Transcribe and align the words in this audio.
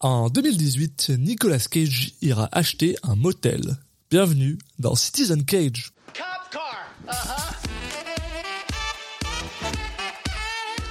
En 0.00 0.28
2018, 0.28 1.16
Nicolas 1.16 1.68
Cage 1.70 2.12
ira 2.20 2.50
acheter 2.52 2.96
un 3.02 3.16
motel. 3.16 3.78
Bienvenue 4.10 4.58
dans 4.78 4.94
Citizen 4.94 5.42
Cage. 5.42 5.90
Cop 6.12 6.50
car. 6.52 6.86
Uh-huh. 7.08 7.54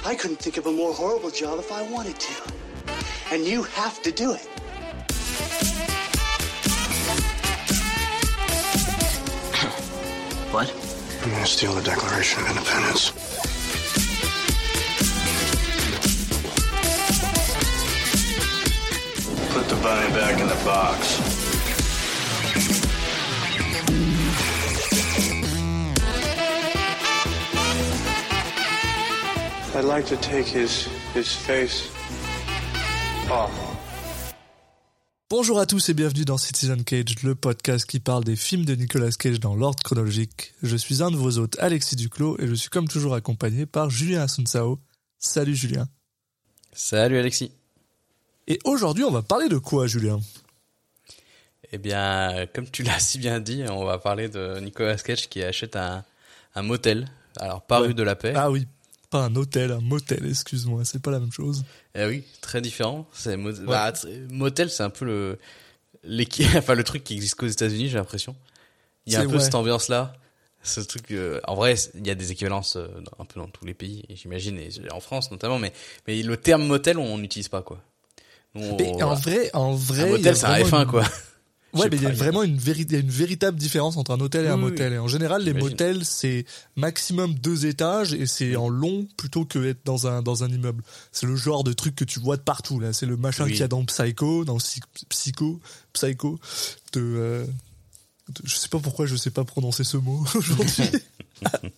I 0.04 0.16
couldn't 0.16 0.40
think 0.40 0.56
of 0.56 0.66
a 0.66 0.72
more 0.72 0.92
horrible 0.92 1.30
job 1.30 1.60
if 1.60 1.70
I 1.70 1.88
wanted 1.88 2.18
to. 2.18 2.32
And 3.32 3.46
you 3.46 3.62
have 3.62 4.02
to 4.02 4.10
do 4.10 4.32
it. 4.32 4.48
What? 10.50 10.72
I'm 11.22 11.30
gonna 11.30 11.46
steal 11.46 11.74
the 11.74 11.82
Declaration 11.82 12.42
of 12.42 12.48
Independence. 12.50 13.45
Bunny 19.86 20.12
back 20.14 20.40
in 20.40 20.48
the 20.48 20.64
box. 20.64 21.20
I'd 29.76 29.84
like 29.84 30.06
to 30.06 30.16
take 30.16 30.46
his 30.46 30.88
his 31.14 31.28
face 31.28 31.88
off. 33.30 33.52
Bonjour 35.30 35.60
à 35.60 35.66
tous 35.66 35.88
et 35.88 35.94
bienvenue 35.94 36.24
dans 36.24 36.36
Citizen 36.36 36.82
Cage, 36.82 37.22
le 37.22 37.34
podcast 37.34 37.86
qui 37.86 38.00
parle 38.00 38.24
des 38.24 38.36
films 38.36 38.64
de 38.64 38.74
Nicolas 38.74 39.10
Cage 39.10 39.38
dans 39.38 39.54
l'ordre 39.54 39.82
chronologique. 39.84 40.54
Je 40.62 40.76
suis 40.76 41.02
un 41.02 41.10
de 41.10 41.16
vos 41.16 41.38
hôtes, 41.38 41.56
Alexis 41.60 41.96
Duclos, 41.96 42.36
et 42.40 42.48
je 42.48 42.54
suis 42.54 42.70
comme 42.70 42.88
toujours 42.88 43.14
accompagné 43.14 43.66
par 43.66 43.90
Julien 43.90 44.22
Asunsao. 44.22 44.80
Salut 45.18 45.54
Julien. 45.54 45.86
Salut 46.72 47.18
Alexis. 47.18 47.52
Et 48.48 48.58
aujourd'hui, 48.64 49.04
on 49.04 49.10
va 49.10 49.22
parler 49.22 49.48
de 49.48 49.58
quoi, 49.58 49.86
Julien? 49.86 50.20
Eh 51.72 51.78
bien, 51.78 52.46
comme 52.54 52.68
tu 52.70 52.82
l'as 52.82 53.00
si 53.00 53.18
bien 53.18 53.40
dit, 53.40 53.64
on 53.68 53.84
va 53.84 53.98
parler 53.98 54.28
de 54.28 54.60
Nicolas 54.60 54.96
Cage 54.96 55.28
qui 55.28 55.42
achète 55.42 55.74
un, 55.76 56.04
un 56.54 56.62
motel. 56.62 57.08
Alors, 57.38 57.62
pas 57.62 57.80
Ouais. 57.80 57.88
rue 57.88 57.94
de 57.94 58.02
la 58.02 58.14
Paix. 58.14 58.32
Ah 58.36 58.50
oui, 58.50 58.66
pas 59.10 59.24
un 59.24 59.34
hôtel, 59.34 59.72
un 59.72 59.80
motel, 59.80 60.24
excuse-moi, 60.26 60.84
c'est 60.84 61.02
pas 61.02 61.10
la 61.10 61.18
même 61.18 61.32
chose. 61.32 61.64
Eh 61.94 62.06
oui, 62.06 62.22
très 62.40 62.60
différent. 62.60 63.06
C'est 63.12 63.36
bah, 63.36 63.92
motel, 64.30 64.70
c'est 64.70 64.84
un 64.84 64.90
peu 64.90 65.04
le 65.04 65.38
enfin 66.56 66.74
le 66.74 66.84
truc 66.84 67.02
qui 67.02 67.14
existe 67.14 67.34
qu'aux 67.34 67.48
États-Unis, 67.48 67.88
j'ai 67.88 67.98
l'impression. 67.98 68.36
Il 69.06 69.12
y 69.12 69.16
a 69.16 69.20
un 69.20 69.26
peu 69.26 69.34
ouais. 69.34 69.40
cette 69.40 69.54
ambiance-là. 69.56 70.14
Ce 70.62 70.80
truc, 70.80 71.12
euh, 71.12 71.40
en 71.46 71.54
vrai, 71.54 71.74
il 71.94 72.06
y 72.06 72.10
a 72.10 72.14
des 72.16 72.32
équivalences 72.32 72.74
euh, 72.76 72.88
un 73.20 73.24
peu 73.24 73.38
dans 73.38 73.46
tous 73.48 73.64
les 73.64 73.74
pays, 73.74 74.04
j'imagine, 74.10 74.58
et 74.58 74.70
en 74.92 74.98
France 75.00 75.30
notamment. 75.30 75.58
Mais 75.58 75.72
mais 76.06 76.22
le 76.22 76.36
terme 76.36 76.64
motel, 76.66 76.98
on 76.98 77.18
n'utilise 77.18 77.48
pas 77.48 77.62
quoi. 77.62 77.80
On- 78.56 78.76
Mais 78.76 78.90
en 78.92 78.96
voilà. 78.96 79.14
vrai, 79.14 79.50
en 79.54 79.74
vrai, 79.74 80.02
un 80.02 80.06
il 80.06 80.10
y 80.10 80.14
a 80.14 80.16
motel, 80.18 80.36
c'est 80.36 80.44
un 80.46 80.48
vraiment 80.62 80.68
F1 80.78 80.82
une- 80.84 80.90
quoi. 80.90 81.04
Ouais, 81.74 81.88
mais 81.90 81.96
il 81.98 82.02
y 82.04 82.06
a 82.06 82.10
vraiment 82.12 82.42
une, 82.42 82.56
véri- 82.56 82.90
une 82.90 83.10
véritable 83.10 83.58
différence 83.58 83.98
entre 83.98 84.10
un 84.12 84.20
hôtel 84.20 84.46
et 84.46 84.48
un 84.48 84.54
Oui, 84.54 84.70
motel. 84.70 84.94
Et 84.94 84.98
en 84.98 85.08
général, 85.08 85.42
les 85.42 85.52
motels, 85.52 86.06
c'est 86.06 86.46
maximum 86.74 87.34
deux 87.34 87.66
étages 87.66 88.14
et 88.14 88.24
c'est 88.26 88.56
en 88.56 88.70
long 88.70 89.06
plutôt 89.18 89.44
que 89.44 89.58
être 89.68 89.80
dans 89.84 90.06
un, 90.06 90.22
dans 90.22 90.42
un 90.42 90.48
immeuble. 90.48 90.82
C'est 91.12 91.26
le 91.26 91.36
genre 91.36 91.64
de 91.64 91.74
truc 91.74 91.94
que 91.94 92.04
tu 92.04 92.18
vois 92.18 92.38
de 92.38 92.42
partout, 92.42 92.80
là. 92.80 92.94
C'est 92.94 93.04
le 93.04 93.18
machin 93.18 93.44
Oui. 93.44 93.50
qu'il 93.50 93.60
y 93.60 93.62
a 93.62 93.68
dans 93.68 93.84
Psycho, 93.84 94.46
dans 94.46 94.56
Psy- 94.56 94.80
Psycho, 95.10 95.60
Psycho, 95.92 96.38
de, 96.94 97.00
euh, 97.02 97.44
de- 98.30 98.42
je 98.44 98.56
sais 98.56 98.68
pas 98.68 98.78
pourquoi 98.78 99.04
je 99.04 99.16
sais 99.16 99.30
pas 99.30 99.44
prononcer 99.44 99.84
ce 99.84 99.98
mot 99.98 100.24
aujourd'hui. 100.34 100.84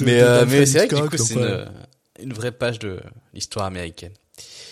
Mais 0.00 0.20
euh, 0.22 0.44
mais 0.46 0.66
c'est 0.66 0.86
vrai 0.86 1.08
que 1.08 1.16
c'est 1.16 1.34
une, 1.34 1.66
une 2.22 2.32
vraie 2.32 2.52
page 2.52 2.78
de 2.78 3.00
l'histoire 3.34 3.66
américaine. 3.66 4.12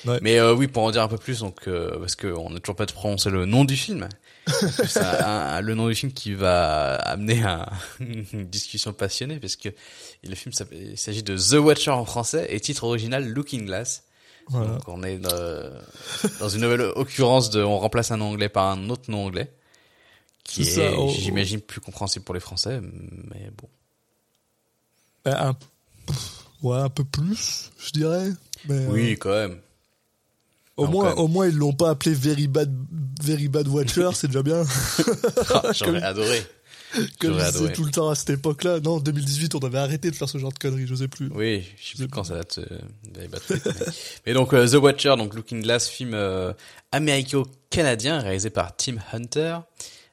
Ouais. 0.06 0.18
Mais 0.22 0.38
euh, 0.38 0.54
oui, 0.54 0.66
pour 0.68 0.82
en 0.82 0.90
dire 0.90 1.02
un 1.02 1.08
peu 1.08 1.16
plus, 1.18 1.40
donc 1.40 1.66
euh, 1.66 1.98
parce 1.98 2.14
qu'on 2.16 2.50
n'a 2.50 2.60
toujours 2.60 2.76
pas 2.76 2.86
de 2.86 2.92
prononcer 2.92 3.30
le 3.30 3.46
nom 3.46 3.64
du 3.64 3.76
film. 3.76 4.08
c'est 4.46 4.98
un- 4.98 5.24
un- 5.24 5.60
le 5.62 5.74
nom 5.74 5.88
du 5.88 5.94
film 5.94 6.12
qui 6.12 6.34
va 6.34 6.94
amener 6.96 7.42
à 7.42 7.72
une 8.00 8.24
discussion 8.46 8.92
passionnée, 8.92 9.38
parce 9.40 9.56
que 9.56 9.70
le 10.22 10.34
film 10.34 10.52
il 10.72 10.98
s'agit 10.98 11.22
de 11.22 11.36
The 11.36 11.54
Watcher 11.54 11.90
en 11.92 12.04
français 12.04 12.46
et 12.50 12.60
titre 12.60 12.84
original 12.84 13.26
Looking 13.26 13.64
Glass. 13.64 14.02
Voilà. 14.48 14.72
Donc 14.74 14.88
on 14.88 15.02
est 15.02 15.18
euh, 15.32 15.70
dans 16.40 16.50
une 16.50 16.60
nouvelle 16.60 16.82
occurrence 16.82 17.48
de, 17.48 17.62
on 17.62 17.78
remplace 17.78 18.10
un 18.10 18.18
nom 18.18 18.26
anglais 18.30 18.50
par 18.50 18.66
un 18.68 18.90
autre 18.90 19.10
nom 19.10 19.24
anglais, 19.24 19.50
qui 20.42 20.60
est, 20.62 20.64
ça, 20.64 20.82
oh, 20.98 21.10
j'imagine, 21.18 21.62
plus 21.62 21.80
compréhensible 21.80 22.26
pour 22.26 22.34
les 22.34 22.40
Français, 22.42 22.80
mais 22.82 23.50
bon. 23.56 23.68
Ben, 25.24 25.34
un, 25.38 25.56
ouais, 26.62 26.76
un 26.76 26.90
peu 26.90 27.04
plus, 27.04 27.70
je 27.78 27.90
dirais. 27.92 28.28
Mais, 28.68 28.74
euh, 28.74 28.88
Oui, 28.90 29.16
quand 29.18 29.30
même. 29.30 29.58
Au 30.76 30.86
Non, 30.86 30.90
moins, 30.90 31.12
au 31.14 31.28
moins, 31.28 31.46
ils 31.48 31.54
l'ont 31.56 31.72
pas 31.72 31.90
appelé 31.90 32.14
Very 32.14 32.48
Bad, 32.48 32.74
Very 33.22 33.48
Bad 33.48 33.68
Watcher, 33.68 34.10
c'est 34.14 34.26
déjà 34.28 34.42
bien. 34.42 34.64
Ah, 35.50 35.70
J'aurais 35.72 36.02
adoré. 36.02 36.42
Comme 37.18 37.32
J'aurais 37.32 37.46
je 37.46 37.58
disais 37.58 37.72
tout 37.72 37.84
le 37.84 37.90
temps 37.90 38.08
à 38.08 38.14
cette 38.14 38.30
époque-là. 38.30 38.78
Non, 38.80 38.98
2018, 39.00 39.54
on 39.56 39.58
avait 39.60 39.78
arrêté 39.78 40.10
de 40.10 40.16
faire 40.16 40.28
ce 40.28 40.38
genre 40.38 40.52
de 40.52 40.58
conneries, 40.58 40.86
je 40.86 40.94
sais 40.94 41.08
plus. 41.08 41.28
Oui, 41.34 41.64
je 41.76 41.90
sais 41.90 42.04
plus 42.04 42.08
quand 42.08 42.24
ça 42.24 42.34
date. 42.36 42.58
euh, 42.58 42.78
mais... 43.16 43.28
mais 44.26 44.32
donc 44.32 44.52
euh, 44.52 44.66
The 44.66 44.74
Watcher, 44.74 45.14
donc 45.16 45.34
Looking 45.34 45.62
Glass, 45.62 45.88
film 45.88 46.14
euh, 46.14 46.52
américo-canadien 46.92 48.20
réalisé 48.20 48.50
par 48.50 48.76
Tim 48.76 48.96
Hunter, 49.12 49.58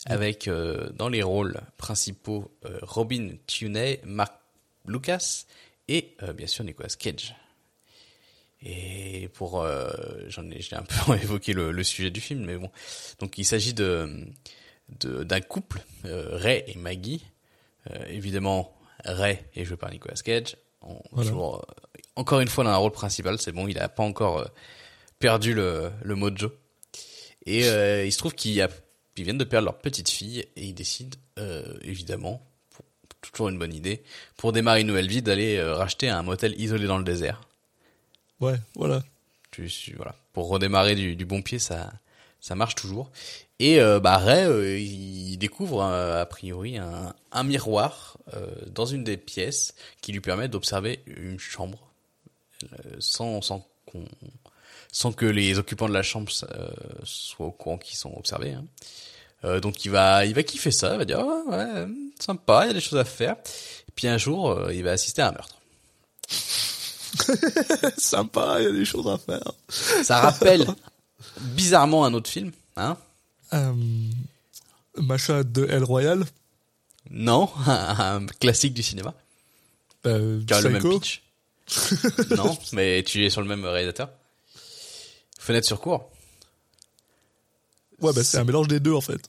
avec 0.06 0.50
dans 0.96 1.10
les 1.10 1.22
rôles 1.22 1.60
principaux 1.78 2.52
Robin 2.82 3.32
Tunney, 3.46 4.00
Mark 4.04 4.34
Lucas 4.88 5.44
et 5.88 6.16
bien 6.36 6.48
sûr 6.48 6.64
Nicolas 6.64 6.90
Cage. 6.98 7.36
Et 8.64 9.28
pour, 9.34 9.62
euh, 9.62 9.90
j'en 10.28 10.50
ai, 10.52 10.62
j'ai 10.62 10.76
un 10.76 10.84
peu 10.84 11.16
évoqué 11.24 11.54
le, 11.54 11.72
le 11.72 11.84
sujet 11.84 12.12
du 12.12 12.22
film, 12.22 12.46
mais 12.46 12.58
bon, 12.58 12.70
donc 13.20 13.38
il 13.38 13.46
s'agit 13.46 13.74
de 13.74 14.26
de- 15.00 15.24
d'un 15.24 15.40
couple, 15.42 15.82
euh, 16.06 16.30
Ray 16.38 16.64
et 16.68 16.76
Maggie. 16.78 17.24
Euh, 17.90 18.06
évidemment, 18.10 18.76
Ray 19.06 19.40
est 19.56 19.64
joué 19.66 19.78
par 19.78 19.90
Nicolas 19.90 20.16
Cage. 20.16 20.58
On- 20.82 21.00
Voilà. 21.12 21.30
toujours, 21.30 21.56
euh, 21.58 22.00
encore 22.18 22.40
une 22.42 22.50
fois 22.50 22.64
dans 22.66 22.72
un 22.72 22.76
rôle 22.76 22.92
principal, 22.92 23.40
c'est 23.40 23.52
bon, 23.54 23.68
il 23.68 23.80
a 23.80 23.88
pas 23.90 24.04
encore 24.04 24.40
euh, 24.40 24.46
perdu 25.18 25.54
le, 25.54 25.92
le 26.04 26.16
mojo. 26.16 26.52
Et 27.46 27.66
euh, 27.70 28.06
il 28.06 28.12
se 28.12 28.18
trouve 28.18 28.36
qu'ils 28.36 28.68
viennent 29.18 29.38
de 29.38 29.44
perdre 29.46 29.66
leur 29.66 29.78
petite 29.80 30.10
fille 30.10 30.40
et 30.56 30.66
ils 30.66 30.74
décident, 30.74 31.18
euh, 31.40 31.64
évidemment, 31.84 32.46
pour- 32.70 32.86
toujours 33.22 33.50
une 33.50 33.58
bonne 33.58 33.74
idée, 33.74 34.04
pour 34.38 34.52
démarrer 34.52 34.82
une 34.82 34.88
nouvelle 34.88 35.08
vie, 35.08 35.22
d'aller 35.22 35.62
racheter 35.64 36.10
un 36.10 36.22
motel 36.22 36.60
isolé 36.60 36.86
dans 36.86 36.98
le 36.98 37.04
désert. 37.04 37.42
Ouais, 38.42 38.56
voilà. 38.76 39.04
Tu, 39.52 39.70
voilà, 39.96 40.16
pour 40.34 40.48
redémarrer 40.48 40.96
du, 40.96 41.26
bon 41.26 41.42
pied, 41.42 41.60
ça, 41.60 41.92
ça 42.40 42.56
marche 42.56 42.76
toujours. 42.76 43.12
Et 43.60 43.80
euh, 43.80 44.00
bah 44.00 44.18
Ray, 44.18 44.46
euh, 44.46 44.80
il 44.80 45.38
découvre 45.38 45.84
euh, 45.84 46.22
a 46.22 46.26
priori 46.26 46.78
un, 46.78 47.44
miroir 47.44 48.18
dans 48.68 48.86
une 48.86 49.04
des 49.04 49.18
pièces 49.18 49.76
qui 50.02 50.12
lui 50.12 50.22
permet 50.22 50.48
d'observer 50.48 51.04
une 51.06 51.40
chambre 51.40 51.92
sans 53.00 53.42
sans 53.42 53.68
qu'on 53.86 54.06
sans 54.92 55.12
que 55.12 55.26
les 55.26 55.58
occupants 55.60 55.90
de 55.90 55.94
la 55.94 56.04
chambre 56.04 56.32
soient 57.04 57.46
au 57.46 57.52
courant 57.52 57.78
qu'ils 57.78 57.98
sont 57.98 58.14
observés. 58.16 58.54
hein. 59.44 59.60
Donc 59.60 59.86
il 59.86 59.92
va 59.92 60.26
il 60.26 60.34
va 60.34 60.44
kiffer 60.44 60.72
ça, 60.72 60.94
il 60.94 60.98
va 60.98 61.06
dire 61.06 61.20
Ah, 61.20 61.44
ouais, 61.50 61.88
sympa, 62.20 62.66
il 62.66 62.68
y 62.68 62.72
a 62.72 62.74
des 62.74 62.82
choses 62.82 63.00
à 63.00 63.06
faire. 63.06 63.36
Et 63.90 63.92
puis 63.94 64.08
un 64.08 64.18
jour, 64.18 64.72
il 64.72 64.84
va 64.84 64.92
assister 64.92 65.22
à 65.22 65.30
un 65.30 65.32
meurtre. 65.32 65.60
Sympa, 67.98 68.58
il 68.60 68.64
y 68.64 68.68
a 68.68 68.72
des 68.72 68.86
choses 68.86 69.08
à 69.08 69.18
faire. 69.18 69.52
Ça 70.04 70.20
rappelle 70.20 70.66
bizarrement 71.40 72.06
un 72.06 72.14
autre 72.14 72.30
film, 72.30 72.52
hein 72.78 72.98
Euh, 73.54 73.74
machin 74.98 75.44
de 75.44 75.66
El 75.70 75.84
Royal. 75.84 76.24
Non, 77.10 77.50
un 77.68 78.26
classique 78.40 78.74
du 78.74 78.84
cinéma. 78.84 79.14
Euh, 80.06 80.42
Qui 80.46 80.54
a 80.54 80.62
le 80.62 80.70
même 80.70 80.82
pitch. 80.82 81.22
non, 82.36 82.58
mais 82.74 83.04
tu 83.04 83.26
es 83.26 83.30
sur 83.30 83.42
le 83.42 83.48
même 83.48 83.66
réalisateur. 83.66 84.10
Fenêtre 85.40 85.68
sur 85.68 85.80
cour. 85.80 86.10
Ouais, 88.02 88.12
bah, 88.14 88.24
c'est 88.24 88.38
un 88.38 88.44
mélange 88.44 88.68
des 88.68 88.80
deux, 88.80 88.94
en 88.94 89.02
fait. 89.02 89.22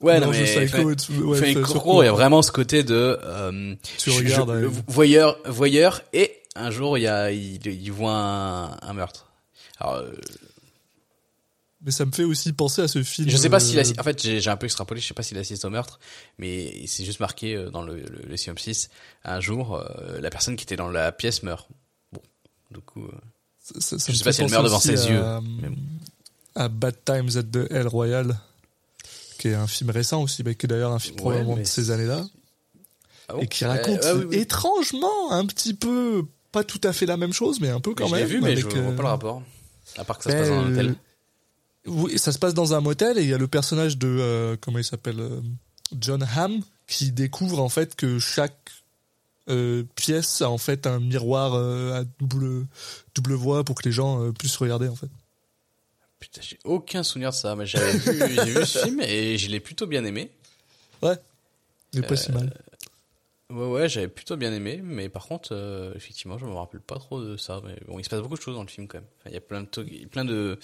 Ouais, 0.00 0.20
non, 0.20 0.30
mais 0.30 0.44
Psycho 0.44 0.76
Fen- 0.76 0.92
et 0.92 0.94
de- 1.18 1.22
ouais, 1.24 1.38
Fenêtre 1.38 1.52
Fenêtre 1.54 1.66
sur 1.66 1.66
sur 1.76 1.82
cour, 1.82 1.92
cour. 1.94 2.02
il 2.04 2.06
y 2.06 2.08
a 2.08 2.12
vraiment 2.12 2.40
ce 2.42 2.52
côté 2.52 2.84
de, 2.84 3.18
euh, 3.22 3.74
Tu 3.98 4.10
je- 4.12 4.16
regardes, 4.18 4.48
je- 4.50 4.54
ouais. 4.54 4.60
le 4.62 4.70
voyeur, 4.86 5.38
voyeur, 5.46 6.02
et 6.12 6.37
un 6.58 6.70
jour, 6.70 6.98
il 6.98 7.02
y 7.02 7.06
a, 7.08 7.30
il, 7.30 7.64
il 7.66 7.92
voit 7.92 8.12
un, 8.14 8.76
un 8.82 8.92
meurtre. 8.92 9.32
Alors, 9.78 9.94
euh, 9.94 10.12
Mais 11.84 11.92
ça 11.92 12.04
me 12.04 12.10
fait 12.12 12.24
aussi 12.24 12.52
penser 12.52 12.82
à 12.82 12.88
ce 12.88 13.02
film. 13.04 13.28
je 13.30 13.36
sais 13.36 13.48
pas 13.48 13.56
euh, 13.62 13.80
assiste, 13.80 14.00
en 14.00 14.02
fait, 14.02 14.20
j'ai 14.20 14.50
un 14.50 14.56
peu 14.56 14.66
extrapolé, 14.66 15.00
je 15.00 15.06
sais 15.06 15.14
pas 15.14 15.22
s'il 15.22 15.38
assiste 15.38 15.64
au 15.64 15.70
meurtre, 15.70 16.00
mais 16.38 16.86
c'est 16.86 17.04
juste 17.04 17.20
marqué 17.20 17.54
euh, 17.54 17.70
dans 17.70 17.82
le, 17.82 18.00
le, 18.00 18.22
le 18.28 18.36
synopsis, 18.36 18.90
un 19.24 19.40
jour, 19.40 19.76
euh, 19.76 20.20
la 20.20 20.30
personne 20.30 20.56
qui 20.56 20.64
était 20.64 20.76
dans 20.76 20.88
la 20.90 21.12
pièce 21.12 21.42
meurt. 21.44 21.68
Bon, 22.12 22.20
du 22.72 22.80
coup, 22.80 23.04
euh, 23.04 23.12
ça- 23.60 23.98
ça 23.98 24.12
je 24.12 24.16
sais 24.18 24.24
pas 24.24 24.32
si 24.32 24.42
elle 24.42 24.50
meurt 24.50 24.64
devant 24.64 24.80
ses 24.80 25.08
yeux, 25.08 25.22
mais 25.62 25.68
bon. 25.68 25.76
à 26.56 26.68
Bad 26.68 26.96
Times 27.04 27.30
at 27.36 27.44
the 27.44 27.70
El 27.70 27.86
Royal, 27.86 28.36
qui 29.38 29.48
est 29.48 29.54
un 29.54 29.68
film 29.68 29.90
récent 29.90 30.20
aussi, 30.20 30.42
mais 30.42 30.56
qui 30.56 30.66
est 30.66 30.68
d'ailleurs 30.68 30.90
un 30.92 30.98
film 30.98 31.14
Ouais, 31.16 31.20
probablement 31.20 31.56
de 31.56 31.62
ces 31.62 31.92
années-là, 31.92 32.24
Ah 33.28 33.34
bon 33.34 33.40
et 33.42 33.46
qui 33.46 33.64
Euh, 33.64 33.68
raconte 33.68 34.02
ouais, 34.02 34.12
oui, 34.14 34.24
oui. 34.30 34.36
étrangement 34.38 35.30
un 35.30 35.46
petit 35.46 35.74
peu, 35.74 36.24
pas 36.52 36.64
tout 36.64 36.80
à 36.84 36.92
fait 36.92 37.06
la 37.06 37.16
même 37.16 37.32
chose, 37.32 37.60
mais 37.60 37.68
un 37.68 37.80
peu 37.80 37.94
quand 37.94 38.06
je 38.08 38.14
l'ai 38.14 38.22
même. 38.22 38.30
vu, 38.30 38.40
mais 38.40 38.52
avec, 38.52 38.70
je 38.70 38.76
vois 38.78 38.92
euh, 38.92 38.96
pas 38.96 39.02
le 39.02 39.08
rapport. 39.08 39.42
À 39.96 40.04
part 40.04 40.18
que 40.18 40.24
ça 40.24 40.30
se 40.30 40.36
passe 40.36 40.48
dans 40.48 40.58
un 40.58 40.70
ben, 40.70 40.72
hôtel. 40.72 40.94
Oui, 41.86 42.18
ça 42.18 42.32
se 42.32 42.38
passe 42.38 42.54
dans 42.54 42.74
un 42.74 42.80
motel 42.80 43.18
et 43.18 43.22
il 43.22 43.28
y 43.28 43.34
a 43.34 43.38
le 43.38 43.48
personnage 43.48 43.96
de 43.96 44.08
euh, 44.08 44.56
comment 44.60 44.78
il 44.78 44.84
s'appelle 44.84 45.20
euh, 45.20 45.40
John 45.98 46.26
Hamm 46.36 46.60
qui 46.86 47.12
découvre 47.12 47.60
en 47.60 47.68
fait 47.68 47.94
que 47.94 48.18
chaque 48.18 48.70
euh, 49.48 49.84
pièce 49.94 50.42
a 50.42 50.50
en 50.50 50.58
fait 50.58 50.86
un 50.86 51.00
miroir 51.00 51.54
euh, 51.54 52.00
à 52.00 52.04
double 52.20 52.66
double 53.14 53.32
voie 53.32 53.64
pour 53.64 53.76
que 53.76 53.88
les 53.88 53.92
gens 53.92 54.22
euh, 54.22 54.32
puissent 54.32 54.56
regarder 54.56 54.88
en 54.88 54.94
fait. 54.94 55.08
Putain, 56.20 56.40
j'ai 56.42 56.58
aucun 56.64 57.02
souvenir 57.02 57.30
de 57.30 57.34
ça, 57.34 57.54
mais 57.56 57.64
j'avais 57.64 57.92
vu, 57.92 58.18
j'ai 58.34 58.44
vu 58.44 58.66
ce 58.66 58.78
film 58.80 59.00
et 59.00 59.38
je 59.38 59.48
l'ai 59.48 59.60
plutôt 59.60 59.86
bien 59.86 60.04
aimé. 60.04 60.32
Ouais. 61.00 61.16
Est 61.94 62.02
pas 62.02 62.16
si 62.16 62.32
mal. 62.32 62.52
Ouais, 63.50 63.66
ouais, 63.66 63.88
j'avais 63.88 64.08
plutôt 64.08 64.36
bien 64.36 64.52
aimé, 64.52 64.80
mais 64.84 65.08
par 65.08 65.26
contre, 65.26 65.50
euh, 65.52 65.94
effectivement, 65.96 66.36
je 66.36 66.44
me 66.44 66.52
rappelle 66.52 66.82
pas 66.82 66.96
trop 66.96 67.22
de 67.22 67.38
ça. 67.38 67.62
Mais 67.64 67.76
bon, 67.88 67.98
il 67.98 68.04
se 68.04 68.10
passe 68.10 68.20
beaucoup 68.20 68.36
de 68.36 68.42
choses 68.42 68.56
dans 68.56 68.62
le 68.62 68.68
film 68.68 68.86
quand 68.86 68.98
même. 68.98 69.06
Enfin, 69.20 69.30
il 69.30 69.34
y 69.34 69.38
a 69.38 69.40
plein 69.40 69.62
de, 69.62 69.66
trucs- 69.66 70.10
plein 70.10 70.26
de, 70.26 70.58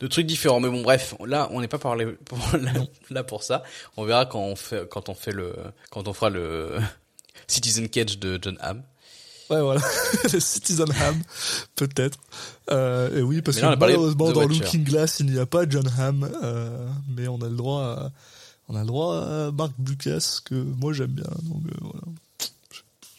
de 0.00 0.06
trucs 0.06 0.26
différents. 0.26 0.58
Mais 0.58 0.70
bon, 0.70 0.80
bref, 0.80 1.14
là, 1.26 1.48
on 1.52 1.60
n'est 1.60 1.68
pas 1.68 1.78
parlé 1.78 2.06
pour, 2.24 2.38
là, 2.58 2.72
là 3.10 3.24
pour 3.24 3.42
ça. 3.42 3.62
On 3.98 4.04
verra 4.04 4.24
quand 4.24 4.40
on 4.40 4.56
fait, 4.56 4.88
quand 4.88 5.10
on 5.10 5.14
fait 5.14 5.32
le, 5.32 5.54
quand 5.90 6.08
on 6.08 6.14
fera 6.14 6.30
le 6.30 6.78
Citizen 7.46 7.90
Cage 7.90 8.18
de 8.18 8.38
John 8.40 8.56
Hamm. 8.62 8.82
Ouais, 9.50 9.60
voilà. 9.60 9.82
le 10.32 10.40
Citizen 10.40 10.90
Ham, 11.02 11.22
peut-être. 11.76 12.18
Euh, 12.70 13.18
et 13.18 13.20
oui, 13.20 13.42
parce 13.42 13.58
Mais 13.60 13.74
que 13.74 13.78
malheureusement, 13.78 14.32
dans. 14.32 14.48
Looking 14.48 14.82
Glass, 14.84 15.20
il 15.20 15.26
n'y 15.26 15.38
a 15.38 15.44
pas 15.44 15.68
John 15.68 15.86
Hamm, 15.98 16.30
euh, 16.42 16.88
mais 17.14 17.28
on 17.28 17.36
a 17.42 17.50
le 17.50 17.54
droit 17.56 17.82
à, 17.82 18.12
on 18.68 18.76
a 18.76 18.80
le 18.80 18.86
droit 18.86 19.16
à 19.18 19.50
Marc 19.52 19.72
Lucas, 19.86 20.38
que 20.44 20.54
moi 20.54 20.92
j'aime 20.92 21.12
bien. 21.12 21.24
Donc, 21.42 21.62
euh, 21.66 21.76
voilà. 21.80 22.00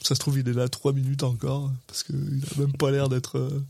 Ça 0.01 0.13
se 0.15 0.19
trouve, 0.19 0.37
il 0.39 0.47
est 0.47 0.53
là 0.53 0.67
trois 0.69 0.93
minutes 0.93 1.23
encore, 1.23 1.71
parce 1.87 2.03
qu'il 2.03 2.15
a 2.55 2.59
même 2.59 2.73
pas 2.73 2.91
l'air 2.91 3.09
d'être, 3.09 3.37
euh, 3.39 3.63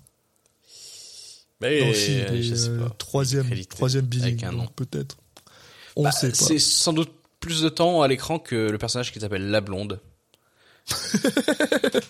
Mais 1.62 1.80
non, 1.82 1.94
si, 1.94 2.12
il 2.12 2.18
est, 2.20 2.44
je 2.44 2.56
sais 2.56 2.70
euh, 2.70 2.84
pas. 2.88 2.90
troisième, 2.98 3.50
troisième 3.68 4.06
billing, 4.06 4.46
peut-être. 4.76 5.18
On 5.96 6.04
Bah, 6.04 6.12
sait 6.12 6.30
pas. 6.30 6.36
C'est 6.36 6.60
sans 6.60 6.92
doute 6.92 7.12
plus 7.40 7.62
de 7.62 7.70
temps 7.70 8.02
à 8.02 8.08
l'écran 8.08 8.40
que 8.40 8.70
le 8.70 8.78
personnage 8.78 9.14
qui 9.14 9.20
s'appelle 9.20 9.50
La 9.50 9.62
Blonde. 9.62 10.00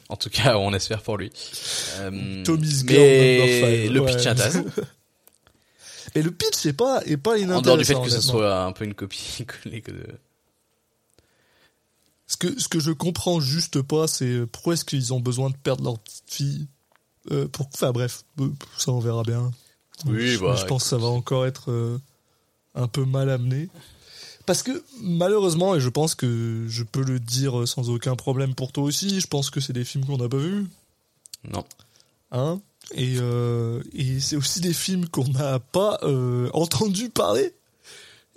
en 0.09 0.15
tout 0.17 0.29
cas, 0.29 0.57
on 0.57 0.73
espère 0.73 1.01
pour 1.01 1.17
lui. 1.17 1.31
Euh, 1.99 2.43
Tommy's 2.43 2.85
Girl 2.85 2.99
mais 2.99 3.87
le 3.89 3.99
ouais. 4.01 4.15
pitch. 4.15 4.27
Et 6.15 6.21
le 6.21 6.31
pitch 6.31 6.65
est 6.65 6.73
pas, 6.73 7.01
est 7.05 7.17
pas 7.17 7.33
en 7.33 7.35
inintéressant. 7.35 7.61
dehors 7.61 7.77
du 7.77 7.85
fait 7.85 7.93
que 7.93 8.09
ce 8.09 8.15
honnêtement. 8.15 8.31
soit 8.31 8.63
un 8.63 8.71
peu 8.71 8.85
une 8.85 8.93
copie 8.93 9.45
collée 9.63 9.81
que 9.81 9.91
de... 9.91 10.07
Ce 12.27 12.37
que, 12.37 12.59
ce 12.59 12.67
que 12.67 12.79
je 12.79 12.91
comprends 12.91 13.39
juste 13.39 13.81
pas, 13.83 14.07
c'est 14.07 14.47
pourquoi 14.51 14.73
est-ce 14.73 14.85
qu'ils 14.85 15.13
ont 15.13 15.19
besoin 15.19 15.51
de 15.51 15.55
perdre 15.57 15.83
leur 15.83 15.99
petite 15.99 16.23
fille 16.25 16.67
euh, 17.31 17.47
pour... 17.47 17.67
Enfin 17.73 17.91
bref, 17.91 18.23
euh, 18.39 18.49
ça 18.77 18.91
on 18.91 18.99
verra 18.99 19.23
bien. 19.23 19.51
Oui, 20.05 20.29
je, 20.29 20.39
bah, 20.39 20.55
je 20.55 20.65
pense 20.65 20.83
que 20.83 20.89
ça 20.89 20.97
va 20.97 21.07
encore 21.07 21.45
être 21.45 21.69
euh, 21.69 22.01
un 22.73 22.87
peu 22.87 23.05
mal 23.05 23.29
amené. 23.29 23.69
Parce 24.45 24.63
que 24.63 24.83
malheureusement, 25.01 25.75
et 25.75 25.79
je 25.79 25.89
pense 25.89 26.15
que 26.15 26.65
je 26.67 26.83
peux 26.83 27.03
le 27.03 27.19
dire 27.19 27.67
sans 27.67 27.89
aucun 27.89 28.15
problème 28.15 28.55
pour 28.55 28.71
toi 28.71 28.83
aussi, 28.83 29.19
je 29.19 29.27
pense 29.27 29.49
que 29.49 29.59
c'est 29.59 29.73
des 29.73 29.85
films 29.85 30.05
qu'on 30.05 30.17
n'a 30.17 30.29
pas 30.29 30.37
vus. 30.37 30.65
Non. 31.51 31.63
Hein 32.37 32.61
et 32.93 33.15
euh, 33.19 33.81
et 33.93 34.19
c'est 34.19 34.35
aussi 34.35 34.59
des 34.61 34.73
films 34.73 35.07
qu'on 35.09 35.27
n'a 35.29 35.57
pas 35.59 35.97
euh, 36.03 36.49
entendu 36.53 37.09
parler. 37.09 37.53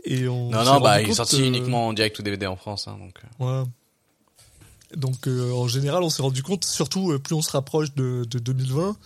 Et 0.05 0.27
on 0.29 0.49
Non, 0.51 0.65
non, 0.65 0.81
bah, 0.81 1.03
il 1.03 1.11
est 1.11 1.15
sorti 1.15 1.43
euh, 1.43 1.47
uniquement 1.47 1.89
en 1.89 1.93
direct 1.93 2.19
ou 2.19 2.23
DVD 2.23 2.47
en 2.47 2.57
France, 2.57 2.89
hein, 2.89 2.97
donc. 2.99 3.15
euh. 3.41 3.45
Ouais. 3.63 3.69
Donc 4.97 5.27
euh, 5.27 5.53
en 5.53 5.69
général, 5.69 6.03
on 6.03 6.09
s'est 6.09 6.23
rendu 6.23 6.43
compte, 6.43 6.65
surtout 6.65 7.13
euh, 7.13 7.19
plus 7.19 7.35
on 7.35 7.43
se 7.43 7.51
rapproche 7.51 7.93
de, 7.95 8.25
de 8.25 8.39
2020, 8.39 8.97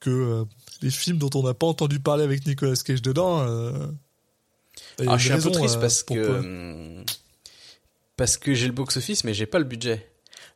que 0.00 0.10
euh, 0.10 0.44
les 0.80 0.90
films 0.90 1.18
dont 1.18 1.30
on 1.34 1.44
n'a 1.44 1.54
pas 1.54 1.66
entendu 1.66 2.00
parler 2.00 2.24
avec 2.24 2.44
Nicolas 2.46 2.74
Cage 2.74 3.02
dedans. 3.02 3.38
Ah, 5.06 5.16
je 5.16 5.24
suis 5.24 5.32
un 5.32 5.40
peu 5.40 5.50
triste 5.52 5.78
parce 5.80 6.02
que 6.02 7.04
parce 8.16 8.36
que 8.36 8.52
j'ai 8.54 8.66
le 8.66 8.72
box 8.72 8.96
office, 8.96 9.22
mais 9.24 9.34
j'ai 9.34 9.46
pas 9.46 9.58
le 9.58 9.64
budget. 9.64 10.08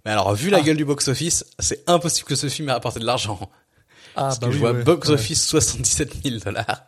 Mais 0.04 0.10
alors, 0.12 0.34
vu 0.34 0.50
la 0.50 0.58
Ah. 0.58 0.62
gueule 0.62 0.76
du 0.76 0.84
box 0.84 1.08
office, 1.08 1.44
c'est 1.58 1.82
impossible 1.88 2.26
que 2.28 2.34
ce 2.36 2.48
film 2.48 2.68
ait 2.68 2.72
rapporté 2.72 3.00
de 3.00 3.04
l'argent. 3.04 3.50
Ah, 4.14 4.22
Parce 4.22 4.40
bah 4.40 4.46
que 4.48 4.52
je 4.52 4.58
vois 4.58 4.72
ouais, 4.72 4.82
box 4.84 5.08
ouais. 5.08 5.14
office 5.14 5.46
77 5.46 6.22
000 6.24 6.38
dollars. 6.44 6.84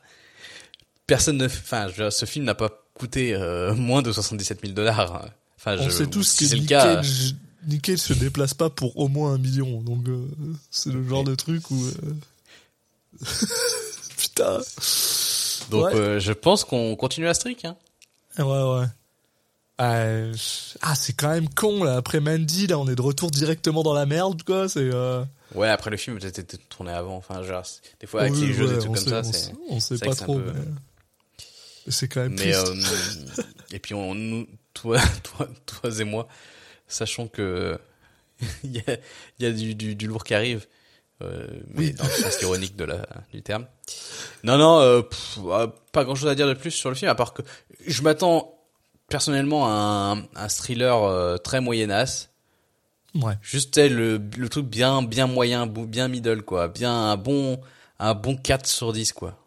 Personne 1.07 1.39
ne, 1.39 1.47
enfin, 1.47 1.89
ce 2.11 2.25
film 2.27 2.45
n'a 2.45 2.55
pas 2.55 2.71
coûté 2.95 3.35
euh, 3.35 3.75
moins 3.75 4.03
de 4.03 4.13
77 4.13 4.61
000 4.63 4.73
dollars. 4.75 5.27
Enfin, 5.57 5.77
On 5.79 5.83
je, 5.85 5.91
sait 5.91 6.07
tous 6.07 6.23
si 6.29 6.49
que 6.49 6.55
Nick 6.57 6.69
cas. 6.69 6.97
Cage, 6.97 7.35
Nick 7.67 7.83
Cage 7.83 7.99
se 7.99 8.13
déplace 8.13 8.55
pas 8.55 8.71
pour 8.71 8.97
au 8.99 9.09
moins 9.09 9.33
un 9.35 9.39
million. 9.39 9.81
Donc 9.83 10.07
euh, 10.09 10.27
c'est 10.71 10.91
le 10.93 11.07
genre 11.09 11.25
de 11.25 11.35
truc 11.35 11.71
où. 11.71 11.83
euh, 11.87 13.25
Putain. 14.17 14.59
Donc, 15.71 15.93
Ouais. 15.93 16.21
je 16.21 16.33
pense 16.33 16.65
qu'on 16.65 16.97
continue 16.97 17.27
la 17.27 17.35
streak. 17.35 17.65
Hein. 17.65 17.77
Ouais, 18.39 18.45
ouais. 18.45 18.87
Ah, 19.81 20.95
c'est 20.95 21.13
quand 21.13 21.29
même 21.31 21.49
con, 21.49 21.85
là. 21.85 21.97
Après 21.97 22.21
Mandy, 22.21 22.67
là, 22.67 22.79
on 22.79 22.89
est 22.89 22.95
de 22.97 23.03
retour 23.03 23.31
directement 23.31 23.83
dans 23.83 23.93
la 23.95 24.07
merde, 24.07 24.43
quoi. 24.43 24.69
C'est. 24.69 24.91
Ouais, 25.55 25.69
après 25.69 25.91
le 25.91 25.97
film 25.97 26.19
peut-être 26.19 26.39
été 26.39 26.59
tourné 26.59 26.93
avant. 26.93 27.17
Enfin, 27.17 27.43
genre, 27.43 27.65
des 28.01 28.07
fois 28.07 28.23
avec 28.23 28.35
oui, 28.35 28.47
les 28.49 28.53
jeux, 28.53 28.67
ouais, 28.67 28.73
des 28.75 28.79
trucs 28.81 28.95
comme 28.95 29.05
sait, 29.05 29.11
ça, 29.11 29.23
c'est. 29.23 29.53
On 29.69 29.81
sait 29.81 29.99
pas 29.99 30.15
trop, 30.15 30.39
peu- 30.39 30.53
mais. 30.53 31.91
C'est 31.91 32.09
quand 32.09 32.21
même 32.21 32.35
Mais 32.39 32.53
triste. 32.53 32.69
euh, 33.39 33.43
et 33.71 33.79
puis 33.79 33.95
on, 33.95 34.15
nous, 34.15 34.47
toi, 34.75 35.01
toi, 35.23 35.49
toi 35.65 35.91
et 35.99 36.05
moi, 36.05 36.29
sachant 36.87 37.29
que 37.29 37.79
il 38.65 38.77
y 38.77 38.81
a, 38.81 38.97
y 39.41 39.47
a 39.47 39.53
du, 39.53 39.75
du, 39.75 39.95
du 39.97 40.07
lourd 40.07 40.23
qui 40.25 40.35
arrive, 40.35 40.67
euh, 41.23 41.47
mais 41.69 41.87
Oui. 41.87 41.93
dans 41.95 42.05
le 42.05 42.11
sens 42.11 42.43
ironique 42.43 42.77
de 42.77 42.85
la 42.85 43.07
du 43.33 43.43
terme. 43.43 43.67
Non, 44.45 44.59
non, 44.59 44.81
euh, 44.81 45.01
pff, 45.03 45.39
euh, 45.47 45.67
pas 45.93 46.05
grand 46.05 46.15
chose 46.15 46.29
à 46.29 46.35
dire 46.35 46.47
de 46.47 46.53
plus 46.55 46.71
sur 46.73 46.91
le 46.91 46.95
film, 46.95 47.11
à 47.11 47.15
part 47.15 47.33
que 47.33 47.41
je 47.87 48.03
m'attends 48.03 48.55
personnellement 49.09 49.67
à 49.67 49.71
un, 50.15 50.19
un 50.37 50.49
thriller 50.49 51.03
euh, 51.05 51.39
très 51.39 51.63
moyenasse. 51.63 52.29
Ouais. 53.15 53.35
Juste 53.43 53.79
le, 53.79 54.21
le 54.37 54.49
truc 54.49 54.67
bien 54.67 55.03
bien 55.03 55.27
moyen, 55.27 55.67
bien 55.67 56.09
middle 56.09 56.43
quoi, 56.43 56.69
bien 56.69 56.93
un 56.93 57.17
bon 57.17 57.61
un 57.99 58.15
bon 58.15 58.37
4 58.37 58.67
sur 58.67 58.93
10 58.93 59.13
quoi. 59.13 59.39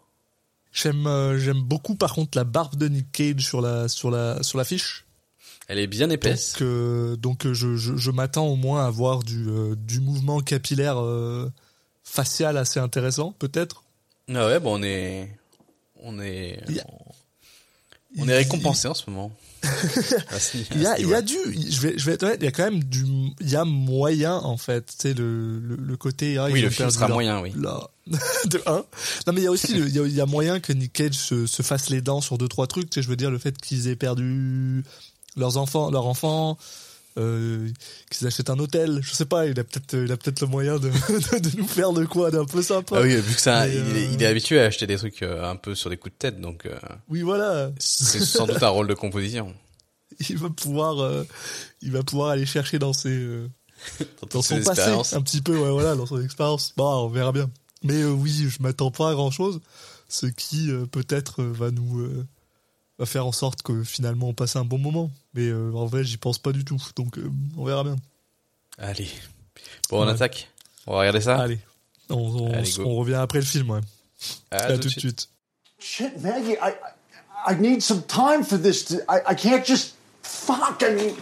J'aime, 0.74 1.06
euh, 1.06 1.38
j'aime 1.38 1.62
beaucoup, 1.62 1.96
par 1.96 2.14
contre, 2.14 2.38
la 2.38 2.46
barbe 2.46 2.76
de 2.78 2.88
Nick 2.88 3.12
Cage 3.12 3.42
sur 3.42 3.62
la, 3.62 3.90
sur 3.90 4.10
la, 4.10 4.42
sur 4.42 4.58
l'affiche. 4.58 5.06
Elle 5.68 5.80
est 5.80 5.88
bien 5.88 6.10
épaisse. 6.10 6.54
Donc, 6.54 6.62
euh, 6.62 7.16
donc 7.18 7.46
euh, 7.46 7.54
je, 7.54 7.76
je, 7.76 7.96
je 7.98 8.12
m'attends 8.12 8.48
au 8.48 8.56
moins 8.56 8.86
à 8.86 8.90
voir 8.90 9.24
du, 9.24 9.48
euh, 9.50 9.76
du 9.76 10.00
mouvement 10.00 10.40
capillaire 10.40 10.98
facial 12.04 12.58
assez 12.58 12.80
intéressant, 12.80 13.34
peut-être. 13.34 13.84
Ah 14.34 14.48
ouais, 14.48 14.60
bon, 14.60 14.80
on 14.80 14.84
est, 14.84 15.30
on 16.02 16.20
est, 16.20 16.64
on 18.18 18.28
est 18.28 18.38
récompensé 18.38 18.88
en 18.88 18.94
ce 18.94 19.10
moment. 19.10 19.32
À 20.30 20.38
Il 20.76 20.82
y 20.82 20.86
a, 20.88 20.96
ce 20.96 21.02
il 21.02 21.08
y 21.10 21.14
a 21.14 21.22
du, 21.22 21.36
je 21.70 21.82
vais, 21.82 21.94
je 21.98 22.06
vais 22.06 22.14
être 22.14 22.24
honnête, 22.24 22.38
il 22.42 22.46
y 22.46 22.48
a 22.48 22.52
quand 22.52 22.64
même 22.64 22.84
du, 22.84 23.06
il 23.40 23.50
y 23.50 23.56
a 23.56 23.64
moyen 23.66 24.36
en 24.36 24.58
fait, 24.58 24.86
tu 24.88 24.94
sais 24.98 25.14
le, 25.14 25.60
le, 25.60 25.76
le 25.76 25.98
côté. 25.98 26.38
ah, 26.38 26.48
Oui, 26.52 26.62
le 26.62 26.70
film 26.70 26.90
sera 26.90 27.08
moyen, 27.08 27.42
oui. 27.42 27.52
là, 27.56 27.90
de 28.46 28.62
un. 28.66 28.84
Non 29.28 29.34
mais 29.34 29.42
il 29.42 29.44
y 29.44 29.48
a 29.48 29.52
aussi, 29.52 29.74
le- 29.74 29.88
il 29.88 29.96
y 29.96 30.00
a, 30.00 30.04
il 30.04 30.14
y 30.16 30.22
a 30.22 30.26
moyen 30.26 30.60
que 30.60 30.74
Nick 30.74 30.94
Cage 30.94 31.14
se, 31.14 31.46
se 31.46 31.62
fasse 31.62 31.90
les 31.90 32.02
dents 32.02 32.22
sur 32.22 32.38
deux 32.38 32.48
trois 32.48 32.68
trucs. 32.68 32.90
Tu 32.90 32.96
sais, 33.00 33.04
je 33.04 33.10
veux 33.10 33.16
dire 33.16 33.30
le 33.32 33.38
fait 33.38 33.56
qu'ils 33.58 33.88
aient 33.88 33.96
perdu 33.96 34.84
leurs 35.38 35.58
enfants, 35.58 35.92
leurs 35.92 36.08
enfants, 36.08 36.58
euh, 37.18 37.70
qu'ils 38.10 38.28
achètent 38.28 38.50
un 38.50 38.60
hôtel. 38.60 39.00
Je 39.04 39.14
sais 39.14 39.26
pas, 39.26 39.46
il 39.48 39.60
a 39.60 39.64
peut-être, 39.64 39.94
il 39.94 40.12
a 40.12 40.18
peut-être 40.18 40.42
le 40.42 40.48
moyen 40.48 40.78
de, 40.80 40.90
nous 41.58 41.68
faire 41.68 41.92
de 41.94 42.06
quoi 42.06 42.32
d'un 42.32 42.46
peu 42.46 42.62
sympa. 42.62 42.98
Ah 42.98 43.02
oui, 43.02 43.16
vu 43.16 43.36
que 43.36 43.42
ça, 43.42 43.68
il, 43.68 43.76
est, 43.76 43.80
euh, 43.80 44.10
il 44.14 44.24
est 44.24 44.26
habitué 44.28 44.60
à 44.60 44.66
acheter 44.66 44.88
des 44.88 44.98
trucs 44.98 45.22
euh, 45.24 45.44
un 45.50 45.56
peu 45.56 45.76
sur 45.76 45.90
des 45.90 45.98
coups 45.98 46.14
de 46.14 46.18
tête, 46.20 46.40
donc 46.42 46.66
euh, 46.66 46.78
Oui, 47.10 47.22
voilà. 47.22 47.72
c'est 47.80 48.20
sans 48.24 48.48
doute 48.48 48.64
un 48.64 48.70
rôle 48.70 48.88
de 48.88 48.94
composition. 48.94 49.54
Il 50.30 50.38
va 50.38 50.50
pouvoir, 50.50 51.00
euh, 51.02 51.24
il 51.82 51.92
va 51.92 52.04
pouvoir 52.04 52.30
aller 52.30 52.46
chercher 52.46 52.78
dans 52.80 52.94
ses. 52.94 53.10
euh, 53.10 53.48
Dans, 54.22 54.28
dans 54.34 54.42
son 54.42 54.62
passé, 54.62 54.82
un 55.16 55.22
petit 55.22 55.42
peu, 55.42 55.58
ouais, 55.58 55.72
voilà, 55.72 55.96
dans 55.96 56.06
son 56.06 56.22
expérience. 56.22 56.74
Bon, 56.78 57.06
on 57.06 57.08
verra 57.08 57.32
bien. 57.32 57.50
Mais 57.84 58.02
euh, 58.04 58.12
oui, 58.12 58.48
je 58.50 58.62
m'attends 58.62 58.92
pas 58.92 59.10
à 59.12 59.14
grand 59.14 59.32
chose, 59.32 59.60
ce 60.10 60.28
qui 60.28 60.70
euh, 60.70 60.86
peut-être 60.86 61.42
euh, 61.42 61.52
va 61.52 61.72
nous 61.72 62.02
euh, 62.02 62.28
va 63.02 63.06
faire 63.08 63.26
en 63.26 63.32
sorte 63.32 63.62
que 63.64 63.84
finalement 63.84 64.30
on 64.30 64.34
passe 64.34 64.56
un 64.56 64.64
bon 64.66 64.78
moment. 64.78 65.10
Mais 65.34 65.48
euh, 65.48 65.72
en 65.74 65.86
vrai, 65.86 66.04
j'y 66.04 66.18
pense 66.18 66.38
pas 66.38 66.52
du 66.52 66.64
tout, 66.64 66.82
donc 66.96 67.18
euh, 67.18 67.30
on 67.58 67.66
verra 67.66 67.84
bien. 67.84 67.96
Allez, 68.78 69.08
bon, 69.90 70.02
on 70.02 70.06
Ouais. 70.06 70.12
attaque. 70.14 70.50
On 70.88 70.94
va 70.94 71.00
regarder 71.00 71.22
ça. 71.22 71.38
Allez, 71.40 71.60
on, 72.10 72.16
on, 72.18 72.54
Allez, 72.54 72.80
on 72.80 72.96
revient 72.96 73.16
après 73.16 73.40
le 73.40 73.46
film, 73.46 73.70
ouais. 73.72 73.82
À 74.52 74.58
À, 74.66 74.78
tout 74.78 74.88
de 74.88 75.00
suite. 75.00 75.30
Shit, 75.80 76.22
Maggie, 76.22 76.54
I, 76.54 76.74
I 77.50 77.54
I 77.54 77.56
need 77.60 77.82
some 77.82 78.04
time 78.04 78.44
for 78.44 78.60
this. 78.62 78.86
To, 78.86 78.96
I, 79.10 79.22
I 79.32 79.36
can't 79.36 79.66
just 79.66 79.96
fuck. 80.22 80.84
I 80.84 80.94
mean, 80.94 81.16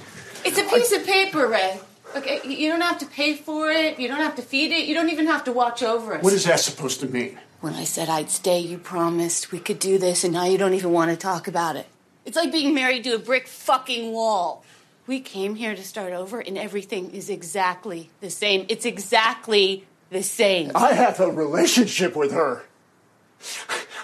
It's 0.46 0.58
a 0.58 0.64
piece 0.64 0.92
of 0.94 1.06
paper, 1.06 1.48
Ray. 1.48 1.80
Okay, 2.18 2.42
you 2.46 2.70
don't 2.70 2.82
have 2.82 2.98
to 3.00 3.06
pay 3.06 3.36
for 3.36 3.70
it. 3.72 3.98
You 4.00 4.08
don't 4.10 4.20
have 4.22 4.36
to 4.36 4.42
feed 4.42 4.72
it. 4.74 4.86
You 4.88 4.96
don't 4.96 5.10
even 5.12 5.28
have 5.28 5.44
to 5.46 5.54
watch 5.54 5.82
over 5.84 6.16
us. 6.16 6.24
what 6.24 6.34
is 6.34 6.44
that 6.44 6.60
supposed 6.60 7.00
to 7.02 7.08
mean? 7.08 7.38
When 7.62 7.74
I 7.74 7.84
said 7.84 8.08
I'd 8.08 8.30
stay, 8.30 8.60
you 8.60 8.78
promised 8.78 9.52
we 9.52 9.60
could 9.60 9.80
do 9.80 9.98
this, 9.98 10.24
and 10.24 10.34
now 10.34 10.46
you 10.46 10.58
don't 10.58 10.74
even 10.74 10.92
want 10.94 11.12
to 11.12 11.18
talk 11.18 11.48
about 11.48 11.76
it. 11.76 11.88
It's 12.26 12.38
like 12.38 12.52
being 12.52 12.74
married 12.74 13.04
to 13.04 13.16
a 13.16 13.20
brick 13.20 13.48
fucking 13.48 14.14
wall. 14.14 14.64
We 15.08 15.20
came 15.20 15.56
here 15.56 15.76
to 15.76 15.84
start 15.84 16.14
over, 16.14 16.40
and 16.40 16.58
everything 16.58 17.12
is 17.12 17.30
exactly 17.30 18.12
the 18.22 18.30
same. 18.30 18.66
It's 18.70 18.86
exactly 18.86 19.86
the 20.10 20.24
same. 20.24 20.72
I 20.74 20.94
have 20.94 21.20
a 21.20 21.30
relationship 21.30 22.16
with 22.16 22.32
her. 22.32 22.64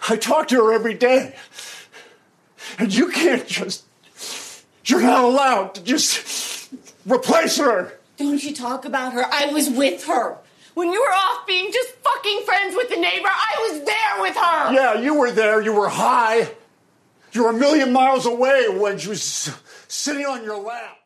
I 0.09 0.17
talk 0.17 0.49
to 0.49 0.55
her 0.57 0.73
every 0.73 0.93
day. 0.93 1.35
And 2.77 2.93
you 2.93 3.09
can't 3.09 3.47
just. 3.47 3.85
You're 4.85 5.01
not 5.01 5.23
allowed 5.23 5.75
to 5.75 5.83
just 5.83 6.73
replace 7.05 7.57
her. 7.57 7.93
Don't 8.17 8.43
you 8.43 8.53
talk 8.53 8.85
about 8.85 9.13
her. 9.13 9.23
I 9.31 9.47
was 9.53 9.69
with 9.69 10.05
her. 10.05 10.37
When 10.75 10.91
you 10.91 11.01
were 11.01 11.13
off 11.13 11.47
being 11.47 11.71
just 11.71 11.89
fucking 12.03 12.41
friends 12.45 12.75
with 12.75 12.89
the 12.89 12.97
neighbor, 12.97 13.29
I 13.29 13.69
was 13.71 13.85
there 13.85 14.21
with 14.21 14.35
her. 14.35 14.73
Yeah, 14.73 14.99
you 14.99 15.15
were 15.17 15.31
there. 15.31 15.61
You 15.61 15.73
were 15.73 15.87
high. 15.87 16.49
You 17.31 17.43
were 17.45 17.51
a 17.51 17.53
million 17.53 17.93
miles 17.93 18.25
away 18.25 18.67
when 18.69 18.97
she 18.97 19.07
was 19.07 19.53
sitting 19.87 20.25
on 20.25 20.43
your 20.43 20.61
lap. 20.61 21.04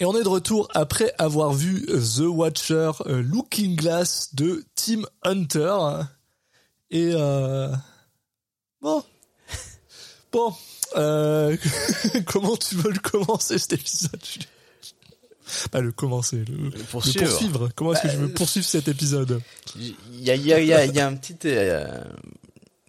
Et 0.00 0.06
on 0.06 0.16
est 0.16 0.22
de 0.22 0.28
retour 0.28 0.66
après 0.72 1.12
avoir 1.18 1.52
vu 1.52 1.84
The 1.84 2.20
Watcher 2.20 2.90
euh, 3.04 3.22
Looking 3.22 3.76
Glass 3.76 4.34
de 4.34 4.64
Tim 4.74 5.02
Hunter. 5.22 5.76
Et 6.90 7.10
euh... 7.12 7.68
bon, 8.80 9.04
bon, 10.32 10.54
euh... 10.96 11.54
comment 12.26 12.56
tu 12.56 12.76
veux 12.76 12.92
le 12.92 12.98
commencer 12.98 13.58
cet 13.58 13.74
épisode 13.74 14.22
Pas 15.70 15.82
le 15.82 15.92
commencer, 15.92 16.44
le, 16.48 16.70
le 16.70 16.82
poursuivre. 16.84 17.28
poursuivre. 17.28 17.68
Comment 17.76 17.92
est-ce 17.92 18.02
que 18.04 18.08
je 18.08 18.16
veux 18.16 18.32
poursuivre 18.32 18.66
cet 18.66 18.88
épisode? 18.88 19.42
Il 19.76 19.94
y 20.12 20.30
a, 20.30 20.34
y 20.34 20.50
a, 20.54 20.60
il 20.60 20.66
y 20.66 20.72
a, 20.72 20.86
il 20.86 20.94
y 20.94 21.00
a 21.00 21.06
un 21.06 21.14
petit, 21.14 21.36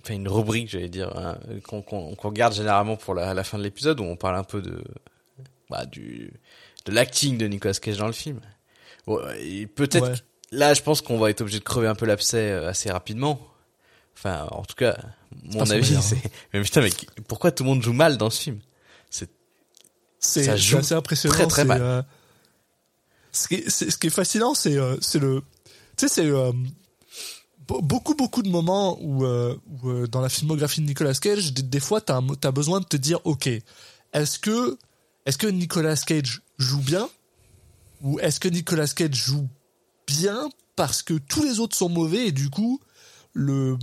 enfin 0.02 0.14
une 0.14 0.30
rubrique, 0.30 0.70
j'allais 0.70 0.88
dire, 0.88 1.14
hein, 1.18 1.38
qu'on 1.68 1.82
qu'on 1.82 2.32
garde 2.32 2.54
généralement 2.54 2.96
pour 2.96 3.16
la, 3.16 3.34
la 3.34 3.44
fin 3.44 3.58
de 3.58 3.64
l'épisode 3.64 4.00
où 4.00 4.04
on 4.04 4.16
parle 4.16 4.38
un 4.38 4.46
peu 4.46 4.62
de, 4.62 4.82
bah, 5.70 5.86
du, 5.86 6.32
de 6.86 6.92
l'acting 6.92 7.38
de 7.38 7.48
Nicolas 7.48 7.74
Cage 7.74 7.98
dans 7.98 8.08
le 8.08 8.14
film. 8.14 8.40
Bon, 9.08 9.18
peut-être 9.76 10.02
Ouais. 10.10 10.16
là, 10.52 10.74
je 10.74 10.82
pense 10.82 11.02
qu'on 11.02 11.18
va 11.18 11.30
être 11.30 11.42
obligé 11.42 11.60
de 11.60 11.64
crever 11.64 11.88
un 11.88 11.96
peu 11.96 12.06
l'abcès 12.06 12.52
euh, 12.52 12.70
assez 12.70 12.92
rapidement. 12.92 13.40
Enfin, 14.16 14.48
en 14.52 14.64
tout 14.64 14.76
cas, 14.76 14.98
mon 15.46 15.70
avis, 15.70 15.98
c'est. 16.02 16.18
Mais 16.54 16.62
putain, 16.62 16.82
mais 16.82 16.92
pourquoi 17.28 17.52
tout 17.52 17.64
le 17.64 17.70
monde 17.70 17.82
joue 17.82 17.94
mal 17.94 18.18
dans 18.18 18.30
ce 18.30 18.42
film? 18.42 18.60
C'est 20.24 20.44
Ça 20.44 20.56
joue 20.56 20.78
assez 20.78 20.94
impressionnant. 20.94 21.34
très, 21.34 21.48
très 21.48 21.66
mal. 21.66 21.82
euh, 21.82 22.02
ce, 23.32 23.48
qui 23.48 23.56
est, 23.56 23.70
c'est- 23.70 23.90
ce 23.90 23.98
qui 23.98 24.08
est 24.08 24.12
fascinant, 24.12 24.54
c'est 24.54 24.78
euh, 24.78 24.96
c'est 25.02 25.18
le, 25.18 25.42
tu 25.98 26.08
sais, 26.08 26.08
c'est 26.10 26.26
euh, 26.28 26.52
be- 27.68 27.82
beaucoup 27.82 28.14
beaucoup 28.14 28.44
de 28.44 28.50
moments 28.50 29.00
où, 29.02 29.26
où, 29.26 30.08
dans 30.08 30.22
la 30.22 30.30
filmographie 30.30 30.82
de 30.82 30.86
Nicolas 30.86 31.14
Cage, 31.16 31.54
des, 31.54 31.64
des 31.64 31.80
fois, 31.80 32.02
t'as 32.02 32.22
t'as 32.40 32.52
besoin 32.52 32.82
de 32.82 32.86
te 32.86 32.98
dire, 32.98 33.20
ok, 33.24 33.48
est-ce 34.14 34.38
que 34.38 34.78
est-ce 35.26 35.40
que 35.40 35.48
Nicolas 35.48 35.96
Cage 35.96 36.42
joue 36.62 36.82
bien 36.82 37.10
ou 38.04 38.20
est-ce 38.20 38.40
que 38.40 38.48
Nicolas 38.48 38.88
Cage 38.88 39.16
joue 39.16 39.48
bien 40.08 40.50
parce 40.76 41.04
que 41.04 41.14
tous 41.14 41.44
les 41.44 41.60
autres 41.60 41.76
sont 41.76 41.90
mauvais 41.90 42.28
et 42.28 42.32
du 42.32 42.50
coup 42.50 42.80
le, 43.34 43.78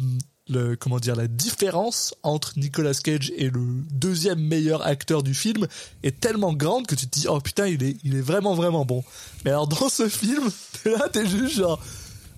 comment 0.81 0.99
dire 0.99 1.17
la 1.17 1.27
différence 1.27 2.15
entre 2.23 2.59
Nicolas 2.59 2.95
Cage 2.95 3.33
et 3.37 3.51
le 3.51 3.61
deuxième 3.93 4.41
meilleur 4.41 4.87
acteur 4.87 5.23
du 5.23 5.35
film 5.35 5.67
est 6.03 6.21
tellement 6.21 6.53
grande 6.53 6.87
que 6.87 6.95
tu 6.95 7.07
te 7.07 7.19
dis 7.19 7.29
oh 7.29 7.41
putain 7.41 7.67
il 7.67 7.83
est 7.83 7.97
il 8.05 8.17
est 8.17 8.21
vraiment 8.21 8.55
vraiment 8.55 8.85
bon. 8.85 9.05
Mais 9.45 9.51
alors 9.51 9.69
dans 9.69 9.89
ce 9.89 10.09
film 10.09 10.51
là 10.85 11.09
t'es 11.09 11.27
juste 11.27 11.57
genre 11.57 11.81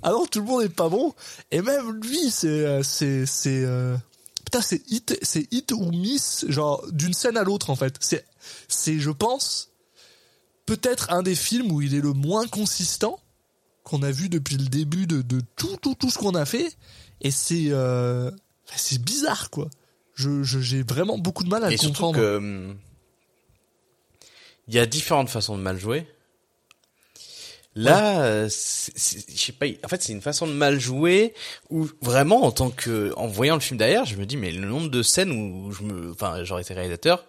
ah 0.02 0.10
non 0.10 0.26
tout 0.26 0.40
le 0.40 0.46
monde 0.46 0.62
est 0.62 0.68
pas 0.68 0.88
bon 0.88 1.14
et 1.50 1.62
même 1.62 2.00
lui 2.02 2.30
c'est 2.30 2.48
euh, 2.48 2.82
c'est 2.82 3.26
c'est 3.26 3.64
euh, 3.64 3.96
putain 4.44 4.60
c'est 4.60 4.82
hit 4.90 5.18
c'est 5.22 5.52
hit 5.52 5.72
ou 5.72 5.90
miss 5.90 6.44
genre 6.48 6.84
d'une 6.90 7.14
scène 7.14 7.36
à 7.36 7.44
l'autre 7.44 7.70
en 7.70 7.76
fait. 7.76 7.96
C'est 8.00 8.24
c'est 8.68 8.98
je 8.98 9.10
pense 9.10 9.69
peut-être 10.70 11.10
un 11.12 11.24
des 11.24 11.34
films 11.34 11.72
où 11.72 11.82
il 11.82 11.96
est 11.96 12.00
le 12.00 12.12
moins 12.12 12.46
consistant 12.46 13.18
qu'on 13.82 14.04
a 14.04 14.12
vu 14.12 14.28
depuis 14.28 14.56
le 14.56 14.66
début 14.66 15.08
de, 15.08 15.20
de 15.20 15.42
tout, 15.56 15.76
tout, 15.82 15.96
tout 15.96 16.10
ce 16.10 16.18
qu'on 16.18 16.36
a 16.36 16.44
fait. 16.44 16.76
Et 17.22 17.32
c'est, 17.32 17.70
euh, 17.70 18.30
c'est 18.76 19.02
bizarre, 19.02 19.50
quoi. 19.50 19.68
Je, 20.14 20.44
j'ai 20.44 20.84
vraiment 20.84 21.18
beaucoup 21.18 21.42
de 21.42 21.48
mal 21.48 21.64
à 21.64 21.68
et 21.68 21.72
le 21.72 21.76
surtout 21.76 22.02
comprendre. 22.02 22.18
que 22.20 22.36
hum, 22.36 22.76
il 24.68 24.74
y 24.74 24.78
a 24.78 24.86
différentes 24.86 25.28
façons 25.28 25.58
de 25.58 25.62
mal 25.62 25.76
jouer. 25.76 26.06
Là, 27.74 28.22
euh, 28.22 28.48
je 28.48 29.36
sais 29.36 29.52
pas. 29.52 29.66
En 29.84 29.88
fait, 29.88 30.02
c'est 30.02 30.12
une 30.12 30.22
façon 30.22 30.46
de 30.46 30.52
mal 30.52 30.78
jouer 30.78 31.34
où 31.68 31.88
vraiment, 32.00 32.44
en 32.44 32.52
tant 32.52 32.70
que, 32.70 33.12
en 33.16 33.26
voyant 33.26 33.54
le 33.54 33.60
film 33.60 33.76
derrière, 33.76 34.04
je 34.04 34.14
me 34.14 34.24
dis 34.24 34.36
mais 34.36 34.52
le 34.52 34.68
nombre 34.68 34.88
de 34.88 35.02
scènes 35.02 35.32
où 35.32 35.72
je 35.72 35.82
me, 35.82 36.12
enfin, 36.12 36.44
j'aurais 36.44 36.62
été 36.62 36.74
réalisateur. 36.74 37.26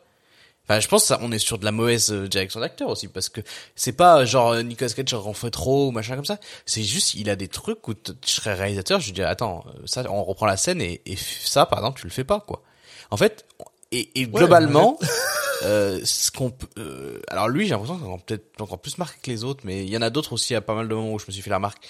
Enfin, 0.68 0.80
je 0.80 0.88
pense 0.88 1.01
que 1.01 1.08
ça, 1.08 1.20
on 1.22 1.32
est 1.32 1.39
sur 1.39 1.58
de 1.58 1.65
la 1.65 1.72
mauvaise 1.72 2.12
euh, 2.12 2.27
direction 2.27 2.60
d'acteur 2.60 2.89
aussi 2.89 3.08
parce 3.08 3.30
que 3.30 3.41
c'est 3.75 3.91
pas 3.94 4.24
genre 4.25 4.51
euh, 4.51 4.62
Nicolas 4.62 4.91
Cage 4.91 5.13
en 5.13 5.34
fait 5.34 5.51
trop 5.51 5.88
ou 5.88 5.91
machin 5.91 6.15
comme 6.15 6.25
ça. 6.25 6.39
C'est 6.65 6.84
juste 6.84 7.13
il 7.15 7.30
a 7.30 7.36
des 7.36 7.48
trucs 7.48 7.88
où 7.88 7.94
je 8.06 8.32
serais 8.32 8.53
réalisateur, 8.53 9.00
je 9.00 9.12
dis 9.12 9.22
attends, 9.22 9.65
euh, 9.68 9.82
ça 9.86 10.03
on 10.10 10.24
reprend 10.24 10.46
la 10.46 10.58
scène 10.58 10.82
et, 10.82 11.01
et 11.06 11.15
ça 11.15 11.65
par 11.65 11.80
exemple 11.80 12.00
tu 12.00 12.08
le 12.08 12.13
fais 12.13 12.24
pas 12.24 12.39
quoi. 12.39 12.62
En 13.10 13.18
fait, 13.18 13.46
et, 13.91 14.10
et 14.15 14.25
globalement, 14.25 14.98
euh, 15.63 16.00
ce 16.06 16.32
qu'on 16.32 16.53
euh, 16.77 17.20
alors 17.27 17.50
lui 17.50 17.65
j'ai 17.65 17.72
l'impression 17.72 18.00
qu'on 18.00 18.20
peut-être 18.20 18.62
encore 18.62 18.80
plus 18.80 18.98
marqué 18.98 19.20
que 19.22 19.30
les 19.30 19.44
autres, 19.44 19.62
mais 19.65 19.84
il 19.84 19.89
y 19.89 19.98
en 19.98 20.01
a 20.01 20.10
d'autres 20.10 20.34
aussi 20.34 20.56
à 20.56 20.62
pas 20.62 20.74
mal 20.74 20.88
de 20.88 20.96
moments 20.96 21.13
où 21.13 21.20
je 21.20 21.25
me 21.27 21.32
suis 21.32 21.41
fait 21.41 21.50
la 21.50 21.58
remarque. 21.58 21.86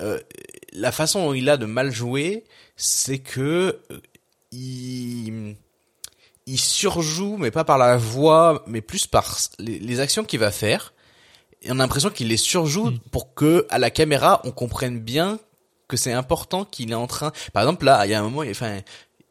Euh, 0.00 0.18
la 0.72 0.90
façon 0.90 1.26
dont 1.26 1.34
il 1.34 1.48
a 1.48 1.56
de 1.56 1.66
mal 1.66 1.92
jouer, 1.92 2.44
c'est 2.76 3.20
que 3.20 3.80
euh, 3.92 4.00
il 4.50 5.56
il 6.46 6.58
surjoue, 6.58 7.36
mais 7.38 7.50
pas 7.50 7.64
par 7.64 7.78
la 7.78 7.96
voix, 7.96 8.62
mais 8.66 8.80
plus 8.80 9.06
par 9.06 9.38
les, 9.58 9.78
les 9.78 10.00
actions 10.00 10.24
qu'il 10.24 10.40
va 10.40 10.50
faire. 10.50 10.92
Et 11.62 11.68
on 11.70 11.74
a 11.74 11.78
l'impression 11.78 12.10
qu'il 12.10 12.28
les 12.28 12.36
surjoue 12.36 12.92
pour 13.10 13.34
que, 13.34 13.66
à 13.70 13.78
la 13.78 13.90
caméra, 13.90 14.42
on 14.44 14.50
comprenne 14.50 15.00
bien 15.00 15.38
que 15.88 15.96
c'est 15.96 16.12
important 16.12 16.64
qu'il 16.64 16.90
est 16.92 16.94
en 16.96 17.06
train. 17.06 17.32
Par 17.52 17.62
exemple, 17.62 17.86
là, 17.86 18.04
il 18.06 18.10
y 18.10 18.14
a 18.14 18.20
un 18.20 18.22
moment, 18.22 18.42
il, 18.42 18.50
enfin, 18.50 18.80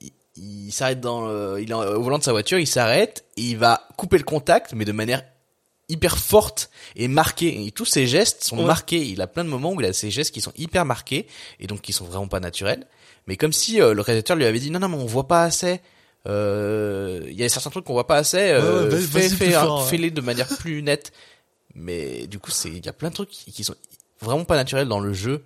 il, 0.01 0.11
il 0.37 0.71
s'arrête 0.71 0.99
dans, 0.99 1.27
le- 1.27 1.59
il 1.61 1.69
est 1.69 1.73
au 1.75 2.01
volant 2.01 2.17
de 2.17 2.23
sa 2.23 2.31
voiture, 2.31 2.57
il 2.57 2.65
s'arrête 2.67 3.25
et 3.37 3.41
il 3.41 3.57
va 3.57 3.87
couper 3.97 4.17
le 4.17 4.23
contact, 4.23 4.73
mais 4.73 4.85
de 4.85 4.91
manière 4.91 5.23
hyper 5.89 6.17
forte 6.17 6.71
et 6.95 7.07
marquée. 7.07 7.67
Et 7.67 7.71
tous 7.71 7.85
ses 7.85 8.07
gestes 8.07 8.43
sont 8.43 8.57
Ouais. 8.57 8.63
marqués. 8.65 9.05
Il 9.05 9.21
a 9.21 9.27
plein 9.27 9.43
de 9.43 9.49
moments 9.49 9.71
où 9.73 9.81
il 9.81 9.85
a 9.85 9.93
ces 9.93 10.09
gestes 10.09 10.33
qui 10.33 10.41
sont 10.41 10.53
hyper 10.57 10.85
marqués 10.85 11.27
et 11.59 11.67
donc 11.67 11.81
qui 11.81 11.93
sont 11.93 12.05
vraiment 12.05 12.27
pas 12.27 12.39
naturels. 12.39 12.87
Mais 13.27 13.37
comme 13.37 13.53
si 13.53 13.79
euh, 13.79 13.93
le 13.93 14.01
réalisateur 14.01 14.35
lui 14.35 14.45
avait 14.45 14.59
dit 14.59 14.71
non 14.71 14.79
non 14.79 14.89
mais 14.89 14.95
on 14.97 15.05
voit 15.05 15.27
pas 15.27 15.43
assez. 15.43 15.81
Euh, 16.27 17.21
Il 17.27 17.33
y 17.35 17.43
a 17.43 17.49
certains 17.49 17.69
trucs 17.69 17.85
qu'on 17.85 17.93
voit 17.93 18.07
pas 18.07 18.17
assez. 18.17 18.37
Euh, 18.51 18.83
Ouais, 18.89 18.89
vas- 18.99 19.19
fais, 19.19 19.29
fais, 19.29 19.55
hein, 19.55 19.67
ouais. 19.79 19.85
fais-les 19.89 20.11
de 20.11 20.21
manière 20.21 20.47
plus 20.47 20.81
nette. 20.83 21.11
Mais 21.75 22.27
du 22.27 22.37
coup 22.39 22.51
c'est 22.51 22.69
il 22.69 22.85
y 22.85 22.89
a 22.89 22.93
plein 22.93 23.09
de 23.09 23.15
trucs 23.15 23.29
qui, 23.29 23.51
qui 23.51 23.63
sont 23.63 23.75
vraiment 24.21 24.45
pas 24.45 24.55
naturels 24.55 24.87
dans 24.87 24.99
le 24.99 25.11
jeu. 25.13 25.43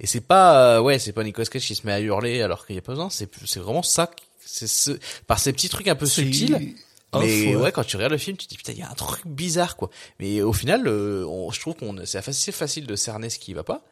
Et 0.00 0.06
c'est 0.06 0.20
pas 0.20 0.76
euh, 0.76 0.80
ouais 0.80 0.98
c'est 0.98 1.12
pas 1.12 1.24
Nicolas 1.24 1.46
Cage 1.46 1.62
qui 1.66 1.74
se 1.74 1.86
met 1.86 1.92
à 1.92 2.00
hurler 2.00 2.42
alors 2.42 2.66
qu'il 2.66 2.76
y 2.76 2.78
a 2.78 2.82
pas 2.82 2.92
besoin. 2.92 3.08
C'est 3.10 3.28
c'est 3.46 3.60
vraiment 3.60 3.82
ça. 3.82 4.10
C'est 4.44 4.66
ce 4.66 4.90
par 5.26 5.38
ces 5.38 5.52
petits 5.52 5.68
trucs 5.70 5.88
un 5.88 5.94
peu 5.94 6.06
subtils. 6.06 6.74
Mais 7.20 7.46
ouais. 7.56 7.56
ouais, 7.56 7.72
quand 7.72 7.84
tu 7.84 7.96
regardes 7.96 8.12
le 8.12 8.18
film, 8.18 8.36
tu 8.38 8.46
te 8.46 8.50
dis 8.50 8.56
putain, 8.56 8.72
il 8.72 8.78
y 8.78 8.82
a 8.82 8.90
un 8.90 8.94
truc 8.94 9.26
bizarre 9.26 9.76
quoi. 9.76 9.90
Mais 10.18 10.40
au 10.42 10.52
final, 10.52 10.86
euh, 10.86 11.24
on- 11.26 11.50
je 11.50 11.60
trouve 11.60 11.74
qu'on 11.74 11.96
c'est 12.06 12.18
assez 12.18 12.52
facile 12.52 12.86
de 12.86 12.96
cerner 12.96 13.28
ce 13.30 13.38
qui 13.38 13.54
va 13.54 13.64
pas. 13.64 13.82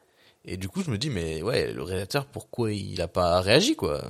Et 0.46 0.56
du 0.56 0.68
coup, 0.68 0.82
je 0.82 0.90
me 0.90 0.96
dis 0.98 1.10
mais 1.10 1.42
ouais, 1.42 1.72
le 1.72 1.82
réalisateur, 1.82 2.26
pourquoi 2.26 2.72
il 2.72 3.00
a 3.00 3.08
pas 3.08 3.40
réagi 3.40 3.74
quoi? 3.76 4.02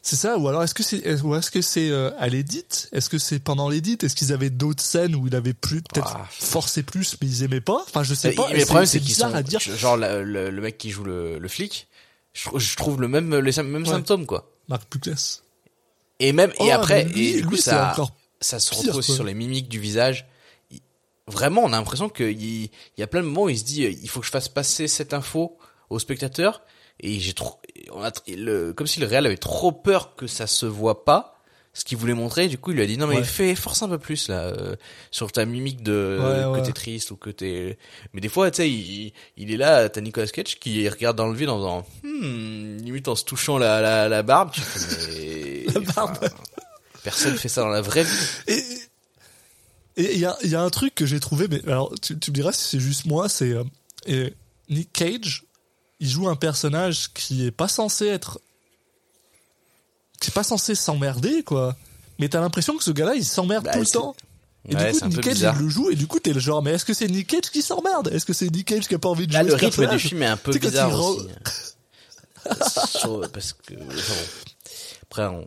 C'est 0.00 0.16
ça, 0.16 0.38
ou 0.38 0.48
alors 0.48 0.62
est-ce 0.62 0.74
que 0.74 0.82
c'est, 0.82 0.98
est- 0.98 1.20
est-ce 1.24 1.50
que 1.50 1.60
c'est 1.60 1.90
euh, 1.90 2.10
à 2.18 2.28
l'édit? 2.28 2.64
Est-ce 2.92 3.10
que 3.10 3.18
c'est 3.18 3.40
pendant 3.40 3.68
l'édit? 3.68 3.98
Est-ce 4.00 4.14
qu'ils 4.16 4.32
avaient 4.32 4.48
d'autres 4.48 4.82
scènes 4.82 5.14
où 5.14 5.26
il 5.26 5.34
avait 5.34 5.52
plus, 5.52 5.82
peut-être 5.82 6.16
Ah. 6.20 6.26
forcé 6.30 6.82
plus, 6.82 7.16
mais 7.20 7.26
ils 7.28 7.42
aimaient 7.42 7.60
pas? 7.60 7.82
Enfin, 7.86 8.02
je 8.04 8.14
sais 8.14 8.32
pas. 8.32 8.48
mais 8.52 8.60
le 8.60 8.64
problème, 8.64 8.86
c'est 8.86 9.00
bizarre 9.00 9.30
sont 9.30 9.36
à 9.36 9.42
dire? 9.42 9.60
genre 9.60 9.96
le, 9.96 10.22
le, 10.24 10.50
le 10.50 10.62
mec 10.62 10.78
qui 10.78 10.90
joue 10.90 11.04
le, 11.04 11.38
le 11.38 11.48
flic. 11.48 11.88
Je, 12.32 12.48
je 12.56 12.76
trouve 12.76 13.00
le 13.00 13.08
même 13.08 13.34
les 13.36 13.62
mêmes 13.62 13.82
Ouais. 13.82 13.88
symptômes 13.88 14.24
quoi. 14.24 14.50
Marc 14.68 14.90
Ducasse. 14.92 15.42
Et 16.20 16.32
même 16.32 16.52
Oh, 16.58 16.64
et 16.66 16.70
après 16.72 17.04
mais 17.04 17.12
lui- 17.12 17.28
et 17.28 17.36
du 17.40 17.44
coup 17.44 17.54
lui, 17.54 17.60
c'est 17.60 17.70
ça 17.70 17.94
ça 18.40 18.60
se 18.60 18.70
pire, 18.70 18.78
retrouve 18.80 18.96
aussi 18.98 19.06
quoi. 19.08 19.14
sur 19.16 19.24
les 19.24 19.34
mimiques 19.34 19.68
du 19.68 19.80
visage. 19.80 20.26
Vraiment, 21.26 21.62
on 21.64 21.68
a 21.72 21.76
l'impression 21.76 22.08
qu'il 22.08 22.30
il 22.30 22.70
y 22.96 23.02
a 23.02 23.06
plein 23.06 23.20
de 23.20 23.26
moments 23.26 23.44
où 23.44 23.48
il 23.50 23.58
se 23.58 23.64
dit 23.64 23.84
euh, 23.84 23.90
il 23.90 24.08
faut 24.08 24.20
que 24.20 24.26
je 24.26 24.30
fasse 24.30 24.48
passer 24.48 24.88
cette 24.88 25.12
info 25.12 25.58
au 25.90 25.98
spectateur 25.98 26.62
et 27.00 27.20
j'ai 27.20 27.34
trop 27.34 27.60
on 27.92 28.02
a 28.02 28.10
tr- 28.10 28.36
le 28.36 28.72
comme 28.72 28.86
si 28.86 29.00
le 29.00 29.06
réel 29.06 29.26
avait 29.26 29.36
trop 29.36 29.72
peur 29.72 30.14
que 30.16 30.26
ça 30.26 30.46
se 30.46 30.66
voit 30.66 31.04
pas 31.04 31.34
ce 31.74 31.84
qu'il 31.84 31.96
voulait 31.98 32.14
montrer 32.14 32.48
du 32.48 32.58
coup 32.58 32.70
il 32.72 32.76
lui 32.76 32.82
a 32.82 32.86
dit 32.86 32.96
non 32.98 33.06
mais 33.06 33.16
Ouais. 33.18 33.22
fais 33.24 33.54
force 33.54 33.82
un 33.82 33.88
peu 33.88 33.98
plus 33.98 34.28
là 34.28 34.46
euh, 34.46 34.74
sur 35.10 35.30
ta 35.30 35.44
mimique 35.44 35.82
de 35.82 36.18
Ouais, 36.20 36.42
que 36.54 36.60
ouais. 36.60 36.62
t'es 36.66 36.72
triste 36.72 37.10
ou 37.12 37.16
que 37.16 37.30
t'es 37.30 37.78
mais 38.12 38.20
des 38.20 38.28
fois 38.28 38.50
tu 38.50 38.56
sais 38.56 38.70
il, 38.70 39.12
il 39.36 39.52
est 39.52 39.56
là 39.56 39.88
t'as 39.88 40.00
Nicolas 40.00 40.26
Cage 40.26 40.58
qui 40.58 40.88
regarde 40.88 41.16
dans 41.16 41.28
le 41.28 41.34
vide 41.36 41.50
en 41.50 41.56
faisant 41.58 41.86
hmm, 42.02 42.78
limite 42.78 43.06
en 43.08 43.14
se 43.14 43.24
touchant 43.24 43.58
la 43.58 43.80
la, 43.80 44.08
la 44.08 44.22
barbe 44.22 44.50
tu 44.52 44.60
fais, 44.60 45.64
mais, 45.66 45.72
La 45.74 45.80
barbe. 45.92 46.18
personne 47.04 47.36
fait 47.36 47.48
ça 47.48 47.60
dans 47.60 47.68
la 47.68 47.82
vraie 47.82 48.04
vie 48.04 48.26
Et 48.48 48.62
et 49.96 50.14
il 50.14 50.20
y 50.20 50.26
a, 50.26 50.36
il 50.44 50.50
y 50.50 50.54
a 50.54 50.62
un 50.62 50.70
truc 50.70 50.94
que 50.94 51.06
j'ai 51.06 51.18
trouvé, 51.18 51.48
mais 51.50 51.60
alors 51.66 51.92
tu, 52.00 52.16
tu 52.18 52.30
me 52.30 52.34
diras 52.36 52.52
si 52.52 52.64
c'est 52.68 52.78
juste 52.80 53.04
moi, 53.06 53.28
c'est 53.28 53.52
euh, 54.08 54.30
Nick 54.68 54.92
Cage, 54.92 55.42
il 56.00 56.08
joue 56.08 56.28
un 56.28 56.36
personnage 56.36 57.12
qui 57.12 57.44
est 57.46 57.50
pas 57.50 57.68
censé 57.68 58.06
être 58.06 58.40
qui 60.20 60.30
est 60.30 60.34
pas 60.34 60.42
censé 60.42 60.74
s'emmerder, 60.74 61.42
quoi. 61.44 61.76
Mais 62.18 62.28
t'as 62.28 62.40
l'impression 62.40 62.76
que 62.76 62.82
ce 62.82 62.90
gars-là, 62.90 63.14
il 63.14 63.24
s'emmerde 63.24 63.64
Bah, 63.64 63.72
tout 63.74 63.80
le 63.80 63.86
temps. 63.86 64.16
Et 64.68 64.74
Ouais, 64.74 64.92
du 64.92 64.98
coup, 64.98 65.06
Nick 65.08 65.20
Cage, 65.20 65.38
il 65.40 65.62
le 65.62 65.68
joue, 65.68 65.90
et 65.90 65.94
du 65.94 66.06
coup, 66.08 66.18
t'es 66.18 66.32
le 66.32 66.40
genre, 66.40 66.60
mais 66.62 66.72
est-ce 66.72 66.84
que 66.84 66.92
c'est 66.92 67.06
Nick 67.06 67.28
Cage 67.28 67.50
qui 67.52 67.62
s'emmerde? 67.62 68.08
Est-ce 68.12 68.26
que 68.26 68.32
c'est 68.32 68.50
Nick 68.50 68.66
Cage 68.66 68.88
qui 68.88 68.94
a 68.96 68.98
pas 68.98 69.08
envie 69.08 69.26
de 69.28 69.32
Là, 69.32 69.42
jouer 69.42 69.52
le 69.52 69.58
ce 69.58 69.64
rythme 69.64 69.86
du 69.86 69.98
film 70.00 70.22
est 70.22 70.26
un 70.26 70.36
peu 70.36 70.52
quand 70.52 70.58
bizarre 70.68 71.00
aussi. 71.00 71.28
Sur- 72.98 73.30
parce 73.30 73.52
que 73.52 73.74
après 75.02 75.26
on, 75.26 75.46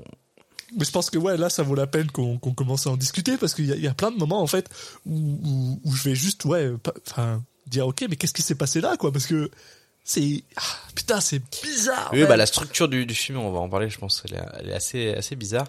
Mais 0.78 0.86
je 0.86 0.92
pense 0.92 1.10
que 1.10 1.18
ouais, 1.18 1.36
là, 1.38 1.50
ça 1.50 1.64
vaut 1.64 1.76
la 1.76 1.88
peine 1.88 2.10
qu'on 2.12 2.38
qu'on 2.38 2.54
commence 2.54 2.88
à 2.88 2.92
en 2.92 2.98
discuter 2.98 3.38
parce 3.38 3.54
qu'il 3.54 3.66
y, 3.66 3.80
y 3.82 3.88
a 3.88 3.94
plein 3.94 4.12
de 4.12 4.18
moments 4.18 4.42
en 4.42 4.48
fait 4.48 4.70
où, 5.06 5.16
où, 5.44 5.80
où 5.84 5.92
je 5.94 6.04
vais 6.04 6.16
juste 6.16 6.46
ouais, 6.46 6.72
enfin 7.08 7.44
dire 7.68 7.88
ok, 7.88 8.06
mais 8.10 8.16
qu'est-ce 8.16 8.34
qui 8.34 8.42
s'est 8.42 8.56
passé 8.56 8.82
là 8.82 8.98
quoi? 8.98 9.12
Parce 9.12 9.26
que 9.26 9.50
c'est 10.14 10.44
ah, 10.58 10.62
putain, 10.96 11.22
c'est 11.22 11.42
bizarre. 11.64 12.10
Oui, 12.14 12.26
bah 12.26 12.38
la 12.38 12.46
structure 12.46 12.88
du, 12.88 13.06
du 13.06 13.16
film, 13.16 13.38
on 13.40 13.52
va 13.52 13.60
en 13.60 13.70
parler, 13.70 13.90
je 13.90 13.98
pense, 13.98 14.24
elle 14.26 14.36
est, 14.36 14.42
elle 14.60 14.70
est 14.70 14.74
assez 14.74 15.14
assez 15.14 15.36
bizarre. 15.36 15.68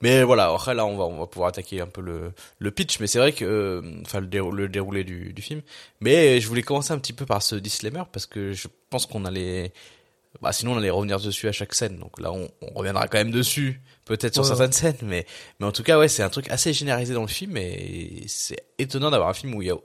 Mais 0.00 0.22
voilà, 0.22 0.52
après 0.52 0.74
là, 0.74 0.84
on 0.86 0.96
va 0.96 1.04
on 1.04 1.18
va 1.18 1.26
pouvoir 1.26 1.48
attaquer 1.48 1.80
un 1.80 1.86
peu 1.86 2.00
le 2.00 2.32
le 2.58 2.70
pitch, 2.70 3.00
mais 3.00 3.06
c'est 3.06 3.18
vrai 3.18 3.32
que 3.32 3.44
euh, 3.44 3.82
enfin 4.02 4.20
le, 4.20 4.26
dérou- 4.26 4.52
le 4.52 4.68
déroulé 4.68 5.04
du 5.04 5.32
du 5.32 5.42
film. 5.42 5.62
Mais 6.00 6.40
je 6.40 6.48
voulais 6.48 6.62
commencer 6.62 6.92
un 6.92 6.98
petit 6.98 7.12
peu 7.12 7.26
par 7.26 7.42
ce 7.42 7.54
disclaimer 7.56 8.02
parce 8.12 8.26
que 8.26 8.52
je 8.52 8.68
pense 8.90 9.06
qu'on 9.06 9.24
allait 9.24 9.72
bah 10.42 10.52
sinon 10.52 10.72
on 10.74 10.78
allait 10.78 10.90
revenir 10.90 11.20
dessus 11.20 11.46
à 11.48 11.52
chaque 11.52 11.74
scène. 11.74 11.98
Donc 11.98 12.20
là, 12.20 12.32
on, 12.32 12.50
on 12.62 12.74
reviendra 12.78 13.06
quand 13.08 13.18
même 13.18 13.30
dessus, 13.30 13.80
peut-être 14.04 14.34
sur 14.34 14.42
Ouais, 14.42 14.48
certaines 14.48 14.72
scènes, 14.72 14.96
mais 15.02 15.26
mais 15.60 15.66
en 15.66 15.72
tout 15.72 15.84
cas, 15.84 15.98
ouais, 15.98 16.08
c'est 16.08 16.22
un 16.24 16.30
truc 16.30 16.50
assez 16.50 16.72
généralisé 16.72 17.14
dans 17.14 17.22
le 17.22 17.28
film 17.28 17.56
et 17.56 18.24
c'est 18.26 18.64
étonnant 18.78 19.10
d'avoir 19.10 19.28
un 19.30 19.34
film 19.34 19.54
où 19.54 19.62
il 19.62 19.68
y 19.68 19.70
a 19.70 19.76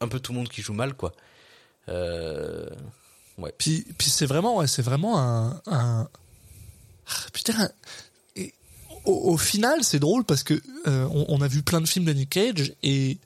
un 0.00 0.08
peu 0.08 0.20
tout 0.20 0.32
le 0.32 0.38
monde 0.38 0.48
qui 0.48 0.62
joue 0.62 0.72
mal, 0.74 0.94
quoi. 0.94 1.12
Euh... 1.88 2.68
Ouais. 3.38 3.52
Puis, 3.56 3.84
puis 3.98 4.10
c'est 4.10 4.26
vraiment, 4.26 4.58
ouais, 4.58 4.66
c'est 4.66 4.82
vraiment 4.82 5.18
un. 5.18 5.60
Ah, 5.66 6.08
putain. 7.32 7.70
Et 8.36 8.54
au, 9.04 9.36
final, 9.36 9.82
c'est 9.82 9.98
drôle 9.98 10.24
parce 10.24 10.42
que 10.42 10.60
euh, 10.86 11.08
on, 11.10 11.40
a 11.40 11.48
vu 11.48 11.62
plein 11.62 11.80
de 11.80 11.86
films 11.86 12.04
de 12.04 12.12
Nick 12.12 12.30
Cage 12.30 12.74
et 12.82 13.18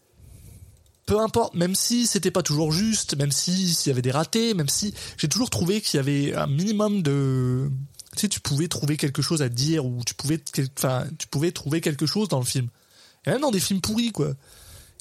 peu 1.06 1.20
importe, 1.20 1.54
même 1.54 1.74
si 1.74 2.06
c'était 2.06 2.30
pas 2.30 2.42
toujours 2.42 2.72
juste, 2.72 3.16
même 3.16 3.30
si 3.30 3.74
s'il 3.74 3.90
y 3.90 3.92
avait 3.92 4.02
des 4.02 4.10
ratés, 4.10 4.54
même 4.54 4.68
si 4.68 4.94
j'ai 5.18 5.28
toujours 5.28 5.50
trouvé 5.50 5.80
qu'il 5.80 5.98
y 5.98 6.00
avait 6.00 6.34
un 6.34 6.46
minimum 6.46 7.02
de, 7.02 7.70
tu 8.12 8.22
sais, 8.22 8.28
tu 8.28 8.40
pouvais 8.40 8.68
trouver 8.68 8.96
quelque 8.96 9.22
chose 9.22 9.42
à 9.42 9.48
dire 9.48 9.86
ou 9.86 10.02
tu 10.04 10.14
pouvais, 10.14 10.40
enfin, 10.78 11.06
tu 11.18 11.26
pouvais 11.28 11.52
trouver 11.52 11.80
quelque 11.80 12.06
chose 12.06 12.28
dans 12.28 12.40
le 12.40 12.44
film. 12.44 12.68
Et 13.24 13.30
même 13.30 13.40
dans 13.40 13.50
des 13.50 13.60
films 13.60 13.80
pourris, 13.80 14.12
quoi. 14.12 14.34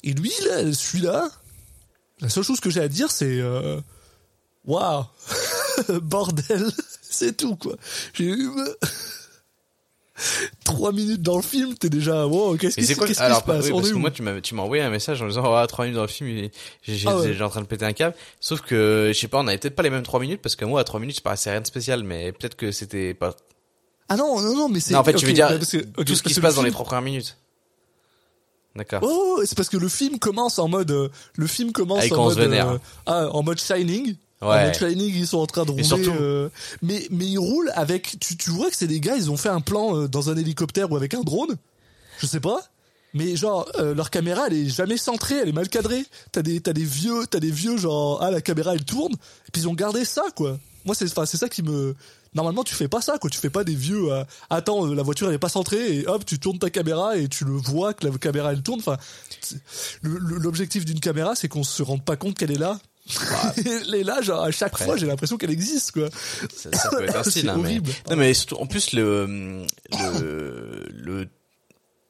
Et 0.04 0.12
lui, 0.12 0.32
là, 0.44 0.72
celui-là, 0.72 1.30
la 2.20 2.28
seule 2.28 2.44
chose 2.44 2.60
que 2.60 2.70
j'ai 2.70 2.80
à 2.80 2.88
dire, 2.88 3.10
c'est 3.10 3.40
euh, 3.40 3.80
Waouh 4.64 5.04
Bordel 6.02 6.70
C'est 7.08 7.36
tout, 7.36 7.56
quoi. 7.56 7.76
J'ai 8.14 8.24
eu... 8.26 8.50
Trois 10.64 10.92
minutes 10.92 11.20
dans 11.20 11.36
le 11.36 11.42
film, 11.42 11.74
t'es 11.76 11.90
déjà... 11.90 12.26
Wow, 12.26 12.56
qu'est-ce 12.56 12.76
qui, 12.76 12.86
c'est 12.86 12.94
quoi 12.94 13.06
qu'est-ce 13.06 13.18
qui 13.18 13.24
Alors, 13.24 13.40
se 13.40 13.44
passe? 13.44 13.66
oui, 13.66 13.70
parce 13.72 13.90
que 13.90 13.96
moi, 13.96 14.10
tu 14.10 14.22
m'as, 14.22 14.40
tu 14.40 14.54
m'as 14.54 14.62
envoyé 14.62 14.82
un 14.82 14.88
message 14.88 15.20
en 15.20 15.28
disant, 15.28 15.44
oh, 15.46 15.66
trois 15.66 15.84
minutes 15.84 15.96
dans 15.96 16.02
le 16.02 16.08
film, 16.08 16.48
j'ai, 16.82 17.04
Ah 17.06 17.18
ouais. 17.18 17.42
en 17.42 17.48
train 17.50 17.60
de 17.60 17.66
péter 17.66 17.84
un 17.84 17.92
câble. 17.92 18.16
Sauf 18.40 18.62
que, 18.62 19.10
je 19.14 19.18
sais 19.18 19.28
pas, 19.28 19.38
on 19.40 19.46
avait 19.46 19.58
peut-être 19.58 19.76
pas 19.76 19.82
les 19.82 19.90
mêmes 19.90 20.02
trois 20.02 20.18
minutes, 20.20 20.40
parce 20.40 20.56
que 20.56 20.64
moi, 20.64 20.80
à 20.80 20.84
trois 20.84 21.00
minutes, 21.00 21.16
ça 21.16 21.22
paraissait 21.22 21.50
rien 21.50 21.60
de 21.60 21.66
spécial, 21.66 22.02
mais 22.02 22.32
peut-être 22.32 22.56
que 22.56 22.72
c'était 22.72 23.12
pas... 23.12 23.36
Ah 24.08 24.16
non, 24.16 24.40
non, 24.40 24.54
non, 24.56 24.68
mais 24.70 24.80
c'est... 24.80 24.94
En 24.94 25.04
fait, 25.04 25.12
tu 25.12 25.18
ok, 25.24 25.28
veux 25.28 25.32
dire, 25.34 25.48
bah, 25.50 25.58
que- 25.58 26.00
ok, 26.00 26.04
tout 26.06 26.14
ce 26.14 26.22
qui 26.22 26.32
se 26.32 26.40
passe 26.40 26.52
le 26.54 26.56
dans 26.56 26.62
les 26.62 26.68
film- 26.70 26.74
trois 26.74 26.86
premières 26.86 27.02
minutes. 27.02 27.36
D'accord. 28.76 29.00
Oh, 29.02 29.40
c'est 29.44 29.56
parce 29.56 29.68
que 29.68 29.76
le 29.76 29.88
film 29.88 30.18
commence 30.18 30.58
en 30.58 30.68
mode... 30.68 30.90
euh, 30.90 31.08
le 31.36 31.46
film 31.46 31.72
commence 31.72 31.98
Avec 32.00 32.12
en 32.12 32.24
mode... 32.24 32.38
euh, 32.38 32.78
ah, 33.06 33.28
en 33.32 33.42
mode 33.42 33.60
Shining. 33.60 34.14
En 34.42 34.50
Ouais. 34.50 34.64
mode 34.66 34.74
Shining, 34.74 35.14
ils 35.14 35.26
sont 35.26 35.38
en 35.38 35.46
train 35.46 35.64
de 35.64 35.70
rouler. 35.70 35.82
surtout- 35.82 36.10
euh, 36.20 36.50
mais, 36.82 37.06
mais 37.10 37.24
ils 37.26 37.38
roulent 37.38 37.72
avec... 37.74 38.16
Tu, 38.20 38.36
tu 38.36 38.50
vois 38.50 38.68
que 38.70 38.76
c'est 38.76 38.86
des 38.86 39.00
gars, 39.00 39.16
ils 39.16 39.30
ont 39.30 39.36
fait 39.38 39.48
un 39.48 39.60
plan 39.62 40.06
dans 40.06 40.28
un 40.30 40.36
hélicoptère 40.36 40.92
ou 40.92 40.96
avec 40.96 41.14
un 41.14 41.22
drone. 41.22 41.56
Je 42.18 42.26
sais 42.26 42.40
pas. 42.40 42.60
Mais 43.14 43.34
genre 43.34 43.66
euh, 43.78 43.94
leur 43.94 44.10
caméra 44.10 44.48
elle 44.48 44.52
est 44.54 44.68
jamais 44.68 44.98
centrée, 44.98 45.36
elle 45.36 45.48
est 45.48 45.52
mal 45.52 45.70
cadrée. 45.70 46.04
T'as 46.32 46.42
des 46.42 46.60
t'as 46.60 46.74
des 46.74 46.84
vieux 46.84 47.24
t'as 47.30 47.40
des 47.40 47.50
vieux 47.50 47.78
genre 47.78 48.18
ah 48.20 48.30
la 48.30 48.42
caméra 48.42 48.74
elle 48.74 48.84
tourne 48.84 49.12
et 49.14 49.50
puis 49.52 49.62
ils 49.62 49.68
ont 49.68 49.74
gardé 49.74 50.04
ça 50.04 50.24
quoi. 50.34 50.58
Moi 50.84 50.94
c'est 50.94 51.06
enfin 51.10 51.24
c'est 51.24 51.38
ça 51.38 51.48
qui 51.48 51.62
me 51.62 51.94
normalement 52.36 52.62
tu 52.62 52.74
fais 52.74 52.86
pas 52.86 53.00
ça 53.00 53.18
quoi. 53.18 53.28
Tu 53.28 53.38
fais 53.38 53.50
pas 53.50 53.64
des 53.64 53.74
vieux 53.74 54.12
euh, 54.12 54.22
attends 54.50 54.86
euh, 54.86 54.94
la 54.94 55.02
voiture 55.02 55.28
elle 55.28 55.34
est 55.34 55.38
pas 55.38 55.48
centrée 55.48 55.96
et 55.96 56.06
hop 56.06 56.24
tu 56.24 56.38
tournes 56.38 56.58
ta 56.58 56.70
caméra 56.70 57.16
et 57.16 57.26
tu 57.26 57.44
le 57.44 57.52
vois 57.52 57.94
que 57.94 58.06
la 58.06 58.16
caméra 58.16 58.52
elle 58.52 58.62
tourne. 58.62 58.78
Enfin 58.80 58.98
l'objectif 60.02 60.84
d'une 60.84 61.00
caméra 61.00 61.34
c'est 61.34 61.48
qu'on 61.48 61.64
se 61.64 61.82
rende 61.82 62.04
pas 62.04 62.16
compte 62.16 62.36
qu'elle 62.38 62.52
est 62.52 62.58
là. 62.58 62.78
elle 63.64 63.94
est 63.94 64.04
là 64.04 64.20
genre 64.20 64.42
à 64.42 64.50
chaque 64.50 64.72
Après. 64.72 64.84
fois 64.84 64.96
j'ai 64.96 65.06
l'imprestre 65.06 65.36
qu'elle 65.36 65.50
existe 65.50 65.92
quoi. 65.92 66.08
Ça, 66.54 66.70
ça 66.72 66.90
peut 66.90 67.04
être 67.04 67.16
un 67.20 67.22
style, 67.24 67.48
hein, 67.48 67.54
mais... 67.56 67.64
horrible. 67.64 67.92
Non, 68.10 68.16
mais 68.16 68.34
surtout, 68.34 68.56
en 68.56 68.66
plus, 68.66 68.92
le, 68.92 69.64
le, 69.92 70.88
le, 70.92 71.28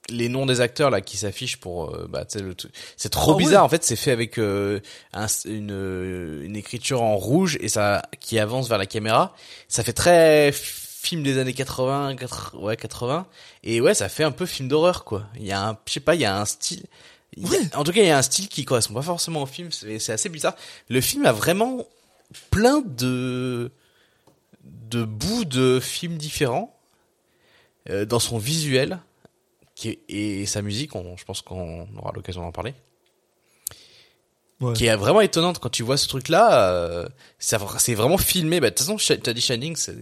les 0.08 0.28
noms 0.28 0.46
des 0.46 0.60
acteurs, 0.60 0.90
là, 0.90 1.00
qui 1.00 1.16
s'affichent 1.16 1.56
pour, 1.58 1.94
euh, 1.94 2.06
bah, 2.08 2.24
le 2.34 2.54
c'est 2.96 3.08
trop 3.08 3.32
Ah 3.34 3.36
bizarre, 3.36 3.64
en 3.64 3.68
fait, 3.68 3.82
c'est 3.84 3.96
fait 3.96 4.12
avec, 4.12 4.38
euh, 4.38 4.80
un, 5.12 5.26
une, 5.46 5.72
euh, 5.72 6.44
une 6.44 6.56
écriture 6.56 7.02
en 7.02 7.16
rouge 7.16 7.56
et 7.60 7.68
ça, 7.68 8.02
qui 8.20 8.38
avance 8.38 8.68
vers 8.68 8.78
la 8.78 8.86
caméra. 8.86 9.34
Ça 9.68 9.82
fait 9.82 9.92
très 9.92 10.52
film 10.52 11.22
des 11.22 11.38
années 11.38 11.52
80, 11.52 12.16
80, 12.16 12.58
ouais, 12.60 12.76
80. 12.76 13.26
Et 13.64 13.80
ouais, 13.80 13.94
ça 13.94 14.08
fait 14.08 14.24
un 14.24 14.32
peu 14.32 14.46
film 14.46 14.68
d'horreur, 14.68 15.04
quoi. 15.04 15.24
Il 15.36 15.44
y 15.46 15.52
a 15.52 15.68
un, 15.68 15.78
je 15.86 15.92
sais 15.92 16.00
pas, 16.00 16.14
il 16.14 16.20
y 16.20 16.24
a 16.24 16.38
un 16.40 16.44
style, 16.44 16.84
a- 17.44 17.78
en 17.78 17.84
tout 17.84 17.92
cas, 17.92 18.00
il 18.02 18.06
y 18.08 18.10
a 18.10 18.18
un 18.18 18.22
style 18.22 18.48
qui 18.48 18.64
correspond 18.64 18.94
pas 18.94 19.02
forcément 19.02 19.42
au 19.42 19.46
film, 19.46 19.70
c'est 19.72 19.98
c'est 19.98 20.12
assez 20.12 20.28
bizarre. 20.28 20.54
Le 20.88 21.00
film 21.00 21.26
a 21.26 21.32
vraiment 21.32 21.84
plein 22.50 22.80
de, 22.84 23.70
de 24.64 25.04
bouts 25.04 25.44
de 25.44 25.78
films 25.80 26.16
différents 26.16 26.76
euh, 27.90 28.04
dans 28.04 28.18
son 28.18 28.38
visuel 28.38 28.98
qui 29.76 29.90
est- 29.90 30.00
et 30.08 30.46
sa 30.46 30.60
musique. 30.62 30.96
On, 30.96 31.16
je 31.16 31.24
pense 31.24 31.40
qu'on 31.42 31.86
aura 31.96 32.10
l'occasion 32.12 32.42
d'en 32.42 32.50
parler. 32.50 32.74
Ouais. 34.60 34.72
Qui 34.72 34.86
est 34.86 34.96
vraiment 34.96 35.20
étonnante 35.20 35.58
quand 35.58 35.68
tu 35.68 35.82
vois 35.82 35.98
ce 35.98 36.08
truc-là. 36.08 36.70
Euh, 36.72 37.08
ça- 37.38 37.60
c'est 37.78 37.94
vraiment 37.94 38.16
filmé. 38.18 38.58
Bah, 38.58 38.70
de 38.70 38.74
toute 38.74 38.86
façon, 38.86 39.16
t'as 39.22 39.32
dit 39.34 39.40
Shining, 39.42 39.76
c'est 39.76 39.94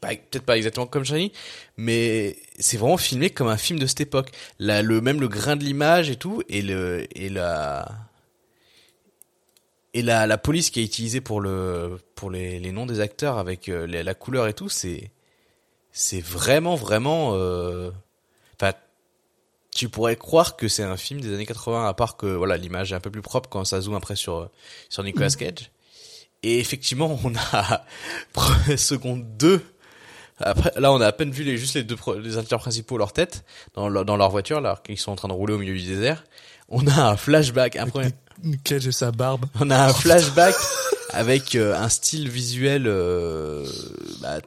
peut-être 0.00 0.44
pas 0.44 0.56
exactement 0.56 0.86
comme 0.86 1.04
Shining, 1.04 1.30
mais 1.76 2.36
c'est 2.58 2.78
vraiment 2.78 2.96
filmé 2.96 3.28
comme 3.30 3.48
un 3.48 3.58
film 3.58 3.78
de 3.78 3.86
cette 3.86 4.00
époque. 4.00 4.30
Là, 4.58 4.80
le 4.82 5.00
même 5.02 5.20
le 5.20 5.28
grain 5.28 5.56
de 5.56 5.62
l'image 5.64 6.08
et 6.08 6.16
tout, 6.16 6.42
et 6.48 6.62
le 6.62 7.06
et 7.16 7.28
la 7.28 7.86
et 9.92 10.02
la, 10.02 10.26
la 10.26 10.38
police 10.38 10.70
qui 10.70 10.80
est 10.80 10.84
utilisée 10.84 11.20
pour 11.20 11.40
le 11.40 11.98
pour 12.14 12.30
les, 12.30 12.58
les 12.58 12.72
noms 12.72 12.86
des 12.86 13.00
acteurs 13.00 13.36
avec 13.38 13.68
euh, 13.68 13.86
les- 13.86 14.02
la 14.02 14.14
couleur 14.14 14.48
et 14.48 14.54
tout, 14.54 14.68
c'est 14.70 15.10
c'est 15.92 16.20
vraiment 16.24 16.74
vraiment 16.76 17.32
euh, 17.34 17.90
tu 19.74 19.88
pourrais 19.88 20.16
croire 20.16 20.56
que 20.56 20.68
c'est 20.68 20.84
un 20.84 20.96
film 20.96 21.20
des 21.20 21.34
années 21.34 21.46
80 21.46 21.86
à 21.86 21.94
part 21.94 22.16
que 22.16 22.26
voilà 22.26 22.56
l'image 22.56 22.92
est 22.92 22.94
un 22.94 23.00
peu 23.00 23.10
plus 23.10 23.22
propre 23.22 23.48
quand 23.50 23.64
ça 23.64 23.80
zoome 23.80 23.96
après 23.96 24.16
sur 24.16 24.48
sur 24.88 25.02
Nicolas 25.02 25.30
Cage. 25.30 25.72
Et 26.42 26.60
effectivement 26.60 27.18
on 27.24 27.34
a 27.34 27.84
seconde 28.76 29.36
2 29.36 29.60
après 30.38 30.72
là 30.76 30.92
on 30.92 31.00
a 31.00 31.06
à 31.06 31.12
peine 31.12 31.32
vu 31.32 31.42
les 31.42 31.58
juste 31.58 31.74
les 31.74 31.82
deux 31.82 31.96
les 32.22 32.38
acteurs 32.38 32.60
principaux 32.60 32.98
leur 32.98 33.12
tête 33.12 33.44
dans 33.74 33.88
leur, 33.88 34.04
dans 34.04 34.16
leur 34.16 34.30
voiture 34.30 34.60
là 34.60 34.80
qu'ils 34.84 34.98
sont 34.98 35.12
en 35.12 35.16
train 35.16 35.28
de 35.28 35.32
rouler 35.32 35.54
au 35.54 35.58
milieu 35.58 35.74
du 35.74 35.84
désert. 35.84 36.24
On 36.68 36.86
a 36.86 37.10
un 37.10 37.16
flashback 37.16 37.76
après 37.76 38.12
Nick 38.42 38.62
Cage 38.62 38.86
et 38.86 38.92
sa 38.92 39.10
barbe. 39.10 39.46
on 39.60 39.70
a 39.70 39.88
un 39.88 39.92
flashback 39.92 40.54
avec 41.10 41.56
euh, 41.56 41.76
un 41.76 41.88
style 41.88 42.28
visuel 42.28 42.84
euh, 42.86 43.66
bah, 44.20 44.40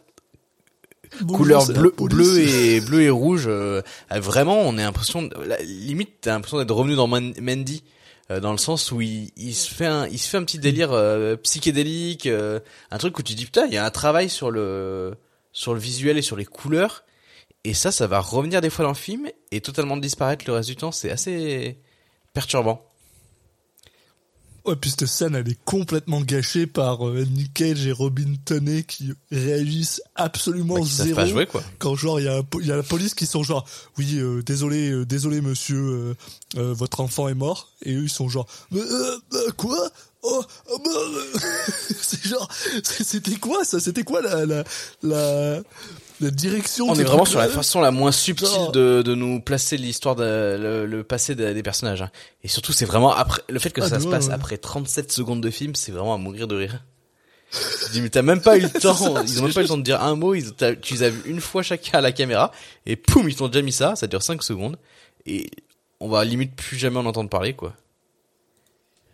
couleur 1.38 1.62
c'est 1.68 1.74
la 1.74 1.80
bleu, 1.82 1.94
bleu 1.98 2.40
et 2.40 2.82
bleu 2.82 3.02
et 3.02 3.10
rouge. 3.10 3.46
euh, 3.48 3.82
euh, 4.12 4.20
vraiment, 4.20 4.60
on 4.62 4.78
est 4.78 4.84
l'impression, 4.84 5.30
limite, 5.66 6.22
t'as 6.22 6.32
l'impression 6.32 6.58
d'être 6.60 6.74
revenu 6.74 6.96
dans 6.96 7.08
Man- 7.08 7.34
Mandy, 7.42 7.84
euh, 8.32 8.40
dans 8.40 8.52
le 8.52 8.58
sens 8.58 8.92
où 8.92 9.02
il, 9.02 9.32
il 9.38 9.54
se 9.56 9.74
fait 9.74 9.86
un, 9.86 10.08
il 10.08 10.20
se 10.20 10.30
fait 10.30 10.38
un 10.38 10.44
petit 10.44 10.60
délire 10.60 10.92
euh, 10.92 11.36
psychédélique, 11.38 12.26
euh, 12.28 12.60
un 12.92 12.98
truc 12.98 13.18
où 13.20 13.24
tu 13.24 13.34
dis 13.36 13.46
putain, 13.46 13.66
il 13.66 13.74
y 13.74 13.78
a 13.78 13.86
un 13.86 13.90
travail 13.92 14.30
sur 14.30 14.52
le, 14.52 15.16
sur 15.54 15.74
le 15.74 15.80
visuel 15.80 16.18
et 16.18 16.22
sur 16.22 16.36
les 16.36 16.46
couleurs. 16.46 17.04
Et 17.64 17.74
ça, 17.74 17.92
ça 17.92 18.08
va 18.08 18.20
revenir 18.20 18.62
des 18.62 18.70
fois 18.70 18.84
dans 18.84 18.92
le 18.92 18.96
film 18.96 19.28
et 19.52 19.60
totalement 19.60 19.98
disparaître 19.98 20.46
le 20.48 20.54
reste 20.54 20.70
du 20.70 20.76
temps. 20.78 20.92
C'est 20.94 21.12
assez 21.12 21.78
perturbant. 22.34 22.87
Ouais, 24.68 24.76
puis 24.76 24.90
cette 24.90 25.06
scène, 25.06 25.34
elle 25.36 25.50
est 25.50 25.58
complètement 25.66 26.20
gâchée 26.22 26.68
par 26.68 27.08
euh, 27.08 27.24
Nick 27.32 27.54
Cage 27.54 27.88
et 27.88 27.92
Robin 27.94 28.34
Tunney 28.46 28.84
qui 28.84 29.14
réagissent 29.32 30.02
absolument 30.16 30.76
Bah, 30.76 30.82
qui 30.82 30.88
zéro. 30.94 31.16
pas 31.16 31.26
jouer, 31.26 31.46
quoi. 31.46 31.64
Quand 31.80 31.96
genre 31.96 32.20
il 32.20 32.26
y 32.26 32.28
a 32.28 32.42
il 32.60 32.68
y 32.68 32.72
a 32.72 32.76
la 32.76 32.84
police 32.84 33.14
qui 33.16 33.26
sont 33.26 33.44
genre 33.44 33.66
oui 33.98 34.18
euh, 34.20 34.44
désolé 34.44 34.92
euh, 34.92 35.06
désolé 35.06 35.40
monsieur 35.42 36.16
votre 36.56 37.00
enfant 37.00 37.28
est 37.30 37.34
mort 37.34 37.70
et 37.84 37.94
eux 37.94 38.04
ils 38.04 38.10
sont 38.10 38.28
genre 38.30 38.46
euh, 38.76 39.18
quoi? 39.56 39.90
Oh 40.24 40.44
oh, 40.72 40.82
bah, 40.84 41.40
c'est 42.02 42.26
genre 42.26 42.50
c'était 42.84 43.36
quoi 43.36 43.64
ça? 43.64 43.80
C'était 43.80 44.04
quoi 44.04 44.22
la 44.22 44.46
la 44.46 44.64
la, 45.04 45.60
la 46.22 46.32
direction 46.32 46.88
On 46.90 46.96
est 46.96 47.04
vraiment 47.04 47.26
sur 47.26 47.40
la 47.40 47.48
façon 47.50 47.80
la 47.82 47.92
moins 47.92 48.12
subtile 48.12 48.72
de, 48.74 49.02
de 49.02 49.16
nous 49.16 49.40
placer 49.42 49.78
l'histoire 49.78 50.16
le, 50.18 50.86
le 50.86 51.04
passé 51.04 51.36
des, 51.36 51.54
des 51.54 51.64
personnages. 51.64 52.02
hein. 52.02 52.12
Et 52.44 52.48
surtout, 52.48 52.74
c'est 52.74 52.86
vraiment 52.86 53.14
après 53.14 53.42
le 53.50 53.60
fait 53.60 53.70
que 53.72 53.82
Ah, 53.82 53.90
ça 53.90 54.00
se 54.00 54.08
passe 54.08 54.28
ouais. 54.28 54.34
après 54.34 54.58
37 54.58 55.12
secondes 55.12 55.42
de 55.42 55.50
film, 55.50 55.76
c'est 55.76 55.92
vraiment 55.92 56.14
à 56.14 56.18
mourir 56.18 56.48
de 56.48 56.56
rire. 56.56 56.84
Je 57.52 57.92
dis 57.94 58.02
mais 58.02 58.10
t'as 58.10 58.24
même 58.24 58.42
pas 58.42 58.58
eu 58.58 58.62
le 58.62 58.70
temps, 58.82 59.22
ils 59.24 59.40
ont 59.40 59.44
même 59.46 59.54
pas 59.54 59.62
eu 59.62 59.64
le 59.64 59.70
temps 59.70 59.78
de 59.78 59.84
dire 59.84 60.02
un 60.04 60.16
mot, 60.16 60.34
ils, 60.36 60.52
tu 60.82 60.96
les 60.96 61.04
as 61.04 61.10
vus 61.10 61.22
une 61.26 61.40
fois 61.40 61.64
chacun 61.64 62.00
à 62.00 62.02
la 62.02 62.12
caméra 62.12 62.52
et 62.86 62.96
poum 62.98 63.30
ils 63.30 63.36
t'ont 63.36 63.48
déjà 63.48 63.62
mis 63.62 63.72
ça, 63.72 63.96
ça 63.96 64.08
dure 64.08 64.22
5 64.22 64.44
secondes 64.44 64.78
et 65.26 65.50
on 66.00 66.10
va 66.10 66.26
limite 66.26 66.56
plus 66.56 66.78
jamais 66.78 66.98
en 66.98 67.06
entendre 67.06 67.30
parler 67.30 67.54
quoi. 67.54 67.74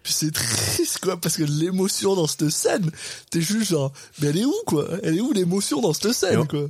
Puis 0.01 0.11
c'est 0.11 0.31
triste, 0.33 0.99
quoi, 0.99 1.15
parce 1.15 1.37
que 1.37 1.43
l'émotion 1.43 2.13
dans 2.15 2.27
cette 2.27 2.49
scène, 2.49 2.91
t'es 3.31 3.39
juste 3.39 3.69
genre, 3.69 3.93
mais 4.19 4.27
elle 4.29 4.39
est 4.39 4.43
où, 4.45 4.53
quoi? 4.65 4.85
Elle 5.01 5.17
est 5.17 5.21
où 5.21 5.31
l'émotion 5.31 5.79
dans 5.79 5.93
cette 5.93 6.07
Et 6.07 6.13
scène, 6.13 6.45
quoi? 6.45 6.65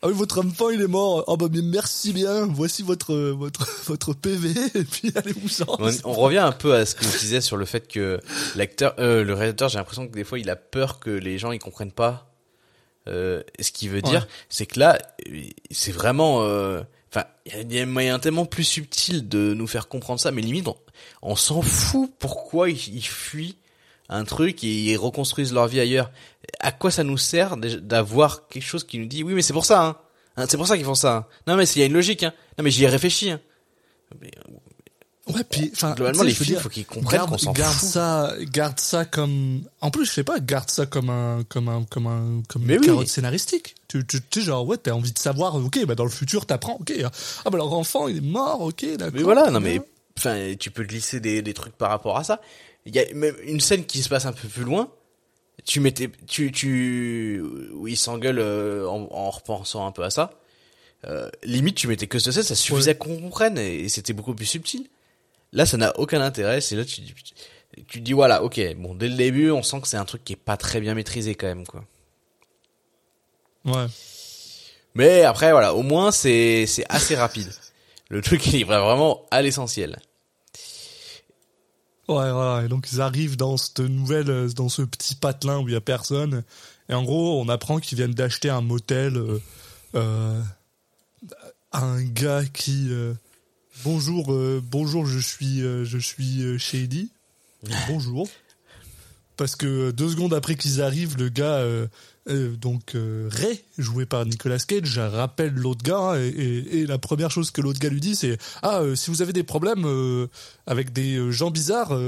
Ah 0.00 0.06
oui, 0.08 0.12
votre 0.14 0.44
enfant, 0.46 0.70
il 0.70 0.80
est 0.80 0.86
mort. 0.86 1.24
Ah 1.26 1.34
bah, 1.36 1.46
mais 1.50 1.60
merci 1.62 2.12
bien. 2.12 2.46
Voici 2.46 2.82
votre, 2.84 3.14
votre, 3.32 3.68
votre 3.86 4.14
PV. 4.14 4.50
Et 4.76 4.84
puis, 4.84 5.10
allez-vous 5.14 5.48
ça. 5.48 5.64
On, 5.68 5.90
on 6.04 6.12
revient 6.12 6.38
un 6.38 6.52
peu 6.52 6.74
à 6.74 6.86
ce 6.86 6.94
que 6.94 7.04
je 7.04 7.18
disais 7.18 7.40
sur 7.40 7.56
le 7.56 7.64
fait 7.64 7.88
que 7.88 8.20
l'acteur, 8.54 8.94
euh, 9.00 9.24
le 9.24 9.34
réalisateur, 9.34 9.68
j'ai 9.68 9.78
l'impression 9.78 10.06
que 10.06 10.12
des 10.12 10.22
fois 10.24 10.38
il 10.38 10.48
a 10.50 10.56
peur 10.56 11.00
que 11.00 11.10
les 11.10 11.38
gens 11.38 11.50
ils 11.50 11.58
comprennent 11.58 11.90
pas 11.92 12.32
euh, 13.08 13.42
ce 13.58 13.72
qu'il 13.72 13.90
veut 13.90 14.02
dire. 14.02 14.28
C'est 14.48 14.66
que 14.66 14.78
là, 14.78 14.98
c'est 15.72 15.92
vraiment, 15.92 16.42
euh, 16.44 16.80
enfin, 17.10 17.24
il 17.46 17.52
y 17.52 17.56
a- 17.56 17.60
il 17.62 17.78
un 17.78 17.86
moyen 17.86 18.18
tellement 18.20 18.44
plus 18.46 18.64
subtil 18.64 19.28
de 19.28 19.52
nous 19.54 19.66
faire 19.66 19.88
comprendre 19.88 20.20
ça, 20.20 20.30
mais 20.30 20.42
limite 20.42 20.68
on, 20.68 20.76
on 21.22 21.34
s'en 21.36 21.60
fout 21.62 22.12
pourquoi 22.20 22.70
ils 22.70 23.02
fuient 23.02 23.56
un 24.08 24.24
truc 24.24 24.64
et 24.64 24.68
ils 24.92 24.96
reconstruisent 24.96 25.52
leur 25.52 25.66
vie 25.68 25.80
ailleurs. 25.80 26.10
À 26.60 26.72
quoi 26.72 26.90
ça 26.90 27.04
nous 27.04 27.18
sert 27.18 27.56
d'avoir 27.56 28.48
quelque 28.48 28.62
chose 28.64 28.84
qui 28.84 28.98
nous 28.98 29.06
dit 29.06 29.22
oui 29.22 29.34
mais 29.34 29.42
c'est 29.42 29.52
pour 29.52 29.66
ça, 29.66 29.84
hein. 29.84 29.96
Hein, 30.36 30.46
c'est 30.48 30.56
pour 30.56 30.66
ça 30.66 30.76
qu'ils 30.76 30.86
font 30.86 30.94
ça. 30.94 31.16
hein. 31.16 31.26
Non 31.46 31.56
mais 31.56 31.64
il 31.68 31.78
y 31.80 31.82
a 31.82 31.86
une 31.86 31.92
logique. 31.92 32.22
Hein. 32.22 32.32
Non 32.58 32.64
mais 32.64 32.70
j'y 32.70 32.84
ai 32.84 32.88
réfléchi. 32.88 33.30
Hein. 33.30 33.40
Mais, 34.20 34.30
Ouais, 35.34 35.44
puis, 35.44 35.70
enfin, 35.74 35.92
Globalement, 35.92 36.22
les 36.22 36.32
dire, 36.32 36.62
faut 36.62 36.70
qu'ils 36.70 36.86
comprennent 36.86 37.18
garde, 37.18 37.28
qu'on 37.30 37.36
s'en 37.36 37.52
garde 37.52 37.74
fout. 37.74 37.86
ça, 37.90 38.32
garde 38.50 38.80
ça 38.80 39.04
comme, 39.04 39.60
en 39.82 39.90
plus, 39.90 40.06
je 40.06 40.10
sais 40.12 40.24
pas, 40.24 40.40
garde 40.40 40.70
ça 40.70 40.86
comme 40.86 41.10
un, 41.10 41.42
comme 41.50 41.68
un, 41.68 41.84
comme 41.84 42.06
un, 42.06 42.40
comme 42.48 42.62
Mais 42.64 42.76
une 42.76 42.80
oui. 42.80 42.86
carotte 42.86 43.08
scénaristique. 43.08 43.74
Tu, 43.88 44.06
tu, 44.06 44.22
tu 44.22 44.40
genre, 44.40 44.66
ouais, 44.66 44.78
t'as 44.78 44.92
envie 44.92 45.12
de 45.12 45.18
savoir, 45.18 45.54
ok, 45.56 45.84
bah, 45.84 45.94
dans 45.94 46.04
le 46.04 46.10
futur, 46.10 46.46
t'apprends, 46.46 46.78
ok, 46.80 46.94
ah, 47.04 47.50
bah, 47.50 47.58
leur 47.58 47.70
enfant, 47.74 48.08
il 48.08 48.16
est 48.16 48.20
mort, 48.22 48.62
ok, 48.62 48.86
d'accord. 48.96 49.12
Mais 49.16 49.22
voilà, 49.22 49.50
non 49.50 49.60
mais 49.60 49.82
enfin 50.18 50.54
tu 50.58 50.70
peux 50.70 50.82
glisser 50.84 51.20
des, 51.20 51.42
des 51.42 51.52
trucs 51.52 51.76
par 51.76 51.90
rapport 51.90 52.16
à 52.16 52.24
ça. 52.24 52.40
Il 52.88 52.96
y 52.96 53.00
a 53.00 53.04
même 53.12 53.36
une 53.42 53.60
scène 53.60 53.84
qui 53.84 54.02
se 54.02 54.08
passe 54.08 54.24
un 54.24 54.32
peu 54.32 54.48
plus 54.48 54.64
loin. 54.64 54.90
Tu 55.66 55.80
mettais 55.80 56.10
tu 56.26 56.50
tu 56.52 57.42
où 57.74 57.86
ils 57.86 57.98
s'engueulent 57.98 58.38
euh, 58.38 58.88
en, 58.88 59.06
en 59.10 59.28
repensant 59.30 59.86
un 59.86 59.92
peu 59.92 60.02
à 60.04 60.10
ça. 60.10 60.30
Euh, 61.04 61.28
limite 61.44 61.76
tu 61.76 61.86
mettais 61.86 62.06
que 62.06 62.18
ce 62.18 62.32
scène, 62.32 62.44
ça 62.44 62.54
suffisait 62.54 62.96
qu'on 62.96 63.20
comprenne 63.20 63.58
et, 63.58 63.80
et 63.80 63.88
c'était 63.90 64.14
beaucoup 64.14 64.34
plus 64.34 64.46
subtil. 64.46 64.88
Là 65.52 65.66
ça 65.66 65.76
n'a 65.76 65.98
aucun 65.98 66.22
intérêt, 66.22 66.62
c'est 66.62 66.76
là 66.76 66.84
tu 66.86 67.02
dis 67.02 67.14
tu 67.86 68.00
dis 68.00 68.14
voilà, 68.14 68.42
OK, 68.42 68.58
bon 68.76 68.94
dès 68.94 69.08
le 69.08 69.16
début, 69.16 69.50
on 69.50 69.62
sent 69.62 69.82
que 69.82 69.88
c'est 69.88 69.98
un 69.98 70.06
truc 70.06 70.24
qui 70.24 70.32
est 70.32 70.36
pas 70.36 70.56
très 70.56 70.80
bien 70.80 70.94
maîtrisé 70.94 71.34
quand 71.34 71.46
même 71.46 71.66
quoi. 71.66 71.84
Ouais. 73.66 73.86
Mais 74.94 75.24
après 75.24 75.52
voilà, 75.52 75.74
au 75.74 75.82
moins 75.82 76.10
c'est 76.10 76.64
c'est 76.66 76.86
assez 76.88 77.16
rapide. 77.16 77.52
Le 78.08 78.22
truc 78.22 78.46
il 78.46 78.64
va 78.64 78.80
vraiment 78.80 79.26
à 79.30 79.42
l'essentiel. 79.42 79.98
Ouais, 82.08 82.32
voilà. 82.32 82.64
Et 82.64 82.68
donc, 82.68 82.88
ils 82.90 83.00
arrivent 83.00 83.36
dans 83.36 83.56
cette 83.56 83.80
nouvelle, 83.80 84.30
euh, 84.30 84.48
dans 84.48 84.70
ce 84.70 84.82
petit 84.82 85.14
patelin 85.14 85.60
où 85.60 85.68
il 85.68 85.72
y 85.72 85.76
a 85.76 85.80
personne. 85.80 86.42
Et 86.88 86.94
en 86.94 87.02
gros, 87.02 87.40
on 87.40 87.48
apprend 87.48 87.80
qu'ils 87.80 87.98
viennent 87.98 88.14
d'acheter 88.14 88.48
un 88.48 88.62
motel, 88.62 89.16
euh, 89.16 89.38
euh, 89.94 90.42
à 91.70 91.84
un 91.84 92.02
gars 92.02 92.44
qui, 92.46 92.86
euh, 92.88 93.12
bonjour, 93.84 94.34
bonjour, 94.62 95.04
je 95.04 95.18
suis, 95.18 95.60
je 95.60 95.98
suis 95.98 96.58
Shady. 96.58 97.10
Bonjour. 97.88 98.28
Parce 99.36 99.56
que 99.56 99.90
deux 99.90 100.08
secondes 100.08 100.32
après 100.32 100.54
qu'ils 100.54 100.80
arrivent, 100.80 101.18
le 101.18 101.28
gars, 101.28 101.60
euh, 102.28 102.56
donc 102.56 102.94
euh, 102.94 103.28
Ray, 103.30 103.62
joué 103.78 104.04
par 104.04 104.26
Nicolas 104.26 104.58
Cage, 104.58 104.98
rappelle 104.98 105.54
l'autre 105.54 105.82
gars 105.82 106.16
et, 106.18 106.86
la 106.86 106.98
première 106.98 107.30
chose 107.30 107.50
que 107.50 107.60
l'autre 107.60 107.78
gars 107.78 107.88
lui 107.88 108.00
dit, 108.00 108.14
c'est 108.14 108.38
ah 108.62 108.80
euh, 108.80 108.94
si 108.94 109.10
vous 109.10 109.22
avez 109.22 109.32
des 109.32 109.42
problèmes 109.42 109.86
avec 110.66 110.92
des 110.92 111.32
gens 111.32 111.50
bizarres, 111.50 111.98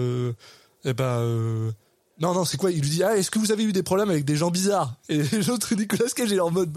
eh 0.84 0.92
ben 0.92 1.72
non 2.20 2.34
non 2.34 2.44
c'est 2.44 2.56
quoi? 2.56 2.70
Il 2.70 2.82
lui 2.82 2.90
dit 2.90 3.02
ah 3.02 3.16
est-ce 3.16 3.30
que 3.30 3.38
vous 3.38 3.52
avez 3.52 3.64
eu 3.64 3.72
des 3.72 3.82
problèmes 3.82 4.10
avec 4.10 4.24
des 4.24 4.36
gens 4.36 4.50
bizarres? 4.50 4.94
Et 5.08 5.22
l'autre 5.48 5.74
Nicolas 5.74 6.10
Cage 6.14 6.32
est 6.32 6.40
en 6.40 6.50
mode 6.50 6.76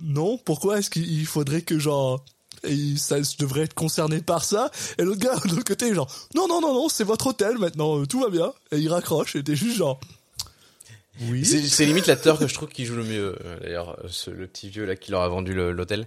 non 0.00 0.38
pourquoi 0.38 0.78
est-ce 0.78 0.90
qu'il 0.90 1.26
faudrait 1.26 1.62
que 1.62 1.78
genre 1.78 2.24
et 2.62 2.96
ça 2.98 3.22
je 3.22 3.38
devrais 3.38 3.62
être 3.62 3.74
concerné 3.74 4.20
par 4.20 4.44
ça? 4.44 4.70
Et 4.98 5.02
l'autre 5.02 5.20
gars 5.20 5.36
de 5.44 5.50
l'autre 5.50 5.64
côté 5.64 5.88
est 5.88 5.94
genre 5.94 6.10
non 6.34 6.46
non 6.46 6.60
non 6.60 6.74
non 6.74 6.88
c'est 6.88 7.04
votre 7.04 7.28
hôtel 7.28 7.58
maintenant 7.58 8.04
tout 8.04 8.20
va 8.20 8.28
bien. 8.28 8.52
Et 8.70 8.78
il 8.78 8.88
raccroche 8.88 9.36
et 9.36 9.42
t'es 9.42 9.56
juste 9.56 9.76
genre 9.76 9.98
oui 11.22 11.44
C'est 11.44 11.84
limite 11.86 12.06
l'acteur 12.06 12.38
que 12.38 12.46
je 12.46 12.54
trouve 12.54 12.68
qui 12.68 12.84
joue 12.84 12.96
le 12.96 13.04
mieux, 13.04 13.36
euh, 13.44 13.60
d'ailleurs, 13.60 13.98
euh, 14.04 14.08
ce- 14.08 14.30
le 14.30 14.46
petit 14.46 14.68
vieux 14.68 14.84
là 14.84 14.96
qui 14.96 15.10
leur 15.10 15.22
a 15.22 15.28
vendu 15.28 15.52
l'hôtel. 15.54 16.06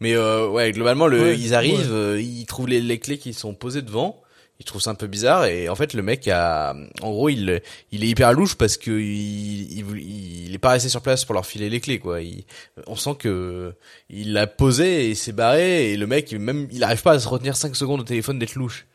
Mais 0.00 0.14
euh, 0.16 0.48
ouais, 0.48 0.72
globalement, 0.72 1.06
le, 1.06 1.20
Ouais, 1.20 1.38
ils 1.38 1.54
arrivent, 1.54 1.78
ouais. 1.92 1.96
euh, 2.16 2.20
ils 2.20 2.46
trouvent 2.46 2.66
les, 2.68 2.80
les 2.80 2.98
clés 2.98 3.18
qui 3.18 3.32
sont 3.34 3.54
posées 3.54 3.82
devant. 3.82 4.20
Ils 4.60 4.64
trouvent 4.64 4.82
ça 4.82 4.90
un 4.90 4.94
peu 4.94 5.06
bizarre 5.08 5.46
et 5.46 5.68
en 5.68 5.74
fait 5.74 5.92
le 5.92 6.02
mec 6.02 6.28
a, 6.28 6.74
en 7.00 7.10
gros, 7.10 7.28
il, 7.28 7.60
il 7.90 8.04
est 8.04 8.08
hyper 8.08 8.32
louche 8.32 8.54
parce 8.54 8.76
que 8.76 8.92
il, 8.92 9.72
il, 9.78 10.46
il 10.46 10.54
est 10.54 10.58
pas 10.58 10.70
resté 10.70 10.88
sur 10.88 11.02
place 11.02 11.24
pour 11.24 11.34
leur 11.34 11.44
filer 11.46 11.68
les 11.68 11.80
clés 11.80 11.98
quoi. 11.98 12.20
Il, 12.20 12.44
on 12.86 12.94
sent 12.94 13.16
que 13.18 13.72
il 14.08 14.32
l'a 14.34 14.46
posé 14.46 15.10
et 15.10 15.14
s'est 15.16 15.32
barré 15.32 15.92
et 15.92 15.96
le 15.96 16.06
mec 16.06 16.32
même 16.32 16.68
il 16.70 16.84
arrive 16.84 17.02
pas 17.02 17.12
à 17.12 17.18
se 17.18 17.26
retenir 17.26 17.56
5 17.56 17.74
secondes 17.74 18.00
au 18.00 18.04
téléphone 18.04 18.38
d'être 18.38 18.54
louche. 18.54 18.86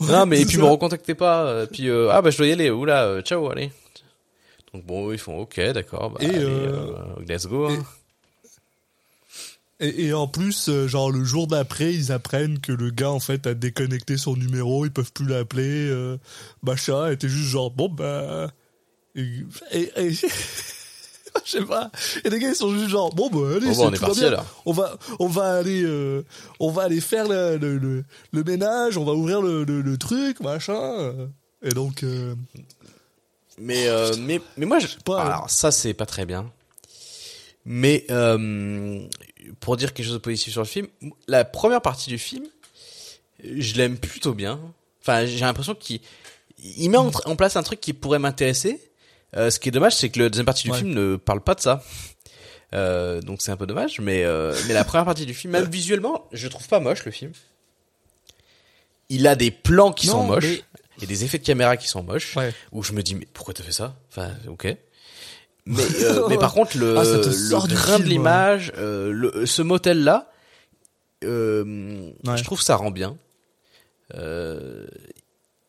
Non 0.00 0.26
mais 0.26 0.40
et 0.40 0.46
puis 0.46 0.56
me 0.58 0.64
recontactez 0.64 1.14
pas. 1.14 1.44
euh, 1.46 1.66
Puis 1.66 1.88
euh, 1.88 2.10
ah 2.12 2.22
bah 2.22 2.30
je 2.30 2.36
dois 2.38 2.46
y 2.46 2.52
aller. 2.52 2.70
Oula, 2.70 3.04
euh, 3.04 3.22
ciao, 3.22 3.50
allez. 3.50 3.70
Donc 4.74 4.84
bon, 4.84 5.10
ils 5.12 5.18
font 5.18 5.38
ok, 5.38 5.58
d'accord. 5.72 6.10
Bah, 6.10 6.18
Et, 6.20 6.26
allez, 6.26 6.38
euh, 6.44 6.70
euh, 6.70 7.24
let's 7.26 7.46
go. 7.46 7.66
hein. 7.66 7.84
Et, 9.80 10.06
et 10.06 10.12
en 10.12 10.26
plus, 10.26 10.68
euh, 10.68 10.88
genre 10.88 11.10
le 11.10 11.22
jour 11.24 11.46
d'après, 11.46 11.92
ils 11.94 12.10
apprennent 12.10 12.58
que 12.58 12.72
le 12.72 12.90
gars 12.90 13.10
en 13.10 13.20
fait 13.20 13.46
a 13.46 13.54
déconnecté 13.54 14.16
son 14.16 14.34
numéro, 14.36 14.84
ils 14.84 14.90
peuvent 14.90 15.12
plus 15.12 15.26
l'appeler, 15.26 15.88
euh, 15.88 16.18
machin. 16.62 17.10
Et 17.10 17.16
t'es 17.16 17.28
juste 17.28 17.48
genre 17.50 17.70
bon 17.70 17.88
bah, 17.88 18.50
et, 19.14 19.22
et- 19.72 19.90
et- 19.96 20.12
je 21.44 21.50
sais 21.50 21.64
pas. 21.64 21.90
Et 22.24 22.30
les 22.30 22.38
gars 22.38 22.48
ils 22.50 22.54
sont 22.54 22.72
juste 22.72 22.88
genre 22.88 23.14
bon 23.14 23.28
bah 23.30 23.56
allez, 23.56 23.66
Bon, 23.66 23.68
bah, 23.68 23.74
c'est 23.74 23.82
on 23.84 23.92
est 23.92 24.00
parti, 24.00 24.18
bien. 24.20 24.28
alors. 24.28 24.62
On 24.66 24.72
va 24.72 24.96
on 25.18 25.26
va 25.28 25.56
aller 25.58 25.82
euh, 25.82 26.24
on 26.60 26.70
va 26.70 26.82
aller 26.84 27.00
faire 27.00 27.28
le, 27.28 27.56
le, 27.56 27.78
le, 27.78 28.04
le 28.32 28.44
ménage, 28.44 28.96
on 28.96 29.04
va 29.04 29.12
ouvrir 29.12 29.40
le, 29.42 29.96
truc 29.96 30.40
machin. 30.40 31.14
Et 31.62 31.70
donc 31.70 32.02
euh, 32.02 32.34
Mais 33.58 33.88
euh, 33.88 34.14
mais 34.18 34.40
mais 34.56 34.66
moi 34.66 34.78
je 34.78 34.86
pas, 35.04 35.22
alors 35.22 35.50
ça 35.50 35.70
c'est 35.72 35.94
pas 35.94 36.06
très 36.06 36.26
bien. 36.26 36.50
Mais 37.64 38.06
pour 39.60 39.76
dire 39.76 39.92
quelque 39.92 40.06
chose 40.06 40.14
de 40.14 40.18
positif 40.18 40.52
sur 40.52 40.62
le 40.62 40.66
film, 40.66 40.86
la 41.26 41.44
première 41.44 41.82
partie 41.82 42.08
du 42.10 42.18
film, 42.18 42.44
je 43.44 43.74
l'aime 43.76 43.98
plutôt 43.98 44.32
bien. 44.34 44.60
Enfin, 45.02 45.26
j'ai 45.26 45.40
l'impression 45.40 45.74
qu'il 45.74 46.00
il 46.62 46.88
met 46.90 46.96
en, 46.98 47.10
en 47.24 47.36
place 47.36 47.56
un 47.56 47.62
truc 47.62 47.80
qui 47.80 47.92
pourrait 47.92 48.18
m'intéresser. 48.18 48.80
Euh, 49.36 49.50
ce 49.50 49.58
qui 49.60 49.68
est 49.68 49.72
dommage, 49.72 49.94
c'est 49.94 50.08
que 50.08 50.18
la 50.20 50.28
deuxième 50.30 50.46
partie 50.46 50.64
du 50.64 50.70
Ouais. 50.70 50.78
film 50.78 50.90
ne 50.94 51.16
parle 51.16 51.40
pas 51.42 51.54
de 51.54 51.60
ça. 51.60 51.82
Euh, 52.74 53.20
donc 53.22 53.40
c'est 53.42 53.50
un 53.50 53.56
peu 53.56 53.66
dommage, 53.66 53.98
mais 54.00 54.24
euh, 54.24 54.54
mais 54.66 54.74
la 54.74 54.84
première 54.84 55.04
partie 55.06 55.24
du 55.26 55.34
film, 55.34 55.52
même 55.52 55.64
visuellement, 55.70 56.26
je 56.32 56.48
trouve 56.48 56.66
pas 56.68 56.80
moche 56.80 57.04
le 57.04 57.10
film. 57.12 57.32
Il 59.08 59.26
a 59.26 59.36
des 59.36 59.50
plans 59.50 59.92
qui 59.92 60.06
Non, 60.08 60.12
sont 60.14 60.24
moches, 60.24 60.44
mais- 60.44 60.62
et 61.02 61.06
des 61.06 61.24
effets 61.24 61.38
de 61.38 61.44
caméra 61.44 61.76
qui 61.76 61.88
sont 61.88 62.02
moches 62.02 62.36
ouais. 62.36 62.52
où 62.72 62.82
je 62.82 62.92
me 62.92 63.02
dis 63.02 63.14
mais 63.14 63.26
pourquoi 63.32 63.54
t'as 63.54 63.62
fait 63.62 63.72
ça? 63.72 63.96
Enfin 64.10 64.32
ok 64.48 64.76
mais 65.70 65.82
mais 66.28 66.38
par 66.38 66.52
contre 66.54 66.76
le, 66.78 66.96
Ah, 66.98 67.04
le 67.04 67.66
grain 67.74 67.98
de 68.00 68.04
l'image 68.04 68.72
ce 68.74 69.62
motel 69.62 70.02
là 70.02 70.30
je 71.22 72.42
trouve 72.42 72.58
que 72.58 72.64
ça 72.64 72.74
rend 72.76 72.90
bien 72.90 73.16
euh, 74.14 74.86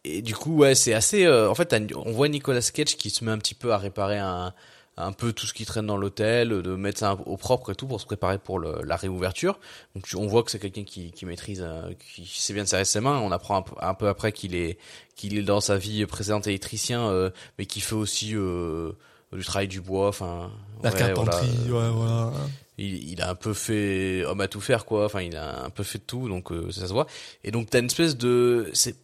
et 0.05 0.21
du 0.21 0.33
coup 0.35 0.55
ouais 0.57 0.75
c'est 0.75 0.93
assez 0.93 1.25
euh, 1.25 1.49
en 1.49 1.55
fait 1.55 1.75
on 1.95 2.11
voit 2.11 2.27
Nicolas 2.29 2.61
Cage 2.73 2.95
qui 2.97 3.09
se 3.09 3.23
met 3.25 3.31
un 3.31 3.37
petit 3.37 3.55
peu 3.55 3.73
à 3.73 3.77
réparer 3.77 4.17
un 4.17 4.53
un 5.01 5.13
peu 5.13 5.31
tout 5.31 5.45
ce 5.45 5.53
qui 5.53 5.63
traîne 5.65 5.85
dans 5.85 5.95
l'hôtel, 5.95 6.49
de 6.49 6.75
mettre 6.75 6.99
ça 6.99 7.13
au 7.25 7.37
propre 7.37 7.71
et 7.71 7.75
tout 7.75 7.87
pour 7.87 8.01
se 8.01 8.05
préparer 8.05 8.37
pour 8.37 8.59
le- 8.59 8.81
la 8.83 8.97
réouverture. 8.97 9.57
Donc 9.95 10.03
on 10.13 10.27
voit 10.27 10.43
que 10.43 10.51
c'est 10.51 10.59
quelqu'un 10.59 10.83
qui, 10.83 11.11
qui 11.13 11.25
maîtrise, 11.25 11.61
euh, 11.65 11.93
qui 12.13 12.25
sait 12.27 12.53
bien 12.53 12.65
serrer 12.65 12.83
ses 12.83 12.99
mains. 12.99 13.17
On 13.19 13.31
apprend 13.31 13.55
un, 13.55 13.61
peu- 13.61 13.75
un 13.79 13.93
peu 13.93 14.09
après 14.09 14.33
qu'il 14.33 14.55
est 14.55 14.77
qu'il 15.15 15.37
est 15.37 15.41
dans 15.43 15.61
sa 15.61 15.77
vie 15.77 16.05
précédente 16.05 16.47
électricien, 16.47 17.07
euh, 17.07 17.29
mais 17.57 17.65
qui 17.65 17.79
fait 17.79 17.95
aussi 17.95 18.35
euh, 18.35 18.91
du 19.31 19.45
travail 19.45 19.69
du 19.69 19.79
bois. 19.79 20.09
Enfin, 20.09 20.51
La 20.83 20.91
ouais, 20.91 20.97
carpenterie, 20.97 21.47
voilà. 21.69 21.91
ouais 21.91 21.95
voilà. 21.95 22.33
Il, 22.77 23.09
il 23.09 23.21
a 23.21 23.29
un 23.29 23.35
peu 23.35 23.53
fait 23.53 24.25
homme 24.25 24.41
à 24.41 24.49
tout 24.49 24.59
faire 24.59 24.83
quoi. 24.83 25.05
Enfin, 25.05 25.21
il 25.21 25.37
a 25.37 25.63
un 25.63 25.69
peu 25.69 25.83
fait 25.83 25.99
de 25.99 26.03
tout, 26.03 26.27
donc 26.27 26.51
euh, 26.51 26.71
ça 26.71 26.87
se 26.87 26.91
voit. 26.91 27.07
Et 27.45 27.51
donc 27.51 27.69
t'as 27.69 27.79
une 27.79 27.85
espèce 27.85 28.17
de 28.17 28.69
c'est 28.73 28.97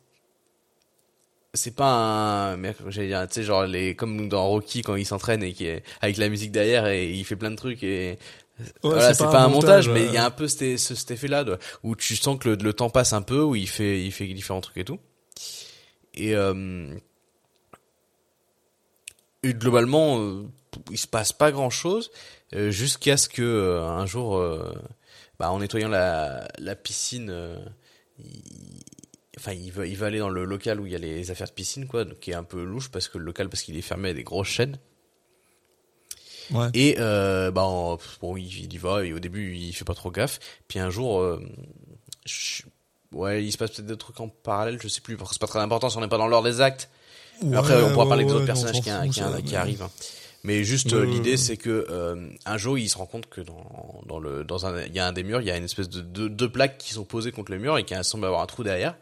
c'est 1.56 1.76
pas 1.76 2.52
un 2.52 2.58
merde 2.58 2.78
j'allais 2.90 3.08
dire 3.08 3.28
tu 3.28 3.36
sais 3.36 3.44
genre 3.44 3.66
les 3.66 3.96
comme 3.96 4.30
dans 4.30 4.48
Rocky 4.48 4.82
quand 4.82 4.96
il 4.96 5.06
s'entraîne 5.06 5.42
et 5.44 5.54
qui 5.54 5.66
est 5.66 5.84
avec 6.02 6.18
la 6.18 6.30
musique 6.30 6.52
derrière 6.52 6.88
et 6.88 7.10
il 7.12 7.24
fait 7.26 7.36
plein 7.36 7.52
de 7.52 7.56
trucs 7.56 7.84
et 7.84 8.18
Ouais, 8.60 8.70
voilà 8.84 9.14
c'est 9.14 9.24
pas, 9.26 9.42
un 9.44 9.50
montage, 9.50 9.90
mais 9.90 10.06
il 10.06 10.14
y 10.14 10.18
a 10.18 10.24
un 10.26 10.32
peu 10.32 10.48
cet, 10.48 10.80
ce- 10.80 10.96
cet 10.96 11.12
effet 11.12 11.28
là 11.28 11.44
où 11.84 11.94
tu 11.98 12.16
sens 12.16 12.40
que 12.40 12.48
le, 12.48 12.56
le 12.56 12.72
temps 12.72 12.90
passe 12.90 13.12
un 13.12 13.22
peu 13.22 13.42
où 13.42 13.54
il 13.54 13.68
fait 13.68 14.02
il 14.02 14.14
fait 14.14 14.28
différents 14.28 14.62
trucs 14.62 14.78
et 14.78 14.86
tout. 14.86 14.98
Et 16.14 16.34
euh, 16.36 16.88
et 19.44 19.54
globalement, 19.54 20.20
euh, 20.22 20.44
il 20.90 20.98
se 20.98 21.08
passe 21.08 21.34
pas 21.34 21.52
grand 21.52 21.70
chose 21.70 22.12
euh, 22.54 22.72
jusqu'à 22.72 23.18
ce 23.18 23.28
que 23.30 23.42
euh, 23.42 23.84
un 23.86 24.06
jour, 24.06 24.38
euh, 24.38 24.74
bah, 25.38 25.52
en 25.52 25.60
nettoyant 25.60 25.90
la, 25.90 26.48
la 26.58 26.76
piscine, 26.76 27.30
euh, 27.30 27.58
il, 28.20 28.42
enfin, 29.38 29.54
il 29.54 29.72
veut, 29.72 29.88
il 29.88 29.96
veut 29.98 30.06
aller 30.08 30.20
dans 30.20 30.30
le 30.30 30.46
local 30.46 30.80
où 30.80 30.86
il 30.86 30.92
y 30.94 30.96
a 30.96 31.00
les 31.00 31.32
affaires 31.32 31.48
de 31.48 31.54
piscine, 31.54 31.88
quoi, 31.88 32.06
donc 32.06 32.20
qui 32.20 32.32
est 32.32 32.36
un 32.36 32.44
peu 32.44 32.64
louche 32.64 32.90
parce 32.90 33.08
que 33.08 33.18
le 33.18 33.26
local, 33.26 33.50
parce 33.50 33.64
qu'il 33.64 33.78
est 33.78 33.82
fermé 33.82 34.10
à 34.10 34.14
des 34.14 34.24
grosses 34.24 34.48
chaînes. 34.48 34.78
Ouais. 36.52 36.68
Et 36.76 36.98
euh, 37.00 37.50
bah 37.50 37.64
bon, 38.22 38.38
il, 38.38 38.66
il 38.66 38.74
y 38.74 38.78
va 38.78 39.04
et 39.04 39.14
au 39.14 39.20
début 39.20 39.56
il 39.56 39.74
fait 39.74 39.86
pas 39.86 39.96
trop 39.96 40.12
gaffe. 40.12 40.40
Puis 40.68 40.78
un 40.80 40.92
jour, 40.92 41.20
euh, 41.20 41.42
je- 42.26 42.62
ouais, 43.14 43.44
il 43.44 43.52
se 43.52 43.58
passe 43.58 43.72
peut-être 43.72 43.88
des 43.88 43.98
trucs 43.98 44.20
en 44.20 44.28
parallèle, 44.30 44.78
je 44.82 44.88
sais 44.88 45.02
plus. 45.02 45.18
parce 45.18 45.32
que 45.32 45.36
C'est 45.36 45.40
pas 45.42 45.48
très 45.48 45.60
important 45.60 45.90
si 45.90 45.98
on 45.98 46.02
n'est 46.02 46.08
pas 46.08 46.20
dans 46.20 46.28
l'ordre 46.28 46.48
des 46.48 46.62
actes. 46.62 46.90
Mais 47.44 47.58
après, 47.58 47.82
on 47.84 47.90
pourra 47.92 48.04
Ouais, 48.04 48.10
parler 48.10 48.26
des 48.26 48.32
autres 48.34 48.46
personnages 48.46 48.76
on 48.78 48.82
qui, 48.82 49.10
qui 49.10 49.22
mais- 49.52 49.56
arrivent. 49.58 49.82
hein. 49.82 49.90
Mais 50.44 50.64
juste 50.64 50.94
euh, 50.94 51.04
l'idée, 51.04 51.38
c'est 51.38 51.58
que 51.58 51.88
euh, 51.90 52.30
un 52.46 52.58
jour, 52.60 52.78
il 52.78 52.88
se 52.88 52.98
rend 53.00 53.08
compte 53.08 53.28
que 53.28 53.42
dans, 53.42 54.02
dans 54.06 54.20
le 54.20 54.44
dans 54.44 54.68
un 54.68 54.84
il 54.84 54.94
y 54.94 55.00
a 55.00 55.08
un 55.08 55.12
des 55.12 55.24
murs, 55.24 55.42
il 55.42 55.48
y 55.48 55.52
a 55.52 55.58
une 55.58 55.64
espèce 55.64 55.90
de 55.90 56.02
deux 56.02 56.30
deux 56.30 56.52
plaques 56.52 56.78
qui 56.78 56.94
sont 56.94 57.04
posées 57.04 57.32
contre 57.32 57.52
le 57.52 57.58
mur 57.58 57.76
et 57.80 57.84
qui 57.84 57.96
semble 58.04 58.26
avoir 58.26 58.42
un 58.42 58.46
trou 58.46 58.64
derrière. 58.64 58.96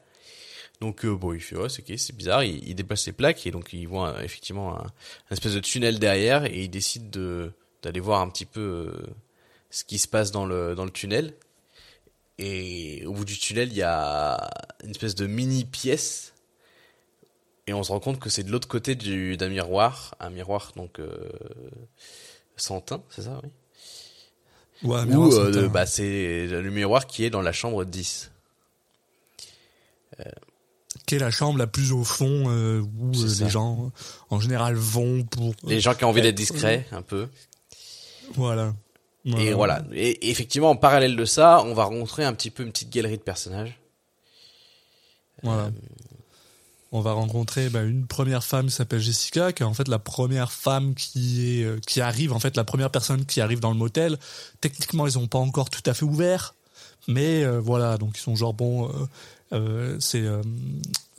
Donc 0.84 1.06
euh, 1.06 1.16
bon, 1.16 1.32
il 1.32 1.40
fait 1.40 1.56
ouais, 1.56 1.70
c'est 1.70 2.14
bizarre. 2.14 2.44
Il, 2.44 2.68
il 2.68 2.76
déplace 2.76 3.06
les 3.06 3.14
plaques 3.14 3.48
et 3.48 3.52
donc 3.52 3.72
il 3.72 3.88
voit 3.88 4.10
euh, 4.10 4.22
effectivement 4.22 4.78
un, 4.78 4.84
un 4.84 5.32
espèce 5.32 5.54
de 5.54 5.62
tunnel 5.62 5.98
derrière 5.98 6.44
et 6.44 6.64
il 6.64 6.70
décide 6.70 7.10
de 7.10 7.54
d'aller 7.82 8.02
voir 8.02 8.20
un 8.20 8.30
petit 8.30 8.44
peu 8.46 8.60
euh, 8.60 9.08
ce 9.70 9.86
qui 9.86 9.98
se 9.98 10.10
passe 10.10 10.32
dans 10.32 10.46
le 10.46 10.76
dans 10.76 10.84
le 10.84 10.92
tunnel. 10.92 11.36
Et 12.38 13.06
au 13.06 13.14
bout 13.14 13.24
du 13.24 13.38
tunnel, 13.40 13.70
il 13.70 13.78
y 13.78 13.82
a 13.82 14.50
une 14.84 14.90
espèce 14.90 15.16
de 15.16 15.26
mini 15.26 15.64
pièce 15.64 16.34
et 17.66 17.74
on 17.74 17.82
se 17.82 17.90
rend 17.94 18.02
compte 18.02 18.20
que 18.20 18.30
c'est 18.30 18.44
de 18.44 18.52
l'autre 18.52 18.68
côté 18.68 18.96
du 18.96 19.38
d'un 19.38 19.48
miroir, 19.48 20.16
un 20.20 20.32
miroir 20.32 20.74
donc 20.76 21.00
euh, 21.00 21.30
sans 22.58 22.82
teint, 22.82 23.02
c'est 23.10 23.22
ça, 23.22 23.40
oui? 23.42 23.50
Ouais, 24.84 25.06
Ou 25.06 25.34
euh, 25.34 25.70
bah 25.70 25.86
c'est 25.86 26.46
le 26.46 26.70
miroir 26.72 27.08
qui 27.08 27.24
est 27.24 27.30
dans 27.30 27.42
la 27.42 27.54
chambre 27.54 27.86
10. 27.86 28.32
Qui 31.06 31.16
est 31.16 31.20
la 31.20 31.32
chambre 31.32 31.58
la 31.60 31.68
plus 31.68 31.92
au 31.92 32.04
fond 32.04 32.46
euh, 32.48 32.82
où 33.00 33.12
euh, 33.16 33.28
les 33.40 33.50
gens 33.50 33.92
en 34.30 34.40
général 34.40 34.76
vont 34.76 35.24
pour 35.24 35.54
Les 35.68 35.80
gens 35.82 35.94
qui 35.94 36.06
ont 36.06 36.10
envie 36.10 36.22
d'être 36.22 36.36
discrets 36.36 36.88
un 36.92 37.02
peu. 37.02 37.28
voilà. 38.36 38.74
Et 39.26 39.54
voilà. 39.54 39.84
Et 39.94 40.30
effectivement, 40.30 40.70
en 40.70 40.76
parallèle 40.76 41.16
de 41.16 41.26
ça, 41.26 41.64
on 41.64 41.74
va 41.74 41.86
rencontrer 41.86 42.26
un 42.26 42.34
petit 42.34 42.50
peu 42.50 42.64
une 42.64 42.72
petite 42.72 42.90
galerie 42.90 43.18
de 43.18 43.24
personnages. 43.24 43.80
Voilà. 45.44 45.72
On 46.92 47.02
va 47.02 47.14
rencontrer 47.14 47.70
bah, 47.70 47.82
une 47.82 48.06
première 48.06 48.44
femme 48.44 48.68
qui 48.68 48.74
s'appelle 48.74 49.00
Jessica, 49.00 49.52
qui 49.52 49.64
est 49.64 49.66
en 49.66 49.74
fait 49.74 49.88
la 49.88 49.98
première 49.98 50.52
femme 50.52 50.94
qui 50.94 51.60
est 51.60 51.64
euh, 51.64 51.80
qui 51.88 52.02
arrive, 52.02 52.34
en 52.34 52.40
fait 52.40 52.56
la 52.56 52.64
première 52.64 52.92
personne 52.92 53.26
qui 53.26 53.42
arrive 53.42 53.60
dans 53.60 53.72
le 53.72 53.78
motel. 53.78 54.18
Techniquement, 54.62 55.08
ils 55.08 55.18
ont 55.18 55.28
pas 55.28 55.40
encore 55.40 55.70
tout 55.70 55.82
à 55.88 55.94
fait 55.94 56.06
ouvert, 56.06 56.54
mais 57.08 57.44
euh, 57.44 57.60
voilà, 57.60 57.98
donc 57.98 58.18
ils 58.18 58.22
sont 58.22 58.36
genre 58.36 58.54
bon. 58.54 58.90
euh, 58.90 58.92
euh, 58.94 59.08
c'est 60.00 60.22
euh, 60.22 60.42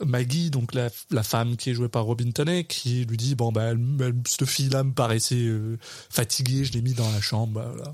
Maggie, 0.05 0.49
donc 0.49 0.73
la, 0.73 0.89
femme 1.23 1.55
qui 1.55 1.69
est 1.69 1.73
jouée 1.73 1.87
par 1.87 2.03
Robin 2.03 2.31
Tunney, 2.31 2.65
qui 2.65 3.05
lui 3.05 3.17
dit 3.17 3.35
bon 3.35 3.51
bah 3.51 3.71
elle, 3.71 3.79
cette 4.27 4.45
fille-là 4.45 4.83
me 4.83 4.93
paraissait 4.93 5.35
euh, 5.35 5.77
fatiguée, 6.09 6.65
je 6.65 6.73
l'ai 6.73 6.81
mis 6.81 6.93
dans 6.93 7.09
la 7.11 7.21
chambre. 7.21 7.53
bah. 7.53 7.93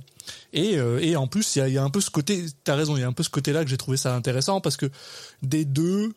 Et, 0.54 0.78
euh, 0.78 1.00
et 1.02 1.16
en 1.16 1.28
plus, 1.28 1.56
il 1.56 1.74
y 1.74 1.78
a, 1.78 1.84
un 1.84 1.90
peu 1.90 2.02
ce 2.02 2.10
côté, 2.10 2.46
t'as 2.64 2.76
raison, 2.76 2.96
il 2.98 3.02
y 3.02 3.04
a 3.04 3.08
un 3.08 3.14
peu 3.14 3.24
ce 3.24 3.30
côté-là 3.30 3.64
que 3.64 3.70
j'ai 3.70 3.78
trouvé 3.78 3.98
ça 3.98 4.16
intéressant 4.16 4.62
parce 4.62 4.78
que 4.78 4.90
des 5.42 5.66
deux, 5.66 6.12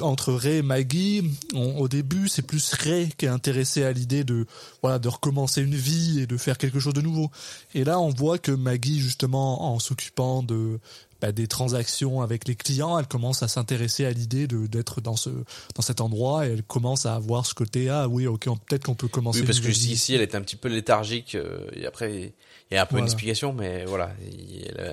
entre 0.00 0.32
Ray 0.32 0.56
et 0.56 0.62
Maggie, 0.62 1.22
au 1.54 1.86
début, 1.88 2.28
c'est 2.28 2.42
plus 2.42 2.72
Ray 2.72 3.10
qui 3.16 3.26
est 3.26 3.28
intéressé 3.28 3.84
à 3.84 3.92
l'idée 3.92 4.24
de, 4.24 4.46
voilà, 4.82 4.98
de 4.98 5.08
recommencer 5.08 5.62
une 5.62 5.74
vie 5.74 6.20
et 6.20 6.26
de 6.26 6.36
faire 6.36 6.58
quelque 6.58 6.80
chose 6.80 6.94
de 6.94 7.00
nouveau. 7.00 7.30
Et 7.74 7.84
là, 7.84 8.00
on 8.00 8.10
voit 8.10 8.38
que 8.38 8.50
Maggie, 8.50 8.98
justement, 8.98 9.72
en 9.72 9.78
s'occupant 9.78 10.42
de, 10.42 10.80
bah, 11.20 11.32
des 11.32 11.46
transactions 11.46 12.22
avec 12.22 12.46
les 12.46 12.54
clients, 12.54 12.98
elle 12.98 13.06
commence 13.06 13.42
à 13.42 13.48
s'intéresser 13.48 14.04
à 14.04 14.10
l'idée 14.10 14.46
d'être 14.46 15.00
dans 15.00 15.16
ce 15.16 15.30
dans 15.74 15.82
cet 15.82 16.00
endroit 16.00 16.46
et 16.46 16.52
elle 16.52 16.62
commence 16.62 17.06
à 17.06 17.14
avoir 17.14 17.46
ce 17.46 17.54
côté 17.54 17.88
ah 17.88 18.08
oui 18.08 18.26
ok 18.26 18.46
peut-être 18.66 18.84
qu'on 18.84 18.94
peut 18.94 19.08
commencer 19.08 19.40
Oui, 19.40 19.46
parce 19.46 19.60
que 19.60 19.68
ici, 19.68 20.14
elle 20.14 20.22
était 20.22 20.36
un 20.36 20.42
petit 20.42 20.56
peu 20.56 20.68
léthargique. 20.68 21.34
euh, 21.34 21.66
et 21.72 21.86
après, 21.86 22.32
il 22.70 22.74
y 22.74 22.76
a 22.76 22.82
un 22.82 22.86
peu 22.86 22.98
une 22.98 23.04
explication, 23.04 23.52
mais 23.52 23.84
voilà, 23.84 24.06
a 24.06 24.92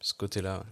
ce 0.00 0.14
côté-là. 0.14 0.64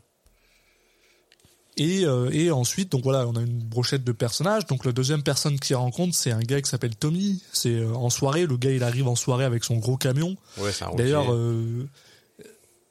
Et, 1.76 2.04
euh, 2.04 2.28
et 2.32 2.50
ensuite, 2.50 2.92
donc 2.92 3.04
voilà, 3.04 3.26
on 3.26 3.36
a 3.36 3.40
une 3.40 3.60
brochette 3.60 4.04
de 4.04 4.12
personnages. 4.12 4.66
Donc 4.66 4.84
la 4.84 4.92
deuxième 4.92 5.22
personne 5.22 5.58
qui 5.58 5.72
rencontre, 5.72 6.14
c'est 6.14 6.32
un 6.32 6.40
gars 6.40 6.60
qui 6.60 6.68
s'appelle 6.68 6.94
Tommy. 6.96 7.42
C'est 7.52 7.70
euh, 7.70 7.94
en 7.94 8.10
soirée, 8.10 8.46
le 8.46 8.56
gars 8.56 8.72
il 8.72 8.82
arrive 8.82 9.08
en 9.08 9.14
soirée 9.14 9.44
avec 9.44 9.64
son 9.64 9.76
gros 9.76 9.96
camion. 9.96 10.36
Ouais, 10.58 10.72
c'est 10.72 10.84
un 10.84 10.88
routier. 10.88 11.04
D'ailleurs, 11.04 11.32
euh, 11.32 11.88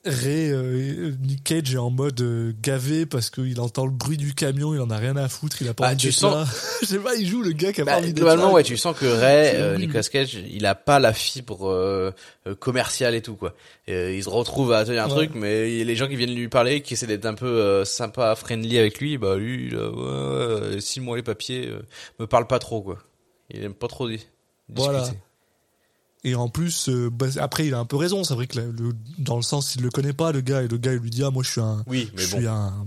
Ray, 0.05 0.49
euh, 0.51 1.11
Nick 1.21 1.43
Cage 1.43 1.73
est 1.75 1.77
en 1.77 1.89
mode 1.89 2.21
euh, 2.21 2.53
gavé 2.61 3.05
parce 3.05 3.29
qu'il 3.29 3.59
entend 3.59 3.85
le 3.85 3.91
bruit 3.91 4.15
du 4.15 4.33
camion, 4.33 4.73
il 4.73 4.79
en 4.79 4.89
a 4.89 4.97
rien 4.97 5.17
à 5.17 5.27
foutre, 5.27 5.61
il 5.61 5.67
a 5.67 5.73
pas 5.73 5.83
Bah, 5.83 5.89
envie 5.89 5.97
tu 5.97 6.11
sens-. 6.13 6.47
Je 6.81 6.85
sais 6.85 6.99
pas, 6.99 7.15
il 7.15 7.27
joue 7.27 7.41
le 7.41 7.51
gars 7.51 7.73
qui 7.73 7.81
a 7.81 7.85
Bah, 7.85 7.93
pas 7.93 7.97
envie 7.99 8.13
globalement, 8.13 8.53
ouais, 8.53 8.63
tu 8.63 8.77
sens 8.77 8.97
que 8.97 9.05
Ray, 9.05 9.55
euh. 9.55 9.77
Nicolas 9.77 10.03
Cage, 10.03 10.35
il 10.49 10.65
a 10.65 10.73
pas 10.73 10.99
la 10.99 11.11
fibre 11.11 11.67
euh, 11.69 12.11
euh, 12.47 12.55
commerciale 12.55 13.13
et 13.13 13.21
tout 13.21 13.35
quoi. 13.35 13.53
Euh, 13.89 14.13
il 14.15 14.23
se 14.23 14.29
retrouve 14.29 14.71
à 14.71 14.85
tenir 14.85 15.03
un 15.03 15.07
Ouais. 15.09 15.15
truc, 15.27 15.31
mais 15.35 15.83
les 15.83 15.95
gens 15.97 16.07
qui 16.07 16.15
viennent 16.15 16.33
lui 16.33 16.47
parler, 16.47 16.81
qui 16.81 16.93
essaient 16.93 17.05
d'être 17.07 17.25
un 17.25 17.33
peu 17.33 17.47
euh, 17.47 17.83
sympa, 17.83 18.33
friendly 18.35 18.77
avec 18.79 18.99
lui, 18.99 19.17
bah 19.17 19.35
lui, 19.35 19.69
là, 19.69 19.89
ouais, 19.89 20.69
ouais, 20.75 20.81
signe-moi 20.81 21.17
les 21.17 21.23
papiers, 21.23 21.67
euh, 21.67 21.81
me 22.19 22.25
parle 22.25 22.47
pas 22.47 22.59
trop 22.59 22.81
quoi. 22.81 22.99
Il 23.51 23.63
aime 23.63 23.73
pas 23.73 23.87
trop 23.87 24.07
di- 24.07 24.13
discuter. 24.15 24.29
Voilà. 24.75 25.03
Et 26.23 26.35
en 26.35 26.49
plus, 26.49 26.89
euh, 26.89 27.09
bah, 27.09 27.27
après, 27.39 27.67
il 27.67 27.73
a 27.73 27.79
un 27.79 27.85
peu 27.85 27.95
raison. 27.95 28.23
C'est 28.23 28.33
vrai 28.33 28.47
que 28.47 28.59
le, 28.59 28.71
le- 28.71 28.93
dans 29.19 29.37
le 29.37 29.41
sens, 29.41 29.75
il 29.75 29.81
le 29.81 29.89
connaît 29.89 30.13
pas, 30.13 30.31
le 30.31 30.41
gars, 30.41 30.61
et 30.63 30.67
le 30.67 30.77
gars, 30.77 30.91
il 30.93 30.99
lui 30.99 31.09
dit, 31.09 31.23
ah, 31.23 31.31
moi, 31.31 31.43
je 31.43 31.51
suis 31.51 31.61
un, 31.61 31.83
Oui, 31.87 32.09
mais 32.13 32.21
je 32.23 32.27
bon. 32.31 32.37
suis 32.37 32.47
un, 32.47 32.85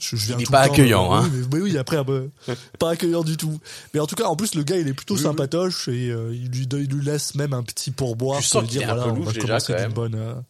je, 0.00 0.16
je 0.16 0.26
viens 0.26 0.36
Il 0.38 0.42
est 0.42 0.44
tout 0.46 0.52
pas 0.52 0.66
temps, 0.66 0.72
accueillant, 0.72 1.12
euh, 1.12 1.16
hein. 1.18 1.22
Oui, 1.24 1.30
mais, 1.50 1.56
mais 1.58 1.62
oui, 1.62 1.78
après, 1.78 1.96
un 1.96 2.04
peu, 2.04 2.30
pas 2.80 2.90
accueillant 2.90 3.22
du 3.22 3.36
tout. 3.36 3.60
Mais 3.94 4.00
en 4.00 4.06
tout 4.06 4.16
cas, 4.16 4.24
en 4.24 4.34
plus, 4.34 4.54
le 4.56 4.64
gars, 4.64 4.76
il 4.76 4.88
est 4.88 4.94
plutôt 4.94 5.14
Oui, 5.14 5.22
sympatoche 5.22 5.86
et 5.88 6.10
euh, 6.10 6.34
il 6.34 6.48
lui, 6.50 6.66
il 6.72 6.88
lui 6.92 7.04
laisse 7.04 7.36
même 7.36 7.52
un 7.52 7.62
petit 7.62 7.92
pourboire 7.92 8.40
pour 8.50 8.60
lui 8.62 8.68
dire, 8.68 8.82
voilà, 8.86 9.06
on 9.06 9.20
va 9.20 9.32
commencer 9.32 9.72
d'une 9.74 9.94
bonne. 9.94 10.44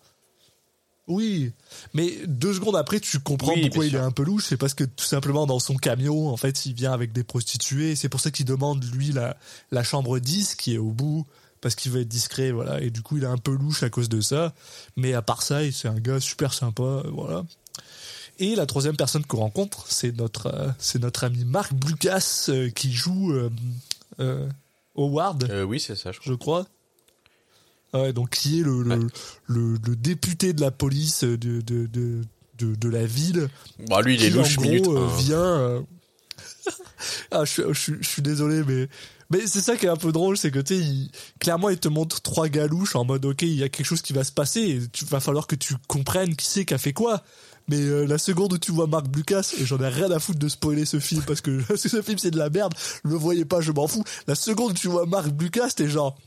Oui, 1.06 1.52
mais 1.92 2.14
deux 2.26 2.54
secondes 2.54 2.76
après, 2.76 2.98
tu 2.98 3.20
comprends 3.20 3.52
Oui, 3.52 3.62
pourquoi 3.68 3.86
il 3.86 3.94
est 3.94 3.98
un 3.98 4.10
peu 4.10 4.22
louche. 4.22 4.46
C'est 4.46 4.56
parce 4.56 4.72
que 4.72 4.84
tout 4.84 5.04
simplement 5.04 5.46
dans 5.46 5.58
son 5.58 5.76
camion, 5.76 6.28
en 6.30 6.36
fait, 6.36 6.64
il 6.64 6.72
vient 6.72 6.92
avec 6.92 7.12
des 7.12 7.24
prostituées. 7.24 7.94
C'est 7.94 8.08
pour 8.08 8.20
ça 8.20 8.30
qu'il 8.30 8.46
demande 8.46 8.82
lui 8.94 9.12
la, 9.12 9.36
la 9.70 9.84
chambre 9.84 10.18
10 10.18 10.54
qui 10.54 10.74
est 10.74 10.78
au 10.78 10.92
bout 10.92 11.26
parce 11.60 11.74
qu'il 11.74 11.92
veut 11.92 12.02
être 12.02 12.08
discret, 12.08 12.52
voilà. 12.52 12.80
Et 12.82 12.90
du 12.90 13.02
coup, 13.02 13.16
il 13.16 13.24
est 13.24 13.26
un 13.26 13.38
peu 13.38 13.52
louche 13.52 13.82
à 13.82 13.90
cause 13.90 14.08
de 14.08 14.20
ça. 14.20 14.54
Mais 14.96 15.14
à 15.14 15.22
part 15.22 15.42
ça, 15.42 15.60
c'est 15.72 15.88
un 15.88 15.98
gars 15.98 16.20
super 16.20 16.52
sympa, 16.52 17.02
voilà. 17.10 17.44
Et 18.38 18.54
la 18.54 18.66
troisième 18.66 18.96
personne 18.96 19.24
qu'on 19.24 19.38
rencontre, 19.38 19.86
c'est 19.88 20.14
notre, 20.16 20.46
euh, 20.46 20.68
c'est 20.78 20.98
notre 20.98 21.24
ami 21.24 21.44
Marc 21.44 21.72
Blucas 21.72 22.46
euh, 22.48 22.68
qui 22.70 22.92
joue 22.92 23.32
euh, 24.20 24.48
Howard 24.96 25.50
oui, 25.66 25.80
c'est 25.80 25.94
ça, 25.94 26.12
je 26.12 26.18
crois. 26.18 26.32
je 26.32 26.36
crois. 26.36 26.66
Ouais, 27.94 28.12
donc 28.12 28.30
qui 28.30 28.60
est 28.60 28.62
le, 28.64 28.82
le, 28.82 28.96
Ouais. 28.96 29.06
le, 29.46 29.74
le 29.86 29.96
député 29.96 30.52
de 30.52 30.60
la 30.60 30.70
police 30.70 31.22
de, 31.24 31.36
de, 31.36 31.86
de, 31.86 32.20
de, 32.58 32.74
de 32.74 32.88
la 32.88 33.06
ville. 33.06 33.48
Bah 33.88 34.02
lui, 34.02 34.16
il 34.16 34.24
est 34.24 34.30
louche 34.30 34.58
en 34.58 34.62
minute. 34.62 34.82
gros, 34.82 35.06
vient. 35.06 35.38
euh, 35.38 35.80
ah, 37.30 37.44
je, 37.44 37.50
suis- 37.52 37.62
je, 37.68 37.78
suis- 37.80 37.96
je 38.00 38.08
suis 38.08 38.22
désolé, 38.22 38.62
mais. 38.66 38.88
Mais 39.30 39.46
c'est 39.46 39.62
ça 39.62 39.76
qui 39.76 39.86
est 39.86 39.88
un 39.88 39.96
peu 39.96 40.12
drôle, 40.12 40.36
c'est 40.36 40.50
que 40.50 40.58
tu 40.58 40.74
il- 40.74 41.10
clairement, 41.40 41.70
il 41.70 41.78
te 41.78 41.88
montre 41.88 42.20
trois 42.20 42.48
galouches 42.48 42.94
en 42.94 43.04
mode, 43.04 43.24
ok, 43.24 43.42
il 43.42 43.54
y 43.54 43.62
a 43.62 43.68
quelque 43.70 43.86
chose 43.86 44.02
qui 44.02 44.12
va 44.12 44.22
se 44.22 44.32
passer, 44.32 44.60
et 44.60 44.80
tu 44.92 45.04
va 45.06 45.18
falloir 45.18 45.46
que 45.46 45.54
tu 45.56 45.74
comprennes 45.88 46.36
qui 46.36 46.46
c'est 46.46 46.64
qui 46.66 46.74
a 46.74 46.78
fait 46.78 46.92
quoi. 46.92 47.22
Mais 47.68 47.80
euh, 47.80 48.04
la 48.06 48.18
seconde 48.18 48.52
où 48.52 48.58
tu 48.58 48.70
vois 48.70 48.86
Marc 48.86 49.06
Lucas, 49.16 49.54
et 49.58 49.64
j'en 49.64 49.78
ai 49.78 49.88
rien 49.88 50.10
à 50.10 50.18
foutre 50.18 50.38
de 50.38 50.48
spoiler 50.48 50.84
ce 50.84 51.00
film 51.00 51.22
parce 51.26 51.40
que 51.40 51.60
ce 51.76 52.02
film 52.02 52.18
c'est 52.18 52.30
de 52.30 52.38
la 52.38 52.50
merde, 52.50 52.74
le 53.02 53.14
voyez 53.14 53.46
pas, 53.46 53.62
je 53.62 53.72
m'en 53.72 53.86
fous. 53.88 54.04
La 54.26 54.34
seconde 54.34 54.72
où 54.72 54.74
tu 54.74 54.88
vois 54.88 55.06
Marc 55.06 55.28
Lucas, 55.40 55.70
t'es 55.74 55.88
genre, 55.88 56.18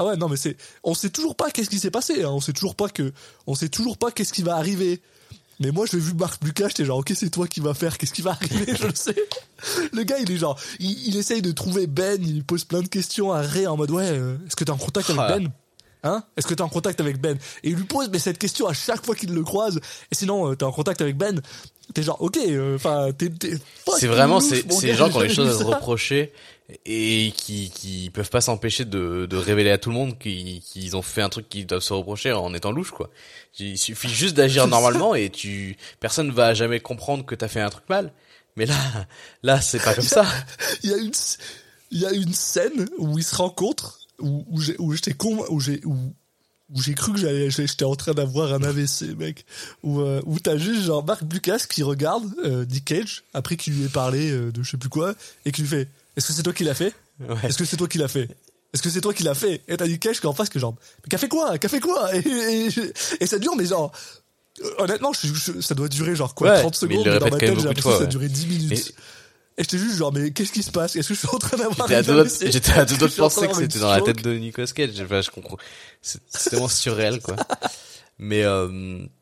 ah 0.00 0.04
ouais, 0.06 0.16
non, 0.16 0.30
mais 0.30 0.38
c'est, 0.38 0.56
on 0.82 0.94
sait 0.94 1.10
toujours 1.10 1.36
pas 1.36 1.50
qu'est-ce 1.50 1.68
qui 1.68 1.78
s'est 1.78 1.90
passé, 1.90 2.24
hein. 2.24 2.30
on 2.30 2.40
sait 2.40 2.54
toujours 2.54 2.74
pas 2.74 2.88
que, 2.88 3.12
on 3.46 3.54
sait 3.54 3.68
toujours 3.68 3.98
pas 3.98 4.10
qu'est-ce 4.10 4.32
qui 4.32 4.42
va 4.42 4.56
arriver. 4.56 5.02
Mais 5.58 5.72
moi, 5.72 5.84
je 5.84 5.98
l'ai 5.98 6.02
vu 6.02 6.14
Marc 6.14 6.42
Lucas, 6.42 6.68
j'étais 6.68 6.86
genre, 6.86 7.00
ok, 7.00 7.12
c'est 7.14 7.28
toi 7.28 7.46
qui 7.46 7.60
va 7.60 7.74
faire, 7.74 7.98
qu'est-ce 7.98 8.14
qui 8.14 8.22
va 8.22 8.30
arriver, 8.30 8.74
je 8.80 8.86
le 8.86 8.94
sais. 8.94 9.14
Le 9.92 10.02
gars, 10.04 10.18
il 10.18 10.30
est 10.30 10.38
genre, 10.38 10.58
il, 10.78 11.08
il 11.08 11.18
essaye 11.18 11.42
de 11.42 11.52
trouver 11.52 11.86
Ben, 11.86 12.18
il 12.22 12.36
lui 12.36 12.42
pose 12.42 12.64
plein 12.64 12.80
de 12.80 12.88
questions 12.88 13.30
à 13.30 13.42
Ray 13.42 13.66
en 13.66 13.76
mode, 13.76 13.90
ouais, 13.90 14.08
euh, 14.08 14.38
est-ce 14.46 14.56
que 14.56 14.64
t'es 14.64 14.70
en 14.70 14.78
contact 14.78 15.10
avec. 15.10 15.42
Ben? 15.42 15.52
Hein? 16.02 16.22
Est-ce 16.36 16.46
que 16.46 16.54
t'es 16.54 16.62
en 16.62 16.68
contact 16.68 17.00
avec 17.00 17.20
Ben? 17.20 17.38
Et 17.62 17.70
il 17.70 17.76
lui 17.76 17.84
pose, 17.84 18.08
mais 18.10 18.18
cette 18.18 18.38
question 18.38 18.66
à 18.66 18.72
chaque 18.72 19.04
fois 19.04 19.14
qu'il 19.14 19.34
le 19.34 19.42
croise. 19.42 19.80
Et 20.10 20.14
sinon, 20.14 20.50
euh, 20.50 20.56
t'es 20.56 20.64
en 20.64 20.72
contact 20.72 21.00
avec 21.00 21.16
Ben. 21.16 21.40
T'es 21.94 22.02
genre, 22.02 22.20
ok, 22.20 22.38
euh, 22.38 22.76
enfin, 22.76 23.10
t'es, 23.16 23.28
t'es 23.30 23.52
C'est 23.98 24.06
vraiment 24.06 24.40
ces, 24.40 24.62
gens 24.94 25.08
qui 25.08 25.16
ont 25.16 25.20
jamais 25.20 25.34
choses 25.34 25.56
à 25.56 25.58
se 25.58 25.64
reprocher 25.64 26.32
et 26.86 27.32
qui 27.36 27.70
qui 27.70 28.10
peuvent 28.10 28.30
pas 28.30 28.40
s'empêcher 28.40 28.84
de, 28.84 29.26
de 29.28 29.36
révéler 29.36 29.70
à 29.70 29.78
tout 29.78 29.90
le 29.90 29.96
monde 29.96 30.18
qu'ils 30.18 30.60
qu'ils 30.60 30.96
ont 30.96 31.02
fait 31.02 31.22
un 31.22 31.28
truc 31.28 31.48
qu'ils 31.48 31.66
doivent 31.66 31.82
se 31.82 31.92
reprocher 31.92 32.32
en 32.32 32.54
étant 32.54 32.70
louche 32.70 32.92
quoi. 32.92 33.10
Il 33.58 33.76
suffit 33.76 34.08
juste 34.08 34.36
d'agir 34.36 34.68
normalement 34.68 35.16
et 35.16 35.30
tu 35.30 35.76
personne 35.98 36.30
va 36.30 36.54
jamais 36.54 36.78
comprendre 36.78 37.24
que 37.26 37.34
t'as 37.34 37.48
fait 37.48 37.60
un 37.60 37.70
truc 37.70 37.88
mal. 37.88 38.12
Mais 38.56 38.66
là 38.66 38.76
là 39.42 39.60
c'est 39.60 39.82
pas 39.82 39.94
comme 39.94 40.04
ça. 40.04 40.24
il 40.84 40.90
y 40.90 40.94
a 40.94 40.96
une 40.98 41.12
il 41.90 42.00
y 42.00 42.06
a 42.06 42.12
une 42.12 42.32
scène 42.32 42.88
où 42.98 43.18
ils 43.18 43.24
se 43.24 43.34
rencontrent, 43.34 43.99
où, 44.20 44.44
où 44.50 44.60
j'ai, 44.60 44.76
où 44.78 44.92
j'étais 44.94 45.12
con, 45.14 45.44
où 45.50 45.60
j'ai, 45.60 45.80
où, 45.84 45.94
où 46.74 46.80
j'ai 46.82 46.94
cru 46.94 47.12
que 47.12 47.18
j'allais, 47.18 47.50
j'étais 47.50 47.84
en 47.84 47.96
train 47.96 48.12
d'avoir 48.12 48.52
un 48.52 48.62
AVC, 48.62 49.16
mec. 49.18 49.44
Où, 49.82 50.00
euh, 50.00 50.20
où 50.26 50.38
t'as 50.38 50.56
juste 50.56 50.82
genre 50.82 51.04
Marc 51.04 51.22
Lucas 51.32 51.64
qui 51.68 51.82
regarde 51.82 52.24
euh, 52.44 52.64
Nick 52.66 52.84
Cage 52.84 53.24
après 53.34 53.56
qu'il 53.56 53.74
lui 53.74 53.84
ait 53.84 53.88
parlé 53.88 54.30
euh, 54.30 54.52
de 54.52 54.62
je 54.62 54.70
sais 54.70 54.76
plus 54.76 54.88
quoi 54.88 55.14
et 55.44 55.52
qui 55.52 55.62
lui 55.62 55.68
fait 55.68 55.88
Est-ce 56.16 56.28
que 56.28 56.32
c'est 56.32 56.42
toi 56.44 56.52
qui 56.52 56.64
l'as 56.64 56.74
fait? 56.74 56.94
Ouais. 57.20 57.34
Est-ce 57.44 57.58
que 57.58 57.64
c'est 57.64 57.76
toi 57.76 57.88
qui 57.88 57.98
l'as 57.98 58.08
fait? 58.08 58.28
Est-ce 58.72 58.82
que 58.82 58.88
c'est 58.90 59.00
toi 59.00 59.12
qui 59.12 59.24
l'as 59.24 59.34
fait? 59.34 59.62
Et 59.66 59.76
t'as 59.76 59.86
Nick 59.88 60.00
Cage 60.00 60.20
qui 60.20 60.26
est 60.26 60.30
en 60.30 60.32
face 60.32 60.48
que 60.48 60.58
genre 60.60 60.74
Mais 61.02 61.08
qu'a 61.10 61.18
fait 61.18 61.28
quoi? 61.28 61.58
Qu'a 61.58 61.68
fait 61.68 61.80
quoi? 61.80 62.14
Et, 62.14 62.20
et, 62.20 62.68
et 63.20 63.26
ça 63.26 63.38
dure 63.40 63.56
mais 63.56 63.66
genre 63.66 63.90
euh, 64.62 64.70
honnêtement 64.78 65.12
je, 65.12 65.26
je- 65.34 65.60
ça 65.60 65.74
doit 65.74 65.88
durer 65.88 66.14
genre 66.14 66.34
quoi 66.36 66.50
Ouais, 66.52 66.60
30 66.60 66.82
mais 66.82 66.94
il 66.94 66.98
secondes 66.98 67.06
mais 67.06 67.18
dans 67.18 67.24
ma 67.30 67.30
tête 67.38 67.48
j'ai 67.58 67.66
l'impression 67.66 67.90
que 67.90 67.96
ça 67.98 68.02
a 68.04 68.06
duré 68.06 68.28
10 68.28 68.46
minutes. 68.46 68.94
Et 69.60 69.62
j'étais 69.62 69.76
juste 69.76 69.98
genre 69.98 70.10
mais 70.10 70.30
qu'est-ce 70.30 70.52
qui 70.52 70.62
se 70.62 70.70
passe? 70.70 70.96
Est-ce 70.96 71.08
que 71.08 71.14
je 71.14 71.18
suis 71.18 71.28
en 71.30 71.38
train 71.38 71.58
d'avoir 71.58 71.86
J'étais 71.86 71.94
à 72.72 72.84
deux 72.86 72.96
doigts 72.96 73.08
de- 73.08 73.12
penser 73.14 73.46
que 73.46 73.54
c'était 73.54 73.78
dans 73.78 73.90
la 73.90 74.00
tête 74.00 74.22
de 74.24 74.32
Nicolas 74.34 74.66
Cage. 74.68 74.98
Enfin, 75.04 75.20
je 75.20 75.30
comprends. 75.30 75.58
C'est 76.00 76.18
tellement 76.48 76.66
surréel, 76.68 77.20
quoi. 77.20 77.36
Mais, 78.18 78.42
euh, 78.44 78.68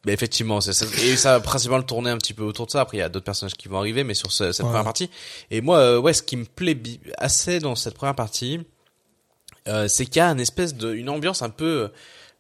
mais 0.07 0.12
effectivement, 0.12 0.61
c'est 0.61 0.72
ça. 0.72 0.87
Et 1.03 1.16
ça 1.16 1.33
va 1.33 1.40
principalement 1.40 1.83
tourner 1.85 2.11
un 2.11 2.18
petit 2.18 2.35
peu 2.35 2.44
autour 2.44 2.66
de 2.66 2.70
ça. 2.70 2.83
Après, 2.83 2.98
il 2.98 3.01
y 3.01 3.03
a 3.03 3.09
d'autres 3.09 3.24
personnages 3.24 3.55
qui 3.55 3.66
vont 3.68 3.79
arriver, 3.79 4.05
mais 4.05 4.14
sur 4.14 4.31
ce- 4.31 4.53
cette 4.53 4.64
Ouais. 4.64 4.70
première 4.70 4.85
partie. 4.85 5.11
Et 5.51 5.61
moi, 5.61 5.79
euh, 5.79 5.98
ouais, 6.01 6.12
ce 6.12 6.22
qui 6.22 6.37
me 6.37 6.44
plaît 6.44 6.79
assez 7.16 7.59
dans 7.59 7.74
cette 7.74 7.94
première 7.94 8.14
partie, 8.14 8.61
euh, 9.66 9.88
c'est 9.88 10.05
qu'il 10.07 10.16
y 10.16 10.20
a 10.20 10.29
une 10.29 10.40
espèce 10.40 10.74
de, 10.74 10.94
une 10.94 11.09
ambiance 11.09 11.42
un 11.42 11.51
peu, 11.51 11.90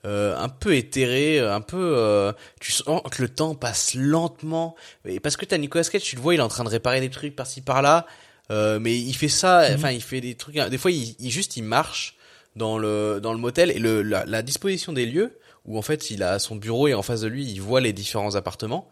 euh, 0.04 0.36
un 0.36 0.48
peu 0.48 0.74
éthérée, 0.76 1.40
un 1.40 1.60
peu, 1.60 1.94
euh, 1.96 2.32
tu 2.60 2.72
sens 2.72 3.02
que 3.10 3.22
le 3.22 3.28
temps 3.28 3.54
passe 3.54 3.94
lentement. 3.94 4.76
Et 5.04 5.20
parce 5.20 5.36
que 5.36 5.44
t'as 5.44 5.58
Nicolas 5.58 5.84
Cage, 5.84 6.02
tu 6.02 6.16
le 6.16 6.22
vois, 6.22 6.34
il 6.34 6.38
est 6.38 6.42
en 6.42 6.48
train 6.48 6.64
de 6.64 6.68
réparer 6.68 7.00
des 7.00 7.10
trucs 7.10 7.34
par-ci 7.36 7.60
par-là. 7.60 8.06
Euh, 8.50 8.78
mais 8.80 8.96
il 8.98 9.12
fait 9.14 9.28
ça, 9.28 9.66
enfin, 9.74 9.90
il 9.90 10.02
fait 10.02 10.20
des 10.22 10.34
trucs. 10.34 10.56
Des 10.56 10.78
fois, 10.78 10.90
il, 10.90 11.14
il 11.18 11.30
juste, 11.30 11.56
il 11.56 11.64
marche 11.64 12.16
dans 12.56 12.78
le 12.78 13.20
dans 13.22 13.32
le 13.32 13.38
motel 13.38 13.70
et 13.70 13.78
le 13.78 14.02
la, 14.02 14.24
la 14.24 14.42
disposition 14.42 14.92
des 14.92 15.04
lieux 15.06 15.38
où 15.66 15.76
en 15.76 15.82
fait, 15.82 16.10
il 16.10 16.22
a 16.22 16.38
son 16.38 16.56
bureau 16.56 16.88
et 16.88 16.94
en 16.94 17.02
face 17.02 17.20
de 17.20 17.28
lui, 17.28 17.44
il 17.44 17.60
voit 17.60 17.80
les 17.82 17.92
différents 17.92 18.36
appartements. 18.36 18.88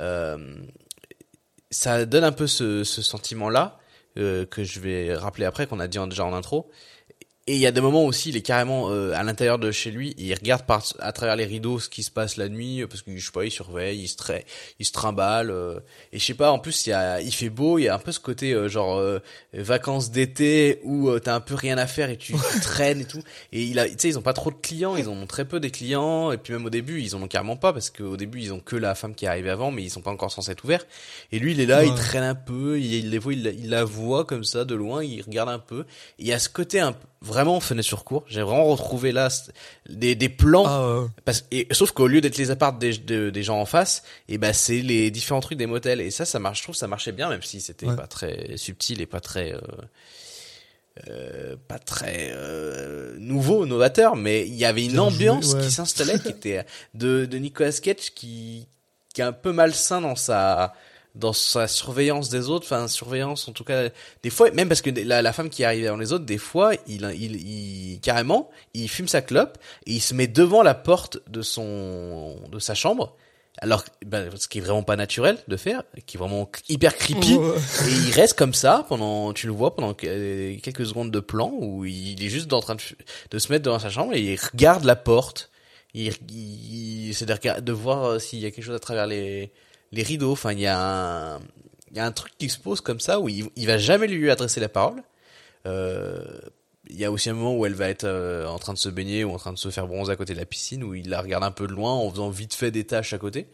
Euh, 0.00 0.56
ça 1.70 2.06
donne 2.06 2.24
un 2.24 2.32
peu 2.32 2.46
ce, 2.46 2.84
ce 2.84 3.02
sentiment-là 3.02 3.78
euh, 4.18 4.46
que 4.46 4.64
je 4.64 4.80
vais 4.80 5.14
rappeler 5.14 5.44
après, 5.44 5.66
qu'on 5.66 5.80
a 5.80 5.88
dit 5.88 5.98
en- 5.98 6.06
déjà 6.06 6.24
en 6.24 6.32
intro. 6.32 6.70
Et 7.48 7.54
il 7.54 7.60
y 7.60 7.66
a 7.66 7.70
des 7.70 7.80
moments 7.80 8.04
aussi, 8.04 8.30
il 8.30 8.36
est 8.36 8.42
carrément 8.42 8.90
euh, 8.90 9.12
à 9.14 9.22
l'intérieur 9.22 9.60
de 9.60 9.70
chez 9.70 9.92
lui, 9.92 10.16
il 10.18 10.34
regarde 10.34 10.66
par, 10.66 10.82
à 10.98 11.12
travers 11.12 11.36
les 11.36 11.44
rideaux 11.44 11.78
ce 11.78 11.88
qui 11.88 12.02
se 12.02 12.10
passe 12.10 12.36
la 12.38 12.48
nuit, 12.48 12.84
parce 12.88 13.02
que 13.02 13.16
je 13.16 13.24
sais 13.24 13.30
pas, 13.30 13.44
il 13.44 13.52
surveille, 13.52 14.00
il 14.00 14.08
se, 14.08 14.16
tra- 14.16 14.42
il 14.80 14.84
se 14.84 14.90
trimballe, 14.90 15.52
euh, 15.52 15.78
et 16.12 16.18
je 16.18 16.24
sais 16.24 16.34
pas, 16.34 16.50
en 16.50 16.58
plus 16.58 16.86
il, 16.86 16.90
y 16.90 16.92
a, 16.92 17.20
il 17.20 17.32
fait 17.32 17.48
beau, 17.48 17.78
il 17.78 17.84
y 17.84 17.88
a 17.88 17.94
un 17.94 18.00
peu 18.00 18.10
ce 18.10 18.18
côté 18.18 18.52
euh, 18.52 18.68
genre 18.68 18.96
euh, 18.96 19.20
vacances 19.52 20.10
d'été 20.10 20.80
où 20.82 21.08
euh, 21.08 21.20
t'as 21.20 21.36
un 21.36 21.40
peu 21.40 21.54
rien 21.54 21.78
à 21.78 21.86
faire 21.86 22.10
et 22.10 22.16
tu, 22.16 22.32
tu 22.32 22.60
traînes 22.60 23.02
et 23.02 23.04
tout. 23.04 23.22
Et 23.52 23.62
il 23.62 23.78
a, 23.78 23.88
tu 23.88 23.94
sais, 23.96 24.08
ils 24.08 24.18
ont 24.18 24.22
pas 24.22 24.32
trop 24.32 24.50
de 24.50 24.56
clients, 24.60 24.96
ils 24.96 25.08
ont 25.08 25.24
très 25.28 25.44
peu 25.44 25.60
des 25.60 25.70
clients, 25.70 26.32
et 26.32 26.38
puis 26.38 26.52
même 26.52 26.64
au 26.66 26.70
début 26.70 27.00
ils 27.00 27.14
en 27.14 27.22
ont 27.22 27.28
carrément 27.28 27.56
pas, 27.56 27.72
parce 27.72 27.90
qu'au 27.90 28.16
début 28.16 28.40
ils 28.40 28.52
ont 28.52 28.58
que 28.58 28.74
la 28.74 28.96
femme 28.96 29.14
qui 29.14 29.24
est 29.24 29.28
arrivée 29.28 29.50
avant, 29.50 29.70
mais 29.70 29.84
ils 29.84 29.90
sont 29.90 30.02
pas 30.02 30.10
encore 30.10 30.32
censés 30.32 30.50
être 30.50 30.64
ouverts. 30.64 30.84
Et 31.30 31.38
lui 31.38 31.52
il 31.52 31.60
est 31.60 31.66
là, 31.66 31.84
il 31.84 31.94
traîne 31.94 32.24
un 32.24 32.34
peu, 32.34 32.80
il, 32.80 32.92
il 32.92 33.10
les 33.10 33.18
voit, 33.18 33.34
il, 33.34 33.44
la- 33.44 33.50
il 33.52 33.70
la 33.70 33.84
voit 33.84 34.24
comme 34.24 34.42
ça 34.42 34.64
de 34.64 34.74
loin, 34.74 35.04
il 35.04 35.22
regarde 35.22 35.48
un 35.48 35.60
peu. 35.60 35.82
Et 36.18 36.22
il 36.22 36.26
y 36.26 36.32
a 36.32 36.40
ce 36.40 36.48
côté 36.48 36.80
un, 36.80 36.90
peu- 36.90 37.06
vraiment 37.26 37.60
fenêtre 37.60 37.86
sur 37.86 38.04
cour. 38.04 38.24
J'ai 38.28 38.40
vraiment 38.42 38.64
retrouvé 38.66 39.12
là 39.12 39.28
des, 39.88 40.14
des 40.14 40.28
plans. 40.28 40.64
Ah, 40.66 41.00
ouais. 41.00 41.06
Parce, 41.24 41.44
et, 41.50 41.66
sauf 41.72 41.90
qu'au 41.90 42.06
lieu 42.06 42.20
d'être 42.20 42.38
les 42.38 42.50
apparts 42.50 42.74
des, 42.78 42.96
de- 42.96 43.30
des 43.30 43.42
gens 43.42 43.60
en 43.60 43.66
face, 43.66 44.02
et 44.28 44.38
ben 44.38 44.52
c'est 44.52 44.80
les 44.80 45.10
différents 45.10 45.40
trucs 45.40 45.58
des 45.58 45.66
motels. 45.66 46.00
Et 46.00 46.10
ça, 46.10 46.24
ça 46.24 46.38
marche. 46.38 46.58
Je 46.58 46.62
trouve 46.64 46.74
ça 46.76 46.86
marchait 46.86 47.12
bien, 47.12 47.28
même 47.28 47.42
si 47.42 47.60
c'était 47.60 47.86
Ouais. 47.86 47.96
pas 47.96 48.06
très 48.06 48.56
subtil 48.56 49.00
et 49.00 49.06
pas 49.06 49.20
très, 49.20 49.52
euh, 49.52 49.60
euh, 51.08 51.56
pas 51.68 51.78
très 51.78 52.30
euh, 52.32 53.16
nouveau, 53.18 53.66
novateur. 53.66 54.16
Mais 54.16 54.46
il 54.46 54.54
y 54.54 54.64
avait 54.64 54.84
une 54.84 54.92
joué, 54.92 54.98
ambiance 55.00 55.52
ouais. 55.54 55.60
qui 55.62 55.70
s'installait, 55.70 56.18
qui 56.18 56.28
était 56.28 56.64
de, 56.94 57.26
de 57.26 57.38
Nicolas 57.38 57.72
Cage, 57.72 58.12
qui, 58.14 58.66
qui 59.14 59.20
est 59.20 59.24
un 59.24 59.32
peu 59.32 59.52
malsain 59.52 60.00
dans 60.00 60.16
sa 60.16 60.72
dans 61.16 61.32
sa 61.32 61.66
surveillance 61.66 62.28
des 62.28 62.48
autres, 62.50 62.66
enfin 62.66 62.88
surveillance 62.88 63.48
en 63.48 63.52
tout 63.52 63.64
cas 63.64 63.88
des 64.22 64.30
fois 64.30 64.50
même 64.52 64.68
parce 64.68 64.82
que 64.82 64.90
la, 64.90 65.22
la 65.22 65.32
femme 65.32 65.48
qui 65.48 65.62
est 65.62 65.64
arrivée 65.64 65.88
avant 65.88 65.96
les 65.96 66.12
autres 66.12 66.26
des 66.26 66.38
fois 66.38 66.72
il, 66.86 67.04
il, 67.18 67.36
il 67.36 68.00
carrément 68.00 68.50
il 68.74 68.88
fume 68.88 69.08
sa 69.08 69.22
clope 69.22 69.58
et 69.86 69.92
il 69.92 70.00
se 70.00 70.14
met 70.14 70.26
devant 70.26 70.62
la 70.62 70.74
porte 70.74 71.18
de 71.28 71.42
son 71.42 72.36
de 72.52 72.58
sa 72.58 72.74
chambre. 72.74 73.16
Alors 73.58 73.82
ben, 74.04 74.30
ce 74.36 74.48
qui 74.48 74.58
est 74.58 74.60
vraiment 74.60 74.82
pas 74.82 74.96
naturel 74.96 75.38
de 75.48 75.56
faire 75.56 75.82
qui 76.04 76.18
est 76.18 76.20
vraiment 76.20 76.50
hyper 76.68 76.94
creepy. 76.94 77.32
Et 77.32 77.92
il 78.08 78.12
reste 78.12 78.36
comme 78.36 78.52
ça 78.52 78.84
pendant 78.86 79.32
tu 79.32 79.46
le 79.46 79.54
vois 79.54 79.74
pendant 79.74 79.94
que- 79.94 80.56
quelques 80.60 80.84
secondes 80.84 81.10
de 81.10 81.20
plan 81.20 81.50
où 81.58 81.86
il 81.86 82.22
est 82.22 82.28
juste 82.28 82.52
en 82.52 82.60
train 82.60 82.74
de, 82.74 82.82
de 83.30 83.38
se 83.38 83.50
mettre 83.50 83.64
devant 83.64 83.78
sa 83.78 83.88
chambre 83.88 84.12
et 84.12 84.20
il 84.20 84.38
regarde 84.52 84.84
la 84.84 84.94
porte. 84.96 85.50
Il, 85.94 86.12
il, 86.30 87.08
essaie 87.08 87.24
de, 87.24 87.60
de 87.60 87.72
voir 87.72 88.04
euh, 88.04 88.18
s'il 88.18 88.40
y 88.40 88.44
a 88.44 88.50
quelque 88.50 88.64
chose 88.64 88.74
à 88.76 88.78
travers 88.78 89.06
les 89.06 89.50
les 89.96 90.02
rideaux. 90.02 90.32
Enfin, 90.32 90.52
il 90.52 90.60
y 90.60 90.66
a 90.66 91.38
un, 91.96 92.12
truc 92.12 92.32
qui 92.38 92.48
se 92.48 92.58
pose 92.58 92.80
comme 92.80 93.00
ça 93.00 93.20
où 93.20 93.28
il, 93.28 93.48
il 93.56 93.66
va 93.66 93.78
jamais 93.78 94.06
lui 94.06 94.30
adresser 94.30 94.60
la 94.60 94.68
parole. 94.68 95.02
Euh, 95.66 96.22
il 96.88 96.96
y 96.96 97.04
a 97.04 97.10
aussi 97.10 97.30
un 97.30 97.34
moment 97.34 97.56
où 97.56 97.66
elle 97.66 97.74
va 97.74 97.88
être 97.88 98.04
euh, 98.04 98.46
en 98.46 98.58
train 98.58 98.72
de 98.72 98.78
se 98.78 98.88
baigner 98.88 99.24
ou 99.24 99.32
en 99.32 99.38
train 99.38 99.52
de 99.52 99.58
se 99.58 99.70
faire 99.70 99.88
bronzer 99.88 100.12
à 100.12 100.16
côté 100.16 100.34
de 100.34 100.38
la 100.38 100.46
piscine 100.46 100.84
où 100.84 100.94
il 100.94 101.08
la 101.08 101.20
regarde 101.20 101.42
un 101.42 101.50
peu 101.50 101.66
de 101.66 101.72
loin 101.72 101.92
en 101.92 102.08
faisant 102.10 102.30
vite 102.30 102.54
fait 102.54 102.70
des 102.70 102.84
tâches 102.84 103.12
à 103.12 103.18
côté. 103.18 103.48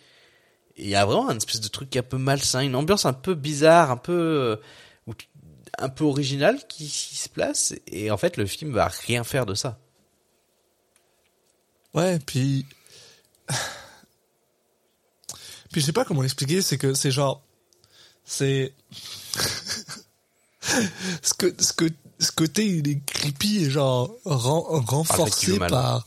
Il 0.76 0.88
y 0.88 0.94
a 0.94 1.04
vraiment 1.04 1.30
une 1.30 1.36
espèce 1.36 1.60
de 1.60 1.68
truc 1.68 1.96
un 1.96 2.02
peu 2.02 2.18
malsain, 2.18 2.60
une 2.60 2.76
ambiance 2.76 3.06
un 3.06 3.12
peu 3.12 3.34
bizarre, 3.34 3.90
un 3.90 3.96
peu 3.96 4.12
euh, 4.12 4.56
originale 6.00 6.58
qui, 6.68 6.86
qui 6.86 7.16
se 7.16 7.28
place. 7.28 7.74
Et 7.86 8.10
en 8.10 8.16
fait, 8.16 8.36
le 8.36 8.46
film 8.46 8.72
va 8.72 8.88
rien 8.88 9.24
faire 9.24 9.46
de 9.46 9.54
ça. 9.54 9.78
Ouais, 11.94 12.18
puis. 12.26 12.66
Puis 15.72 15.80
je 15.80 15.86
sais 15.86 15.92
pas 15.92 16.04
comment 16.04 16.22
l'expliquer, 16.22 16.62
c'est 16.62 16.78
que 16.78 16.94
c'est 16.94 17.10
genre. 17.10 17.42
C'est. 18.24 18.72
ce, 21.22 21.34
que, 21.34 21.52
ce, 21.58 21.72
que, 21.72 21.86
ce 22.20 22.30
côté, 22.32 22.66
il 22.66 22.88
est 22.88 23.04
creepy 23.04 23.64
et 23.64 23.70
genre 23.70 24.14
ren- 24.24 24.82
renforcé 24.86 25.58
par. 25.70 26.06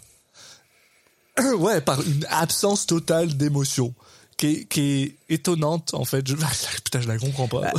ouais, 1.57 1.81
par 1.81 2.01
une 2.01 2.25
absence 2.29 2.85
totale 2.85 3.35
d'émotion. 3.35 3.93
Qui 4.37 4.47
est, 4.47 4.65
qui 4.65 4.81
est 5.01 5.15
étonnante 5.33 5.93
en 5.93 6.03
fait. 6.03 6.27
Je, 6.27 6.35
putain, 6.83 6.99
je 6.99 7.07
la 7.07 7.17
comprends 7.17 7.47
pas. 7.47 7.61
Bah, 7.61 7.71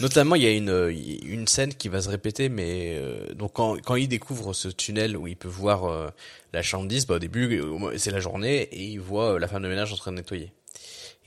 Notamment, 0.00 0.36
il 0.36 0.42
y 0.42 0.46
a 0.46 0.52
une, 0.52 0.70
euh, 0.70 0.90
une 0.90 1.46
scène 1.46 1.74
qui 1.74 1.88
va 1.88 2.00
se 2.00 2.08
répéter, 2.08 2.48
mais 2.48 2.94
euh, 2.96 3.34
donc 3.34 3.52
quand, 3.52 3.76
quand 3.82 3.94
il 3.94 4.08
découvre 4.08 4.54
ce 4.54 4.68
tunnel 4.68 5.18
où 5.18 5.26
il 5.26 5.36
peut 5.36 5.48
voir 5.48 5.84
euh, 5.84 6.08
la 6.54 6.62
chambre 6.62 6.88
10, 6.88 7.06
bah, 7.06 7.16
au 7.16 7.18
début, 7.18 7.60
moins, 7.60 7.92
c'est 7.98 8.10
la 8.10 8.20
journée, 8.20 8.62
et 8.72 8.84
il 8.84 9.00
voit 9.00 9.34
euh, 9.34 9.38
la 9.38 9.48
femme 9.48 9.62
de 9.62 9.68
ménage 9.68 9.92
en 9.92 9.96
train 9.96 10.10
de 10.12 10.16
nettoyer. 10.16 10.50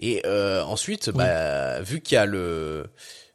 Et 0.02 0.22
euh, 0.26 0.64
ensuite, 0.64 1.10
bah, 1.12 1.82
vu 1.82 2.02
qu'il 2.02 2.16
y 2.16 2.18
a 2.18 2.26
le, 2.26 2.88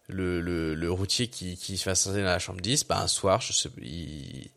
le, 0.08 0.40
le, 0.40 0.74
le 0.74 0.90
routier 0.90 1.28
qui, 1.28 1.56
qui 1.56 1.76
se 1.76 1.84
fait 1.84 1.90
assassiner 1.90 2.22
dans 2.22 2.28
la 2.28 2.38
chambre 2.40 2.60
10, 2.60 2.84
bah, 2.86 3.00
un 3.00 3.06
soir, 3.06 3.40
je 3.40 3.52
sais, 3.52 3.68
il, 3.80 4.50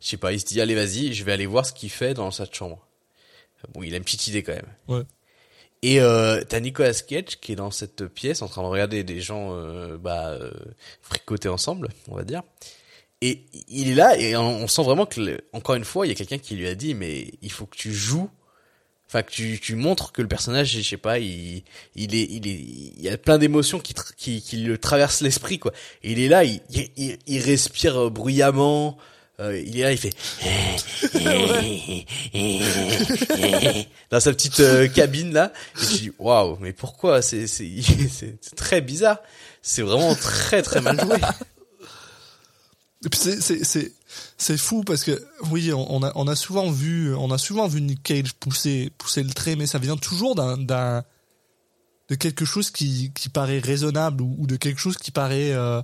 je 0.00 0.06
sais 0.08 0.16
pas, 0.16 0.32
il 0.32 0.40
se 0.40 0.44
dit, 0.44 0.60
allez, 0.60 0.74
vas-y, 0.74 1.12
je 1.12 1.22
vais 1.24 1.32
aller 1.32 1.46
voir 1.46 1.64
ce 1.64 1.72
qu'il 1.72 1.90
fait 1.90 2.14
dans 2.14 2.30
cette 2.32 2.54
chambre. 2.54 2.84
Bon, 3.74 3.82
il 3.84 3.94
a 3.94 3.96
une 3.96 4.02
petite 4.04 4.26
idée 4.26 4.42
quand 4.42 4.54
même. 4.54 4.66
Ouais. 4.88 5.02
Et 5.82 6.00
euh, 6.00 6.42
t'as 6.48 6.58
Nicolas 6.60 6.92
Cage 6.94 7.40
qui 7.40 7.52
est 7.52 7.56
dans 7.56 7.70
cette 7.70 8.06
pièce 8.06 8.42
en 8.42 8.48
train 8.48 8.62
de 8.62 8.66
regarder 8.68 9.04
des 9.04 9.20
gens 9.20 9.50
euh, 9.54 9.96
bah, 9.98 10.30
euh, 10.30 10.50
fricoter 11.00 11.48
ensemble, 11.48 11.88
on 12.08 12.16
va 12.16 12.24
dire. 12.24 12.42
Et 13.20 13.44
il 13.68 13.88
est 13.90 13.94
là 13.94 14.16
et 14.18 14.36
on, 14.36 14.62
on 14.62 14.66
sent 14.66 14.82
vraiment 14.82 15.06
que, 15.06 15.20
le- 15.20 15.40
encore 15.52 15.76
une 15.76 15.84
fois, 15.84 16.06
il 16.06 16.08
y 16.08 16.12
a 16.12 16.16
quelqu'un 16.16 16.38
qui 16.38 16.56
lui 16.56 16.66
a 16.66 16.74
dit 16.74 16.94
mais 16.94 17.30
il 17.40 17.52
faut 17.52 17.66
que 17.66 17.76
tu 17.76 17.92
joues, 17.92 18.28
enfin 19.12 19.22
que 19.22 19.30
tu, 19.30 19.60
tu 19.60 19.74
montres 19.76 20.10
que 20.12 20.22
le 20.22 20.28
personnage, 20.28 20.70
je 20.72 20.80
sais 20.80 20.96
pas, 20.96 21.18
il, 21.18 21.62
il 21.96 22.14
est, 22.14 22.26
il 22.30 22.46
est, 22.48 22.60
il 22.96 23.02
y 23.02 23.10
a 23.10 23.18
plein 23.18 23.36
d'émotions 23.36 23.78
qui, 23.78 23.92
qui, 24.16 24.40
qui 24.40 24.56
le 24.56 24.78
traversent 24.78 25.20
l'esprit 25.20 25.58
quoi. 25.58 25.72
Et 26.02 26.12
il 26.12 26.18
est 26.20 26.28
là, 26.28 26.44
il, 26.44 26.60
il, 26.96 27.18
il- 27.26 27.40
respire 27.42 28.04
euh, 28.06 28.08
bruyamment. 28.10 28.96
euh, 29.40 29.60
il 29.60 29.78
est 29.78 29.82
là, 29.82 29.92
il 29.92 29.98
fait 29.98 30.14
dans 34.10 34.20
sa 34.20 34.32
petite 34.32 34.60
euh, 34.60 34.88
cabine 34.88 35.32
là. 35.34 35.52
Et 35.80 35.84
je 35.84 35.98
dis 35.98 36.12
waouh, 36.18 36.56
mais 36.60 36.72
pourquoi? 36.72 37.20
C'est 37.22 37.46
c'est 37.46 37.68
c'est 38.10 38.54
très 38.56 38.80
bizarre. 38.80 39.18
C'est 39.60 39.82
vraiment 39.82 40.14
très 40.14 40.62
très 40.62 40.80
mal 40.80 40.98
joué. 41.00 41.16
Et 43.04 43.08
puis 43.08 43.18
c'est 43.18 43.40
c'est 43.40 43.64
c'est 43.64 43.92
c'est 44.38 44.56
fou 44.56 44.84
parce 44.84 45.02
que 45.02 45.20
oui 45.50 45.72
on, 45.72 45.92
on 45.96 46.02
a 46.04 46.12
on 46.14 46.28
a 46.28 46.36
souvent 46.36 46.70
vu 46.70 47.14
on 47.14 47.30
a 47.32 47.38
souvent 47.38 47.66
vu 47.66 47.80
Nick 47.80 48.02
Cage 48.02 48.32
pousser 48.34 48.92
pousser 48.96 49.22
le 49.24 49.30
trait 49.30 49.56
mais 49.56 49.66
ça 49.66 49.78
vient 49.78 49.96
toujours 49.96 50.34
d'un 50.36 50.56
d'un 50.56 51.02
de 52.08 52.14
quelque 52.14 52.44
chose 52.44 52.70
qui 52.70 53.10
qui 53.12 53.28
paraît 53.28 53.58
raisonnable 53.58 54.22
ou, 54.22 54.36
ou 54.38 54.46
de 54.46 54.56
quelque 54.56 54.78
chose 54.78 54.96
qui 54.98 55.10
paraît 55.10 55.50
euh, 55.52 55.82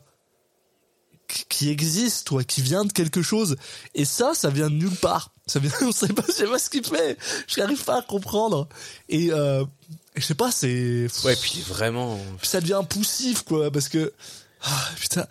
qui, 1.27 1.45
qui 1.49 1.71
existe 1.71 2.29
toi 2.29 2.45
qui 2.45 2.63
vient 2.63 2.85
de 2.85 2.93
quelque 2.93 3.23
chose. 3.23 3.57
Et 3.95 4.05
ça 4.05 4.33
ça 4.35 4.51
vient 4.51 4.71
de 4.71 4.77
nulle 4.77 4.97
part. 4.97 5.33
Ça 5.47 5.59
vient 5.59 5.73
on 5.83 5.91
sait 5.93 6.09
pas 6.13 6.23
je 6.29 6.33
sais 6.33 6.47
pas 6.47 6.59
ce 6.61 6.71
qu'il 6.71 6.85
fait. 6.85 7.19
Je 7.49 7.59
n'arrive 7.61 7.83
pas 7.83 7.99
à 7.99 8.03
comprendre. 8.03 8.69
Et 9.09 9.33
euh, 9.33 9.65
je 10.15 10.23
sais 10.25 10.37
pas 10.37 10.53
c'est 10.53 11.09
Ouais, 11.25 11.35
puis 11.35 11.65
vraiment. 11.67 12.17
puis 12.39 12.49
ça 12.49 12.61
devient 12.61 12.83
poussif 12.89 13.43
quoi 13.43 13.73
parce 13.73 13.89
que 13.89 14.13
ah, 14.63 14.89
putain 15.01 15.27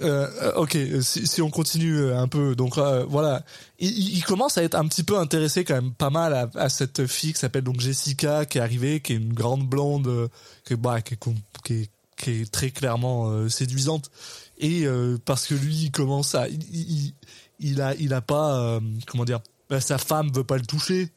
Euh, 0.00 0.26
euh, 0.40 0.52
ok, 0.54 0.76
si, 1.02 1.26
si 1.26 1.42
on 1.42 1.50
continue 1.50 1.98
euh, 1.98 2.18
un 2.18 2.26
peu, 2.26 2.56
donc 2.56 2.78
euh, 2.78 3.04
voilà, 3.04 3.44
il, 3.78 4.16
il- 4.16 4.24
commence 4.24 4.56
à 4.56 4.62
être 4.62 4.74
un 4.74 4.88
petit 4.88 5.02
peu 5.02 5.18
intéressé 5.18 5.64
quand 5.64 5.74
même 5.74 5.92
pas 5.92 6.08
mal 6.08 6.32
à, 6.32 6.50
à 6.54 6.68
cette 6.70 7.06
fille 7.06 7.34
qui 7.34 7.38
s'appelle 7.38 7.62
donc 7.62 7.78
Jessica, 7.78 8.46
qui 8.46 8.58
est 8.58 8.62
arrivée, 8.62 9.00
qui 9.00 9.12
est 9.12 9.16
une 9.16 9.34
grande 9.34 9.68
blonde, 9.68 10.06
euh, 10.08 10.28
qui, 10.64 10.76
bah, 10.76 11.02
qui, 11.02 11.14
est, 11.14 11.18
qui, 11.62 11.74
est, 11.74 11.90
qui 12.16 12.30
est 12.30 12.50
très 12.50 12.70
clairement 12.70 13.48
séduisante, 13.50 14.10
et 14.58 14.86
parce 15.24 15.46
que 15.46 15.54
lui, 15.54 15.74
il 15.74 15.90
commence 15.90 16.34
à, 16.34 16.48
il, 16.48 16.62
il, 16.72 17.14
il 17.60 17.80
a, 17.82 17.94
il 17.96 18.14
a 18.14 18.20
pas, 18.22 18.80
comment 19.06 19.24
dire, 19.24 19.40
bah, 19.68 19.80
sa 19.80 19.98
femme 19.98 20.30
veut 20.32 20.44
pas 20.44 20.56
le 20.56 20.64
toucher 20.66 21.10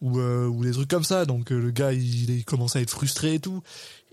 ou 0.00 0.18
euh, 0.18 0.46
ou 0.46 0.64
des 0.64 0.72
trucs 0.72 0.90
comme 0.90 1.04
ça, 1.04 1.26
donc 1.26 1.52
euh, 1.52 1.58
le 1.60 1.70
gars, 1.70 1.92
il, 1.92 2.30
il 2.30 2.44
commence 2.44 2.76
à 2.76 2.80
être 2.80 2.90
frustré 2.90 3.34
et 3.34 3.40
tout. 3.40 3.62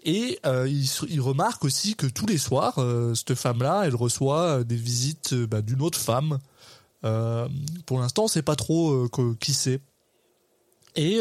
Et 0.03 0.39
euh, 0.45 0.67
il, 0.67 1.21
remarque 1.21 1.65
aussi 1.65 1.95
que 1.95 2.07
tous 2.07 2.25
les 2.25 2.37
soirs, 2.37 2.75
euh, 2.77 3.13
cette 3.15 3.35
femme-là, 3.35 3.83
elle 3.85 3.95
reçoit 3.95 4.59
euh, 4.59 4.63
des 4.63 4.75
visites 4.75 5.33
bah, 5.33 5.61
d'une 5.61 5.81
autre 5.81 5.99
femme. 5.99 6.39
Pour 7.85 7.99
l'instant, 7.99 8.25
on 8.25 8.27
sait 8.27 8.41
pas 8.41 8.57
trop 8.57 9.07
qui 9.39 9.53
c'est. 9.53 9.79
Et 10.95 11.19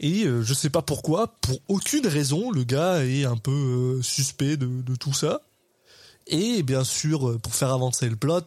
et 0.00 0.24
je 0.24 0.52
sais 0.52 0.68
pas 0.68 0.82
pourquoi, 0.82 1.28
pour 1.40 1.58
aucune 1.68 2.06
raison, 2.06 2.50
le 2.50 2.64
gars 2.64 3.02
est 3.02 3.24
un 3.24 3.38
peu 3.38 4.02
suspect 4.02 4.58
de, 4.58 4.82
de 4.82 4.94
tout 4.94 5.14
ça. 5.14 5.40
Et 6.26 6.62
bien 6.62 6.84
sûr, 6.84 7.40
pour 7.40 7.54
faire 7.54 7.72
avancer 7.72 8.10
le 8.10 8.16
plot, 8.16 8.42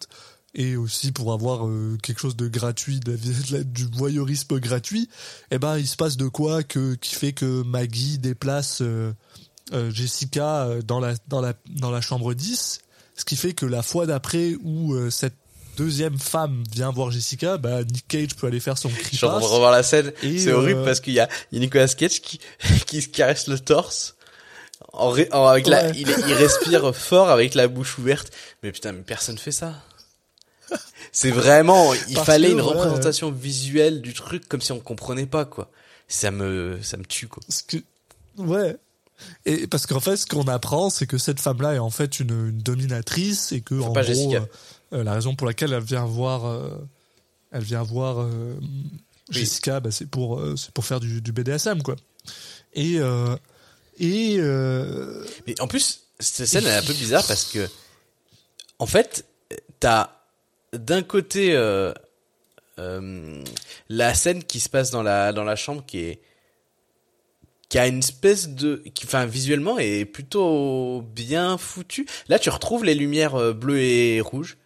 et 0.57 0.75
aussi 0.75 1.11
pour 1.13 1.31
avoir 1.31 1.65
euh, 1.67 1.97
quelque 2.03 2.19
chose 2.19 2.35
de 2.35 2.47
gratuit, 2.49 2.99
de 2.99 3.15
de 3.51 3.63
du 3.63 3.85
voyeurisme 3.93 4.59
gratuit, 4.59 5.07
eh 5.51 5.59
ben 5.59 5.77
il 5.77 5.87
se 5.87 5.95
passe 5.95 6.17
de 6.17 6.27
quoi 6.27 6.63
que 6.63 6.95
qui 6.95 7.15
fait 7.15 7.31
que 7.31 7.63
Maggie 7.63 8.17
déplace 8.17 8.81
euh, 8.81 9.13
euh, 9.73 9.89
Jessica 9.91 10.67
dans 10.85 10.99
la 10.99 11.13
dans 11.27 11.39
la 11.41 11.53
dans 11.69 11.91
la 11.91 12.01
chambre 12.01 12.33
10, 12.33 12.79
ce 13.15 13.23
qui 13.25 13.35
fait 13.37 13.53
que 13.53 13.65
la 13.65 13.83
fois 13.83 14.05
d'après 14.05 14.55
où 14.63 14.95
cette 15.09 15.35
deuxième 15.77 16.17
femme 16.17 16.63
vient 16.73 16.89
voir 16.89 17.11
Jessica, 17.11 17.57
bah 17.57 17.83
Nick 17.83 18.07
Cage 18.07 18.35
peut 18.35 18.47
aller 18.47 18.59
faire 18.59 18.79
son 18.79 18.89
Je 18.89 18.95
cri 18.95 19.15
suis 19.15 19.25
en 19.25 19.29
train 19.29 19.39
de 19.41 19.45
revoir 19.53 19.71
la 19.71 19.83
scène. 19.83 20.11
C'est 20.39 20.51
horrible 20.51 20.83
parce 20.83 20.99
qu'il 21.01 21.13
y 21.13 21.19
a, 21.19 21.29
il 21.51 21.57
y 21.57 21.61
a 21.61 21.61
Nicolas 21.61 21.87
Cage 21.87 22.19
qui, 22.21 22.39
qui 22.87 23.01
se 23.03 23.07
caresse 23.09 23.45
le 23.47 23.59
torse. 23.59 24.15
En, 24.93 25.09
ré- 25.11 25.29
en- 25.31 25.45
avec 25.45 25.67
la, 25.67 25.89
il 25.95 26.33
respire 26.33 26.95
fort 26.95 27.29
avec 27.29 27.53
la 27.53 27.67
bouche 27.67 27.97
ouverte. 27.99 28.31
Mais 28.63 28.71
putain, 28.71 28.91
mais 28.91 29.01
personne 29.03 29.37
fait 29.37 29.51
ça. 29.51 29.75
C'est 31.11 31.31
vraiment, 31.31 31.93
il 31.93 32.15
Parce 32.15 32.25
fallait 32.25 32.49
que, 32.49 32.53
une 32.53 32.61
voilà, 32.61 32.81
représentation 32.81 33.31
visuelle 33.31 34.01
du 34.01 34.13
truc 34.13 34.47
comme 34.47 34.61
si 34.61 34.71
on 34.71 34.79
comprenait 34.79 35.25
pas, 35.25 35.45
quoi. 35.45 35.69
Ça 36.07 36.31
me, 36.31 36.79
ça 36.81 36.97
me 36.97 37.05
tue, 37.05 37.27
quoi. 37.27 37.41
Parce 37.47 37.61
que, 37.63 37.77
ouais. 38.37 38.77
Et 39.45 39.67
parce 39.67 39.85
qu'en 39.87 39.99
fait, 39.99 40.15
ce 40.15 40.25
qu'on 40.25 40.47
apprend, 40.47 40.89
c'est 40.89 41.07
que 41.07 41.17
cette 41.17 41.39
femme-là 41.39 41.75
est 41.75 41.79
en 41.79 41.89
fait 41.89 42.19
une, 42.19 42.49
une 42.49 42.59
dominatrice 42.59 43.51
et 43.51 43.61
que 43.61 43.79
en 43.81 43.91
pas 43.91 44.03
gros, 44.03 44.35
euh, 44.35 44.39
euh, 44.93 45.03
la 45.03 45.13
raison 45.13 45.35
pour 45.35 45.47
laquelle 45.47 45.73
elle 45.73 45.83
vient 45.83 46.05
voir, 46.05 46.45
euh, 46.45 46.69
elle 47.51 47.63
vient 47.63 47.83
voir 47.83 48.21
euh, 48.21 48.59
Jessica, 49.29 49.79
bah, 49.79 49.89
c'est 49.91 50.07
pour, 50.07 50.41
c'est 50.55 50.71
pour 50.71 50.85
faire 50.85 50.99
du, 50.99 51.21
du 51.21 51.31
BDSM 51.31 51.81
quoi. 51.81 51.95
Et 52.73 52.99
et 53.99 54.37
Mais 55.47 55.59
en 55.59 55.67
plus, 55.67 56.01
cette 56.19 56.45
scène 56.45 56.65
elle 56.65 56.73
est 56.73 56.77
un 56.77 56.83
peu 56.83 56.93
bizarre 56.93 57.25
parce 57.25 57.45
que, 57.45 57.67
en 58.79 58.85
fait, 58.85 59.25
t'as 59.79 60.11
d'un 60.73 61.01
côté 61.03 61.53
euh, 61.55 61.93
euh, 62.79 63.43
la 63.89 64.13
scène 64.13 64.43
qui 64.43 64.59
se 64.59 64.69
passe 64.69 64.91
dans 64.91 65.03
la 65.03 65.33
dans 65.33 65.43
la 65.43 65.55
chambre 65.55 65.83
qui 65.85 65.99
est 65.99 66.21
qui 67.69 67.77
a 67.79 67.87
une 67.87 67.99
espèce 67.99 68.49
de 68.49 68.81
qui 68.93 69.05
enfin 69.05 69.25
visuellement 69.25 69.77
est 69.77 70.05
plutôt 70.05 71.01
bien 71.01 71.57
foutu. 71.57 72.07
Là, 72.29 72.39
tu 72.39 72.49
retrouves 72.49 72.85
les 72.85 72.95
lumières 72.95 73.35
euh, 73.35 73.53
bleues 73.53 73.79
et 73.81 74.21
rouges. 74.21 74.57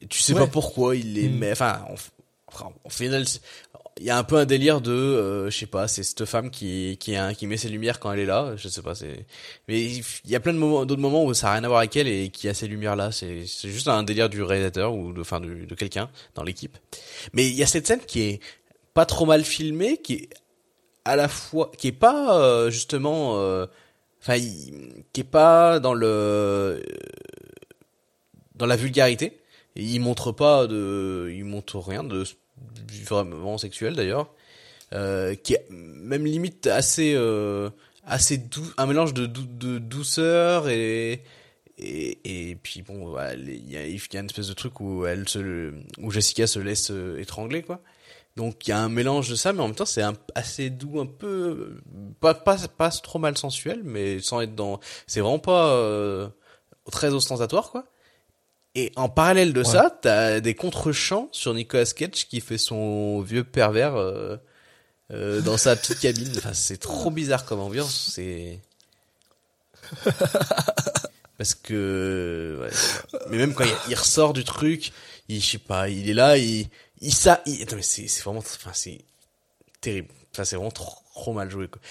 Et 0.00 0.06
tu 0.06 0.20
sais 0.20 0.32
Ouais. 0.32 0.40
pas 0.40 0.46
pourquoi 0.46 0.96
il 0.96 1.14
les 1.14 1.28
Mm. 1.28 1.38
met 1.38 1.52
enfin 1.52 1.84
en, 1.88 1.94
enfin, 2.48 2.72
au 2.84 2.90
final 2.90 3.24
il 4.00 4.06
y 4.06 4.10
a 4.10 4.18
un 4.18 4.24
peu 4.24 4.36
un 4.36 4.44
délire 4.44 4.80
de 4.80 4.92
euh, 4.92 5.50
je 5.50 5.58
sais 5.58 5.66
pas, 5.66 5.88
c'est 5.88 6.02
cette 6.02 6.24
femme 6.24 6.50
qui 6.50 6.96
qui 6.98 7.16
qui 7.36 7.46
met 7.46 7.56
ses 7.56 7.68
lumières 7.68 8.00
quand 8.00 8.12
elle 8.12 8.20
est 8.20 8.26
là, 8.26 8.54
je 8.56 8.68
sais 8.68 8.82
pas, 8.82 8.94
c'est 8.94 9.26
mais 9.66 9.82
il 9.84 10.30
y 10.30 10.36
a 10.36 10.40
plein 10.40 10.52
de 10.52 10.58
moments 10.58 10.84
d'autres 10.84 11.00
moments 11.00 11.24
où 11.24 11.34
ça 11.34 11.50
a 11.50 11.54
rien 11.54 11.64
à 11.64 11.68
voir 11.68 11.80
avec 11.80 11.96
elle 11.96 12.08
et 12.08 12.30
qui 12.30 12.48
a 12.48 12.54
ces 12.54 12.68
lumières 12.68 12.96
là, 12.96 13.12
c'est 13.12 13.46
c'est 13.46 13.68
juste 13.68 13.88
un 13.88 14.02
délire 14.02 14.28
du 14.28 14.42
réalisateur 14.42 14.94
ou 14.94 15.12
de 15.12 15.20
enfin 15.20 15.40
de, 15.40 15.74
quelqu'un 15.74 16.10
dans 16.34 16.42
l'équipe. 16.42 16.76
Mais 17.32 17.46
il 17.48 17.54
y 17.54 17.62
a 17.62 17.66
cette 17.66 17.86
scène 17.86 18.00
qui 18.00 18.20
est 18.22 18.40
pas 18.94 19.06
trop 19.06 19.26
mal 19.26 19.44
filmée, 19.44 19.98
qui 19.98 20.14
est 20.14 20.28
à 21.04 21.16
la 21.16 21.28
fois 21.28 21.70
qui 21.78 21.88
est 21.88 21.92
pas 21.92 22.38
euh, 22.38 22.70
justement 22.70 23.38
euh, 23.38 23.66
enfin 24.20 24.38
qui 25.12 25.20
est 25.20 25.24
pas 25.24 25.80
dans 25.80 25.94
le 25.94 26.82
dans 28.54 28.66
la 28.66 28.76
vulgarité 28.76 29.40
il 29.76 30.00
montre 30.00 30.32
pas 30.32 30.66
de 30.66 31.32
il 31.34 31.44
montre 31.44 31.78
rien 31.78 32.04
de 32.04 32.24
vraiment 33.08 33.58
sexuel 33.58 33.94
d'ailleurs 33.94 34.32
euh, 34.92 35.34
qui 35.34 35.54
est 35.54 35.66
même 35.70 36.24
limite 36.24 36.66
assez 36.66 37.14
euh, 37.14 37.70
assez 38.06 38.38
doux 38.38 38.66
un 38.76 38.86
mélange 38.86 39.14
de, 39.14 39.26
dou- 39.26 39.46
de 39.46 39.78
douceur 39.78 40.68
et 40.68 41.22
et, 41.80 42.58
puis 42.60 42.82
bon 42.82 43.14
il 43.36 43.70
y 43.70 43.76
a, 43.76 43.84
une 44.20 44.26
espèce 44.26 44.48
de 44.48 44.54
truc 44.54 44.80
où 44.80 45.06
elle 45.06 45.28
se 45.28 45.72
où 45.98 46.10
Jessica 46.10 46.46
se 46.46 46.58
laisse 46.58 46.90
euh, 46.90 47.20
étrangler 47.20 47.62
quoi 47.62 47.80
donc 48.38 48.68
il 48.68 48.70
y 48.70 48.72
a 48.72 48.78
un 48.78 48.88
mélange 48.88 49.28
de 49.28 49.34
ça, 49.34 49.52
mais 49.52 49.60
en 49.60 49.66
même 49.66 49.74
temps 49.74 49.84
c'est 49.84 50.04
assez 50.36 50.70
doux, 50.70 51.00
un 51.00 51.06
peu 51.06 51.76
pas 52.20 52.34
pas 52.34 52.56
pas 52.68 52.90
trop 52.90 53.18
mal 53.18 53.36
sensuel, 53.36 53.80
mais 53.82 54.20
sans 54.20 54.40
être 54.40 54.54
dans. 54.54 54.78
C'est 55.08 55.18
vraiment 55.20 55.40
pas 55.40 55.72
euh, 55.72 56.28
très 56.92 57.12
ostentatoire 57.12 57.72
quoi. 57.72 57.86
Et 58.78 58.92
en 58.94 59.08
parallèle 59.08 59.52
de 59.52 59.64
ça, 59.64 59.98
t'as 60.02 60.38
des 60.38 60.54
contre-champs 60.54 61.28
sur 61.32 61.52
Nicolas 61.52 61.84
Cage 61.84 62.28
qui 62.28 62.40
fait 62.40 62.58
son 62.58 63.20
vieux 63.22 63.42
pervers 63.42 63.96
euh, 63.96 64.36
euh, 65.10 65.40
dans 65.40 65.56
sa 65.56 65.74
petite 65.74 65.98
cabine. 65.98 66.32
Enfin, 66.36 66.52
c'est 66.54 66.76
trop 66.76 67.10
bizarre 67.10 67.44
comme 67.44 67.58
ambiance. 67.58 68.12
C'est 68.14 68.60
parce 71.38 71.56
que 71.56 72.60
ouais. 72.60 72.70
mais 73.30 73.38
même 73.38 73.52
quand 73.52 73.64
il, 73.64 73.74
il 73.88 73.94
ressort 73.96 74.32
du 74.32 74.44
truc, 74.44 74.92
il 75.28 75.40
je 75.40 75.50
sais 75.52 75.58
pas, 75.58 75.88
il 75.88 76.08
est 76.08 76.14
là, 76.14 76.38
il 76.38 76.68
il 77.00 77.12
ça, 77.12 77.42
il, 77.46 77.60
attends 77.60 77.74
mais 77.74 77.82
c'est 77.82 78.06
c'est 78.06 78.22
vraiment, 78.22 78.38
enfin 78.38 78.70
c'est 78.72 78.98
terrible. 79.80 80.08
Enfin 80.32 80.44
c'est 80.44 80.54
vraiment 80.54 80.70
trop, 80.70 80.94
trop 81.14 81.32
mal 81.32 81.50
joué. 81.50 81.66
quoi. 81.66 81.82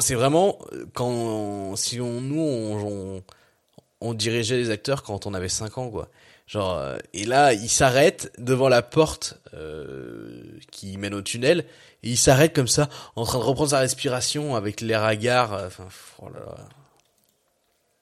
C'est 0.00 0.16
vraiment 0.16 0.58
euh, 0.72 0.86
quand 0.92 1.76
si 1.76 2.00
on 2.00 2.20
nous 2.20 2.40
on, 2.40 3.16
on 3.18 3.22
on 4.00 4.14
dirigeait 4.14 4.56
les 4.56 4.70
acteurs 4.70 5.04
quand 5.04 5.26
on 5.26 5.34
avait 5.34 5.48
5 5.48 5.78
ans 5.78 5.88
quoi. 5.88 6.08
Genre 6.52 6.76
euh, 6.78 6.98
et 7.14 7.24
là 7.24 7.54
il 7.54 7.70
s'arrête 7.70 8.30
devant 8.36 8.68
la 8.68 8.82
porte 8.82 9.38
euh, 9.54 10.42
qui 10.70 10.98
mène 10.98 11.14
au 11.14 11.22
tunnel 11.22 11.60
et 12.02 12.10
il 12.10 12.18
s'arrête 12.18 12.54
comme 12.54 12.68
ça 12.68 12.90
en 13.16 13.24
train 13.24 13.38
de 13.38 13.44
reprendre 13.44 13.70
sa 13.70 13.78
respiration 13.78 14.54
avec 14.54 14.82
l'air 14.82 15.02
hagard. 15.02 15.54
euh, 15.54 15.68
Enfin 15.68 15.88
oh 16.18 16.28
là 16.28 16.40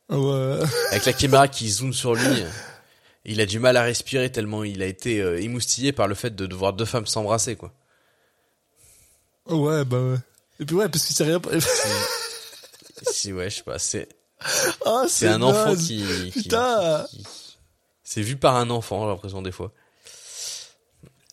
là 0.09 0.19
ouais. 0.19 0.67
avec 0.91 1.07
la 1.07 1.13
caméra 1.13 1.47
qui 1.47 1.71
zoome 1.71 1.93
sur 1.93 2.15
lui. 2.17 2.43
Il 3.25 3.41
a 3.41 3.47
du 3.47 3.61
mal 3.61 3.77
à 3.77 3.83
respirer 3.83 4.33
tellement 4.33 4.65
il 4.65 4.83
a 4.83 4.87
été 4.87 5.21
euh, 5.21 5.41
émoustillé 5.41 5.93
par 5.93 6.09
le 6.09 6.17
fait 6.17 6.35
de, 6.35 6.47
de 6.47 6.55
voir 6.57 6.73
deux 6.73 6.87
femmes 6.87 7.07
s'embrasser 7.07 7.55
quoi. 7.55 7.73
ouais, 9.47 9.85
bah 9.85 10.01
ouais. 10.01 10.17
Et 10.59 10.65
puis 10.65 10.75
ouais, 10.75 10.89
parce 10.89 11.05
qu'il 11.05 11.15
sait 11.15 11.25
rien. 11.25 11.41
Si 13.13 13.33
ouais, 13.33 13.49
je 13.49 13.57
sais 13.57 13.63
pas, 13.63 13.79
c'est 13.79 14.09
ah, 14.85 15.05
c'est 15.09 15.29
un 15.29 15.41
enfant 15.43 15.75
qui, 15.77 16.05
qui- 16.33 16.43
Putain. 16.43 17.07
qui- 17.11 17.25
c'est 18.13 18.23
vu 18.23 18.35
par 18.37 18.57
un 18.57 18.71
enfant, 18.71 19.03
j'ai 19.05 19.09
l'impression 19.11 19.41
des 19.41 19.53
fois. 19.53 19.71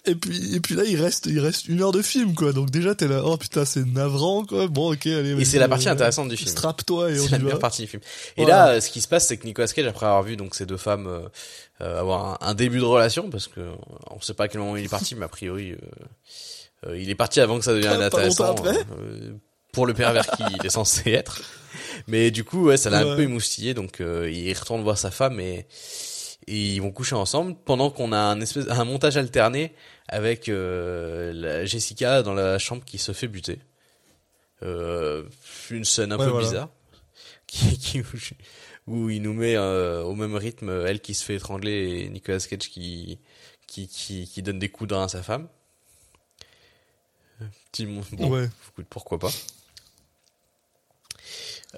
Et 0.06 0.14
puis, 0.16 0.56
et 0.56 0.60
puis 0.62 0.76
là, 0.76 0.84
il 0.86 0.96
reste, 1.02 1.26
il 1.26 1.40
reste 1.40 1.68
une 1.68 1.82
heure 1.82 1.92
de 1.92 2.02
film, 2.04 2.36
quoi. 2.36 2.54
Donc 2.54 2.70
déjà, 2.70 2.94
t'es 2.94 3.08
là, 3.08 3.24
oh 3.26 3.36
putain, 3.36 3.66
c'est 3.66 3.84
navrant, 3.84 4.46
quoi. 4.46 4.68
Bon, 4.68 4.94
ok, 4.94 5.08
allez. 5.08 5.32
Et 5.42 5.44
c'est 5.44 5.58
la 5.58 5.68
partie 5.68 5.90
euh, 5.90 5.94
intéressante 5.94 6.30
du 6.30 6.38
film. 6.38 6.50
Strappe-toi 6.50 7.12
et 7.12 7.20
on 7.20 7.24
C'est 7.26 7.32
la 7.32 7.40
meilleure 7.40 7.58
partie 7.60 7.82
du 7.82 7.88
film. 7.90 8.02
Et 8.38 8.44
Voilà. 8.44 8.56
là, 8.68 8.72
euh, 8.74 8.80
ce 8.80 8.90
qui 8.92 9.02
se 9.02 9.08
passe, 9.08 9.28
c'est 9.28 9.38
que 9.38 9.46
Nicolas 9.46 9.68
Cage, 9.68 9.88
après 9.88 10.06
avoir 10.06 10.22
vu 10.24 10.38
donc 10.38 10.54
ces 10.56 10.66
deux 10.68 10.78
femmes 10.78 11.08
euh, 11.08 11.28
euh, 11.82 12.00
avoir 12.00 12.42
un, 12.42 12.48
un 12.48 12.54
début 12.54 12.78
de 12.78 12.86
relation, 12.86 13.30
parce 13.32 13.48
que 13.48 13.60
on 14.12 14.22
sait 14.22 14.36
pas 14.36 14.44
à 14.46 14.48
quel 14.48 14.62
moment 14.62 14.78
il 14.78 14.86
est 14.86 14.90
parti, 14.90 15.16
mais 15.16 15.26
a 15.26 15.30
priori, 15.30 15.72
euh, 15.72 15.78
euh, 16.86 16.98
il 16.98 17.10
est 17.10 17.16
parti 17.16 17.42
avant 17.42 17.58
que 17.58 17.66
ça 17.66 17.74
devienne 17.74 18.02
intéressant 18.02 18.52
après. 18.52 18.78
euh, 19.00 19.34
pour 19.74 19.88
le 19.88 19.94
pervers 19.96 20.28
qu'il 20.38 20.46
est 20.66 20.70
censé 20.70 21.12
être. 21.12 21.42
Mais 22.08 22.32
du 22.32 22.46
coup, 22.46 22.68
ouais, 22.68 22.78
ça 22.78 22.90
l'a 22.90 23.00
un 23.00 23.16
peu 23.18 23.24
émoustillé, 23.24 23.74
donc 23.74 24.00
euh, 24.00 24.32
il 24.32 24.54
retourne 24.54 24.84
voir 24.84 24.98
sa 24.98 25.12
femme 25.12 25.40
et, 25.42 25.66
et 26.48 26.74
ils 26.76 26.82
vont 26.82 26.92
coucher 26.92 27.16
ensemble 27.16 27.56
pendant 27.66 27.90
qu'on 27.92 28.12
a 28.14 28.18
un 28.20 28.40
espèce 28.42 28.68
un 28.70 28.86
montage 28.86 29.18
alterné 29.18 29.74
avec 30.08 30.48
euh, 30.50 31.32
la 31.34 31.66
Jessica 31.66 32.24
dans 32.24 32.34
la 32.34 32.58
chambre 32.58 32.84
qui 32.86 32.98
se 32.98 33.12
fait 33.12 33.28
buter. 33.28 33.60
Euh, 34.64 35.24
une 35.70 35.86
scène 35.86 36.12
un 36.12 36.18
Ouais, 36.18 36.26
peu 36.26 36.32
voilà. 36.32 36.48
bizarre 36.48 36.70
qui, 37.48 37.78
qui 37.78 38.02
où 38.88 39.10
il 39.10 39.22
nous 39.22 39.34
met 39.34 39.56
euh, 39.56 40.02
au 40.04 40.16
même 40.16 40.36
rythme 40.36 40.70
elle 40.88 41.02
qui 41.02 41.14
se 41.14 41.24
fait 41.26 41.36
étrangler 41.36 42.02
et 42.06 42.10
Nicolas 42.10 42.40
Cage 42.40 42.70
qui 42.70 43.20
qui 43.68 43.88
qui, 43.88 44.28
qui 44.28 44.42
donne 44.42 44.60
des 44.60 44.70
coups 44.70 44.90
d'un 44.90 45.04
à 45.04 45.08
sa 45.10 45.22
femme. 45.22 45.48
Petit 47.72 47.86
bon, 47.86 48.02
Ouais. 48.32 48.50
pourquoi 48.90 49.20
pas. 49.20 49.30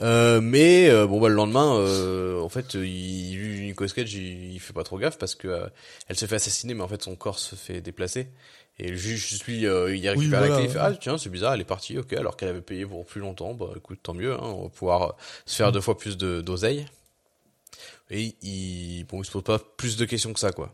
Euh, 0.01 0.39
mais 0.41 0.89
euh, 0.89 1.07
bon 1.07 1.19
bah 1.19 1.27
le 1.27 1.35
lendemain, 1.35 1.75
euh, 1.77 2.39
en 2.41 2.49
fait, 2.49 2.73
il, 2.75 3.65
Nicolas 3.65 3.89
Cage, 3.89 4.13
il, 4.13 4.53
il 4.53 4.59
fait 4.59 4.73
pas 4.73 4.83
trop 4.83 4.97
gaffe 4.97 5.17
parce 5.17 5.35
que 5.35 5.47
euh, 5.47 5.67
elle 6.07 6.15
se 6.15 6.25
fait 6.25 6.35
assassiner, 6.35 6.73
mais 6.73 6.83
en 6.83 6.87
fait 6.87 7.01
son 7.03 7.15
corps 7.15 7.39
se 7.39 7.55
fait 7.55 7.81
déplacer. 7.81 8.27
Et 8.81 8.91
le 8.91 8.95
juge, 8.97 9.43
lui, 9.45 9.65
euh, 9.67 9.93
il 9.93 10.07
récupère 10.07 10.17
Oui, 10.17 10.27
la 10.29 10.37
voilà, 10.39 10.55
clé, 10.55 10.63
il 10.65 10.69
fait 10.71 10.77
ouais. 10.79 10.85
ah 10.85 10.93
tiens 10.93 11.17
c'est 11.17 11.29
bizarre, 11.29 11.53
elle 11.53 11.61
est 11.61 11.65
partie, 11.65 11.97
ok, 11.97 12.13
alors 12.13 12.37
qu'elle 12.37 12.47
avait 12.49 12.61
payé 12.61 12.85
pour 12.85 13.05
plus 13.05 13.19
longtemps, 13.19 13.53
bah 13.53 13.71
écoute 13.75 13.99
tant 14.01 14.13
mieux, 14.13 14.33
hein, 14.33 14.39
on 14.41 14.63
va 14.63 14.69
pouvoir 14.69 15.17
se 15.45 15.55
faire 15.57 15.71
deux 15.73 15.81
fois 15.81 15.97
plus 15.97 16.17
de 16.17 16.39
d'oseille. 16.41 16.85
Et 18.09 18.35
il 18.41 19.03
bon 19.03 19.21
il 19.21 19.25
se 19.25 19.31
pose 19.31 19.43
pas 19.43 19.59
plus 19.59 19.97
de 19.97 20.05
questions 20.05 20.33
que 20.33 20.39
ça 20.39 20.51
quoi. 20.51 20.73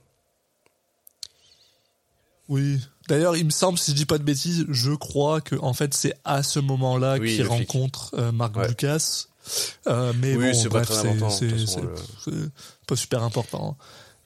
Oui. 2.48 2.80
D'ailleurs, 3.08 3.36
il 3.38 3.46
me 3.46 3.50
semble, 3.52 3.78
si 3.78 3.92
je 3.92 3.96
dis 3.96 4.06
pas 4.06 4.18
de 4.18 4.24
bêtises, 4.24 4.66
je 4.70 4.92
crois 4.92 5.42
que 5.42 5.56
en 5.58 5.74
fait 5.74 5.94
c'est 5.94 6.14
à 6.26 6.42
ce 6.44 6.60
moment-là 6.60 7.18
Oui, 7.20 7.36
qu'il 7.36 7.48
rencontre 7.48 8.16
euh, 8.18 8.32
Marc 8.32 8.56
Ouais. 8.58 8.68
Lucas. 8.68 9.26
Euh, 9.88 10.12
mais 10.20 10.36
Oui, 10.36 10.48
bon, 10.52 10.54
c'est 10.60 10.70
pas 10.70 10.82
très 10.82 10.96
c'est- 10.96 11.08
important, 11.08 11.30
pas 12.88 12.96
super 12.96 13.22
important. 13.24 13.78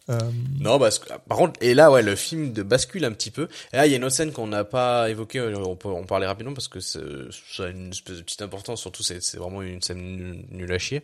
Euh, 0.09 0.17
Non, 0.59 0.79
parce 0.79 0.97
que, 0.97 1.07
par 1.27 1.37
contre, 1.37 1.53
et 1.61 1.73
là, 1.73 1.91
ouais, 1.91 2.01
le 2.01 2.15
film 2.15 2.51
de 2.53 2.63
bascule 2.63 3.05
un 3.05 3.11
petit 3.11 3.29
peu. 3.31 3.47
Et 3.73 3.77
là, 3.77 3.85
il 3.85 3.91
y 3.91 3.93
a 3.93 3.97
une 3.97 4.03
autre 4.05 4.15
scène 4.15 4.31
qu'on 4.31 4.47
n'a 4.47 4.63
pas 4.63 5.09
évoquée, 5.09 5.39
on 5.41 5.75
peut 5.75 5.89
en 5.89 6.03
parler 6.05 6.25
rapidement 6.25 6.53
parce 6.53 6.67
que 6.69 6.79
ça 6.79 6.99
a 7.59 7.67
une 7.67 7.89
espèce 7.91 8.17
de 8.17 8.21
petite 8.23 8.41
importance, 8.41 8.79
surtout 8.81 9.03
c'est 9.03 9.35
vraiment 9.37 9.61
une 9.61 9.81
scène 9.81 10.45
nulle, 10.51 10.71
à 10.71 10.79
chier. 10.79 11.03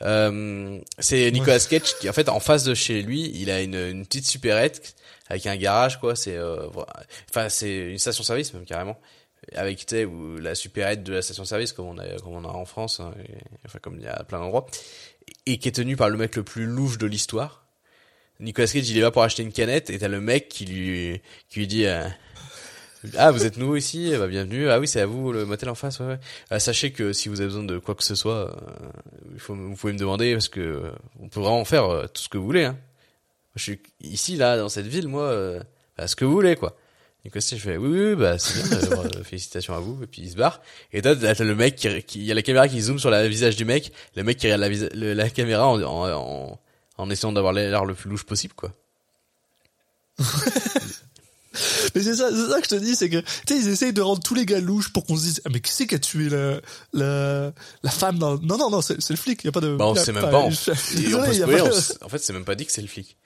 Euh, 0.00 0.78
c'est 0.98 1.30
Nicolas 1.30 1.60
Cage 1.60 1.94
qui, 2.00 2.08
en 2.08 2.12
fait, 2.12 2.28
en 2.28 2.40
face 2.40 2.64
de 2.64 2.74
chez 2.74 3.02
lui, 3.02 3.30
il 3.34 3.50
a 3.50 3.60
une, 3.60 3.76
une 3.76 4.04
petite 4.06 4.26
supérette 4.26 4.96
avec 5.32 5.46
un 5.46 5.56
garage, 5.56 5.98
quoi. 5.98 6.14
C'est, 6.14 6.36
euh, 6.36 6.68
enfin, 7.30 7.48
c'est 7.48 7.90
une 7.90 7.98
station-service 7.98 8.52
même 8.52 8.66
carrément, 8.66 9.00
avec 9.54 9.78
tu 9.86 9.96
sais, 9.96 10.06
la 10.40 10.54
supérette 10.54 11.02
de 11.02 11.14
la 11.14 11.22
station-service 11.22 11.72
comme 11.72 11.86
on 11.86 11.98
a, 11.98 12.06
comme 12.20 12.34
on 12.34 12.44
a 12.44 12.52
en 12.52 12.66
France, 12.66 13.00
hein, 13.00 13.14
enfin 13.64 13.78
comme 13.80 13.96
il 13.96 14.04
y 14.04 14.08
a 14.08 14.22
plein 14.24 14.40
d'endroits, 14.40 14.66
et 15.46 15.58
qui 15.58 15.68
est 15.68 15.72
tenu 15.72 15.96
par 15.96 16.10
le 16.10 16.18
mec 16.18 16.36
le 16.36 16.42
plus 16.42 16.66
louche 16.66 16.98
de 16.98 17.06
l'histoire. 17.06 17.64
Nicolas 18.40 18.66
Cage, 18.66 18.90
il 18.90 18.98
est 18.98 19.00
là 19.00 19.10
pour 19.10 19.22
acheter 19.22 19.42
une 19.42 19.52
canette 19.52 19.88
et 19.88 19.98
t'as 19.98 20.08
le 20.08 20.20
mec 20.20 20.48
qui 20.48 20.66
lui, 20.66 21.20
qui 21.48 21.60
lui 21.60 21.66
dit, 21.66 21.86
euh, 21.86 22.06
ah, 23.16 23.30
vous 23.30 23.46
êtes 23.46 23.56
nouveau 23.56 23.76
ici? 23.76 24.10
Eh 24.12 24.18
ben, 24.18 24.26
bienvenue. 24.26 24.68
Ah 24.68 24.80
oui, 24.80 24.86
c'est 24.86 25.00
à 25.00 25.06
vous, 25.06 25.32
le 25.32 25.46
motel 25.46 25.70
en 25.70 25.74
face, 25.74 25.98
ouais, 26.00 26.06
ouais. 26.06 26.18
Ah, 26.50 26.58
sachez 26.58 26.92
que 26.92 27.14
si 27.14 27.30
vous 27.30 27.40
avez 27.40 27.48
besoin 27.48 27.62
de 27.62 27.78
quoi 27.78 27.94
que 27.94 28.04
ce 28.04 28.14
soit, 28.14 28.50
euh, 28.50 28.90
il 29.32 29.40
faut, 29.40 29.54
vous 29.54 29.76
pouvez 29.76 29.94
me 29.94 29.98
demander 29.98 30.34
parce 30.34 30.48
que 30.48 30.60
euh, 30.60 30.90
on 31.20 31.28
peut 31.28 31.40
vraiment 31.40 31.64
faire 31.64 32.10
tout 32.12 32.22
ce 32.22 32.28
que 32.28 32.36
vous 32.36 32.44
voulez, 32.44 32.64
hein. 32.64 32.76
Je 33.56 33.62
suis 33.62 33.80
ici, 34.00 34.36
là, 34.36 34.56
dans 34.56 34.68
cette 34.68 34.86
ville, 34.86 35.08
moi, 35.08 35.24
euh, 35.24 35.60
bah, 35.98 36.06
ce 36.08 36.16
que 36.16 36.24
vous 36.24 36.32
voulez, 36.32 36.56
quoi. 36.56 36.76
Nicolas 37.24 37.42
Cage 37.48 37.60
fait, 37.60 37.76
oui, 37.76 37.88
oui, 37.88 38.04
oui, 38.10 38.14
bah, 38.16 38.36
c'est 38.38 38.68
bien, 38.68 38.78
euh, 38.78 39.04
euh, 39.16 39.22
félicitations 39.24 39.74
à 39.74 39.78
vous, 39.78 40.02
et 40.02 40.06
puis 40.06 40.22
il 40.22 40.30
se 40.30 40.36
barre. 40.36 40.60
Et 40.92 41.02
t'as 41.02 41.14
t'as 41.14 41.44
le 41.44 41.54
mec 41.54 41.76
qui, 41.76 42.02
qui, 42.02 42.18
il 42.20 42.24
y 42.24 42.32
a 42.32 42.34
la 42.34 42.42
caméra 42.42 42.66
qui 42.66 42.80
zoome 42.80 42.98
sur 42.98 43.10
le 43.10 43.26
visage 43.28 43.54
du 43.56 43.64
mec, 43.64 43.92
le 44.16 44.24
mec 44.24 44.38
qui 44.38 44.46
regarde 44.46 44.60
la, 44.62 44.68
visa- 44.68 44.88
le- 44.94 45.12
la 45.14 45.30
caméra 45.30 45.68
en, 45.68 45.80
en, 45.82 46.10
en, 46.10 46.60
en 46.98 47.10
essayant 47.10 47.32
d'avoir 47.32 47.52
l'air 47.52 47.84
le 47.84 47.94
plus 47.94 48.10
louche 48.10 48.24
possible, 48.24 48.54
quoi. 48.54 48.72
Mais 51.94 52.00
c'est 52.02 52.16
ça, 52.16 52.30
c'est 52.30 52.48
ça 52.50 52.58
que 52.60 52.64
je 52.64 52.70
te 52.70 52.74
dis, 52.76 52.96
c'est 52.96 53.10
que, 53.10 53.18
tu 53.18 53.26
sais, 53.46 53.56
ils 53.60 53.68
essayent 53.68 53.92
de 53.92 54.00
rendre 54.00 54.22
tous 54.22 54.34
les 54.34 54.46
gars 54.46 54.58
louches 54.60 54.90
pour 54.90 55.04
qu'on 55.04 55.16
se 55.16 55.22
dise, 55.22 55.42
ah, 55.44 55.50
mais 55.52 55.60
qui 55.60 55.70
c'est 55.70 55.86
qui 55.86 55.94
a 55.94 55.98
tué 55.98 56.30
la, 56.30 56.60
la, 56.94 57.52
la 57.82 57.90
femme 57.90 58.18
dans, 58.18 58.38
non, 58.38 58.56
non, 58.56 58.70
non, 58.70 58.80
c'est 58.80 58.98
c'est 59.02 59.12
le 59.12 59.18
flic, 59.18 59.44
y 59.44 59.48
a 59.48 59.52
pas 59.52 59.60
de, 59.60 59.76
Bah, 59.76 59.86
on 59.88 59.94
a 59.94 60.02
sait 60.02 60.12
même 60.12 60.22
pas. 60.30 60.48
Je- 60.48 60.70
et 61.10 61.14
on 61.14 61.18
peut 61.46 61.52
on 61.62 61.66
s- 61.68 61.98
en 62.02 62.08
fait, 62.08 62.18
c'est 62.18 62.32
même 62.32 62.46
pas 62.46 62.54
dit 62.54 62.64
que 62.64 62.72
c'est 62.72 62.80
le 62.80 62.88
flic. 62.88 63.18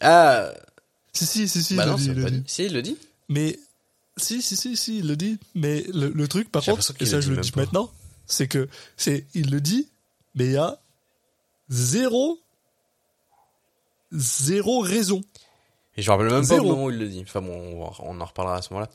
Ah, 0.00 0.50
Si, 1.12 1.26
si, 1.26 1.48
si, 1.48 1.62
si, 1.62 1.74
bah 1.74 1.84
il 1.86 1.90
le 1.90 1.96
dit, 1.96 2.06
il 2.06 2.14
le. 2.14 2.42
Si, 2.46 2.64
il 2.64 2.72
le 2.72 2.82
dit. 2.82 2.96
Mais, 3.28 3.58
si, 4.16 4.42
si, 4.42 4.56
si, 4.56 4.76
si, 4.76 4.98
il 4.98 5.06
le 5.08 5.16
dit. 5.16 5.38
Mais 5.54 5.84
le, 5.92 6.08
le 6.10 6.28
truc, 6.28 6.50
par 6.50 6.64
contre, 6.64 6.92
et 7.00 7.06
ça, 7.06 7.20
je 7.20 7.30
le 7.32 7.38
dis 7.38 7.50
pas. 7.52 7.62
maintenant, 7.62 7.90
c'est 8.26 8.46
que, 8.48 8.68
c'est, 8.96 9.26
il 9.34 9.50
le 9.50 9.60
dit, 9.60 9.88
mais 10.34 10.44
il 10.46 10.52
y 10.52 10.56
a 10.56 10.78
zéro, 11.70 12.38
zéro 14.12 14.80
raison. 14.80 15.20
Et 15.96 16.02
je 16.02 16.10
me 16.10 16.16
rappelle 16.16 16.32
même 16.32 16.46
pas 16.46 16.54
au 16.54 16.58
Zéro. 16.58 16.68
moment 16.68 16.84
où 16.84 16.90
il 16.90 16.98
le 16.98 17.08
dit. 17.08 17.22
Enfin 17.22 17.42
bon, 17.42 17.90
on, 17.98 18.20
en 18.20 18.24
reparlera 18.24 18.56
à 18.56 18.62
ce 18.62 18.72
moment-là. 18.72 18.90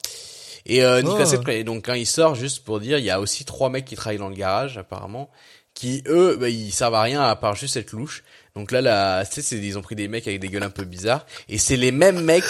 Et 0.65 0.83
euh, 0.83 1.01
Nicolas. 1.01 1.25
Cage, 1.25 1.65
donc 1.65 1.85
quand 1.85 1.93
il 1.93 2.07
sort, 2.07 2.35
juste 2.35 2.63
pour 2.63 2.79
dire, 2.79 2.97
il 2.97 3.03
y 3.03 3.09
a 3.09 3.19
aussi 3.19 3.43
trois 3.43 3.69
mecs 3.69 3.83
qui 3.83 3.95
travaillent 3.95 4.19
dans 4.19 4.29
le 4.29 4.35
garage, 4.35 4.77
apparemment, 4.77 5.29
qui 5.73 6.01
eux, 6.07 6.37
bah, 6.37 6.47
ils 6.47 6.71
servent 6.71 6.95
à 6.95 7.01
rien 7.01 7.21
à 7.21 7.35
part 7.35 7.55
juste 7.55 7.75
être 7.75 7.91
louche. 7.91 8.23
Donc 8.55 8.71
là, 8.71 8.81
là, 8.81 9.25
tu 9.25 9.33
sais, 9.35 9.41
c'est- 9.41 9.57
ils 9.57 9.77
ont 9.77 9.81
pris 9.81 9.95
des 9.95 10.07
mecs 10.07 10.27
avec 10.27 10.39
des 10.39 10.49
gueules 10.49 10.63
un 10.63 10.69
peu 10.69 10.83
bizarres, 10.85 11.25
et 11.49 11.57
c'est 11.57 11.77
les 11.77 11.91
mêmes 11.91 12.21
mecs, 12.21 12.43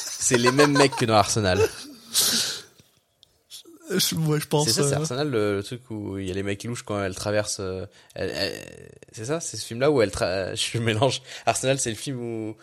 c'est 0.00 0.38
les 0.38 0.52
mêmes 0.52 0.76
mecs 0.76 0.94
que 0.96 1.04
dans 1.04 1.14
Arsenal. 1.16 1.58
Je, 3.88 4.14
ouais, 4.16 4.40
je 4.40 4.48
pense. 4.48 4.66
C'est 4.66 4.72
ça, 4.72 4.88
c'est 4.88 4.94
euh, 4.94 4.98
Arsenal, 4.98 5.30
le, 5.30 5.56
le 5.58 5.62
truc 5.62 5.88
où 5.90 6.18
il 6.18 6.26
y 6.26 6.30
a 6.30 6.34
les 6.34 6.42
mecs 6.42 6.62
louches 6.64 6.82
quand 6.82 7.00
elles 7.02 7.14
traversent. 7.14 7.60
euh, 7.60 7.86
c'est 9.12 9.26
ça, 9.26 9.38
c'est 9.40 9.56
ce 9.56 9.64
film-là 9.64 9.90
où 9.92 10.02
elle. 10.02 10.10
Tra... 10.10 10.54
Je 10.56 10.78
mélange. 10.78 11.22
Arsenal, 11.46 11.78
c'est 11.78 11.90
le 11.90 11.96
film 11.96 12.20
où 12.20 12.56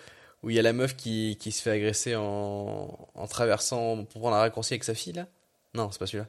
où 0.44 0.50
il 0.50 0.58
y 0.58 0.60
a 0.60 0.62
la 0.62 0.74
meuf 0.74 0.98
qui 0.98 1.38
qui 1.40 1.54
se 1.54 1.62
fait 1.62 1.72
agresser 1.72 2.18
en 2.18 2.98
en 3.16 3.28
traversant 3.28 4.04
pour 4.04 4.20
prendre 4.22 4.36
un 4.36 4.40
raccourci 4.40 4.74
avec 4.74 4.84
sa 4.84 4.94
fille 4.94 5.14
là. 5.14 5.28
Non, 5.74 5.90
c'est 5.92 6.00
pas 6.00 6.08
celui-là. 6.08 6.28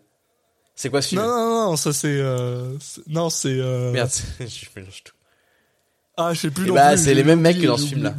C'est 0.76 0.90
quoi 0.90 1.02
ce 1.02 1.08
film? 1.08 1.22
Non, 1.22 1.26
non, 1.28 1.70
non, 1.70 1.76
ça 1.76 1.92
c'est, 1.92 2.06
euh, 2.20 2.76
non, 3.08 3.30
c'est, 3.30 3.48
euh, 3.60 3.90
Merde, 3.92 4.10
je 4.40 4.66
mélange 4.76 5.02
tout. 5.04 5.13
Ah, 6.16 6.32
je 6.34 6.40
sais 6.40 6.50
plus 6.50 6.64
Eh 6.64 6.68
non 6.68 6.74
bah, 6.74 6.96
c'est 6.96 7.14
les 7.14 7.24
mêmes 7.24 7.40
mecs 7.40 7.60
que 7.60 7.66
dans 7.66 7.76
ce 7.76 7.86
film-là. 7.86 8.14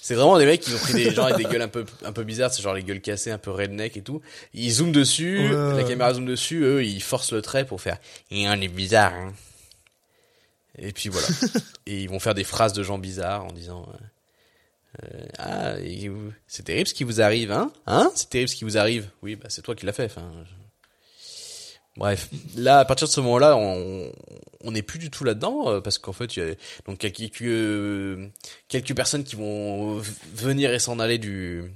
C'est 0.00 0.14
vraiment 0.14 0.38
des 0.38 0.46
mecs 0.46 0.62
qui 0.62 0.72
ont 0.72 0.78
pris 0.78 0.94
des 0.94 1.10
gens 1.12 1.24
avec 1.24 1.36
des 1.36 1.44
gueules 1.44 1.60
un 1.60 1.68
peu 1.68 1.84
un 2.02 2.12
peu 2.12 2.24
bizarres, 2.24 2.50
c'est 2.52 2.62
genre 2.62 2.72
les 2.72 2.82
gueules 2.82 3.00
cassées, 3.02 3.30
un 3.30 3.36
peu 3.38 3.50
redneck 3.50 3.96
et 3.96 4.02
tout. 4.02 4.22
Ils 4.54 4.70
zooment 4.72 4.92
dessus, 4.92 5.48
la 5.48 5.82
caméra 5.84 6.14
zoome 6.14 6.24
dessus, 6.26 6.62
eux 6.62 6.82
ils 6.84 7.02
forcent 7.02 7.32
le 7.32 7.42
trait 7.42 7.66
pour 7.66 7.80
faire 7.82 7.98
et 8.30 8.48
on 8.48 8.52
est 8.54 8.68
bizarre. 8.68 9.12
Hein. 9.12 9.34
Et 10.78 10.92
puis 10.92 11.08
voilà. 11.10 11.26
et 11.86 12.02
ils 12.02 12.08
vont 12.08 12.20
faire 12.20 12.34
des 12.34 12.44
phrases 12.44 12.72
de 12.72 12.82
gens 12.82 12.96
bizarres 12.98 13.44
en 13.44 13.52
disant 13.52 13.86
euh, 15.02 15.04
euh, 15.04 15.26
ah 15.38 15.74
c'est 16.46 16.62
terrible 16.64 16.88
ce 16.88 16.94
qui 16.94 17.04
vous 17.04 17.20
arrive 17.20 17.52
hein 17.52 17.70
hein 17.86 18.10
c'est 18.14 18.30
terrible 18.30 18.48
ce 18.48 18.56
qui 18.56 18.64
vous 18.64 18.78
arrive. 18.78 19.10
Oui 19.22 19.36
bah 19.36 19.46
c'est 19.50 19.60
toi 19.62 19.74
qui 19.74 19.84
l'as 19.84 19.92
fait. 19.92 20.06
Enfin 20.06 20.30
je- 20.44 20.57
Bref, 21.98 22.30
là 22.56 22.78
à 22.78 22.84
partir 22.84 23.08
de 23.08 23.12
ce 23.12 23.20
moment-là, 23.20 23.56
on 23.56 24.10
on 24.64 24.72
n'est 24.72 24.82
plus 24.82 24.98
du 24.98 25.10
tout 25.10 25.24
là-dedans 25.24 25.68
euh, 25.68 25.80
parce 25.80 25.98
qu'en 25.98 26.12
fait 26.12 26.36
il 26.36 26.42
y 26.42 26.50
a 26.50 26.54
donc 26.86 26.98
quelques 26.98 28.96
personnes 28.96 29.24
qui 29.24 29.36
vont 29.36 30.00
venir 30.34 30.72
et 30.72 30.78
s'en 30.78 30.98
aller 30.98 31.18
du 31.18 31.72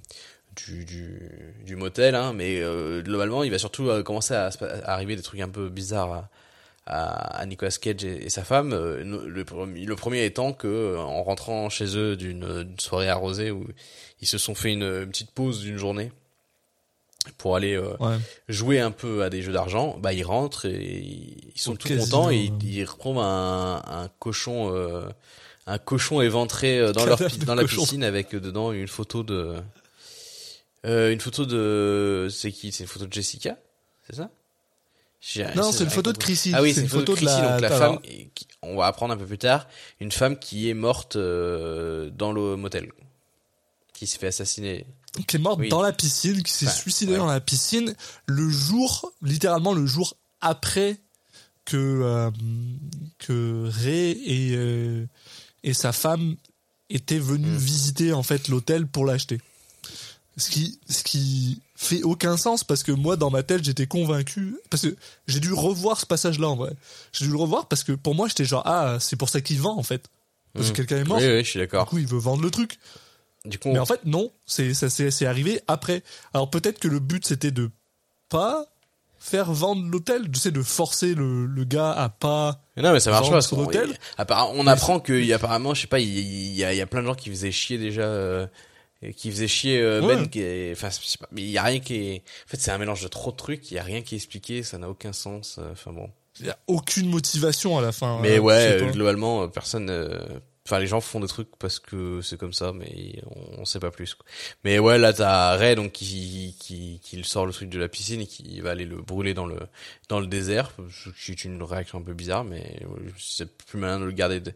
motel, 1.77 2.15
hein, 2.15 2.33
mais 2.33 2.61
euh, 2.61 3.03
globalement 3.03 3.45
il 3.45 3.51
va 3.51 3.59
surtout 3.59 3.89
euh, 3.89 4.03
commencer 4.03 4.35
à, 4.35 4.51
arriver 4.85 5.17
des 5.17 5.23
trucs 5.23 5.41
un 5.41 5.49
peu 5.49 5.69
bizarres 5.69 6.29
à, 6.87 7.47
Nicolas 7.47 7.71
Cage 7.71 8.05
et, 8.05 8.29
sa 8.29 8.43
femme. 8.43 8.71
Le, 8.75 9.45
premier- 9.45 10.25
étant 10.25 10.53
que 10.53 10.97
en 10.99 11.23
rentrant 11.23 11.69
chez 11.69 11.97
eux 11.97 12.17
d'une 12.17 12.75
soirée 12.79 13.09
arrosée 13.09 13.53
où 13.53 13.69
ils 14.21 14.27
se 14.27 14.37
sont 14.37 14.57
fait 14.57 14.73
une 14.73 15.07
petite 15.07 15.31
pause 15.31 15.61
d'une 15.61 15.79
journée 15.79 16.11
pour 17.39 17.57
aller 17.57 17.75
euh, 17.75 17.95
Ouais. 18.01 18.17
jouer 18.49 18.81
un 18.81 18.91
peu 18.91 19.23
à 19.23 19.31
des 19.31 19.43
jeux 19.43 19.53
d'argent, 19.53 19.97
bah 20.01 20.13
ils 20.13 20.25
rentrent 20.25 20.67
et 20.67 21.03
ils 21.55 21.61
sont 21.61 21.73
Au 21.73 21.77
tout 21.77 21.89
casino, 21.89 22.05
contents 22.05 22.31
et 22.31 22.49
ouais. 22.49 22.53
ils, 22.65 22.85
retrouvent 22.85 23.19
un, 23.21 23.83
un 23.87 24.09
cochon 24.19 24.75
euh, 24.75 25.07
un 25.67 25.79
cochon 25.79 26.21
éventré 26.21 26.79
euh, 26.81 26.93
dans 26.93 27.07
leur 27.07 27.19
dans 27.47 27.55
la 27.55 27.63
cochon. 27.63 27.83
piscine 27.83 28.03
avec 28.05 28.35
euh, 28.35 28.41
dedans 28.41 28.73
une 28.73 28.89
photo 28.89 29.23
de 29.23 29.55
euh, 30.85 31.13
une 31.13 31.21
photo 31.21 31.47
de 31.47 32.29
c'est 32.31 32.51
qui? 32.51 32.73
C'est 32.73 32.85
une 32.85 32.89
photo 32.89 33.07
de 33.07 33.13
Jessica 33.13 33.57
c'est 34.09 34.17
ça? 34.17 34.31
Non, 35.55 35.71
c'est 35.71 35.85
une 35.85 35.91
photo 35.91 36.13
de. 36.13 36.19
Chrissy. 36.19 36.51
ah 36.53 36.63
oui 36.63 36.75
C'est 36.75 36.81
une 36.81 36.89
photo 36.89 37.13
de 37.15 37.21
de 37.21 37.25
Chrissy 37.25 37.41
la- 37.41 37.53
donc 37.53 37.61
la 37.61 37.69
femme 37.71 37.99
qui- 38.35 38.49
on 38.63 38.77
va 38.77 38.87
apprendre 38.87 39.15
un 39.15 39.17
peu 39.17 39.27
plus 39.27 39.39
tard 39.39 39.69
une 40.01 40.11
femme 40.11 40.37
qui 40.37 40.69
est 40.69 40.75
morte 40.75 41.15
euh, 41.15 42.11
dans 42.11 42.33
le 42.33 42.57
motel 42.57 42.91
qui 44.07 44.13
s'est 44.13 44.19
fait 44.19 44.29
assassiner 44.29 44.87
qui 45.27 45.37
est 45.37 45.39
morte 45.39 45.59
Oui. 45.61 45.69
dans 45.69 45.83
la 45.83 45.93
piscine, 45.93 46.43
qui 46.43 46.53
s'est 46.53 46.67
Enfin, 46.67 46.75
suicidée 46.75 47.13
ouais. 47.13 47.19
dans 47.19 47.27
la 47.27 47.41
piscine 47.41 47.95
le 48.27 48.49
jour, 48.49 49.13
littéralement 49.23 49.73
le 49.75 49.87
jour 49.87 50.17
après 50.41 50.99
que 51.65 51.77
euh, 51.77 52.31
que 53.19 53.69
Ray 53.71 54.11
et 54.25 54.57
euh, 54.57 55.07
et 55.63 55.75
sa 55.75 55.93
femme 55.93 56.37
étaient 56.91 57.19
venus 57.19 57.53
Mm. 57.53 57.57
visiter 57.59 58.13
en 58.13 58.23
fait 58.23 58.49
l'hôtel 58.49 58.87
pour 58.87 59.05
l'acheter. 59.07 59.41
Ce 60.39 60.51
qui 60.51 60.81
ce 60.89 61.03
qui 61.05 61.61
fait 61.77 62.03
aucun 62.03 62.37
sens 62.39 62.65
parce 62.65 62.83
que 62.83 62.91
moi 62.93 63.17
dans 63.17 63.31
ma 63.31 63.43
tête 63.43 63.63
j'étais 63.65 63.87
convaincu 63.87 64.57
parce 64.71 64.83
que 64.85 64.97
j'ai 65.27 65.41
dû 65.41 65.53
revoir 65.53 66.01
ce 66.01 66.07
passage 66.07 66.39
là 66.39 66.49
en 66.49 66.57
vrai. 66.57 66.73
J'ai 67.13 67.27
dû 67.27 67.31
le 67.33 67.37
revoir 67.39 67.69
parce 67.69 67.85
que 67.85 67.93
pour 67.93 68.15
moi 68.15 68.29
j'étais 68.29 68.45
genre 68.47 68.63
ah 68.67 68.97
c'est 68.99 69.17
pour 69.17 69.29
ça 69.29 69.41
qu'il 69.43 69.61
vend 69.61 69.77
en 69.79 69.83
fait. 69.83 70.07
Parce 70.55 70.69
que 70.69 70.73
Mm. 70.73 70.77
quelqu'un 70.77 70.97
est 70.99 71.05
mort. 71.05 71.19
oui 71.19 71.27
oui 71.27 71.45
je 71.45 71.51
suis 71.51 71.59
Du 71.61 71.67
d'accord 71.67 71.87
coup 71.87 71.99
il 71.99 72.07
veut 72.07 72.19
vendre 72.19 72.43
le 72.43 72.51
truc. 72.51 72.79
Du 73.45 73.59
coup 73.59 73.71
Mais 73.73 73.79
en 73.79 73.87
fait, 73.87 74.05
non, 74.05 74.31
c'est 74.47 74.73
ça 74.75 74.89
c'est 74.91 75.11
c'est 75.11 75.27
arrivé 75.27 75.61
après. 75.69 76.03
Alors 76.35 76.49
peut-être 76.51 76.79
que 76.79 76.89
le 76.89 76.99
but 77.01 77.27
c'était 77.27 77.51
de 77.51 77.71
pas 78.29 78.67
faire 79.19 79.53
vendre 79.53 79.89
l'hôtel, 79.89 80.29
tu 80.31 80.41
sais, 80.41 80.51
de 80.51 80.63
forcer 80.63 81.15
le, 81.15 81.47
le 81.47 81.65
gars 81.65 81.93
à 81.93 82.09
pas. 82.09 82.61
Non 82.77 82.93
mais 82.93 82.99
ça 83.01 83.11
marche 83.13 83.31
pas. 83.31 83.41
son 83.41 83.57
qu'on- 83.57 83.67
hôtel. 83.67 83.97
on 84.19 84.67
apprend 84.67 85.01
y 85.09 85.33
a 85.33 85.37
apparemment, 85.37 85.75
je 85.75 85.83
sais 85.83 85.87
pas, 85.87 86.01
il 86.01 86.09
il 86.19 86.55
y 86.57 86.65
a, 86.65 86.75
y 86.75 86.81
a 86.81 86.87
plein 86.87 87.03
de 87.03 87.07
gens 87.07 87.15
qui 87.15 87.31
faisaient 87.31 87.53
chier 87.53 87.79
déjà, 87.79 88.03
euh, 88.03 88.47
qui 89.17 89.31
faisaient 89.31 89.47
chier 89.49 89.81
euh, 89.81 90.01
Ouais. 90.01 90.17
Ben. 90.17 90.29
qui 90.29 90.41
est- 90.41 90.73
Enfin, 90.73 90.89
mais 91.31 91.43
il 91.43 91.51
y 91.51 91.59
a 91.59 91.63
rien 91.63 91.79
qui 91.81 91.95
est. 91.95 92.23
En 92.47 92.49
fait, 92.49 92.61
c'est 92.61 92.71
un 92.73 92.79
mélange 92.79 93.03
de 93.03 93.09
trop 93.09 93.31
de 93.33 93.37
trucs. 93.37 93.71
Il 93.71 93.75
y 93.75 93.79
a 93.79 93.83
rien 93.85 94.03
qui 94.03 94.15
est 94.15 94.19
expliqué. 94.19 94.63
Ça 94.65 94.79
n'a 94.79 94.89
aucun 94.89 95.13
sens. 95.13 95.57
euh, 95.61 95.71
Enfin 95.73 95.93
bon. 95.93 96.09
Il 96.41 96.47
y 96.47 96.51
a 96.51 96.59
aucune 96.67 97.09
motivation 97.11 97.77
à 97.79 97.83
la 97.83 97.93
fin. 97.93 98.19
Mais 98.23 98.31
euh, 98.33 98.37
je 98.37 98.41
ouais, 98.41 98.83
euh, 98.83 98.91
globalement, 98.91 99.43
euh, 99.43 99.47
personne. 99.49 99.89
Enfin, 100.65 100.79
les 100.79 100.87
gens 100.87 101.01
font 101.01 101.19
des 101.19 101.27
trucs 101.27 101.57
parce 101.59 101.81
que 101.81 102.21
c'est 102.23 102.39
comme 102.39 102.53
ça, 102.53 102.73
mais 102.73 103.21
on, 103.27 103.63
on 103.63 103.65
sait 103.65 103.81
pas 103.81 103.91
plus. 103.91 104.15
Quoi. 104.15 104.25
Mais 104.65 104.79
ouais, 104.79 104.97
là 104.97 105.13
t'as 105.13 105.57
Ray 105.57 105.75
donc 105.75 105.91
qui, 105.91 106.57
qui 106.61 107.01
qui 107.03 107.25
sort 107.25 107.47
le 107.47 107.53
truc 107.53 107.69
de 107.69 107.81
la 107.81 107.89
piscine 107.89 108.21
et 108.21 108.27
qui 108.29 108.61
va 108.61 108.71
aller 108.71 108.85
le 108.85 109.03
brûler 109.03 109.35
dans 109.35 109.47
le 109.47 109.59
dans 110.09 110.21
le 110.21 110.29
désert. 110.29 110.73
Ce 110.89 111.11
qui 111.11 111.33
est 111.33 111.45
une 111.45 111.61
réaction 111.65 111.99
un 111.99 112.03
peu 112.03 112.15
bizarre, 112.15 112.45
mais 112.45 112.81
c'est 113.19 113.53
plus 113.57 113.79
malin 113.79 113.99
de 113.99 114.05
le 114.05 114.13
garder 114.13 114.39
de, 114.39 114.53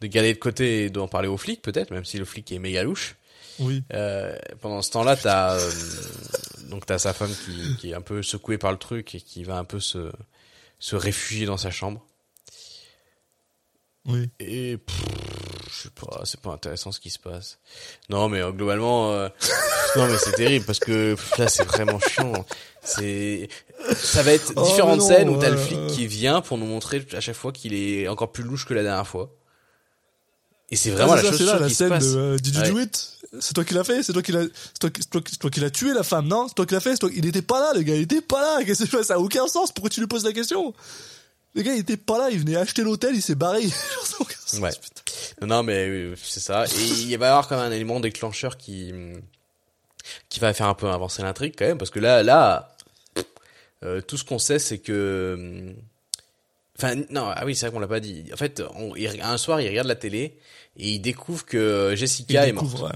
de 0.00 0.06
garder 0.08 0.34
de 0.34 0.38
côté 0.38 0.86
et 0.86 0.90
d'en 0.90 1.06
parler 1.06 1.28
au 1.28 1.36
flic 1.36 1.62
peut-être, 1.62 1.92
même 1.92 2.04
si 2.04 2.18
le 2.18 2.24
flic 2.24 2.50
est 2.50 2.58
méga 2.58 2.82
louche. 2.82 3.14
Oui. 3.60 3.84
Euh, 3.92 4.36
pendant 4.60 4.82
ce 4.82 4.90
temps-là, 4.90 5.16
t'as 5.16 5.54
euh, 5.54 5.70
donc 6.68 6.84
t'as 6.84 6.98
sa 6.98 7.12
femme 7.12 7.32
qui, 7.32 7.76
qui 7.76 7.90
est 7.92 7.94
un 7.94 8.00
peu 8.00 8.24
secouée 8.24 8.58
par 8.58 8.72
le 8.72 8.78
truc 8.78 9.14
et 9.14 9.20
qui 9.20 9.44
va 9.44 9.56
un 9.56 9.64
peu 9.64 9.78
se 9.78 10.10
se 10.80 10.96
réfugier 10.96 11.46
dans 11.46 11.58
sa 11.58 11.70
chambre. 11.70 12.04
Oui. 14.06 14.28
Et 14.40 14.76
pff, 14.76 15.02
je 15.84 15.88
sais 15.88 16.06
pas, 16.06 16.20
c'est 16.24 16.40
pas 16.40 16.50
intéressant 16.50 16.90
ce 16.92 17.00
qui 17.00 17.10
se 17.10 17.18
passe. 17.18 17.58
Non, 18.08 18.28
mais 18.28 18.40
euh, 18.40 18.50
globalement, 18.52 19.12
euh, 19.12 19.28
non 19.96 20.06
mais 20.06 20.16
c'est 20.18 20.32
terrible 20.32 20.64
parce 20.64 20.78
que 20.78 21.14
pff, 21.14 21.38
là 21.38 21.48
c'est 21.48 21.64
vraiment 21.64 21.98
chiant. 22.00 22.32
C'est, 22.82 23.48
ça 23.96 24.22
va 24.22 24.32
être 24.32 24.52
Oh, 24.56 24.64
différentes 24.64 25.00
non, 25.00 25.06
scènes 25.08 25.28
où 25.28 25.38
t'as 25.38 25.50
le 25.50 25.56
ouais, 25.56 25.62
flic 25.62 25.78
euh. 25.78 25.88
qui 25.90 26.06
vient 26.06 26.40
pour 26.40 26.58
nous 26.58 26.66
montrer 26.66 27.06
à 27.12 27.20
chaque 27.20 27.36
fois 27.36 27.52
qu'il 27.52 27.74
est 27.74 28.08
encore 28.08 28.32
plus 28.32 28.44
louche 28.44 28.66
que 28.66 28.74
la 28.74 28.82
dernière 28.82 29.06
fois. 29.06 29.30
Et 30.70 30.76
c'est 30.76 30.90
vraiment 30.90 31.12
Ah, 31.12 31.16
la 31.16 31.22
c'est 31.22 31.26
ça, 31.26 31.32
chose 31.32 31.38
c'est 31.40 31.44
là 31.46 31.52
sûre 31.52 31.60
la 31.60 31.66
qui 31.68 31.74
se 31.74 31.78
scène 31.78 31.88
passe. 31.90 32.12
de 32.12 32.18
euh, 32.18 32.36
Did 32.36 32.54
you 32.56 32.62
do 32.72 32.78
it 32.80 33.08
C'est 33.40 33.52
toi 33.54 33.64
qui 33.64 33.74
l'as 33.74 33.84
fait 33.84 34.02
C'est 34.02 34.12
toi 34.14 34.22
qui 34.22 34.32
l'as 34.32 34.42
c'est 34.44 34.78
toi, 34.80 34.90
qui- 34.90 35.02
c'est 35.02 35.10
toi, 35.10 35.20
qui- 35.20 35.32
c'est 35.32 35.38
toi 35.38 35.50
qui 35.50 35.60
l'as 35.60 35.70
tué 35.70 35.92
la 35.92 36.02
femme, 36.02 36.26
non? 36.26 36.48
C'est 36.48 36.54
toi 36.54 36.66
qui 36.66 36.74
l'as 36.74 36.80
fait 36.80 36.92
c'est 36.92 36.98
toi... 36.98 37.10
Il 37.14 37.26
était 37.26 37.42
pas 37.42 37.60
là, 37.60 37.72
le 37.74 37.82
gars, 37.82 37.94
il 37.94 38.02
était 38.02 38.22
pas 38.22 38.40
là. 38.40 38.64
Qu'est-ce 38.64 38.84
que 38.84 38.90
c'est 38.90 39.04
Ça 39.04 39.14
a 39.14 39.18
aucun 39.18 39.46
sens. 39.46 39.72
Pourquoi 39.72 39.90
tu 39.90 40.00
lui 40.00 40.06
poses 40.06 40.24
la 40.24 40.32
question? 40.32 40.72
Le 41.54 41.62
gars, 41.62 41.74
il 41.74 41.80
était 41.80 41.96
pas 41.96 42.18
là, 42.18 42.30
il 42.30 42.38
venait 42.40 42.56
acheter 42.56 42.82
l'hôtel, 42.82 43.14
il 43.14 43.22
s'est 43.22 43.34
barré. 43.34 43.62
Ouais. 44.60 44.70
Non, 45.42 45.62
mais 45.62 45.88
euh, 45.88 46.14
c'est 46.22 46.40
ça. 46.40 46.64
Et 46.66 46.82
il 46.84 47.16
va 47.18 47.26
y 47.26 47.28
avoir 47.28 47.48
quand 47.48 47.56
même 47.56 47.66
un 47.66 47.74
élément 47.74 47.98
déclencheur 48.00 48.56
qui 48.56 48.92
qui 50.28 50.38
va 50.38 50.52
faire 50.52 50.66
un 50.68 50.74
peu 50.74 50.88
avancer 50.90 51.22
l'intrigue 51.22 51.54
quand 51.56 51.64
même, 51.66 51.78
parce 51.78 51.90
que 51.90 51.98
là, 51.98 52.22
là, 52.22 52.76
euh, 53.82 54.00
tout 54.00 54.16
ce 54.16 54.24
qu'on 54.24 54.38
sait, 54.38 54.58
c'est 54.58 54.78
que, 54.78 55.34
hum, 55.36 55.74
enfin, 56.78 56.94
non, 57.10 57.30
ah 57.34 57.44
oui, 57.46 57.56
c'est 57.56 57.66
vrai 57.66 57.72
qu'on 57.74 57.80
l'a 57.80 57.88
pas 57.88 58.00
dit. 58.00 58.24
En 58.32 58.36
fait, 58.36 58.62
on, 58.76 58.94
il- 58.96 59.20
un 59.22 59.38
soir, 59.38 59.60
il 59.60 59.68
regarde 59.68 59.88
la 59.88 59.96
télé 59.96 60.38
et 60.76 60.90
il 60.92 61.00
découvre 61.00 61.44
que 61.46 61.90
Il 61.92 61.96
Jessica 61.96 62.46
est 62.46 62.52
morte. 62.52 62.80
ouais. 62.80 62.90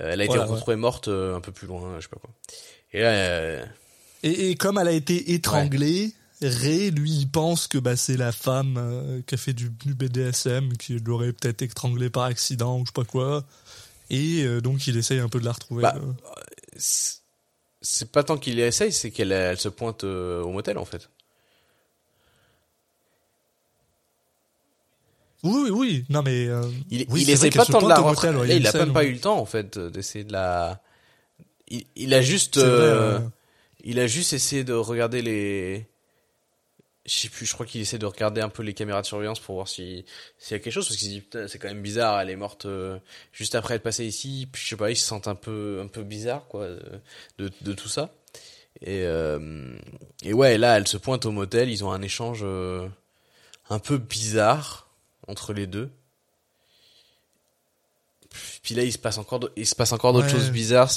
Euh, 0.00 0.10
Elle 0.12 0.20
a 0.20 0.24
été 0.24 0.34
retrouvée 0.54 0.76
morte 0.76 1.08
euh, 1.08 1.34
un 1.36 1.40
peu 1.40 1.52
plus 1.52 1.66
loin, 1.66 1.96
je 1.98 2.02
sais 2.02 2.08
pas 2.08 2.18
quoi. 2.20 2.30
Et 2.92 3.00
là, 3.00 3.08
euh, 3.10 3.64
Et, 4.22 4.50
et 4.50 4.54
comme 4.56 4.76
elle 4.78 4.88
a 4.88 4.92
été 4.92 5.32
étranglée, 5.32 6.12
Ray, 6.42 6.90
lui, 6.90 7.10
il 7.10 7.28
pense 7.30 7.66
que 7.68 7.76
bah, 7.78 7.96
c'est 7.96 8.16
la 8.16 8.32
femme 8.32 8.76
euh, 8.78 9.20
qui 9.26 9.34
a 9.34 9.38
fait 9.38 9.52
du, 9.52 9.70
du 9.70 9.94
BDSM, 9.94 10.76
qui 10.78 10.98
l'aurait 10.98 11.32
peut-être 11.32 11.62
étranglée 11.62 12.10
par 12.10 12.24
accident 12.24 12.78
ou 12.78 12.86
je 12.86 12.90
sais 12.90 12.92
pas 12.94 13.04
quoi. 13.04 13.44
Et 14.08 14.42
euh, 14.44 14.60
donc, 14.60 14.86
il 14.86 14.96
essaye 14.96 15.18
un 15.20 15.28
peu 15.28 15.38
de 15.38 15.44
la 15.44 15.52
retrouver. 15.52 15.82
Bah, 15.82 15.96
euh. 15.96 16.12
c'est 17.82 18.10
pas 18.10 18.22
tant 18.22 18.38
qu'il 18.38 18.58
essaye, 18.58 18.92
c'est 18.92 19.10
qu'elle 19.10 19.32
elle 19.32 19.58
se 19.58 19.68
pointe 19.68 20.04
euh, 20.04 20.42
au 20.42 20.50
motel 20.50 20.78
en 20.78 20.84
fait. 20.84 21.10
Oui, 25.42 25.52
oui, 25.64 25.70
oui. 25.70 26.04
Non, 26.10 26.22
mais. 26.22 26.46
euh, 26.48 26.62
Il, 26.90 27.06
oui, 27.10 27.22
il 27.22 27.30
essaie 27.30 27.48
vrai 27.48 27.58
pas 27.58 27.64
tant 27.64 27.82
de 27.82 27.88
la 27.88 27.98
rentrer. 27.98 28.28
ouais, 28.30 28.48
il 28.48 28.56
une 28.58 28.66
a 28.66 28.72
même 28.72 28.92
pas 28.92 29.04
eu 29.04 29.12
le 29.12 29.20
temps 29.20 29.38
en 29.38 29.46
fait 29.46 29.78
d'essayer 29.78 30.24
de 30.24 30.32
la. 30.32 30.82
Il, 31.68 31.84
il 31.96 32.14
a 32.14 32.20
juste, 32.20 32.58
vrai, 32.58 32.66
euh, 32.66 33.16
euh, 33.16 33.18
il 33.84 33.98
a 34.00 34.06
juste 34.06 34.32
essayé 34.32 34.64
de 34.64 34.72
regarder 34.74 35.22
les. 35.22 35.86
Je 37.06 37.12
sais 37.12 37.28
plus. 37.28 37.46
Je 37.46 37.54
crois 37.54 37.64
qu'il 37.66 37.80
essaie 37.80 37.98
de 37.98 38.06
regarder 38.06 38.40
un 38.40 38.50
peu 38.50 38.62
les 38.62 38.74
caméras 38.74 39.00
de 39.00 39.06
surveillance 39.06 39.40
pour 39.40 39.54
voir 39.54 39.68
si 39.68 40.04
s'il 40.38 40.56
y 40.56 40.60
a 40.60 40.62
quelque 40.62 40.72
chose 40.72 40.86
parce 40.86 40.98
qu'il 40.98 41.08
se 41.08 41.12
dit 41.12 41.20
putain 41.22 41.48
c'est 41.48 41.58
quand 41.58 41.68
même 41.68 41.82
bizarre. 41.82 42.20
Elle 42.20 42.30
est 42.30 42.36
morte 42.36 42.66
euh, 42.66 42.98
juste 43.32 43.54
après 43.54 43.74
être 43.76 43.82
passée 43.82 44.04
ici. 44.04 44.48
Puis 44.52 44.62
je 44.62 44.68
sais 44.68 44.76
pas. 44.76 44.90
Il 44.90 44.96
se 44.96 45.06
sent 45.08 45.28
un 45.28 45.34
peu 45.34 45.80
un 45.82 45.86
peu 45.86 46.02
bizarre 46.02 46.46
quoi 46.46 46.68
de 46.68 47.00
de, 47.38 47.50
de 47.62 47.72
tout 47.72 47.88
ça. 47.88 48.10
Et 48.82 49.02
euh, 49.04 49.76
et 50.22 50.32
ouais 50.34 50.58
là 50.58 50.76
elle 50.76 50.86
se 50.86 50.98
pointe 50.98 51.26
au 51.26 51.32
motel. 51.32 51.70
Ils 51.70 51.84
ont 51.84 51.92
un 51.92 52.02
échange 52.02 52.40
euh, 52.42 52.86
un 53.70 53.78
peu 53.78 53.98
bizarre 53.98 54.88
entre 55.26 55.52
les 55.52 55.66
deux. 55.66 55.90
Puis 58.62 58.74
là, 58.74 58.84
il 58.84 58.92
se 58.92 58.98
passe 58.98 59.18
encore, 59.18 59.40
il 59.56 59.66
se 59.66 59.74
passe 59.74 59.92
encore 59.92 60.12
d'autres 60.12 60.26
Ouais. 60.26 60.32
choses 60.32 60.50
bizarres. 60.50 60.90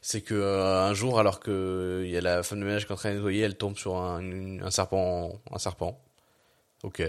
C'est 0.00 0.20
que 0.22 0.34
euh, 0.34 0.84
un 0.84 0.94
jour, 0.94 1.18
alors 1.18 1.40
que 1.40 2.02
il 2.04 2.10
y 2.10 2.16
a 2.16 2.20
la 2.20 2.42
femme 2.42 2.60
de 2.60 2.64
ménage 2.64 2.86
qui 2.86 2.92
est 2.92 2.94
en 2.94 2.96
train 2.98 3.10
de 3.10 3.16
nettoyer, 3.16 3.42
elle 3.42 3.56
tombe 3.56 3.76
sur 3.76 3.96
un, 3.96 4.20
une- 4.20 4.62
un 4.62 4.70
serpent, 4.70 5.40
un 5.50 5.58
serpent. 5.58 6.00
Ok. 6.84 7.02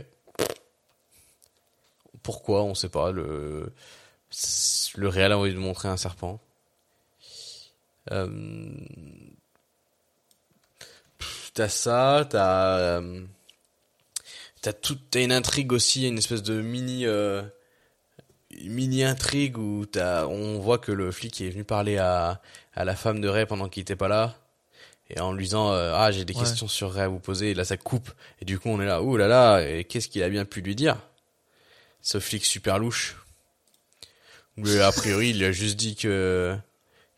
Pourquoi? 2.24 2.63
On 2.63 2.74
sait 2.76 2.89
pas. 2.89 3.11
Le 3.11 3.72
le 4.95 5.07
réel 5.07 5.32
a 5.32 5.38
envie 5.38 5.53
de 5.53 5.57
montrer 5.59 5.88
un 5.88 5.97
serpent. 5.97 6.39
Euh... 8.11 8.70
T'as 11.53 11.70
ça, 11.70 12.26
t'as 12.30 12.78
euh, 12.78 13.22
t'as 14.61 14.74
toute 14.74 15.09
t'as 15.09 15.22
une 15.24 15.32
intrigue 15.32 15.74
aussi, 15.74 16.07
une 16.07 16.17
espèce 16.17 16.43
de 16.43 16.61
mini 16.61 17.05
euh, 17.05 17.41
mini 18.65 19.03
intrigue 19.03 19.57
où 19.57 19.85
t'as 19.85 20.25
on 20.25 20.59
voit 20.59 20.77
que 20.79 20.91
le 20.91 21.11
flic 21.11 21.39
est 21.41 21.49
venu 21.49 21.63
parler 21.63 21.97
à 21.97 22.41
à 22.73 22.85
la 22.85 22.95
femme 22.95 23.19
de 23.21 23.27
Ray 23.27 23.45
pendant 23.45 23.69
qu'il 23.69 23.81
était 23.81 23.95
pas 23.95 24.07
là. 24.07 24.35
Et 25.11 25.19
en 25.19 25.33
lui 25.33 25.45
disant 25.45 25.71
euh, 25.71 25.93
ah 25.95 26.11
j'ai 26.11 26.23
des 26.25 26.33
Ouais. 26.33 26.39
questions 26.41 26.67
sur 26.67 26.91
Ray 26.93 27.03
à 27.03 27.07
vous 27.07 27.19
poser. 27.19 27.51
Et 27.51 27.53
là 27.53 27.63
ça 27.65 27.77
coupe. 27.77 28.11
Et 28.41 28.45
du 28.45 28.59
coup 28.59 28.69
on 28.69 28.79
est 28.81 28.85
là 28.85 29.01
ouh 29.01 29.17
là 29.17 29.27
là 29.27 29.61
et 29.61 29.83
qu'est-ce 29.83 30.07
qu'il 30.07 30.23
a 30.23 30.29
bien 30.29 30.45
pu 30.45 30.61
lui 30.61 30.75
dire? 30.75 30.97
Ce 32.01 32.19
flic 32.19 32.45
super 32.45 32.79
louche. 32.79 33.17
Mais 34.57 34.79
a 34.81 34.91
priori 34.91 35.29
il 35.29 35.39
lui 35.39 35.45
a 35.45 35.51
juste 35.51 35.77
dit 35.77 35.95
que 35.95 36.55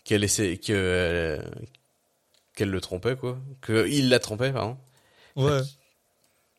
qu'elle 0.04 0.24
essaie 0.24 0.58
que 0.58 0.74
euh, 0.74 1.42
qu'elle 2.56 2.70
le 2.70 2.82
trompait 2.82 3.16
quoi. 3.16 3.38
Que 3.62 3.88
il 3.88 4.10
la 4.10 4.20
trompait 4.20 4.52
pardon. 4.52 4.78
Ouais. 5.36 5.62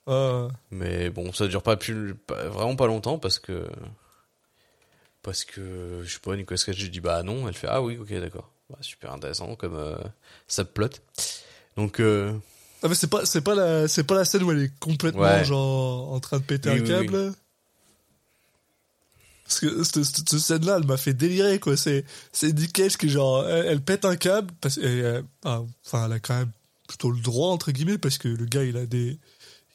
Euh, 0.08 0.48
mais 0.70 1.10
bon, 1.10 1.32
ça 1.32 1.46
dure 1.46 1.62
pas 1.62 1.76
plus, 1.76 2.14
pas- 2.16 2.48
vraiment 2.48 2.74
pas 2.74 2.86
longtemps 2.88 3.18
parce 3.20 3.38
que, 3.38 3.68
parce 5.22 5.44
que, 5.44 6.02
je 6.04 6.12
sais 6.12 6.18
pas, 6.20 6.36
Nicolas 6.36 6.60
Cage, 6.64 6.76
je 6.76 6.86
dis 6.88 7.00
bah 7.00 7.22
non, 7.22 7.46
elle 7.48 7.54
fait 7.54 7.68
ah 7.70 7.82
oui, 7.82 7.96
ok, 7.98 8.12
d'accord. 8.20 8.50
Bah, 8.70 8.78
super 8.80 9.12
intéressant 9.12 9.54
comme 9.56 9.74
euh, 9.76 9.96
subplot. 10.48 10.88
Donc, 11.76 12.00
euh, 12.00 12.32
Ah 12.82 12.88
mais 12.88 12.94
c'est 12.94 13.06
pas 13.10 13.24
c'est 13.26 13.40
pas 13.42 13.54
la 13.54 13.86
c'est 13.88 14.04
pas 14.04 14.14
la 14.14 14.24
scène 14.24 14.42
où 14.42 14.50
elle 14.52 14.62
est 14.62 14.78
complètement 14.80 15.20
Ouais. 15.22 15.44
genre 15.44 16.12
en 16.12 16.20
train 16.20 16.38
de 16.38 16.44
péter 16.44 16.70
Oui, 16.70 16.78
un 16.78 16.82
oui, 16.82 16.88
câble? 16.88 17.32
Parce 19.44 19.60
que 19.60 19.82
cette, 19.84 20.02
cette- 20.04 20.28
cette 20.30 20.38
scène-là, 20.38 20.76
elle 20.78 20.86
m'a 20.86 20.96
fait 20.96 21.12
délirer 21.12 21.58
quoi. 21.60 21.76
C'est 21.76 22.04
c'est 22.32 22.52
Nick 22.52 22.72
Cage 22.72 22.96
qui 22.96 23.08
genre 23.08 23.46
elle, 23.46 23.66
elle 23.66 23.80
pète 23.82 24.04
un 24.04 24.16
câble 24.16 24.52
parce 24.60 24.78
euh, 24.82 25.22
ah, 25.44 25.60
enfin 25.84 26.06
elle 26.06 26.12
a 26.12 26.20
quand 26.20 26.36
même 26.38 26.50
plutôt 26.88 27.10
le 27.10 27.20
droit 27.20 27.50
entre 27.50 27.70
guillemets 27.72 27.98
parce 27.98 28.18
que 28.18 28.28
le 28.28 28.44
gars 28.46 28.64
il 28.64 28.76
a 28.76 28.86
des 28.86 29.18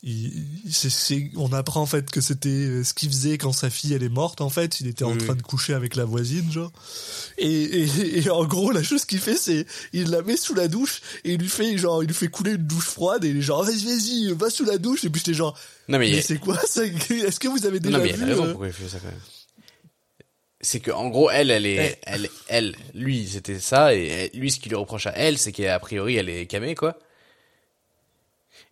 il, 0.03 0.27
il- 0.65 0.73
c'est- 0.73 0.89
c'est- 0.91 1.31
on 1.35 1.51
apprend 1.53 1.81
en 1.81 1.85
fait 1.87 2.09
que 2.11 2.21
c'était 2.21 2.49
euh, 2.49 2.83
ce 2.83 2.93
qu'il 2.93 3.09
faisait 3.09 3.37
quand 3.37 3.51
sa 3.51 3.69
fille 3.69 3.93
elle 3.93 4.03
est 4.03 4.09
morte 4.09 4.41
en 4.41 4.49
fait. 4.49 4.79
Il 4.79 4.87
était 4.87 5.03
en 5.03 5.11
Oui, 5.13 5.17
train 5.17 5.35
de 5.35 5.41
coucher 5.41 5.73
avec 5.73 5.95
la 5.95 6.05
voisine 6.05 6.51
genre. 6.51 6.71
Et, 7.37 7.47
et, 7.49 8.19
et 8.19 8.29
en 8.29 8.45
gros 8.45 8.71
la 8.71 8.83
chose 8.83 9.05
qu'il 9.05 9.19
fait 9.19 9.37
c'est 9.37 9.65
il 9.93 10.09
la 10.11 10.21
met 10.21 10.37
sous 10.37 10.53
la 10.53 10.67
douche 10.67 11.01
et 11.23 11.33
il 11.33 11.39
lui 11.39 11.49
fait 11.49 11.77
genre 11.77 12.03
il 12.03 12.07
lui 12.07 12.13
fait 12.15 12.27
couler 12.27 12.51
une 12.51 12.67
douche 12.67 12.85
froide 12.85 13.25
et 13.25 13.29
il 13.29 13.37
est 13.37 13.41
genre 13.41 13.63
vas-y 13.63 13.83
vas-y 13.85 14.33
va 14.33 14.49
sous 14.49 14.65
la 14.65 14.77
douche. 14.77 15.03
Et 15.03 15.09
puis 15.09 15.19
j'étais 15.19 15.33
genre 15.35 15.57
non 15.87 15.97
mais, 15.99 16.21
c'est 16.21 16.37
quoi 16.37 16.59
ça? 16.67 16.85
Est-ce 16.85 17.39
que 17.39 17.47
vous 17.47 17.65
avez 17.65 17.79
déjà 17.79 17.97
non 17.97 18.03
mais 18.03 18.09
il 18.11 18.15
vu 18.17 18.23
a 18.23 18.25
raison 18.27 18.43
euh, 18.45 18.49
pourquoi 18.51 18.67
il 18.67 18.73
fait 18.73 18.87
ça 18.89 18.99
quand 18.99 19.07
même? 19.07 19.19
C'est 20.59 20.79
que 20.79 20.89
en 20.91 21.09
gros, 21.09 21.29
elle, 21.29 21.51
elle 21.51 21.67
est, 21.67 21.99
elle, 22.03 22.29
elle, 22.47 22.75
lui, 22.95 23.27
c'était 23.27 23.59
ça. 23.59 23.93
Et 23.93 24.31
lui, 24.33 24.49
ce 24.51 24.59
qu'il 24.59 24.69
lui 24.71 24.75
reproche 24.75 25.05
à 25.05 25.11
elle, 25.15 25.37
c'est 25.37 25.51
qu'a 25.51 25.77
priori, 25.79 26.15
elle 26.15 26.29
est 26.29 26.47
camée 26.47 26.73
quoi. 26.73 26.97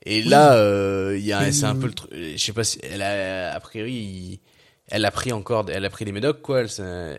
Et 0.06 0.22
là, 0.22 0.56
euh, 0.58 1.16
il 1.18 1.26
y 1.26 1.34
a, 1.34 1.52
c'est 1.52 1.66
un 1.66 1.76
peu 1.76 1.88
le 1.88 1.94
truc. 1.94 2.12
Je 2.14 2.38
sais 2.38 2.54
pas 2.54 2.64
si 2.64 2.80
elle 2.84 3.02
a, 3.02 3.54
a 3.54 3.60
priori, 3.60 4.40
elle 4.88 5.04
a 5.06 5.12
pris 5.12 5.32
encore, 5.32 5.66
elle 5.70 5.84
a 5.86 5.90
pris 5.90 6.06
des 6.06 6.12
médocs 6.12 6.42
quoi. 6.42 6.62
Elle, 6.62 7.18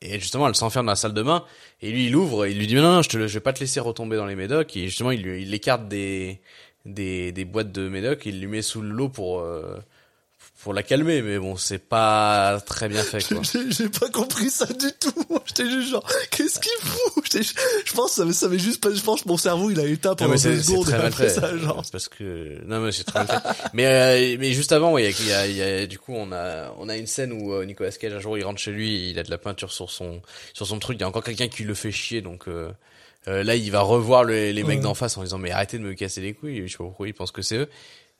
et 0.00 0.20
justement, 0.20 0.46
elle 0.48 0.54
s'enferme 0.54 0.86
dans 0.86 0.92
la 0.92 0.96
salle 0.96 1.14
de 1.14 1.22
bain 1.22 1.44
et 1.80 1.90
lui, 1.90 2.06
il 2.06 2.14
ouvre, 2.16 2.44
et 2.44 2.50
il 2.52 2.58
lui 2.58 2.66
dit 2.66 2.74
non, 2.74 2.82
non, 2.82 3.02
je 3.02 3.08
te, 3.08 3.26
je 3.26 3.34
vais 3.34 3.40
pas 3.40 3.52
te 3.54 3.60
laisser 3.60 3.80
retomber 3.80 4.16
dans 4.16 4.26
les 4.26 4.36
médocs. 4.36 4.76
Et 4.76 4.86
justement, 4.86 5.10
il, 5.10 5.22
lui- 5.22 5.42
il 5.42 5.54
écarte 5.54 5.88
des, 5.88 6.40
des, 6.84 7.32
des 7.32 7.44
boîtes 7.44 7.72
de 7.72 7.88
médocs, 7.88 8.26
il 8.26 8.38
lui 8.40 8.46
met 8.46 8.62
sous 8.62 8.82
l'eau 8.82 9.08
pour, 9.08 9.40
euh, 9.40 9.78
pour 10.64 10.74
la 10.74 10.82
calmer. 10.82 11.22
Mais 11.22 11.38
bon, 11.38 11.56
c'est 11.56 11.78
pas 11.78 12.60
très 12.66 12.88
bien 12.88 13.02
fait 13.04 13.22
quoi. 13.28 13.40
j'ai 13.70 13.88
pas 13.88 14.08
compris 14.10 14.50
ça 14.50 14.66
du 14.66 14.90
tout 14.98 15.12
j'étais 15.46 15.70
juste 15.70 15.90
genre 15.90 16.04
qu'est-ce 16.30 16.58
qu'il 16.58 16.72
fout? 16.80 17.36
Je 17.84 17.92
pense 17.92 18.12
ça 18.12 18.32
ça 18.32 18.48
m'est 18.48 18.58
juste 18.58 18.82
pas 18.82 18.92
je 18.92 19.00
pense 19.02 19.22
que 19.22 19.28
mon 19.28 19.36
cerveau 19.36 19.70
il 19.70 19.78
a 19.78 19.84
Non, 19.84 19.96
pendant 20.16 20.34
deux 20.34 20.60
secondes 20.62 20.86
très 20.86 20.96
et 20.96 21.06
après 21.06 21.28
fait. 21.28 21.40
ça 21.40 21.56
genre 21.56 21.82
Parce 21.92 22.08
que 22.08 22.58
non 22.66 22.80
mais 22.80 22.90
c'est 22.92 23.04
très 23.04 23.20
mal 23.24 23.28
fait. 23.28 23.62
mais 23.74 23.86
euh, 23.86 24.36
mais 24.40 24.52
juste 24.52 24.72
avant, 24.72 24.92
ouais, 24.92 25.10
il 25.10 25.26
y 25.28 25.32
a, 25.32 25.46
y 25.46 25.62
a- 25.62 25.66
y 25.78 25.82
a- 25.82 25.86
du 25.86 25.98
coup 25.98 26.14
on 26.14 26.32
a 26.32 26.72
on 26.78 26.88
a 26.88 26.96
une 26.96 27.06
scène 27.06 27.32
où 27.32 27.52
euh, 27.52 27.64
Nicolas 27.64 27.90
Cage 27.92 28.12
un 28.14 28.20
jour 28.20 28.36
il 28.38 28.44
rentre 28.44 28.58
chez 28.60 28.72
lui, 28.72 28.94
et 28.94 29.08
il 29.10 29.18
a 29.18 29.22
de 29.22 29.30
la 29.30 29.38
peinture 29.38 29.72
sur 29.72 29.90
son 29.90 30.22
sur 30.54 30.66
son 30.66 30.78
truc. 30.78 30.96
Il 30.98 31.00
y 31.02 31.04
a 31.04 31.08
encore 31.08 31.22
quelqu'un 31.24 31.48
qui 31.48 31.64
le 31.64 31.74
fait 31.74 31.92
chier, 31.92 32.22
donc 32.22 32.48
euh, 32.48 32.70
euh, 33.28 33.42
là 33.42 33.54
il 33.56 33.70
va 33.70 33.80
revoir 33.80 34.24
le- 34.24 34.50
les 34.50 34.62
mecs 34.62 34.78
Ouais. 34.78 34.82
d'en 34.82 34.94
face 34.94 35.16
en 35.18 35.22
disant 35.22 35.38
mais 35.38 35.50
arrêtez 35.50 35.78
de 35.78 35.82
me 35.82 35.94
casser 35.94 36.20
les 36.20 36.32
couilles. 36.32 36.62
Je 36.66 36.72
sais 36.72 36.78
pas 36.78 36.84
pourquoi 36.84 37.06
il 37.08 37.14
pense 37.14 37.30
que 37.32 37.42
c'est 37.42 37.56
eux. 37.56 37.68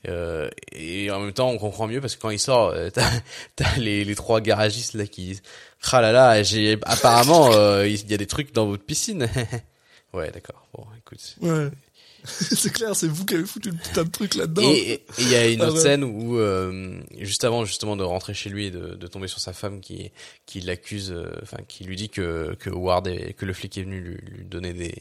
Euh, 0.08 0.48
et 0.72 1.10
en 1.10 1.20
même 1.20 1.32
temps, 1.32 1.50
on 1.50 1.58
comprend 1.58 1.86
mieux 1.86 2.00
parce 2.00 2.16
que 2.16 2.20
quand 2.22 2.30
il 2.30 2.38
sort, 2.38 2.70
euh, 2.70 2.90
t'as, 2.90 3.76
les, 3.78 4.04
les 4.04 4.14
trois 4.14 4.40
garagistes 4.40 4.94
là 4.94 5.06
qui, 5.06 5.40
ah 5.92 6.00
là 6.00 6.12
là, 6.12 6.42
j'ai 6.42 6.78
apparemment 6.82 7.52
euh, 7.52 7.86
il 7.86 8.10
y 8.10 8.14
a 8.14 8.16
des 8.16 8.26
trucs 8.26 8.52
dans 8.52 8.66
votre 8.66 8.84
piscine. 8.84 9.28
ouais, 10.12 10.30
d'accord. 10.30 10.66
Bon, 10.74 10.86
écoute. 10.98 11.36
Ouais. 11.40 11.68
c'est 12.24 12.72
clair, 12.72 12.96
c'est 12.96 13.06
vous 13.06 13.26
qui 13.26 13.34
avez 13.34 13.44
foutu 13.44 13.70
le 13.70 13.76
putain 13.76 14.04
de 14.04 14.10
truc 14.10 14.34
là-dedans. 14.34 14.62
Et 14.62 15.04
il 15.18 15.28
y 15.28 15.34
a 15.34 15.46
une 15.46 15.60
Ah 15.60 15.66
autre 15.66 15.76
ouais. 15.76 15.82
scène 15.82 16.04
où, 16.04 16.38
euh, 16.38 16.98
juste 17.18 17.44
avant 17.44 17.66
justement 17.66 17.96
de 17.96 18.02
rentrer 18.02 18.32
chez 18.32 18.48
lui 18.48 18.66
et 18.66 18.70
de, 18.70 18.94
de 18.94 19.06
tomber 19.06 19.28
sur 19.28 19.40
sa 19.40 19.52
femme 19.52 19.80
qui, 19.80 20.10
qui 20.46 20.60
l'accuse, 20.62 21.14
enfin 21.42 21.58
qui 21.68 21.84
lui 21.84 21.96
dit 21.96 22.08
que 22.08 22.56
que 22.58 22.70
Ward 22.70 23.06
est, 23.08 23.34
que 23.34 23.44
le 23.44 23.52
flic 23.52 23.76
est 23.76 23.82
venu 23.82 24.00
lui, 24.00 24.16
lui 24.38 24.44
donner 24.46 24.72
des 24.72 24.94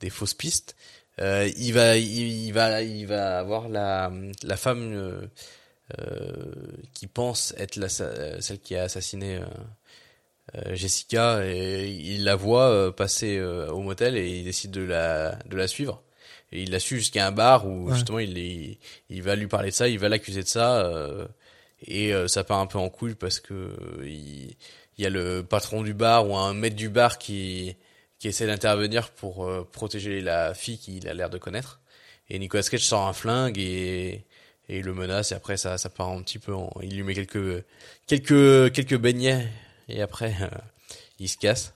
des 0.00 0.10
fausses 0.10 0.34
pistes. 0.34 0.74
Euh, 1.20 1.50
il 1.56 1.72
va 1.72 1.96
il, 1.96 2.46
il 2.46 2.52
va 2.52 2.82
il 2.82 3.06
va 3.06 3.38
avoir 3.38 3.68
la 3.68 4.12
la 4.44 4.56
femme 4.56 4.92
euh, 4.92 5.20
euh, 6.00 6.44
qui 6.94 7.06
pense 7.06 7.54
être 7.58 7.76
la, 7.76 7.88
celle 7.88 8.58
qui 8.60 8.76
a 8.76 8.84
assassiné 8.84 9.36
euh, 9.36 9.44
euh, 10.54 10.74
Jessica 10.74 11.40
et 11.44 11.88
il 11.88 12.24
la 12.24 12.36
voit 12.36 12.68
euh, 12.70 12.90
passer 12.90 13.36
euh, 13.38 13.68
au 13.70 13.80
motel 13.80 14.16
et 14.16 14.38
il 14.38 14.44
décide 14.44 14.70
de 14.70 14.82
la 14.82 15.36
de 15.46 15.56
la 15.56 15.66
suivre. 15.68 16.02
Et 16.52 16.62
il 16.62 16.70
la 16.70 16.78
suit 16.80 16.96
jusqu'à 16.96 17.26
un 17.26 17.32
bar 17.32 17.66
où 17.66 17.88
Ouais. 17.88 17.94
justement 17.94 18.20
il, 18.20 18.38
est, 18.38 18.78
il 19.10 19.22
va 19.22 19.34
lui 19.36 19.48
parler 19.48 19.68
de 19.70 19.74
ça, 19.74 19.86
il 19.88 19.98
va 19.98 20.08
l'accuser 20.08 20.42
de 20.42 20.48
ça 20.48 20.80
euh, 20.86 21.26
et 21.86 22.14
euh, 22.14 22.26
ça 22.28 22.42
part 22.44 22.58
un 22.60 22.66
peu 22.66 22.78
en 22.78 22.88
couille 22.88 23.14
parce 23.14 23.38
que 23.40 23.52
euh, 23.54 23.76
il, 24.06 24.54
il 24.96 25.04
y 25.04 25.06
a 25.06 25.10
le 25.10 25.42
patron 25.42 25.82
du 25.82 25.92
bar 25.94 26.26
ou 26.28 26.36
un 26.36 26.54
maître 26.54 26.76
du 26.76 26.88
bar 26.88 27.18
qui 27.18 27.76
qui 28.18 28.28
essaie 28.28 28.46
d'intervenir 28.46 29.10
pour 29.10 29.46
euh, 29.46 29.68
protéger 29.70 30.20
la 30.20 30.54
fille 30.54 30.78
qu'il 30.78 31.08
a 31.08 31.14
l'air 31.14 31.30
de 31.30 31.38
connaître. 31.38 31.80
Et 32.30 32.38
Nicolas 32.38 32.62
Cage 32.62 32.84
sort 32.84 33.06
un 33.06 33.12
flingue 33.12 33.58
et 33.58 34.24
et 34.70 34.80
il 34.80 34.84
le 34.84 34.92
menace 34.92 35.32
et 35.32 35.34
après 35.34 35.56
ça 35.56 35.78
ça 35.78 35.88
part 35.88 36.10
un 36.10 36.22
petit 36.22 36.38
peu 36.38 36.54
en, 36.54 36.70
il 36.82 36.94
lui 36.94 37.02
met 37.02 37.14
quelques 37.14 37.64
quelques 38.06 38.72
quelques 38.72 38.98
beignets 38.98 39.48
et 39.88 40.02
après 40.02 40.36
euh, 40.42 40.48
il 41.18 41.28
se 41.28 41.38
casse. 41.38 41.72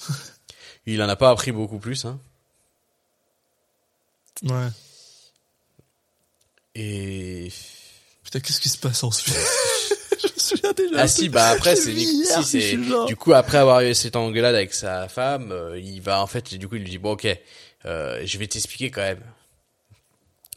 il 0.86 1.00
en 1.02 1.08
a 1.08 1.16
pas 1.16 1.30
appris 1.30 1.52
beaucoup 1.52 1.78
plus 1.78 2.04
hein. 2.04 2.18
Ouais. 4.42 4.68
Et 6.74 7.52
Putain, 8.24 8.40
qu'est-ce 8.40 8.60
qui 8.60 8.68
se 8.70 8.78
passe 8.78 9.04
ensuite 9.04 9.36
souviens 10.42 10.72
déjà. 10.72 10.96
ah 10.98 11.08
si 11.08 11.28
bah 11.28 11.46
après 11.48 11.76
c'est 11.76 11.94
si 11.94 12.44
c'est 12.44 12.76
du 13.06 13.16
coup 13.16 13.32
après 13.32 13.58
avoir 13.58 13.80
eu 13.82 13.94
cette 13.94 14.16
engueulade 14.16 14.54
avec 14.54 14.74
sa 14.74 15.08
femme 15.08 15.50
euh, 15.52 15.78
il 15.78 16.00
va 16.00 16.20
en 16.22 16.26
fait 16.26 16.54
du 16.54 16.68
coup 16.68 16.76
il 16.76 16.82
lui 16.82 16.90
dit 16.90 16.98
bon 16.98 17.12
ok 17.12 17.26
euh, 17.84 18.22
je 18.24 18.38
vais 18.38 18.46
t'expliquer 18.46 18.90
quand 18.90 19.00
même. 19.00 19.22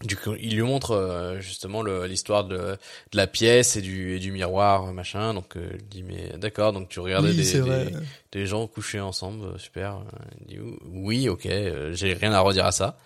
Du 0.04 0.18
coup 0.18 0.36
il 0.40 0.56
lui 0.56 0.62
montre 0.62 0.92
euh, 0.92 1.40
justement 1.40 1.82
l'histoire 1.82 2.44
de, 2.44 2.58
de 2.58 2.78
la 3.18 3.28
pièce 3.28 3.78
et 3.78 3.82
du, 3.82 4.16
et 4.16 4.20
du 4.20 4.32
miroir 4.32 4.92
machin. 4.92 5.34
Donc 5.34 5.56
euh, 5.56 5.70
il 5.80 5.88
dit 5.88 6.04
mais 6.04 6.34
d'accord 6.38 6.74
donc 6.74 6.90
tu 6.90 7.00
regardais 7.00 7.30
Oui, 7.30 7.36
des, 7.38 7.62
des, 7.62 7.96
des 8.34 8.46
gens 8.46 8.68
couchés 8.68 9.00
ensemble 9.00 9.58
super. 9.60 10.02
Il 10.42 10.48
dit 10.48 10.60
oui 10.86 11.30
ok 11.30 11.48
j'ai 11.94 12.14
rien 12.14 12.34
à 12.34 12.42
redire 12.42 12.66
à 12.66 12.72
ça 12.74 12.98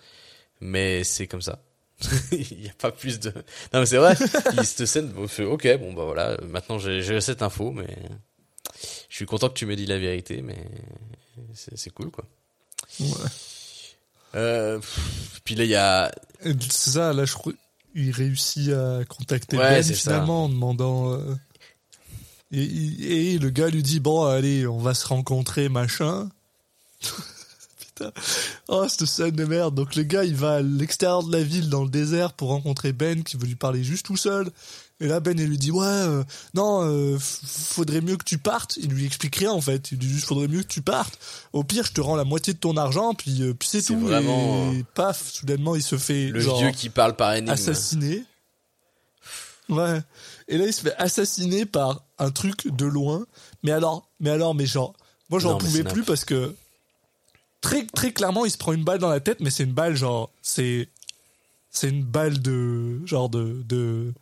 mais 0.60 1.04
c'est 1.04 1.26
comme 1.28 1.40
ça 1.42 1.60
il 2.32 2.64
y 2.64 2.68
a 2.68 2.72
pas 2.78 2.90
plus 2.92 3.20
de 3.20 3.30
non 3.72 3.80
mais 3.80 3.86
c'est 3.86 3.98
vrai 3.98 4.14
il 4.54 4.64
cette 4.64 4.86
scène 4.86 5.12
ok 5.16 5.78
bon 5.78 5.92
bah 5.92 6.04
voilà 6.04 6.36
maintenant 6.48 6.78
j'ai 6.78 7.20
cette 7.20 7.42
info 7.42 7.72
mais 7.72 7.94
je 9.10 9.16
suis 9.16 9.26
content 9.26 9.48
que 9.48 9.54
tu 9.54 9.66
me 9.66 9.76
dis 9.76 9.86
la 9.86 9.98
vérité 9.98 10.40
mais 10.42 10.64
c'est 11.54 11.90
cool 11.90 12.10
quoi 12.10 12.24
Ouais. 12.98 13.06
euh, 14.34 14.78
pff, 14.78 15.40
puis 15.44 15.54
là 15.54 15.64
il 15.64 15.70
y 15.70 15.76
a 15.76 16.10
C'est 16.42 16.90
ça, 16.90 17.12
là, 17.12 17.24
je 17.24 17.34
crois. 17.34 17.52
Il 17.94 18.10
réussit 18.12 18.70
à 18.70 19.04
contacter 19.08 19.56
Ouais, 19.56 19.70
Ben 19.70 19.82
c'est 19.82 19.94
ça. 19.94 20.10
finalement 20.12 20.44
en 20.44 20.48
demandant. 20.48 21.12
euh, 21.14 21.34
Et, 22.52 23.34
et 23.34 23.38
le 23.38 23.50
gars 23.50 23.68
lui 23.68 23.82
dit 23.82 24.00
bon 24.00 24.24
allez 24.24 24.66
on 24.66 24.78
va 24.78 24.94
se 24.94 25.06
rencontrer 25.06 25.68
machin. 25.68 26.28
Putain. 28.00 28.12
Oh 28.68 28.86
cette 28.88 29.06
scène 29.06 29.30
de 29.32 29.44
merde. 29.44 29.74
Donc 29.74 29.94
le 29.96 30.02
gars 30.02 30.24
il 30.24 30.34
va 30.34 30.54
à 30.54 30.60
l'extérieur 30.62 31.22
de 31.22 31.32
la 31.32 31.42
ville 31.42 31.68
dans 31.68 31.84
le 31.84 31.90
désert 31.90 32.32
pour 32.32 32.48
rencontrer 32.48 32.92
Ben 32.92 33.22
qui 33.22 33.36
veut 33.36 33.46
lui 33.46 33.56
parler 33.56 33.84
juste 33.84 34.06
tout 34.06 34.16
seul. 34.16 34.50
Et 35.00 35.06
là 35.06 35.20
Ben 35.20 35.38
il 35.38 35.46
lui 35.46 35.58
dit 35.58 35.70
ouais 35.70 35.86
euh, 35.86 36.24
non 36.54 36.82
euh, 36.82 37.18
faudrait 37.20 38.00
mieux 38.00 38.16
que 38.16 38.24
tu 38.24 38.38
partes. 38.38 38.76
Il 38.76 38.90
lui 38.90 39.06
explique 39.06 39.36
rien 39.36 39.52
en 39.52 39.60
fait. 39.60 39.92
Il 39.92 39.98
lui 39.98 40.06
dit 40.06 40.12
juste 40.12 40.26
faudrait 40.26 40.48
mieux 40.48 40.62
que 40.62 40.68
tu 40.68 40.82
partes. 40.82 41.18
Au 41.52 41.64
pire 41.64 41.84
je 41.84 41.92
te 41.92 42.00
rends 42.00 42.16
la 42.16 42.24
moitié 42.24 42.52
de 42.52 42.58
ton 42.58 42.76
argent 42.76 43.14
puis 43.14 43.42
euh, 43.42 43.54
puis 43.54 43.68
c'est 43.68 43.82
tout. 43.82 43.98
vraiment, 43.98 44.72
Et 44.72 44.84
paf 44.94 45.30
soudainement 45.30 45.76
il 45.76 45.82
se 45.82 45.96
fait 45.96 46.28
le 46.28 46.40
genre, 46.40 46.58
vieux 46.58 46.70
qui 46.70 46.88
parle 46.88 47.16
par 47.16 47.34
énigme 47.34 47.52
assassiné. 47.52 48.24
Ouais. 49.68 50.00
Et 50.48 50.58
là, 50.58 50.66
il 50.66 50.72
se 50.72 50.80
fait 50.82 50.94
assassiner 50.96 51.64
par 51.64 52.02
un 52.18 52.30
truc 52.30 52.74
de 52.74 52.84
loin. 52.84 53.24
Mais 53.62 53.70
alors, 53.70 54.08
mais 54.18 54.30
alors, 54.30 54.54
mais 54.54 54.66
genre, 54.66 54.94
moi, 55.30 55.38
j'en 55.38 55.56
pouvais 55.56 55.84
plus 55.84 56.02
parce 56.02 56.24
que 56.24 56.54
très, 57.60 57.84
très 57.86 58.12
clairement, 58.12 58.44
il 58.44 58.50
se 58.50 58.58
prend 58.58 58.72
une 58.72 58.84
balle 58.84 58.98
dans 58.98 59.08
la 59.08 59.20
tête, 59.20 59.40
mais 59.40 59.50
c'est 59.50 59.64
une 59.64 59.72
balle 59.72 59.96
genre, 59.96 60.30
c'est, 60.42 60.88
c'est 61.70 61.88
une 61.88 62.04
balle 62.04 62.40
de, 62.40 63.04
genre 63.06 63.28
de, 63.28 63.62
de, 63.64 64.12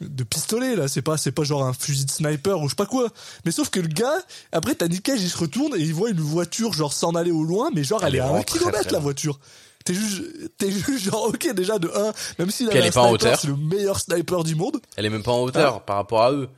de 0.00 0.24
pistolet 0.24 0.76
là. 0.76 0.88
C'est 0.88 1.02
pas, 1.02 1.16
c'est 1.16 1.32
pas 1.32 1.44
genre 1.44 1.64
un 1.64 1.72
fusil 1.72 2.04
de 2.04 2.10
sniper 2.10 2.60
ou 2.60 2.64
je 2.64 2.70
sais 2.70 2.76
pas 2.76 2.86
quoi. 2.86 3.08
Mais 3.44 3.50
sauf 3.52 3.70
que 3.70 3.80
le 3.80 3.88
gars, 3.88 4.18
après, 4.52 4.74
t'as 4.74 4.88
Nick 4.88 5.02
Cage, 5.02 5.20
il 5.22 5.30
se 5.30 5.38
retourne 5.38 5.74
et 5.76 5.80
il 5.80 5.94
voit 5.94 6.10
une 6.10 6.20
voiture 6.20 6.72
genre 6.72 6.92
s'en 6.92 7.12
aller 7.12 7.32
au 7.32 7.44
loin, 7.44 7.70
mais 7.74 7.84
genre 7.84 8.02
elle, 8.04 8.14
Elle 8.14 8.16
est 8.16 8.20
à 8.20 8.30
un 8.30 8.42
kilomètre 8.42 8.92
la 8.92 8.98
voiture. 8.98 9.38
T'es 9.84 9.94
juste, 9.94 10.22
t'es 10.58 10.70
juste 10.70 10.98
genre, 10.98 11.28
ok, 11.28 11.54
déjà 11.54 11.78
de 11.78 11.88
1, 11.88 11.92
même 12.38 12.50
avait 12.68 12.78
elle 12.78 12.86
est 12.86 12.90
pas 12.90 13.00
en 13.00 13.12
hauteur. 13.12 13.38
c'est 13.40 13.48
le 13.48 13.56
meilleur 13.56 13.98
sniper 13.98 14.44
du 14.44 14.54
monde. 14.54 14.78
elle 14.96 15.06
est 15.06 15.10
même 15.10 15.22
pas 15.22 15.32
en 15.32 15.40
hauteur 15.40 15.82
par 15.84 15.96
rapport 15.96 16.22
à 16.22 16.32
eux 16.32 16.50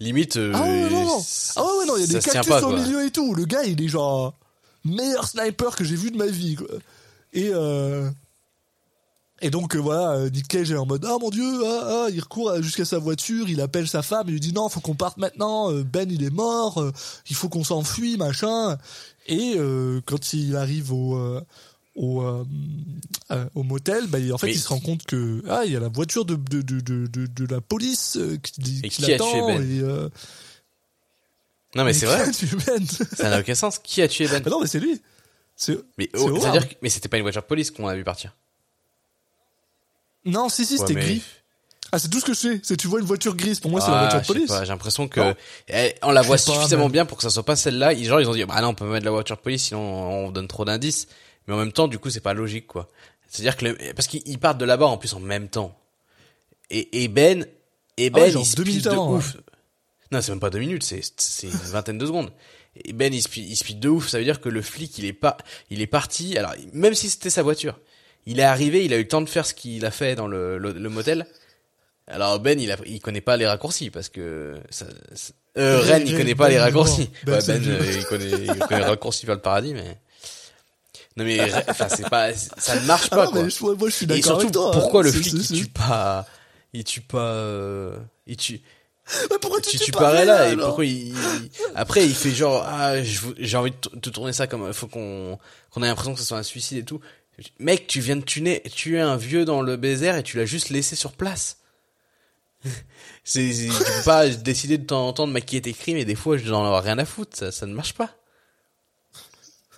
limite 0.00 0.36
euh, 0.36 0.52
Ah 0.54 0.62
ouais, 0.62 0.90
non, 0.90 1.04
non. 1.04 1.22
Ah 1.56 1.64
ouais, 1.64 1.78
ouais, 1.78 1.86
non, 1.86 1.96
il 1.96 2.00
y 2.00 2.04
a 2.04 2.18
des 2.18 2.24
cactus 2.24 2.62
au 2.62 2.76
milieu 2.76 3.04
et 3.06 3.10
tout. 3.10 3.34
Le 3.34 3.44
gars, 3.44 3.64
il 3.64 3.82
est 3.82 3.88
genre 3.88 4.34
meilleur 4.88 5.26
sniper 5.28 5.76
que 5.76 5.84
j'ai 5.84 5.96
vu 5.96 6.10
de 6.10 6.16
ma 6.16 6.26
vie, 6.26 6.56
quoi. 6.56 6.68
Et 7.32 7.50
euh... 7.52 8.10
Et 9.40 9.50
donc 9.50 9.76
euh, 9.76 9.78
voilà, 9.78 10.14
euh, 10.16 10.30
Nick 10.30 10.48
Cage 10.48 10.72
est 10.72 10.76
en 10.76 10.84
mode 10.84 11.04
ah 11.04 11.16
mon 11.20 11.30
dieu, 11.30 11.44
ah, 11.64 12.06
ah, 12.06 12.06
il 12.12 12.18
recourt 12.20 12.60
jusqu'à 12.60 12.84
sa 12.84 12.98
voiture, 12.98 13.48
il 13.48 13.60
appelle 13.60 13.86
sa 13.86 14.02
femme, 14.02 14.24
il 14.26 14.32
lui 14.32 14.40
dit 14.40 14.52
non, 14.52 14.68
faut 14.68 14.80
qu'on 14.80 14.96
parte 14.96 15.16
maintenant, 15.16 15.72
Ben 15.84 16.10
il 16.10 16.24
est 16.24 16.30
mort, 16.34 16.78
euh, 16.82 16.90
il 17.30 17.36
faut 17.36 17.48
qu'on 17.48 17.62
s'enfuit, 17.62 18.16
machin. 18.16 18.76
Et 19.28 19.54
euh, 19.56 20.00
quand 20.06 20.32
il 20.32 20.56
arrive 20.56 20.92
au 20.92 21.40
au, 21.94 22.24
au 23.54 23.62
motel, 23.62 24.08
bah, 24.08 24.18
en 24.32 24.38
fait 24.38 24.48
Mais- 24.48 24.54
il 24.54 24.58
se 24.58 24.68
rend 24.68 24.80
compte 24.80 25.04
que 25.04 25.40
ah 25.48 25.62
il 25.64 25.72
y 25.72 25.76
a 25.76 25.80
la 25.80 25.88
voiture 25.88 26.24
de 26.24 26.34
de 26.34 26.60
de 26.60 26.80
de, 26.80 27.06
de, 27.06 27.26
de 27.26 27.46
la 27.54 27.60
police 27.60 28.18
qui, 28.42 28.82
qui 28.82 28.88
qui 28.88 29.02
l'attend 29.02 29.46
Ben 29.46 29.62
et 29.62 29.84
non 31.74 31.84
mais 31.84 31.92
c'est 31.92 32.06
vrai 32.06 32.30
tu 32.32 32.46
Ben? 32.66 32.84
ça 33.16 33.30
n'a 33.30 33.40
aucun 33.40 33.54
sens 33.54 33.78
qui 33.78 34.00
a 34.02 34.08
tué 34.08 34.26
Ben? 34.28 34.42
Mais 34.44 34.50
non, 34.50 34.60
mais 34.60 34.66
c'est 34.66 34.80
lui. 34.80 35.00
C'est 35.56 35.76
mais 35.98 36.08
c'est 36.14 36.20
oh, 36.20 36.28
Howard. 36.28 36.40
c'est-à-dire 36.42 36.68
que 36.68 36.74
mais 36.82 36.88
c'était 36.88 37.08
pas 37.08 37.16
une 37.16 37.22
voiture 37.24 37.44
police 37.44 37.70
qu'on 37.70 37.88
a 37.88 37.94
vu 37.94 38.04
partir 38.04 38.34
non, 40.24 40.48
si 40.48 40.66
si, 40.66 40.74
Ouais, 40.74 40.78
c'était 40.80 40.94
mais- 40.94 41.00
gris. 41.04 41.22
Ah, 41.90 41.98
c'est 41.98 42.08
tout 42.10 42.20
ce 42.20 42.24
que 42.26 42.34
je 42.34 42.38
sais. 42.38 42.60
C'est 42.62 42.76
tu 42.76 42.86
vois 42.86 43.00
une 43.00 43.06
voiture 43.06 43.34
grise. 43.34 43.60
Pour 43.60 43.70
moi, 43.70 43.80
c'est 43.80 43.90
la 43.90 43.96
Ah, 44.00 44.02
voiture 44.10 44.20
de 44.20 44.26
police. 44.26 44.52
j'ai 44.60 44.66
l'impression 44.66 45.08
que 45.08 45.34
eh, 45.68 45.94
on 46.02 46.10
la 46.10 46.20
voit 46.20 46.36
pas, 46.36 46.42
suffisamment 46.42 46.86
mais- 46.86 46.92
bien 46.92 47.06
pour 47.06 47.16
que 47.16 47.22
ça 47.22 47.30
soit 47.30 47.44
pas 47.44 47.56
celle-là. 47.56 47.94
Ils, 47.94 48.04
genre 48.04 48.20
ils 48.20 48.28
ont 48.28 48.34
dit 48.34 48.44
bah 48.44 48.60
non, 48.60 48.68
on 48.68 48.74
peut 48.74 48.84
mettre 48.84 49.06
la 49.06 49.10
voiture 49.10 49.36
de 49.36 49.40
police 49.40 49.64
sinon 49.68 49.80
on 50.26 50.30
donne 50.30 50.48
trop 50.48 50.66
d'indices. 50.66 51.08
Mais 51.46 51.54
en 51.54 51.56
même 51.56 51.72
temps, 51.72 51.88
du 51.88 51.98
coup, 51.98 52.10
c'est 52.10 52.20
pas 52.20 52.34
logique 52.34 52.66
quoi. 52.66 52.88
C'est-à-dire 53.28 53.56
que 53.56 53.64
le- 53.66 53.78
parce 53.94 54.06
qu'ils 54.06 54.20
ils 54.26 54.38
partent 54.38 54.58
de 54.58 54.66
là-bas 54.66 54.84
en 54.86 54.98
plus 54.98 55.14
en 55.14 55.20
même 55.20 55.48
temps. 55.48 55.74
Et, 56.68 57.04
et 57.04 57.08
Ben 57.08 57.46
et 57.96 58.08
Ah 58.08 58.10
Ben 58.10 58.20
ouais, 58.22 58.30
genre 58.32 58.42
il 58.44 58.54
deux 58.54 58.62
speed 58.64 58.66
minutes 58.66 58.84
de 58.84 58.90
avant, 58.90 59.14
ouf. 59.14 59.36
Non, 60.12 60.20
c'est 60.22 60.32
même 60.32 60.40
pas 60.40 60.50
deux 60.50 60.58
minutes, 60.60 60.82
c'est 60.82 61.46
une 61.46 61.50
vingtaine 61.50 61.98
de 61.98 62.06
secondes. 62.06 62.30
Et 62.84 62.92
Ben 62.92 63.12
il 63.12 63.20
speed, 63.22 63.48
il 63.50 63.56
speed 63.56 63.80
de 63.80 63.88
ouf, 63.88 64.08
ça 64.08 64.18
veut 64.18 64.24
dire 64.24 64.40
que 64.40 64.48
le 64.48 64.62
flic 64.62 64.96
il 64.98 65.04
est 65.04 65.12
pas 65.12 65.36
il 65.70 65.80
est 65.82 65.86
parti. 65.86 66.38
Alors 66.38 66.54
même 66.72 66.94
si 66.94 67.10
c'était 67.10 67.30
sa 67.30 67.42
voiture, 67.42 67.78
il 68.26 68.38
est 68.40 68.44
arrivé, 68.44 68.84
il 68.84 68.92
a 68.92 68.96
eu 68.96 69.02
le 69.02 69.08
temps 69.08 69.20
de 69.20 69.28
faire 69.28 69.44
ce 69.46 69.54
qu'il 69.54 69.84
a 69.84 69.90
fait 69.90 70.14
dans 70.14 70.26
le, 70.28 70.58
le, 70.58 70.72
le 70.72 70.88
motel. 70.88 71.26
Alors 72.06 72.38
Ben, 72.40 72.58
il 72.60 72.70
a, 72.72 72.76
il 72.86 73.00
connaît 73.00 73.20
pas 73.20 73.36
les 73.36 73.46
raccourcis 73.46 73.90
parce 73.90 74.08
que 74.08 74.56
ça, 74.70 74.86
ça- 75.14 75.32
euh, 75.58 75.82
Ben, 75.82 75.92
Ren, 75.94 76.02
il 76.06 76.12
Ben, 76.12 76.18
connaît 76.18 76.34
pas 76.34 76.44
Ben, 76.44 76.50
les 76.50 76.56
est 76.56 76.60
raccourcis. 76.60 77.10
Ben, 77.24 77.32
Ouais, 77.34 77.46
Ben, 77.46 77.68
euh, 77.68 77.92
il 77.98 78.04
connaît, 78.06 78.30
il 78.30 78.58
connaît 78.60 78.80
les 78.80 78.86
raccourcis 78.86 79.26
vers 79.26 79.34
le 79.34 79.42
paradis, 79.42 79.74
mais 79.74 79.98
non 81.16 81.24
mais 81.24 81.52
enfin 81.68 81.88
c'est 81.88 82.08
pas, 82.08 82.32
ça 82.34 82.76
ne 82.80 82.86
marche 82.86 83.08
Ah 83.10 83.16
pas 83.16 83.24
non, 83.26 83.30
quoi. 83.32 83.42
mais 83.42 83.50
moi, 83.76 83.88
je 83.88 83.94
suis 83.94 84.04
Et 84.04 84.06
d'accord 84.06 84.40
surtout, 84.40 84.42
avec 84.42 84.52
toi. 84.52 84.68
hein. 84.68 84.72
pourquoi 84.80 85.02
le 85.02 85.10
flic 85.12 85.32
il 85.34 85.46
tue 85.48 85.66
pas, 85.66 86.26
il 86.72 86.84
tue 86.84 87.00
pas, 87.00 87.32
euh, 87.32 87.96
il 88.26 88.36
tue, 88.36 88.60
Mais 89.30 89.38
pourquoi 89.40 89.60
tu, 89.60 89.70
tu 89.70 89.78
tu 89.78 89.90
parais 89.92 90.24
là 90.26 90.48
et 90.52 90.56
pourquoi 90.66 90.84
il, 90.84 91.08
il- 91.08 91.50
après 91.74 92.04
il 92.04 92.14
fait 92.14 92.30
genre 92.30 92.62
ah 92.66 93.02
j'ai 93.02 93.56
envie 93.56 93.70
de 93.70 93.76
t- 93.76 93.90
de 93.94 94.10
tourner 94.10 94.32
ça 94.32 94.46
comme 94.46 94.72
faut 94.72 94.86
qu'on 94.86 95.38
qu'on 95.70 95.82
ait 95.82 95.86
l'impression 95.86 96.12
que 96.14 96.20
ce 96.20 96.26
soit 96.26 96.38
un 96.38 96.42
suicide 96.42 96.78
et 96.78 96.84
tout. 96.84 97.00
Mec 97.58 97.86
tu 97.86 98.00
viens 98.00 98.16
de 98.16 98.22
tuer 98.22 98.62
tuer 98.74 99.00
un 99.00 99.16
vieux 99.16 99.44
dans 99.44 99.62
le 99.62 99.76
désert 99.78 100.16
et 100.16 100.22
tu 100.22 100.36
l'as 100.36 100.44
juste 100.44 100.68
laissé 100.70 100.94
sur 100.96 101.12
place. 101.12 101.58
C'est 103.24 103.48
tu 103.50 103.68
peux 103.68 104.04
pas 104.04 104.28
décider 104.28 104.76
de 104.78 104.84
temps 104.84 105.06
en 105.08 105.12
temps 105.12 105.26
de 105.26 105.32
maquiller 105.32 105.62
tes 105.62 105.72
crimes 105.72 105.96
et 105.96 106.04
des 106.04 106.14
fois 106.16 106.36
je 106.36 106.50
n'en 106.50 106.76
ai 106.76 106.80
rien 106.80 106.98
à 106.98 107.04
foutre 107.04 107.36
ça 107.36 107.50
ça 107.52 107.64
ne 107.66 107.72
marche 107.74 107.94
pas. 107.94 108.14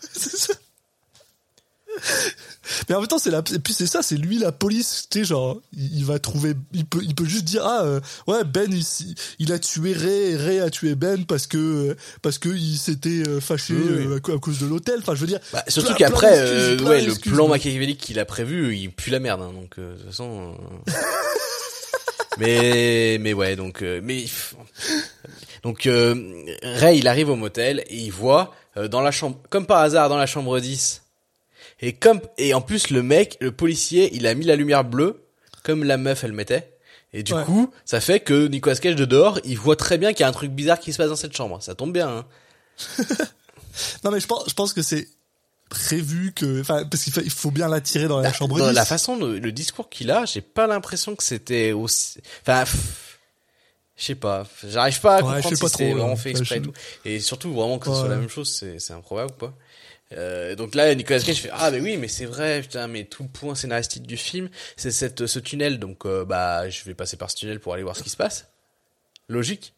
C'est 0.12 0.36
ça. 0.36 0.54
Mais 2.88 2.94
en 2.94 2.98
même 3.00 3.08
temps, 3.08 3.18
c'est 3.18 3.30
la, 3.30 3.38
et 3.54 3.58
puis 3.58 3.72
c'est 3.72 3.86
ça, 3.86 4.02
c'est 4.02 4.16
lui 4.16 4.38
la 4.38 4.52
police, 4.52 5.06
tu 5.10 5.20
sais, 5.20 5.24
genre, 5.24 5.60
il, 5.72 5.98
il 5.98 6.04
va 6.04 6.18
trouver, 6.18 6.52
il 6.74 6.84
peut, 6.84 7.00
il 7.02 7.14
peut 7.14 7.24
juste 7.24 7.44
dire, 7.44 7.62
ah, 7.64 7.82
euh, 7.84 8.00
ouais, 8.26 8.44
Ben, 8.44 8.70
il, 8.70 8.84
il 9.38 9.52
a 9.52 9.58
tué 9.58 9.92
Ray, 9.94 10.36
Ray 10.36 10.60
a 10.60 10.68
tué 10.70 10.94
Ben 10.94 11.24
parce 11.24 11.46
que, 11.46 11.56
euh, 11.90 11.96
parce 12.22 12.38
que 12.38 12.50
il 12.50 12.76
s'était 12.76 13.26
euh, 13.26 13.40
fâché 13.40 13.74
Oui, 13.74 14.06
oui. 14.06 14.34
à, 14.34 14.38
cause 14.38 14.58
de 14.58 14.66
l'hôtel. 14.66 14.96
Enfin, 15.00 15.14
je 15.14 15.20
veux 15.20 15.26
dire. 15.26 15.40
Bah, 15.52 15.64
surtout 15.68 15.94
qu'après, 15.94 16.38
euh, 16.38 16.78
ouais, 16.84 17.00
le 17.00 17.14
plan 17.14 17.48
machiavélique 17.48 17.98
qu'il 18.00 18.18
a 18.18 18.24
prévu, 18.26 18.76
il 18.76 18.90
pue 18.92 19.10
la 19.10 19.20
merde. 19.20 19.40
hein, 19.42 19.52
donc 19.54 19.78
euh, 19.78 19.92
de 19.94 19.96
toute 19.98 20.06
façon. 20.10 20.54
euh, 20.88 20.92
mais 22.38 23.18
mais 23.20 23.32
ouais, 23.32 23.56
donc 23.56 23.82
euh, 23.82 24.00
mais 24.02 24.24
donc 25.62 25.86
euh, 25.86 26.14
Ray, 26.62 26.98
il 26.98 27.08
arrive 27.08 27.28
au 27.30 27.36
motel 27.36 27.84
et 27.88 27.96
il 27.96 28.10
voit 28.12 28.54
euh, 28.76 28.88
dans 28.88 29.00
la 29.00 29.10
chambre, 29.10 29.38
comme 29.50 29.66
par 29.66 29.80
hasard, 29.80 30.08
dans 30.08 30.16
la 30.18 30.26
chambre 30.26 30.58
10. 30.60 31.02
Et 31.82 31.94
comme 31.94 32.20
et 32.38 32.52
en 32.54 32.60
plus 32.60 32.90
le 32.90 33.02
mec, 33.02 33.36
le 33.40 33.52
policier, 33.52 34.10
il 34.14 34.26
a 34.26 34.34
mis 34.34 34.44
la 34.44 34.56
lumière 34.56 34.84
bleue 34.84 35.24
comme 35.62 35.84
la 35.84 35.96
meuf 35.96 36.24
elle 36.24 36.32
mettait. 36.32 36.74
Et 37.12 37.22
du 37.22 37.32
Ouais. 37.34 37.44
coup, 37.44 37.72
ça 37.84 38.00
fait 38.00 38.20
que 38.20 38.46
Nicolas 38.46 38.76
Cage 38.76 38.94
de 38.96 39.04
dehors, 39.04 39.40
il 39.44 39.58
voit 39.58 39.76
très 39.76 39.98
bien 39.98 40.12
qu'il 40.12 40.20
y 40.20 40.24
a 40.24 40.28
un 40.28 40.32
truc 40.32 40.50
bizarre 40.52 40.78
qui 40.78 40.92
se 40.92 40.98
passe 40.98 41.08
dans 41.08 41.16
cette 41.16 41.36
chambre. 41.36 41.60
Ça 41.62 41.74
tombe 41.74 41.92
bien. 41.92 42.08
Hein. 42.08 42.26
Non, 44.04 44.10
mais 44.10 44.20
je 44.20 44.26
pense, 44.26 44.48
je 44.48 44.54
pense 44.54 44.72
que 44.72 44.82
c'est 44.82 45.08
prévu 45.68 46.32
que, 46.34 46.60
enfin, 46.60 46.84
parce 46.84 47.04
qu'il 47.04 47.12
fa- 47.12 47.20
il 47.22 47.30
faut 47.30 47.50
bien 47.52 47.68
l'attirer 47.68 48.08
dans 48.08 48.18
la 48.18 48.28
Bah, 48.30 48.32
chambre 48.34 48.58
dans 48.58 48.68
10. 48.68 48.74
la 48.74 48.84
façon, 48.84 49.16
de- 49.16 49.38
le 49.38 49.52
discours 49.52 49.88
qu'il 49.88 50.10
a, 50.10 50.24
j'ai 50.24 50.40
pas 50.40 50.66
l'impression 50.66 51.14
que 51.14 51.22
c'était 51.22 51.70
aussi. 51.72 52.20
Enfin, 52.42 52.64
je 53.96 54.04
sais 54.04 54.14
pas. 54.16 54.44
J'arrive 54.66 55.00
pas 55.00 55.16
à 55.16 55.22
Ouais, 55.22 55.34
comprendre 55.34 55.56
si 55.56 55.60
pas 55.60 55.68
c'était 55.68 55.84
trop, 55.84 55.94
là. 55.94 56.00
vraiment 56.02 56.16
fait 56.16 56.30
exprès 56.30 56.58
et 56.58 56.62
tout. 56.62 56.72
Et 57.04 57.20
surtout, 57.20 57.52
vraiment 57.52 57.78
que 57.78 57.86
ce 57.88 57.94
soit 57.94 58.08
la 58.08 58.16
même 58.16 58.28
chose, 58.28 58.52
c'est 58.52 58.80
c'est 58.80 58.92
improbable 58.92 59.30
ou 59.32 59.38
pas. 59.38 59.54
Euh, 60.12 60.56
donc 60.56 60.74
là, 60.74 60.92
Nicolas 60.94 61.20
Cage 61.20 61.36
fait 61.36 61.50
ah 61.52 61.70
mais 61.70 61.80
oui 61.80 61.96
mais 61.96 62.08
c'est 62.08 62.24
vrai 62.24 62.62
putain 62.62 62.88
mais 62.88 63.04
tout 63.04 63.22
le 63.22 63.28
point 63.28 63.54
scénaristique 63.54 64.06
du 64.08 64.16
film 64.16 64.50
c'est 64.76 64.90
cette 64.90 65.26
ce 65.26 65.38
tunnel. 65.38 65.78
Donc 65.78 66.04
euh, 66.04 66.24
bah 66.24 66.68
je 66.68 66.82
vais 66.84 66.94
passer 66.94 67.16
par 67.16 67.30
ce 67.30 67.36
tunnel 67.36 67.60
pour 67.60 67.74
aller 67.74 67.82
voir 67.82 67.96
ce 67.96 68.02
qui 68.02 68.10
se 68.10 68.16
passe. 68.16 68.48
Logique. 69.28 69.74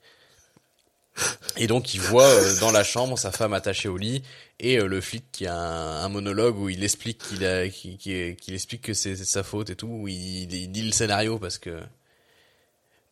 Et 1.58 1.66
donc 1.66 1.92
il 1.92 2.00
voit 2.00 2.26
euh, 2.26 2.58
dans 2.60 2.70
la 2.70 2.84
chambre 2.84 3.18
sa 3.18 3.30
femme 3.30 3.52
attachée 3.52 3.88
au 3.88 3.98
lit 3.98 4.22
et 4.58 4.78
euh, 4.78 4.86
le 4.86 5.02
flic 5.02 5.24
qui 5.30 5.46
a 5.46 5.54
un, 5.54 6.04
un 6.04 6.08
monologue 6.08 6.58
où 6.58 6.70
il 6.70 6.82
explique 6.82 7.18
qu'il 7.18 7.44
a 7.44 7.68
qu'il 7.68 8.54
explique 8.54 8.80
que 8.80 8.94
c'est 8.94 9.16
sa 9.16 9.42
faute 9.42 9.68
et 9.68 9.76
tout. 9.76 9.88
Où 9.88 10.08
il, 10.08 10.52
il 10.54 10.72
dit 10.72 10.82
le 10.82 10.92
scénario 10.92 11.38
parce 11.38 11.58
que 11.58 11.78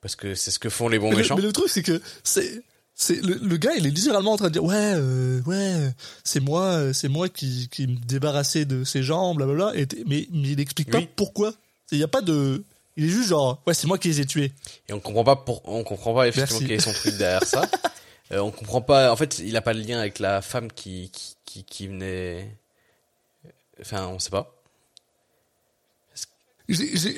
parce 0.01 0.17
que 0.17 0.35
c'est 0.35 0.51
ce 0.51 0.59
que 0.59 0.71
font 0.71 0.89
les 0.89 0.99
bons 0.99 1.11
mais, 1.11 1.17
le, 1.17 1.19
méchants. 1.19 1.37
mais 1.37 1.43
le 1.43 1.53
truc, 1.53 1.69
c'est 1.69 1.83
que 1.83 2.01
c'est, 2.25 2.63
c'est 3.03 3.25
le, 3.25 3.39
le 3.43 3.57
gars, 3.57 3.73
il 3.79 3.87
est 3.87 3.91
littéralement 3.91 4.33
en 4.33 4.37
train 4.37 4.49
de 4.49 4.53
dire, 4.53 4.63
ouais, 4.65 4.75
euh, 4.77 5.41
ouais, 5.47 5.91
c'est 6.23 6.39
moi, 6.41 6.65
euh, 6.65 6.93
c'est 6.93 7.09
moi 7.09 7.31
qui, 7.31 7.67
qui 7.71 7.87
me 7.87 7.97
débarrassais 7.97 8.67
de 8.67 8.85
ces 8.85 9.03
gens, 9.03 9.35
blablabla. 9.35 9.73
Et 9.75 9.87
mais, 10.07 10.29
mais 10.31 10.49
il 10.51 10.61
explique 10.61 10.91
pas 10.91 10.99
Oui. 10.99 11.09
pourquoi. 11.17 11.55
Il 11.93 11.99
y 11.99 12.03
a 12.03 12.09
pas 12.09 12.21
de, 12.21 12.63
il 12.99 13.07
est 13.07 13.09
juste 13.09 13.31
genre, 13.31 13.63
ouais, 13.67 13.73
c'est 13.73 13.87
moi 13.87 13.97
qui 13.97 14.09
les 14.09 14.21
ai 14.21 14.27
tués. 14.27 14.53
Et 14.87 14.93
on 14.93 15.01
comprend 15.01 15.25
pas 15.25 15.37
pour, 15.37 15.63
on 15.67 15.83
comprend 15.83 16.15
pas 16.15 16.29
effectivement 16.29 16.61
quel 16.61 16.73
est 16.73 16.81
son 16.81 16.93
truc 16.93 17.17
derrière 17.17 17.45
ça. 17.45 17.63
Euh, 18.33 18.39
on 18.39 18.53
comprend 18.53 18.81
pas. 18.81 19.11
En 19.11 19.17
fait, 19.17 19.41
il 19.41 19.57
a 19.57 19.61
pas 19.61 19.73
le 19.73 19.81
lien 19.81 19.99
avec 19.99 20.21
la 20.21 20.41
femme 20.41 20.71
qui 20.71 21.11
qui 21.11 21.35
qui, 21.45 21.65
qui 21.65 21.89
venait. 21.89 22.57
Enfin, 23.81 24.07
on 24.07 24.21
sait 24.21 24.31
pas. 24.31 24.55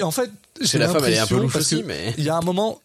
En 0.00 0.10
fait, 0.10 0.30
C'est 0.62 0.78
la 0.78 0.88
femme, 0.88 1.04
elle 1.04 1.12
est 1.12 1.18
un 1.18 1.26
peu 1.26 1.36
louche 1.38 1.56
aussi, 1.56 1.82
mais- 1.82 2.14
il 2.16 2.24
y 2.24 2.30
a 2.30 2.36
un 2.36 2.40
moment, 2.40 2.80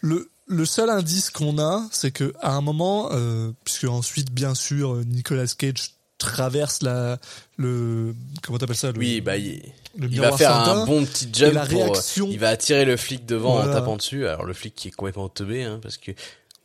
le 0.00 0.30
le 0.48 0.64
seul 0.64 0.90
indice 0.90 1.30
qu'on 1.30 1.58
a, 1.58 1.86
c'est 1.92 2.10
que 2.10 2.32
à 2.40 2.52
un 2.54 2.60
moment, 2.60 3.10
euh, 3.12 3.52
puisque 3.64 3.84
ensuite, 3.84 4.30
bien 4.32 4.54
sûr, 4.54 4.96
Nicolas 5.06 5.46
Cage 5.56 5.92
traverse 6.18 6.82
la 6.82 7.18
le 7.58 8.14
comment 8.42 8.58
t'appelles 8.58 8.76
ça 8.76 8.90
le, 8.90 8.98
Oui, 8.98 9.20
bah 9.20 9.36
il, 9.36 9.62
le 9.96 10.08
il 10.10 10.20
va 10.20 10.36
faire 10.36 10.52
un 10.54 10.84
bon 10.86 11.04
petit 11.04 11.28
jump 11.32 11.54
la 11.54 11.66
pour. 11.66 11.80
euh, 11.80 11.84
réaction- 11.92 12.28
Il 12.30 12.38
va 12.40 12.48
attirer 12.48 12.84
le 12.84 12.96
flic 12.96 13.24
devant 13.26 13.60
en 13.60 13.64
tapant 13.72 13.96
dessus. 13.96 14.26
Alors 14.26 14.44
le 14.44 14.52
flic 14.54 14.74
qui 14.74 14.88
est 14.88 14.90
complètement 14.90 15.28
teubé, 15.28 15.62
hein, 15.64 15.78
parce 15.82 15.96
que. 15.96 16.12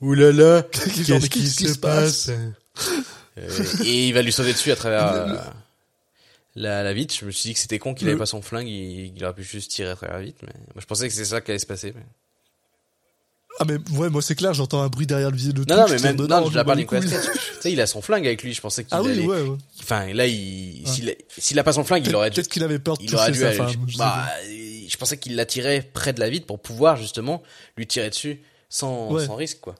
Ouh 0.01 0.15
là 0.15 0.31
là, 0.31 0.63
Genre, 1.03 1.19
mais 1.21 1.27
qu'est-ce 1.29 1.55
qui 1.57 1.67
se 1.67 1.77
passe 1.77 2.29
Euh, 3.37 3.63
Et 3.85 4.07
il 4.09 4.13
va 4.13 4.21
lui 4.21 4.31
sauter 4.31 4.53
dessus 4.53 4.71
à 4.71 4.75
travers 4.75 5.07
euh, 5.13 5.35
la, 6.55 6.83
la 6.83 6.93
vitre. 6.93 7.15
Je 7.19 7.25
me 7.25 7.31
suis 7.31 7.49
dit 7.49 7.53
que 7.53 7.59
c'était 7.59 7.79
con 7.79 7.93
qu'il 7.93 8.07
avait 8.09 8.17
pas 8.17 8.25
son 8.25 8.41
flingue, 8.41 8.67
il, 8.67 9.15
il 9.15 9.23
aurait 9.23 9.33
pu 9.33 9.43
juste 9.43 9.71
tirer 9.71 9.89
à 9.91 9.95
travers 9.95 10.17
la 10.17 10.23
vitre. 10.23 10.39
Mais 10.43 10.53
moi, 10.73 10.81
je 10.81 10.85
pensais 10.85 11.07
que 11.07 11.13
c'est 11.13 11.25
ça 11.25 11.41
qui 11.41 11.51
allait 11.51 11.59
se 11.59 11.65
passer. 11.65 11.93
mais- 11.95 12.03
Ah 13.59 13.65
mais 13.67 13.77
ouais, 13.97 14.09
moi 14.09 14.21
c'est 14.21 14.35
clair, 14.35 14.53
j'entends 14.53 14.81
un 14.81 14.87
bruit 14.89 15.05
derrière 15.05 15.29
le 15.29 15.37
vide. 15.37 15.59
Non, 15.69 15.75
non, 15.77 15.85
mais 15.89 15.99
même, 15.99 16.15
non, 16.15 16.49
je 16.49 16.55
la 16.55 16.63
parle 16.63 16.79
Nicolas 16.79 17.01
Cage. 17.01 17.11
Tu 17.11 17.39
sais, 17.61 17.71
il 17.71 17.79
a 17.79 17.85
son 17.87 18.01
flingue 18.01 18.25
avec 18.25 18.41
lui. 18.43 18.53
Je 18.53 18.61
pensais 18.61 18.83
qu'il 18.83 18.93
Ah 18.95 19.01
oui, 19.03 19.11
allait. 19.11 19.25
ouais, 19.25 19.41
ouais. 19.41 19.57
Enfin, 19.81 20.11
là, 20.13 20.25
il, 20.25 20.81
s'il 20.87 21.09
a- 21.09 21.13
s'il 21.37 21.59
a 21.59 21.63
pas 21.63 21.73
son 21.73 21.83
flingue, 21.83 22.05
il 22.07 22.15
aurait 22.15 22.29
dû. 22.31 22.35
peut-être 22.35 22.49
qu'il 22.49 22.63
avait 22.63 22.79
peur 22.79 22.97
de 22.97 23.03
Il 23.03 23.09
toucher 23.11 23.31
dû 23.31 23.39
sa 23.39 23.47
aller- 23.49 23.57
femme. 23.57 23.69
je 23.87 23.97
bah, 23.97 24.25
je 24.87 24.97
pensais 24.97 25.17
qu'il 25.17 25.35
l'attirait 25.35 25.87
près 25.93 26.13
de 26.13 26.19
la 26.19 26.29
vitre 26.29 26.47
pour 26.47 26.59
pouvoir 26.59 26.97
justement 26.97 27.43
lui 27.77 27.85
tirer 27.87 28.09
dessus 28.09 28.41
sans, 28.69 29.11
Ouais. 29.11 29.25
sans 29.25 29.35
risque, 29.35 29.59
quoi. 29.61 29.75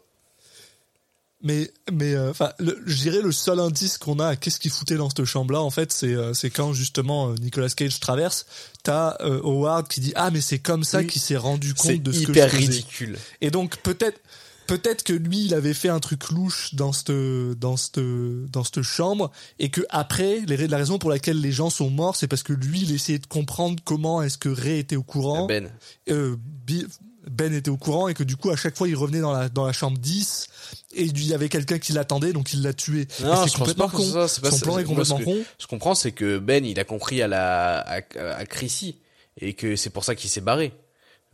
Mais 1.45 1.69
mais 1.91 2.13
euh, 2.15 2.29
enfin, 2.31 2.53
je 2.85 2.95
dirais 2.95 3.21
le 3.21 3.31
seul 3.33 3.59
indice 3.59 3.97
qu'on 3.97 4.19
a, 4.19 4.27
à 4.27 4.35
qu'est-ce 4.37 4.59
qu'il 4.59 4.71
foutait 4.71 4.95
dans 4.95 5.09
cette 5.09 5.25
chambre-là, 5.25 5.61
en 5.61 5.69
fait, 5.69 5.91
c'est 5.91 6.13
euh, 6.13 6.33
c'est 6.33 6.49
quand 6.49 6.71
justement 6.73 7.29
euh, 7.31 7.35
Nicolas 7.41 7.69
Cage 7.69 7.99
traverse, 7.99 8.45
t'as 8.83 9.17
euh, 9.21 9.41
Howard 9.43 9.87
qui 9.89 9.99
dit 9.99 10.13
ah 10.15 10.31
mais 10.31 10.39
c'est 10.41 10.59
comme 10.59 10.83
ça 10.85 10.99
Oui. 10.99 11.07
qu'il 11.07 11.21
s'est 11.21 11.35
rendu 11.37 11.73
compte 11.73 12.01
de 12.01 12.11
ce 12.13 12.25
que 12.25 12.31
hyper 12.31 12.49
ridicule. 12.49 13.17
Et 13.41 13.51
donc 13.51 13.77
peut-être 13.83 14.19
peut-être 14.67 15.03
que 15.03 15.11
lui 15.11 15.43
il 15.43 15.53
avait 15.53 15.73
fait 15.73 15.89
un 15.89 15.99
truc 15.99 16.29
louche 16.29 16.73
dans 16.75 16.93
cette 16.93 17.11
dans 17.11 17.75
cette 17.75 17.99
dans 17.99 18.63
cette 18.63 18.81
chambre 18.81 19.29
et 19.59 19.69
que 19.69 19.81
après 19.89 20.39
les, 20.47 20.67
la 20.69 20.77
raison 20.77 20.97
pour 20.97 21.09
laquelle 21.09 21.41
les 21.41 21.51
gens 21.51 21.69
sont 21.69 21.89
morts 21.89 22.15
c'est 22.15 22.29
parce 22.29 22.43
que 22.43 22.53
lui 22.53 22.79
il 22.83 22.93
essayait 22.95 23.19
de 23.19 23.25
comprendre 23.27 23.83
comment 23.83 24.21
est-ce 24.21 24.37
que 24.37 24.47
Ray 24.47 24.79
était 24.79 24.95
au 24.95 25.03
courant 25.03 25.47
Ben. 25.47 25.69
euh, 26.09 26.37
Bi- 26.65 26.85
Ben 27.29 27.53
était 27.53 27.69
au 27.69 27.77
courant 27.77 28.07
et 28.09 28.13
que 28.13 28.23
du 28.23 28.35
coup 28.35 28.49
à 28.49 28.55
chaque 28.55 28.75
fois 28.75 28.87
il 28.87 28.95
revenait 28.95 29.21
dans 29.21 29.31
la 29.31 29.47
dans 29.49 29.65
la 29.65 29.71
chambre 29.73 29.97
10 29.97 30.47
et 30.95 31.03
il 31.03 31.25
y 31.25 31.33
avait 31.33 31.49
quelqu'un 31.49 31.79
qui 31.79 31.93
l'attendait 31.93 32.33
donc 32.33 32.53
il 32.53 32.61
l'a 32.61 32.73
tué. 32.73 33.07
Non, 33.21 33.43
je 33.45 33.49
c'est 33.49 33.57
pense 33.57 33.73
complètement 33.73 33.89
pas 33.89 33.97
con. 33.97 34.03
ça, 34.03 34.27
c'est 34.27 34.41
pas 34.41 34.51
Son 34.51 34.59
plan 34.59 34.77
est 34.77 34.83
complètement 34.83 35.19
con. 35.19 35.37
Je 35.59 35.67
comprends, 35.67 35.95
c'est 35.95 36.11
que 36.11 36.37
Ben, 36.37 36.65
il 36.65 36.79
a 36.79 36.83
compris 36.83 37.21
à 37.21 37.27
la, 37.27 37.79
à, 37.79 38.01
à 38.35 38.45
Chrissy. 38.45 38.97
Et 39.39 39.53
que 39.53 39.75
c'est 39.75 39.89
pour 39.89 40.03
ça 40.03 40.15
qu'il 40.15 40.29
s'est 40.29 40.41
barré. 40.41 40.73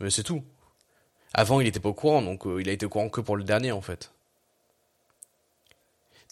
Mais 0.00 0.10
c'est 0.10 0.22
tout. 0.22 0.42
Avant, 1.34 1.60
il 1.60 1.66
était 1.66 1.80
pas 1.80 1.90
au 1.90 1.94
courant, 1.94 2.22
donc 2.22 2.46
euh, 2.46 2.60
il 2.60 2.68
a 2.68 2.72
été 2.72 2.86
au 2.86 2.88
courant 2.88 3.08
que 3.08 3.20
pour 3.20 3.36
le 3.36 3.44
dernier, 3.44 3.72
en 3.72 3.82
fait. 3.82 4.10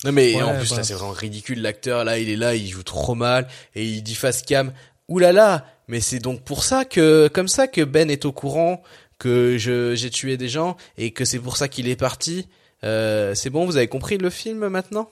Non, 0.04 0.12
mais 0.12 0.34
Ouais, 0.34 0.42
en 0.42 0.56
plus, 0.58 0.70
bah. 0.70 0.76
là, 0.78 0.84
c'est 0.84 0.94
vraiment 0.94 1.12
ridicule. 1.12 1.60
L'acteur, 1.60 2.04
là, 2.04 2.18
il 2.18 2.30
est 2.30 2.36
là, 2.36 2.54
il 2.54 2.68
joue 2.68 2.82
trop 2.82 3.14
mal. 3.14 3.48
Et 3.74 3.84
il 3.84 4.02
dit 4.02 4.14
face 4.14 4.42
cam, 4.42 4.72
oulala, 5.08 5.32
là 5.32 5.48
là, 5.50 5.66
mais 5.88 6.00
c'est 6.00 6.18
donc 6.18 6.42
pour 6.42 6.64
ça 6.64 6.84
que, 6.84 7.28
comme 7.28 7.48
ça 7.48 7.66
que 7.68 7.82
Ben 7.82 8.10
est 8.10 8.24
au 8.24 8.32
courant 8.32 8.82
que 9.18 9.56
j'ai 9.58 10.10
tué 10.10 10.36
des 10.36 10.48
gens 10.48 10.76
et 10.96 11.10
que 11.10 11.24
c'est 11.24 11.38
pour 11.38 11.56
ça 11.56 11.68
qu'il 11.68 11.88
est 11.88 11.96
parti. 11.96 12.48
Euh, 12.84 13.34
c'est 13.34 13.50
bon, 13.50 13.66
vous 13.66 13.76
avez 13.76 13.88
compris 13.88 14.18
le 14.18 14.30
film 14.30 14.68
maintenant? 14.68 15.10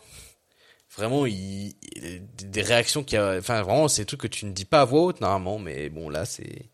Vraiment, 0.97 1.27
il, 1.27 1.75
des 2.43 2.63
réactions 2.63 3.05
qui, 3.05 3.19
enfin, 3.19 3.61
vraiment, 3.63 3.89
c'est 3.89 4.03
des 4.03 4.07
trucs 4.07 4.23
que 4.23 4.27
tu 4.29 4.47
ne 4.47 4.53
dis 4.53 4.65
pas 4.65 4.81
à 4.81 4.85
voix 4.85 5.03
haute, 5.03 5.21
normalement, 5.21 5.59
mais 5.59 5.91
bon, 5.91 6.09
là, 6.09 6.25
c'est, 6.25 6.71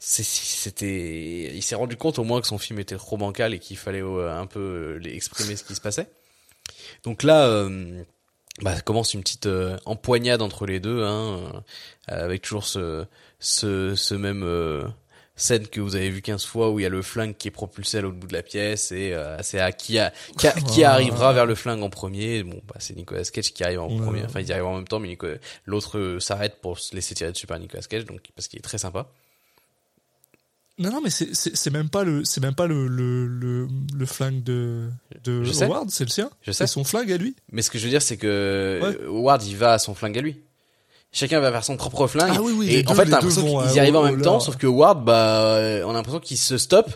c'était, 0.00 1.54
il 1.54 1.62
s'est 1.62 1.76
rendu 1.76 1.96
compte 1.96 2.18
au 2.18 2.24
moins 2.24 2.40
que 2.40 2.48
son 2.48 2.58
film 2.58 2.80
était 2.80 2.96
trop 2.96 3.16
bancal 3.16 3.54
et 3.54 3.58
qu'il 3.60 3.76
fallait 3.76 4.02
euh, 4.02 4.34
un 4.34 4.46
peu 4.46 4.98
euh, 5.04 5.08
exprimer 5.08 5.54
ce 5.54 5.62
qui 5.62 5.74
se 5.74 5.80
passait. 5.80 6.08
Donc 7.04 7.22
là, 7.22 7.46
euh, 7.46 8.02
bah, 8.62 8.80
commence 8.80 9.14
une 9.14 9.20
petite 9.20 9.46
euh, 9.46 9.76
empoignade 9.84 10.42
entre 10.42 10.66
les 10.66 10.80
deux, 10.80 11.04
hein, 11.04 11.52
euh, 12.10 12.24
avec 12.24 12.42
toujours 12.42 12.64
ce, 12.64 13.06
ce, 13.38 13.94
ce 13.94 14.14
même 14.14 14.42
euh, 14.42 14.82
scène 15.40 15.66
que 15.66 15.80
vous 15.80 15.96
avez 15.96 16.10
vu 16.10 16.22
15 16.22 16.44
fois 16.44 16.70
où 16.70 16.78
il 16.78 16.82
y 16.82 16.86
a 16.86 16.88
le 16.88 17.02
flingue 17.02 17.36
qui 17.36 17.48
est 17.48 17.50
propulsé 17.50 17.98
à 17.98 18.00
l'autre 18.02 18.16
bout 18.16 18.26
de 18.26 18.32
la 18.32 18.42
pièce 18.42 18.92
et 18.92 19.12
euh, 19.14 19.36
c'est 19.42 19.58
à 19.60 19.72
qui, 19.72 19.98
a, 19.98 20.12
qui, 20.38 20.46
a- 20.46 20.52
qui 20.52 20.84
arrivera 20.84 21.32
vers 21.32 21.46
le 21.46 21.54
flingue 21.54 21.82
en 21.82 21.90
premier. 21.90 22.42
Bon, 22.42 22.60
bah, 22.68 22.76
c'est 22.78 22.96
Nicolas 22.96 23.22
Cage 23.24 23.52
qui 23.52 23.64
arrive 23.64 23.80
en 23.80 23.88
Ouais. 23.90 24.02
premier. 24.04 24.22
Enfin, 24.24 24.40
ils 24.40 24.52
arrivent 24.52 24.66
en 24.66 24.76
même 24.76 24.86
temps, 24.88 25.00
mais 25.00 25.08
Nicolas- 25.08 25.38
l'autre 25.66 25.98
euh, 25.98 26.20
s'arrête 26.20 26.60
pour 26.60 26.78
se 26.78 26.94
laisser 26.94 27.14
tirer 27.14 27.32
dessus 27.32 27.46
par 27.46 27.58
Nicolas 27.58 27.82
Cage, 27.82 28.04
donc 28.04 28.20
parce 28.36 28.46
qu'il 28.48 28.58
est 28.58 28.62
très 28.62 28.78
sympa. 28.78 29.08
Non 30.78 30.90
non 30.90 31.02
mais 31.02 31.10
c'est 31.10 31.34
c'est 31.34 31.54
c'est 31.54 31.68
même 31.70 31.90
pas 31.90 32.04
le 32.04 32.24
c'est 32.24 32.40
même 32.40 32.54
pas 32.54 32.66
le 32.66 32.86
le 32.86 33.26
le, 33.26 33.68
le 33.94 34.06
flingue 34.06 34.42
de 34.42 34.88
de. 35.24 35.42
Howard, 35.64 35.90
c'est 35.90 36.04
le 36.04 36.10
sien. 36.10 36.30
Je 36.40 36.52
sais. 36.52 36.66
C'est 36.66 36.72
son 36.72 36.84
flingue 36.84 37.12
à 37.12 37.18
lui. 37.18 37.36
Mais 37.52 37.60
ce 37.60 37.70
que 37.70 37.78
je 37.78 37.84
veux 37.84 37.90
dire, 37.90 38.00
c'est 38.00 38.16
que 38.16 38.80
Ouais. 38.82 39.04
Howard, 39.06 39.42
il 39.44 39.56
va 39.58 39.74
à 39.74 39.78
son 39.78 39.94
flingue 39.94 40.16
à 40.16 40.22
lui. 40.22 40.40
Chacun 41.12 41.40
va 41.40 41.50
vers 41.50 41.64
son 41.64 41.76
propre 41.76 42.06
flingue. 42.06 42.32
Ah 42.36 42.40
oui, 42.40 42.52
oui, 42.56 42.72
et 42.72 42.86
en 42.86 42.94
fait, 42.94 43.04
t'as 43.04 43.10
l'impression 43.16 43.42
qu'ils 43.62 43.70
euh, 43.70 43.74
y 43.74 43.78
arrivent 43.80 43.96
en 43.96 44.00
au- 44.02 44.04
même 44.04 44.20
au- 44.20 44.24
temps, 44.24 44.34
là. 44.34 44.40
sauf 44.40 44.56
que 44.56 44.66
Howard, 44.68 45.04
bah, 45.04 45.40
euh, 45.56 45.82
on 45.84 45.90
a 45.90 45.94
l'impression 45.94 46.20
qu'il 46.20 46.38
se 46.38 46.56
stoppe 46.56 46.90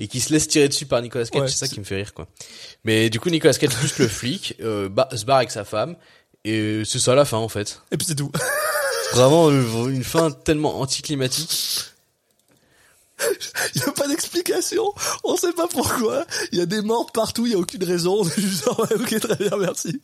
et 0.00 0.08
qu'il 0.08 0.20
se 0.20 0.32
laisse 0.32 0.48
tirer 0.48 0.68
dessus 0.68 0.86
par 0.86 1.00
Nicolas 1.00 1.26
Cage. 1.26 1.42
Ouais, 1.42 1.48
c'est 1.48 1.58
ça 1.58 1.68
qui 1.68 1.78
me 1.78 1.84
fait 1.84 1.94
rire, 1.96 2.12
quoi. 2.12 2.26
Mais 2.84 3.08
du 3.08 3.20
coup, 3.20 3.30
Nicolas 3.30 3.54
Cage 3.54 3.70
plus 3.74 3.98
le 3.98 4.08
flic, 4.08 4.56
euh, 4.60 4.88
bah, 4.88 5.08
se 5.14 5.24
barre 5.24 5.36
avec 5.38 5.50
sa 5.52 5.64
femme. 5.64 5.94
Et 6.44 6.82
c'est 6.84 6.98
ça 6.98 7.14
la 7.14 7.24
fin, 7.24 7.36
en 7.36 7.48
fait. 7.48 7.82
Et 7.92 7.96
puis 7.96 8.06
c'est 8.06 8.16
tout. 8.16 8.32
Vraiment 9.12 9.48
une 9.50 10.02
fin 10.02 10.30
tellement 10.32 10.80
anticlimatique. 10.80 11.84
Il 13.76 13.80
y 13.80 13.84
a 13.84 13.92
pas 13.92 14.08
d'explication. 14.08 14.82
On 15.22 15.36
sait 15.36 15.52
pas 15.52 15.68
pourquoi. 15.68 16.24
Il 16.50 16.58
y 16.58 16.62
a 16.62 16.66
des 16.66 16.80
morts 16.82 17.12
partout. 17.12 17.46
Il 17.46 17.52
y 17.52 17.54
a 17.54 17.58
aucune 17.58 17.84
raison. 17.84 18.22
On 18.22 18.26
est 18.28 18.40
juste 18.40 18.66
ok 18.66 19.20
très 19.20 19.36
bien 19.36 19.56
merci. 19.58 20.00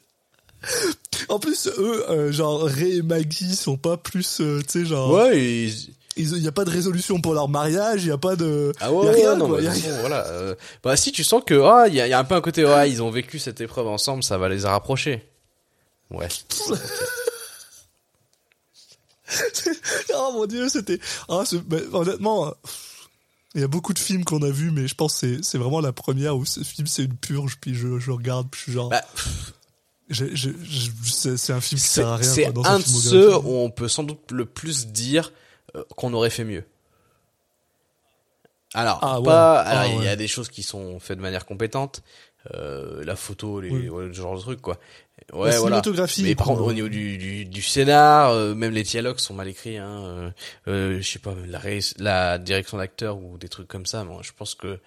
En 1.28 1.38
plus, 1.38 1.66
eux, 1.66 2.08
euh, 2.10 2.32
genre 2.32 2.62
Ray 2.64 2.98
et 2.98 3.02
Maggie 3.02 3.54
sont 3.54 3.76
pas 3.76 3.96
plus, 3.96 4.40
euh, 4.40 4.60
tu 4.62 4.80
sais, 4.80 4.86
genre. 4.86 5.10
Ouais, 5.12 5.38
et- 5.38 5.72
Il 6.16 6.38
y 6.38 6.48
a 6.48 6.52
pas 6.52 6.64
de 6.64 6.70
résolution 6.70 7.20
pour 7.20 7.34
leur 7.34 7.48
mariage, 7.48 8.02
il 8.04 8.08
y 8.08 8.12
a 8.12 8.18
pas 8.18 8.34
de. 8.34 8.72
Ah 8.80 8.88
y 8.88 8.92
ouais, 8.92 9.08
a 9.08 9.12
rien, 9.12 9.36
non, 9.36 9.46
quoi, 9.48 9.58
mais 9.58 9.64
y 9.64 9.68
a 9.68 9.72
rien. 9.72 10.00
voilà. 10.00 10.26
euh, 10.28 10.54
bah 10.82 10.96
si, 10.96 11.12
tu 11.12 11.22
sens 11.24 11.42
que 11.46 11.54
ah, 11.62 11.86
il 11.88 11.94
y 11.94 12.00
a, 12.00 12.08
y 12.08 12.12
un 12.14 12.24
peu 12.24 12.34
un 12.34 12.40
côté 12.40 12.64
ah, 12.64 12.86
ils 12.86 13.02
ont 13.02 13.10
vécu 13.10 13.38
cette 13.38 13.60
épreuve 13.60 13.86
ensemble, 13.88 14.22
ça 14.24 14.38
va 14.38 14.48
les 14.48 14.62
rapprocher. 14.64 15.22
Ouais. 16.10 16.28
oh 20.14 20.30
mon 20.32 20.46
dieu, 20.46 20.68
c'était. 20.68 20.98
Ah, 21.28 21.44
mais 21.70 21.82
honnêtement, 21.92 22.54
il 23.54 23.60
y 23.60 23.64
a 23.64 23.68
beaucoup 23.68 23.92
de 23.92 23.98
films 23.98 24.24
qu'on 24.24 24.42
a 24.42 24.50
vus, 24.50 24.70
mais 24.70 24.88
je 24.88 24.94
pense 24.94 25.20
que 25.20 25.42
c'est- 25.42 25.58
vraiment 25.58 25.80
la 25.80 25.92
première 25.92 26.36
où 26.36 26.44
ce 26.46 26.60
film 26.60 26.86
c'est 26.86 27.04
une 27.04 27.16
purge, 27.16 27.58
puis 27.60 27.74
je, 27.74 27.98
je 27.98 28.10
regarde, 28.10 28.48
puis 28.50 28.58
je 28.60 28.64
suis 28.64 28.72
genre. 28.72 28.88
Bah, 28.88 29.02
c'est 30.10 31.52
un 31.52 31.60
film 31.60 31.78
qui 31.80 31.86
sert 31.86 32.08
à 32.08 32.16
rien. 32.16 32.30
c'est 32.32 32.46
un 32.46 32.78
de 32.78 32.84
ceux 32.84 33.36
où 33.36 33.56
on 33.58 33.70
peut 33.70 33.88
sans 33.88 34.02
doute 34.04 34.30
le 34.32 34.44
plus 34.46 34.86
dire 34.88 35.32
euh, 35.76 35.84
qu'on 35.96 36.12
aurait 36.14 36.30
fait 36.30 36.44
mieux. 36.44 36.64
Alors, 38.74 38.98
Ah 39.02 39.18
ouais. 39.20 39.24
pas, 39.24 39.60
Ah 39.60 39.80
alors, 39.80 40.00
il 40.00 40.04
y 40.04 40.08
a 40.08 40.16
des 40.16 40.28
choses 40.28 40.48
qui 40.48 40.62
sont 40.62 41.00
faites 41.00 41.16
de 41.16 41.22
manière 41.22 41.46
compétente, 41.46 42.02
euh, 42.54 43.02
la 43.04 43.16
photo, 43.16 43.60
les, 43.60 43.70
Oui. 43.70 43.88
ouais, 43.88 44.08
ce 44.12 44.18
genre 44.18 44.36
de 44.36 44.40
trucs 44.42 44.60
quoi. 44.60 44.78
La 45.30 45.36
Ouais, 45.38 45.50
voilà. 45.50 45.58
cinématographie, 45.76 46.22
Mais 46.22 46.34
par 46.34 46.50
au 46.50 46.72
niveau 46.72 46.88
du, 46.88 47.18
du, 47.18 47.44
du 47.44 47.62
scénar, 47.62 48.30
euh, 48.30 48.54
même 48.54 48.72
les 48.72 48.82
dialogues 48.82 49.18
sont 49.18 49.34
mal 49.34 49.48
écrits. 49.48 49.78
Hein, 49.78 50.04
euh, 50.04 50.30
euh, 50.68 51.00
je 51.00 51.06
sais 51.10 51.18
pas, 51.18 51.34
la, 51.46 51.60
la 51.98 52.38
direction 52.38 52.78
d'acteur 52.78 53.18
ou 53.18 53.36
des 53.38 53.48
trucs 53.48 53.68
comme 53.68 53.84
ça. 53.86 54.04
Moi, 54.04 54.20
je 54.22 54.30
pense 54.36 54.54
que 54.54 54.78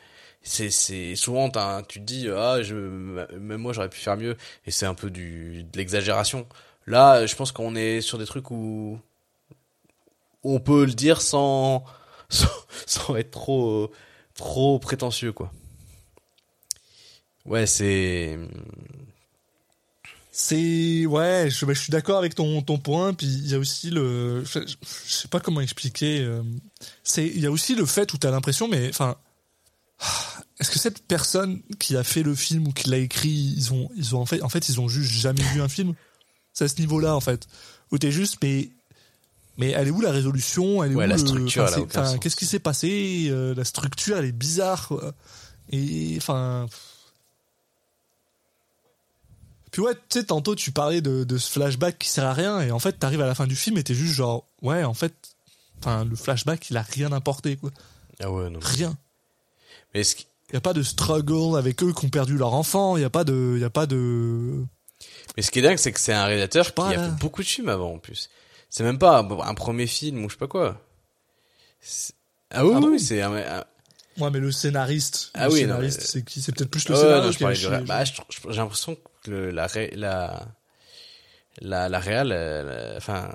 c'est 0.43 0.71
c'est 0.71 1.15
souvent 1.15 1.49
t'as- 1.49 1.83
tu 1.87 1.99
te 1.99 2.05
dis 2.05 2.27
ah 2.29 2.61
je 2.63 2.75
même 2.75 3.61
moi 3.61 3.73
j'aurais 3.73 3.89
pu 3.89 3.99
faire 3.99 4.17
mieux 4.17 4.35
et 4.65 4.71
c'est 4.71 4.85
un 4.85 4.93
peu 4.95 5.09
du 5.09 5.63
de 5.63 5.77
l'exagération. 5.77 6.47
Là, 6.87 7.25
je 7.27 7.35
pense 7.35 7.51
qu'on 7.51 7.75
est 7.75 8.01
sur 8.01 8.17
des 8.17 8.25
trucs 8.25 8.49
où 8.51 8.99
on 10.43 10.59
peut 10.59 10.85
le 10.85 10.93
dire 10.93 11.21
sans 11.21 11.83
sans, 12.87 13.15
être 13.17 13.31
trop 13.31 13.91
trop 14.35 14.79
prétentieux 14.79 15.33
quoi. 15.33 15.51
Ouais, 17.45 17.65
c'est 17.65 18.37
C'est 20.33 21.05
ouais, 21.07 21.49
je, 21.49 21.65
bah, 21.65 21.73
je 21.73 21.79
suis 21.81 21.91
d'accord 21.91 22.17
avec 22.17 22.35
ton 22.35 22.61
ton 22.61 22.77
point. 22.77 23.13
Puis 23.13 23.27
il 23.27 23.47
y 23.51 23.55
a 23.55 23.59
aussi 23.59 23.89
le, 23.89 24.43
je, 24.45 24.59
je- 24.65 24.75
je 25.05 25.13
sais 25.13 25.27
pas 25.27 25.39
comment 25.41 25.59
expliquer. 25.61 26.21
euh, 26.21 26.41
c'est 27.03 27.25
il 27.27 27.39
y 27.41 27.45
a 27.45 27.51
aussi 27.51 27.75
le 27.75 27.85
fait 27.85 28.13
où 28.13 28.17
t'as 28.17 28.31
l'impression, 28.31 28.67
mais 28.69 28.87
enfin, 28.89 29.17
est-ce 30.59 30.69
que 30.71 30.79
cette 30.79 31.03
personne 31.07 31.61
qui 31.79 31.95
a 31.97 32.03
fait 32.03 32.23
le 32.23 32.35
film 32.35 32.67
ou 32.67 32.71
qui 32.71 32.89
l'a 32.89 32.97
écrit, 32.97 33.29
ils 33.29 33.73
ont 33.73 33.89
ils 33.95 34.15
ont 34.15 34.21
en 34.21 34.25
fait 34.25 34.41
en 34.41 34.49
fait 34.49 34.67
ils 34.69 34.79
ont 34.79 34.87
juste 34.87 35.11
jamais 35.11 35.41
vu 35.53 35.61
un 35.61 35.69
film? 35.69 35.93
C'est 36.53 36.65
à 36.65 36.67
ce 36.67 36.79
niveau-là 36.79 37.15
en 37.15 37.19
fait 37.21 37.47
où 37.91 37.97
t'es 37.97 38.11
juste 38.11 38.37
mais 38.43 38.69
mais 39.57 39.71
elle 39.71 39.87
est 39.89 39.91
où 39.91 40.01
la 40.01 40.11
résolution? 40.11 40.83
Elle 40.83 40.93
est 40.93 40.95
Ouais, 40.95 41.05
où 41.05 41.09
la 41.09 41.17
structure. 41.17 41.65
Qu'est-ce 42.19 42.35
qui 42.35 42.45
s'est 42.45 42.59
passé 42.59 43.27
Euh, 43.29 43.53
La 43.53 43.65
structure, 43.65 44.17
elle 44.17 44.25
est 44.25 44.31
bizarre. 44.31 44.87
quoi. 44.87 45.13
Et 45.69 46.15
enfin. 46.17 46.67
Puis 49.71 49.81
ouais, 49.81 49.93
tu 50.09 50.19
sais, 50.19 50.25
tantôt 50.25 50.55
tu 50.55 50.71
parlais 50.71 51.01
de, 51.01 51.23
de 51.23 51.37
ce 51.37 51.49
flashback 51.51 51.97
qui 51.99 52.09
sert 52.09 52.25
à 52.25 52.33
rien, 52.33 52.59
et 52.61 52.71
en 52.71 52.79
fait, 52.79 52.93
t'arrives 52.93 53.21
à 53.21 53.27
la 53.27 53.35
fin 53.35 53.47
du 53.47 53.55
film 53.55 53.77
et 53.77 53.83
t'es 53.83 53.93
juste 53.93 54.13
genre, 54.13 54.45
ouais, 54.61 54.83
en 54.83 54.93
fait, 54.93 55.13
enfin, 55.79 56.03
le 56.03 56.15
flashback, 56.15 56.69
il 56.69 56.77
a 56.77 56.81
rien 56.81 57.11
apporté, 57.13 57.55
quoi. 57.55 57.71
ah 58.21 58.29
ouais 58.31 58.49
non. 58.49 58.59
Rien. 58.61 58.97
Mais 59.93 60.03
ce 60.03 60.15
qui- 60.15 60.27
Y 60.53 60.57
a 60.57 60.61
pas 60.61 60.73
de 60.73 60.83
struggle 60.83 61.57
avec 61.57 61.81
eux 61.81 61.93
qui 61.93 62.05
ont 62.05 62.09
perdu 62.09 62.37
leur 62.37 62.53
enfant, 62.53 62.97
y 62.97 63.05
a 63.05 63.09
pas 63.09 63.23
de, 63.23 63.57
y 63.59 63.63
a 63.63 63.69
pas 63.69 63.85
de. 63.85 64.65
Mais 65.37 65.43
ce 65.43 65.49
qui 65.49 65.59
est 65.59 65.61
dingue, 65.61 65.77
c'est 65.77 65.93
que 65.93 65.99
c'est 65.99 66.11
un 66.13 66.25
réalisateur 66.25 66.73
qui 66.73 66.81
a 66.81 66.91
là. 66.97 67.03
fait 67.05 67.19
beaucoup 67.21 67.41
de 67.41 67.47
films 67.47 67.69
avant, 67.69 67.93
en 67.93 67.99
plus. 67.99 68.29
C'est 68.69 68.83
même 68.83 68.97
pas 68.99 69.19
un, 69.19 69.53
premier 69.53 69.87
film 69.87 70.23
ou 70.25 70.29
je 70.29 70.33
sais 70.35 70.39
pas 70.39 70.47
quoi. 70.47 70.81
Ah 72.51 72.65
oui, 72.65 72.71
Ah 72.75 72.79
oui, 72.81 72.87
oui, 72.91 72.99
c'est 72.99 73.21
un, 73.21 73.33
un- 73.33 73.63
Ouais, 74.17 74.29
mais 74.29 74.39
le 74.39 74.51
scénariste, 74.51 75.31
Ah 75.33 75.47
le 75.47 75.53
oui, 75.53 75.59
scénariste, 75.61 75.99
mais- 76.01 76.05
c'est 76.05 76.23
qui? 76.25 76.41
C'est 76.41 76.51
peut-être 76.53 76.69
plus 76.69 76.87
le 76.89 76.95
scénario 76.95 77.23
non, 77.23 77.31
je 77.31 77.53
genre. 77.53 77.81
Bah, 77.85 78.03
j'ai 78.03 78.57
l'impression 78.57 78.97
que 79.23 79.31
le, 79.31 79.51
la, 79.51 79.67
ré- 79.67 79.93
la, 79.95 80.47
la, 81.61 81.87
la 81.87 81.99
réal, 81.99 82.31
euh, 82.33 82.91
la- 82.91 82.97
enfin, 82.97 83.29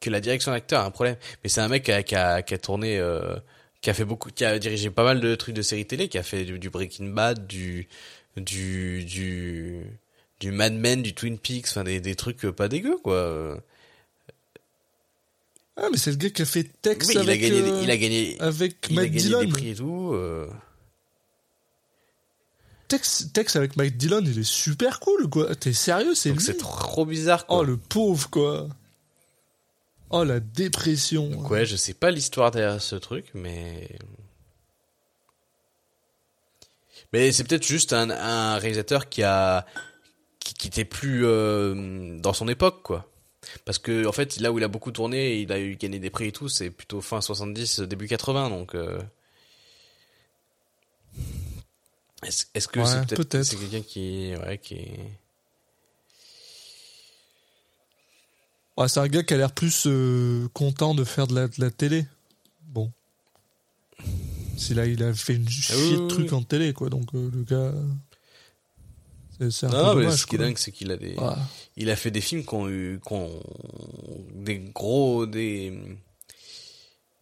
que 0.00 0.08
la 0.08 0.20
direction 0.20 0.52
d'acteur 0.52 0.82
a 0.82 0.84
un 0.84 0.90
problème. 0.92 1.16
Mais 1.42 1.48
c'est 1.50 1.60
un 1.60 1.68
mec 1.68 1.82
qui 1.84 1.92
a, 1.92 2.02
qui 2.04 2.14
a, 2.14 2.42
qui 2.42 2.54
a 2.54 2.58
tourné, 2.58 2.98
euh, 2.98 3.34
qui 3.82 3.90
a 3.90 3.94
fait 3.94 4.04
beaucoup, 4.06 4.30
qui 4.30 4.44
a 4.44 4.58
dirigé 4.58 4.90
pas 4.90 5.04
mal 5.04 5.20
de 5.20 5.34
trucs 5.34 5.54
de 5.54 5.62
séries 5.62 5.86
télé, 5.86 6.08
qui 6.08 6.16
a 6.16 6.22
fait 6.22 6.44
du, 6.44 6.58
du 6.58 6.70
Breaking 6.70 7.08
Bad, 7.08 7.46
du, 7.46 7.88
du, 8.36 9.04
du, 9.04 9.82
du 10.40 10.50
Mad 10.52 10.72
Men, 10.72 11.02
du 11.02 11.14
Twin 11.14 11.36
Peaks, 11.36 11.66
enfin, 11.68 11.84
des, 11.84 12.00
des 12.00 12.14
trucs 12.14 12.42
pas 12.52 12.68
dégueux, 12.68 12.96
quoi. 13.02 13.60
Ah, 15.76 15.88
mais 15.90 15.96
c'est 15.98 16.10
le 16.10 16.16
gars 16.16 16.30
qui 16.30 16.42
a 16.42 16.44
fait 16.44 16.70
Tex 16.82 17.08
Oui, 17.08 17.14
il 17.14 17.18
a 17.18 17.22
avec, 17.22 17.40
gagné, 17.40 17.60
euh, 17.60 17.80
il 17.82 17.90
a 17.90 17.96
gagné, 17.96 18.36
avec 18.40 18.76
il 18.90 18.98
a 18.98 19.04
gagné 19.06 19.18
Dillon. 19.18 19.40
des 19.40 19.46
prix 19.48 19.70
et 19.70 19.74
tout. 19.74 20.10
euh. 20.12 20.46
Tex, 22.88 23.28
Tex 23.32 23.56
avec 23.56 23.76
Mike 23.76 23.96
Dillon, 23.96 24.20
il 24.22 24.38
est 24.38 24.44
super 24.44 25.00
cool, 25.00 25.28
quoi. 25.30 25.54
T'es 25.56 25.72
sérieux, 25.72 26.14
c'est 26.14 26.30
lui 26.30 26.40
c'est 26.40 26.58
trop 26.58 27.06
bizarre, 27.06 27.46
quoi. 27.46 27.60
Oh, 27.60 27.64
le 27.64 27.78
pauvre, 27.78 28.28
quoi. 28.28 28.68
Oh, 30.12 30.24
la 30.24 30.40
dépression. 30.40 31.28
Donc 31.30 31.50
ouais, 31.50 31.64
je 31.66 31.74
sais 31.76 31.94
pas 31.94 32.10
l'histoire 32.10 32.50
derrière 32.50 32.80
ce 32.82 32.96
truc, 32.96 33.26
mais 33.34 33.88
mais 37.12 37.32
c'est 37.32 37.44
peut-être 37.44 37.66
juste 37.66 37.92
un, 37.92 38.10
un 38.10 38.56
réalisateur 38.58 39.08
qui 39.08 39.22
a 39.22 39.66
qui, 40.38 40.54
qui 40.54 40.68
était 40.68 40.84
plus 40.84 41.24
euh, 41.24 42.18
dans 42.18 42.32
son 42.32 42.48
époque, 42.48 42.82
quoi. 42.82 43.08
Parce 43.64 43.78
que 43.78 44.06
en 44.06 44.12
fait, 44.12 44.38
là 44.40 44.52
où 44.52 44.58
il 44.58 44.64
a 44.64 44.68
beaucoup 44.68 44.92
tourné, 44.92 45.40
il 45.40 45.52
a 45.52 45.58
eu 45.58 45.76
gagné 45.76 45.98
des 45.98 46.10
prix 46.10 46.28
et 46.28 46.32
tout, 46.32 46.48
c'est 46.48 46.70
plutôt 46.70 47.00
fin 47.00 47.20
70, 47.20 47.80
début 47.80 48.06
80, 48.06 48.50
donc. 48.50 48.74
euh, 48.74 49.00
Est-ce 52.22 52.68
que 52.68 52.80
Ouais, 52.80 52.86
c'est 52.86 53.00
peut-être 53.06 53.28
peut-être. 53.28 53.44
c'est 53.44 53.56
quelqu'un 53.56 53.82
qui 53.82 54.34
ouais 54.36 54.58
qui 54.58 54.86
Ouais, 58.76 58.88
c'est 58.88 59.00
un 59.00 59.08
gars 59.08 59.22
qui 59.22 59.34
a 59.34 59.36
l'air 59.36 59.52
plus 59.52 59.84
euh, 59.86 60.48
content 60.54 60.94
de 60.94 61.04
faire 61.04 61.26
de 61.26 61.34
la, 61.34 61.48
de 61.48 61.60
la 61.60 61.70
télé. 61.70 62.06
Bon. 62.68 62.90
C'est 64.56 64.74
là, 64.74 64.86
il 64.86 65.02
a 65.02 65.12
fait 65.12 65.34
une 65.34 65.48
chier 65.48 65.74
Ah 65.76 65.78
oui, 65.82 65.96
de 65.96 66.00
oui, 66.02 66.08
trucs 66.08 66.30
oui. 66.32 66.34
en 66.38 66.42
télé, 66.42 66.72
quoi. 66.72 66.88
Donc, 66.88 67.14
euh, 67.14 67.30
le 67.32 67.42
gars. 67.42 67.72
C'est 69.50 69.66
un 69.66 69.70
Non, 69.70 69.94
peu 69.94 70.02
non, 70.04 70.08
mais 70.10 70.16
ce 70.16 70.24
qui 70.24 70.36
est 70.36 70.38
dingue, 70.38 70.56
c'est 70.56 70.70
qu'il 70.70 70.90
a 70.92 70.96
des 70.96 71.16
Ouais. 71.16 71.34
il 71.76 71.90
a 71.90 71.96
fait 71.96 72.12
des 72.12 72.20
films 72.20 72.44
qui 72.44 72.54
ont 72.54 72.68
eu 72.68 73.00
qui 73.04 73.12
ont 73.12 73.42
des 74.34 74.58
gros 74.58 75.26
des 75.26 75.76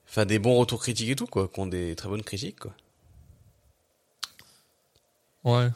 enfin 0.07 0.27
des 0.27 0.39
bons 0.39 0.55
retours 0.59 0.83
critiques 0.83 1.09
et 1.09 1.17
tout 1.17 1.27
quoi 1.27 1.49
qui 1.49 1.61
ont 1.61 1.67
des 1.67 1.97
très 1.97 2.11
bonnes 2.11 2.23
critiques 2.23 2.59
quoi 2.61 2.75
Ouais. 5.45 5.71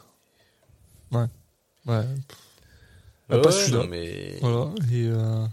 Ouais. 1.11 1.25
Ouais. 1.87 2.05
Ah, 3.29 3.35
Ouais, 3.37 3.41
pas 3.41 3.51
celui-là. 3.51 3.87
mais 3.89 4.37
Voilà. 4.41 4.71
Et. 4.91 5.07
euh, 5.07 5.47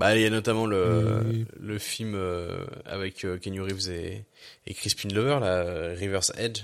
bah 0.00 0.16
il 0.16 0.22
y 0.22 0.26
a 0.26 0.30
notamment 0.30 0.66
le 0.66 1.22
Et- 1.32 1.46
le 1.60 1.78
film 1.78 2.14
euh, 2.16 2.64
avec 2.86 3.24
euh, 3.24 3.36
Kenny 3.38 3.60
Reeves 3.60 3.88
et 3.90 4.24
et 4.66 4.74
Crispin 4.74 5.08
Glover 5.08 5.38
là 5.40 5.46
euh, 5.46 5.94
River's 5.98 6.32
Edge 6.36 6.62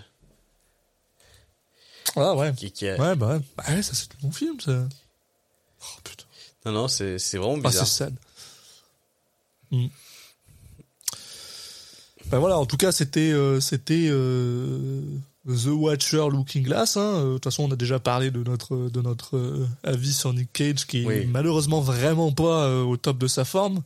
Ah, 2.16 2.34
ouais. 2.34 2.53
qui, 2.57 2.72
qui 2.72 2.89
a- 2.89 2.97
Ouais, 2.99 3.14
bah 3.14 3.28
ouais. 3.37 3.41
Bah 3.57 3.64
ouais, 3.68 3.82
ça, 3.82 3.93
c'est 3.95 4.09
un 4.14 4.18
bon 4.22 4.32
film, 4.32 4.59
ça. 4.61 4.89
Oh, 5.82 6.01
putain. 6.03 6.24
non 6.64 6.72
non 6.72 6.89
c'est 6.89 7.18
c'est 7.18 7.37
vraiment 7.39 7.57
Ah, 7.57 7.61
c'est 7.64 7.68
bizarre 7.68 7.87
sad. 7.87 8.14
Mm. 9.70 9.87
Ben 12.26 12.39
voilà, 12.39 12.59
en 12.59 12.66
tout 12.66 12.76
cas, 12.76 12.91
c'était 12.93 13.32
euh, 13.32 13.61
c'était 13.61 14.09
euh, 14.11 15.01
The 15.49 15.66
Watcher 15.68 16.28
Looking 16.30 16.64
Glass. 16.64 16.97
hein. 16.97 17.01
Euh, 17.03 17.24
De 17.28 17.32
toute 17.34 17.44
façon, 17.44 17.64
on 17.64 17.70
a 17.70 17.76
déjà 17.76 17.99
parlé 18.01 18.30
de 18.30 18.42
notre 18.42 18.88
de 18.88 19.01
notre 19.01 19.36
euh, 19.36 19.66
avis 19.84 20.12
sur 20.12 20.32
Nick 20.32 20.53
Cage, 20.53 20.86
qui 20.86 21.05
est 21.07 21.26
malheureusement 21.26 21.80
vraiment 21.80 22.32
pas 22.32 22.64
euh, 22.66 22.82
au 22.82 22.97
top 22.97 23.18
de 23.18 23.28
sa 23.28 23.44
forme. 23.44 23.82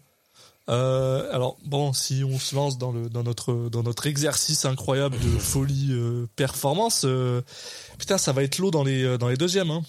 Euh, 0.69 1.29
alors 1.35 1.59
bon, 1.65 1.93
si 1.93 2.23
on 2.25 2.39
se 2.39 2.55
lance 2.55 2.79
dans 2.79 2.93
le 2.93 3.09
dans 3.11 3.25
notre 3.25 3.69
dans 3.71 3.83
notre 3.83 4.07
exercice 4.07 4.65
incroyable 4.65 5.19
de 5.19 5.39
folie 5.39 5.93
performance, 6.37 7.05
putain, 7.99 8.19
ça 8.19 8.33
va 8.33 8.43
être 8.43 8.59
l'eau 8.59 8.71
dans 8.71 8.85
les 8.85 9.19
dans 9.19 9.29
les 9.29 9.37
deuxièmes. 9.37 9.71
Hein. 9.71 9.83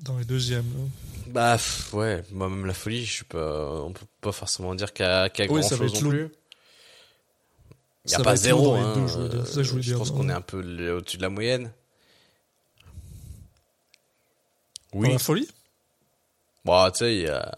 Dans 0.00 0.18
les 0.18 0.24
deuxièmes. 0.24 0.66
là. 0.76 1.56
bah 1.56 1.56
ouais 1.94 2.22
moi 2.30 2.50
même 2.50 2.66
la 2.66 2.74
folie 2.74 3.04
je 3.06 3.12
suis 3.12 3.24
pas 3.24 3.80
on 3.82 3.92
peut 3.92 4.04
pas 4.20 4.32
forcément 4.32 4.74
dire 4.74 4.88
a 5.00 5.28
Oui, 5.38 5.60
grand 5.60 5.62
ça 5.62 5.76
va 5.76 5.86
chose 5.86 5.94
être 5.96 6.02
non 6.02 6.10
plus 6.10 6.28
il 8.06 8.10
y 8.10 8.14
Ça 8.14 8.20
a 8.20 8.24
pas 8.24 8.36
zéro 8.36 8.74
dans 8.74 8.76
hein, 8.76 8.94
deux, 8.94 9.06
je 9.08 9.18
veux 9.18 9.28
dire. 9.28 9.46
Ça 9.46 9.62
je 9.62 9.80
je 9.80 9.94
pense 9.94 10.10
qu'on 10.10 10.28
est 10.28 10.32
un 10.32 10.40
peu 10.40 10.58
au-dessus 10.92 11.16
de 11.16 11.22
la 11.22 11.28
moyenne 11.28 11.72
Dans 14.92 15.00
oui 15.00 15.12
la 15.12 15.18
folie? 15.18 15.48
Bon, 16.64 16.90
tu 16.90 16.98
sais, 16.98 17.14
il 17.16 17.22
y 17.22 17.28
a... 17.28 17.56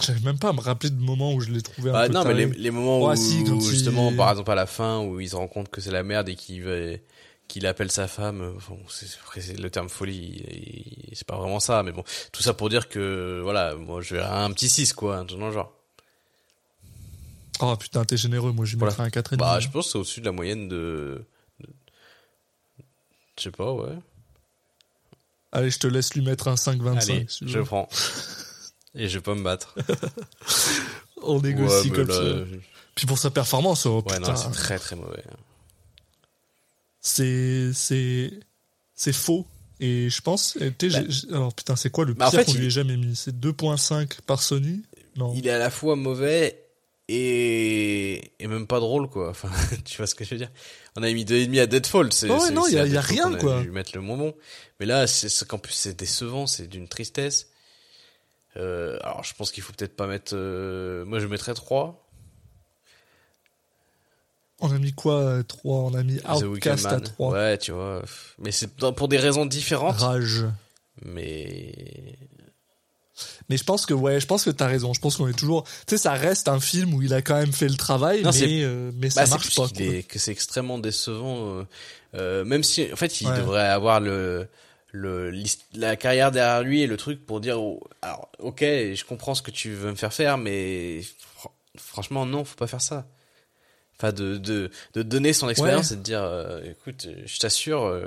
J'arrive 0.00 0.24
même 0.24 0.38
pas 0.38 0.48
à 0.48 0.52
me 0.52 0.60
rappeler 0.60 0.88
de 0.90 0.98
moments 1.00 1.34
où 1.34 1.40
je 1.40 1.50
l'ai 1.50 1.60
trouvé 1.60 1.90
un 1.90 1.92
Bah, 1.92 2.06
peu 2.08 2.12
non, 2.14 2.24
mais 2.24 2.32
les, 2.34 2.46
moments 2.70 3.00
où, 3.02 3.16
si, 3.16 3.40
il- 3.40 3.60
justement, 3.70 4.12
par 4.12 4.30
exemple, 4.30 4.50
à 4.50 4.54
la 4.54 4.66
fin, 4.66 5.00
où 5.00 5.20
ils 5.20 5.28
se 5.30 5.36
rendent 5.36 5.50
compte 5.50 5.68
que 5.68 5.80
c'est 5.80 5.90
la 5.90 6.02
merde 6.02 6.28
et 6.28 6.36
veulent- 6.60 7.00
qu'il 7.48 7.66
appelle 7.66 7.90
sa 7.90 8.06
femme. 8.08 8.40
euh, 8.42 8.52
Bon, 8.68 8.78
c'est 8.88 9.58
le 9.58 9.70
terme 9.70 9.88
folie, 9.88 10.42
il- 10.48 11.08
il- 11.10 11.16
c'est 11.16 11.26
pas 11.26 11.36
vraiment 11.36 11.60
ça, 11.60 11.82
mais 11.82 11.92
bon, 11.92 12.04
tout 12.32 12.42
ça 12.42 12.54
pour 12.54 12.68
dire 12.70 12.88
que 12.88 13.40
voilà, 13.42 13.74
moi 13.74 14.00
je 14.00 14.14
vais 14.16 14.22
à 14.22 14.38
un 14.42 14.52
petit 14.52 14.68
6 14.70 14.92
quoi, 14.94 15.16
un 15.18 15.24
truc 15.26 15.38
dans 15.40 15.48
le 15.48 15.52
genre. 15.52 15.72
Oh 17.62 17.76
putain, 17.76 18.04
t'es 18.04 18.16
généreux, 18.16 18.52
moi 18.52 18.64
je 18.64 18.72
lui 18.72 18.78
Voilà. 18.78 18.92
mettrais 18.92 19.04
un 19.04 19.10
4,5. 19.22 19.36
Bah, 19.38 19.60
je 19.60 19.68
pense 19.68 19.86
que 19.86 19.92
c'est 19.92 19.98
au-dessus 19.98 20.20
de 20.20 20.26
la 20.26 20.32
moyenne 20.32 20.68
de. 20.68 21.24
de- 21.60 21.68
Je 23.36 23.42
sais 23.44 23.50
pas, 23.50 23.72
ouais. 23.72 23.96
Allez, 25.52 25.70
je 25.70 25.78
te 25.78 25.86
laisse 25.86 26.14
lui 26.14 26.22
mettre 26.22 26.48
un 26.48 26.54
5,25. 26.56 27.10
Allez, 27.12 27.26
je 27.28 27.58
veux. 27.58 27.64
prends. 27.64 27.88
Et 28.94 29.08
je 29.08 29.18
vais 29.18 29.22
pas 29.22 29.34
me 29.34 29.42
battre. 29.42 29.74
On 31.22 31.40
négocie 31.40 31.90
Ouais, 31.90 31.96
comme 31.96 32.08
là, 32.08 32.14
ça. 32.14 32.22
je- 32.22 32.56
Puis 32.94 33.06
pour 33.06 33.18
sa 33.18 33.30
performance, 33.30 33.84
oh 33.86 33.96
Ouais, 33.98 34.14
putain, 34.16 34.32
non, 34.32 34.36
c'est 34.36 34.50
très 34.50 34.78
très 34.78 34.96
mauvais. 34.96 35.22
c'est 37.00 37.72
c'est 37.74 38.30
c'est 38.94 39.12
faux. 39.12 39.46
Et 39.82 40.10
je 40.10 40.20
pense, 40.20 40.58
j'ai- 40.58 41.28
alors 41.30 41.54
putain, 41.54 41.74
c'est 41.74 41.88
quoi 41.90 42.04
le 42.04 42.12
Bah, 42.12 42.26
en 42.26 42.30
pire 42.30 42.40
fait, 42.40 42.46
qu'on 42.46 42.52
lui 42.58 42.66
ait 42.66 42.70
jamais 42.70 42.96
mis? 42.98 43.16
C'est 43.16 43.38
2.5 43.38 44.20
par 44.22 44.42
Sony? 44.42 44.82
Non. 45.16 45.32
Il 45.34 45.46
est 45.46 45.50
à 45.50 45.58
la 45.58 45.70
fois 45.70 45.96
mauvais 45.96 46.69
et, 47.12 48.32
et 48.38 48.46
même 48.46 48.66
pas 48.66 48.78
drôle, 48.80 49.08
quoi. 49.08 49.30
Enfin, 49.30 49.50
tu 49.84 49.96
vois 49.96 50.06
ce 50.06 50.14
que 50.14 50.24
je 50.24 50.30
veux 50.30 50.38
dire? 50.38 50.50
On 50.96 51.02
a 51.02 51.12
mis 51.12 51.24
deux 51.24 51.36
et 51.36 51.46
demi 51.46 51.58
à 51.60 51.66
Deadfall. 51.66 52.12
C'est, 52.12 52.30
Ouais, 52.30 52.38
c'est- 52.40 52.50
non, 52.52 52.64
c'est 52.64 52.72
y 52.72 52.78
a- 52.78 52.86
y 52.86 52.98
rien, 52.98 53.24
qu'on 53.24 53.34
a 53.34 53.38
quoi. 53.38 53.60
dû 53.62 53.70
mettre 53.70 53.92
le 53.94 54.00
moment. 54.02 54.32
Mais 54.78 54.86
là, 54.86 55.06
c'est, 55.06 55.46
qu'en 55.46 55.58
plus, 55.58 55.72
c'est 55.74 55.94
décevant, 55.98 56.46
c'est 56.46 56.66
d'une 56.66 56.88
tristesse. 56.88 57.48
Euh, 58.56 58.98
alors, 59.02 59.22
je 59.24 59.34
pense 59.34 59.50
qu'il 59.52 59.62
faut 59.62 59.72
peut-être 59.72 59.94
pas 59.96 60.06
mettre, 60.06 60.32
euh, 60.34 61.04
moi, 61.04 61.18
je 61.20 61.26
mettrais 61.26 61.54
3. 61.54 62.06
On 64.60 64.70
a 64.72 64.78
mis 64.78 64.92
quoi 64.92 65.42
3 65.44 65.78
On 65.84 65.94
a 65.94 66.02
mis 66.02 66.18
Outcast 66.28 66.86
à 66.86 66.92
Man. 66.92 67.00
3. 67.02 67.32
Ouais, 67.32 67.58
tu 67.58 67.72
vois. 67.72 68.02
Mais 68.38 68.52
c'est 68.52 68.68
pour 68.76 69.08
des 69.08 69.16
raisons 69.18 69.46
différentes. 69.46 69.96
Rage. 70.00 70.44
Mais, 71.02 72.18
Mais 73.48 73.56
je 73.56 73.64
pense 73.64 73.86
que 73.86 73.94
ouais, 73.94 74.20
je 74.20 74.26
pense 74.26 74.44
que 74.44 74.50
t'as 74.50 74.66
raison. 74.66 74.92
Je 74.94 75.00
pense 75.00 75.16
qu'on 75.16 75.28
est 75.28 75.38
toujours. 75.38 75.64
Tu 75.64 75.70
sais, 75.90 75.98
ça 75.98 76.12
reste 76.12 76.48
un 76.48 76.60
film 76.60 76.94
où 76.94 77.02
il 77.02 77.12
a 77.14 77.22
quand 77.22 77.36
même 77.36 77.52
fait 77.52 77.68
le 77.68 77.76
travail, 77.76 78.22
Non, 78.22 78.30
mais 78.32 78.62
euh, 78.62 78.90
mais 78.94 79.08
Bah, 79.08 79.10
ça 79.10 79.24
c'est 79.26 79.30
marche 79.30 79.54
pas. 79.56 79.68
quoi. 79.68 79.82
est- 79.82 80.02
que 80.06 80.18
c'est 80.18 80.32
extrêmement 80.32 80.78
décevant. 80.78 81.58
euh, 81.58 81.64
euh, 82.14 82.44
même 82.44 82.62
si, 82.62 82.88
en 82.92 82.96
fait, 82.96 83.20
il 83.20 83.28
Ouais. 83.28 83.36
devrait 83.38 83.68
avoir 83.68 84.00
le, 84.00 84.48
le, 84.92 85.32
la 85.74 85.96
carrière 85.96 86.30
derrière 86.32 86.62
lui 86.62 86.82
et 86.82 86.86
le 86.86 86.96
truc 86.96 87.24
pour 87.24 87.40
dire, 87.40 87.60
oh, 87.60 87.80
alors, 88.02 88.28
ok, 88.40 88.60
je 88.60 89.04
comprends 89.04 89.34
ce 89.34 89.42
que 89.42 89.50
tu 89.52 89.70
veux 89.70 89.90
me 89.90 89.96
faire 89.96 90.12
faire, 90.12 90.36
mais 90.38 91.00
fr- 91.00 91.50
franchement, 91.76 92.26
non, 92.26 92.44
faut 92.44 92.56
pas 92.56 92.66
faire 92.66 92.80
ça. 92.80 93.06
Enfin, 93.96 94.12
de, 94.12 94.38
de, 94.38 94.70
de 94.94 95.02
donner 95.02 95.32
son 95.34 95.48
expérience 95.50 95.90
Ouais. 95.90 95.94
et 95.94 95.98
de 95.98 96.02
dire, 96.02 96.22
euh, 96.22 96.60
écoute, 96.64 97.06
je 97.26 97.38
t'assure, 97.38 98.02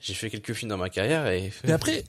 j'ai 0.00 0.14
fait 0.14 0.30
quelques 0.30 0.52
films 0.52 0.68
dans 0.70 0.76
ma 0.78 0.88
carrière 0.90 1.26
et. 1.26 1.52
Mais 1.64 1.72
après, 1.72 2.04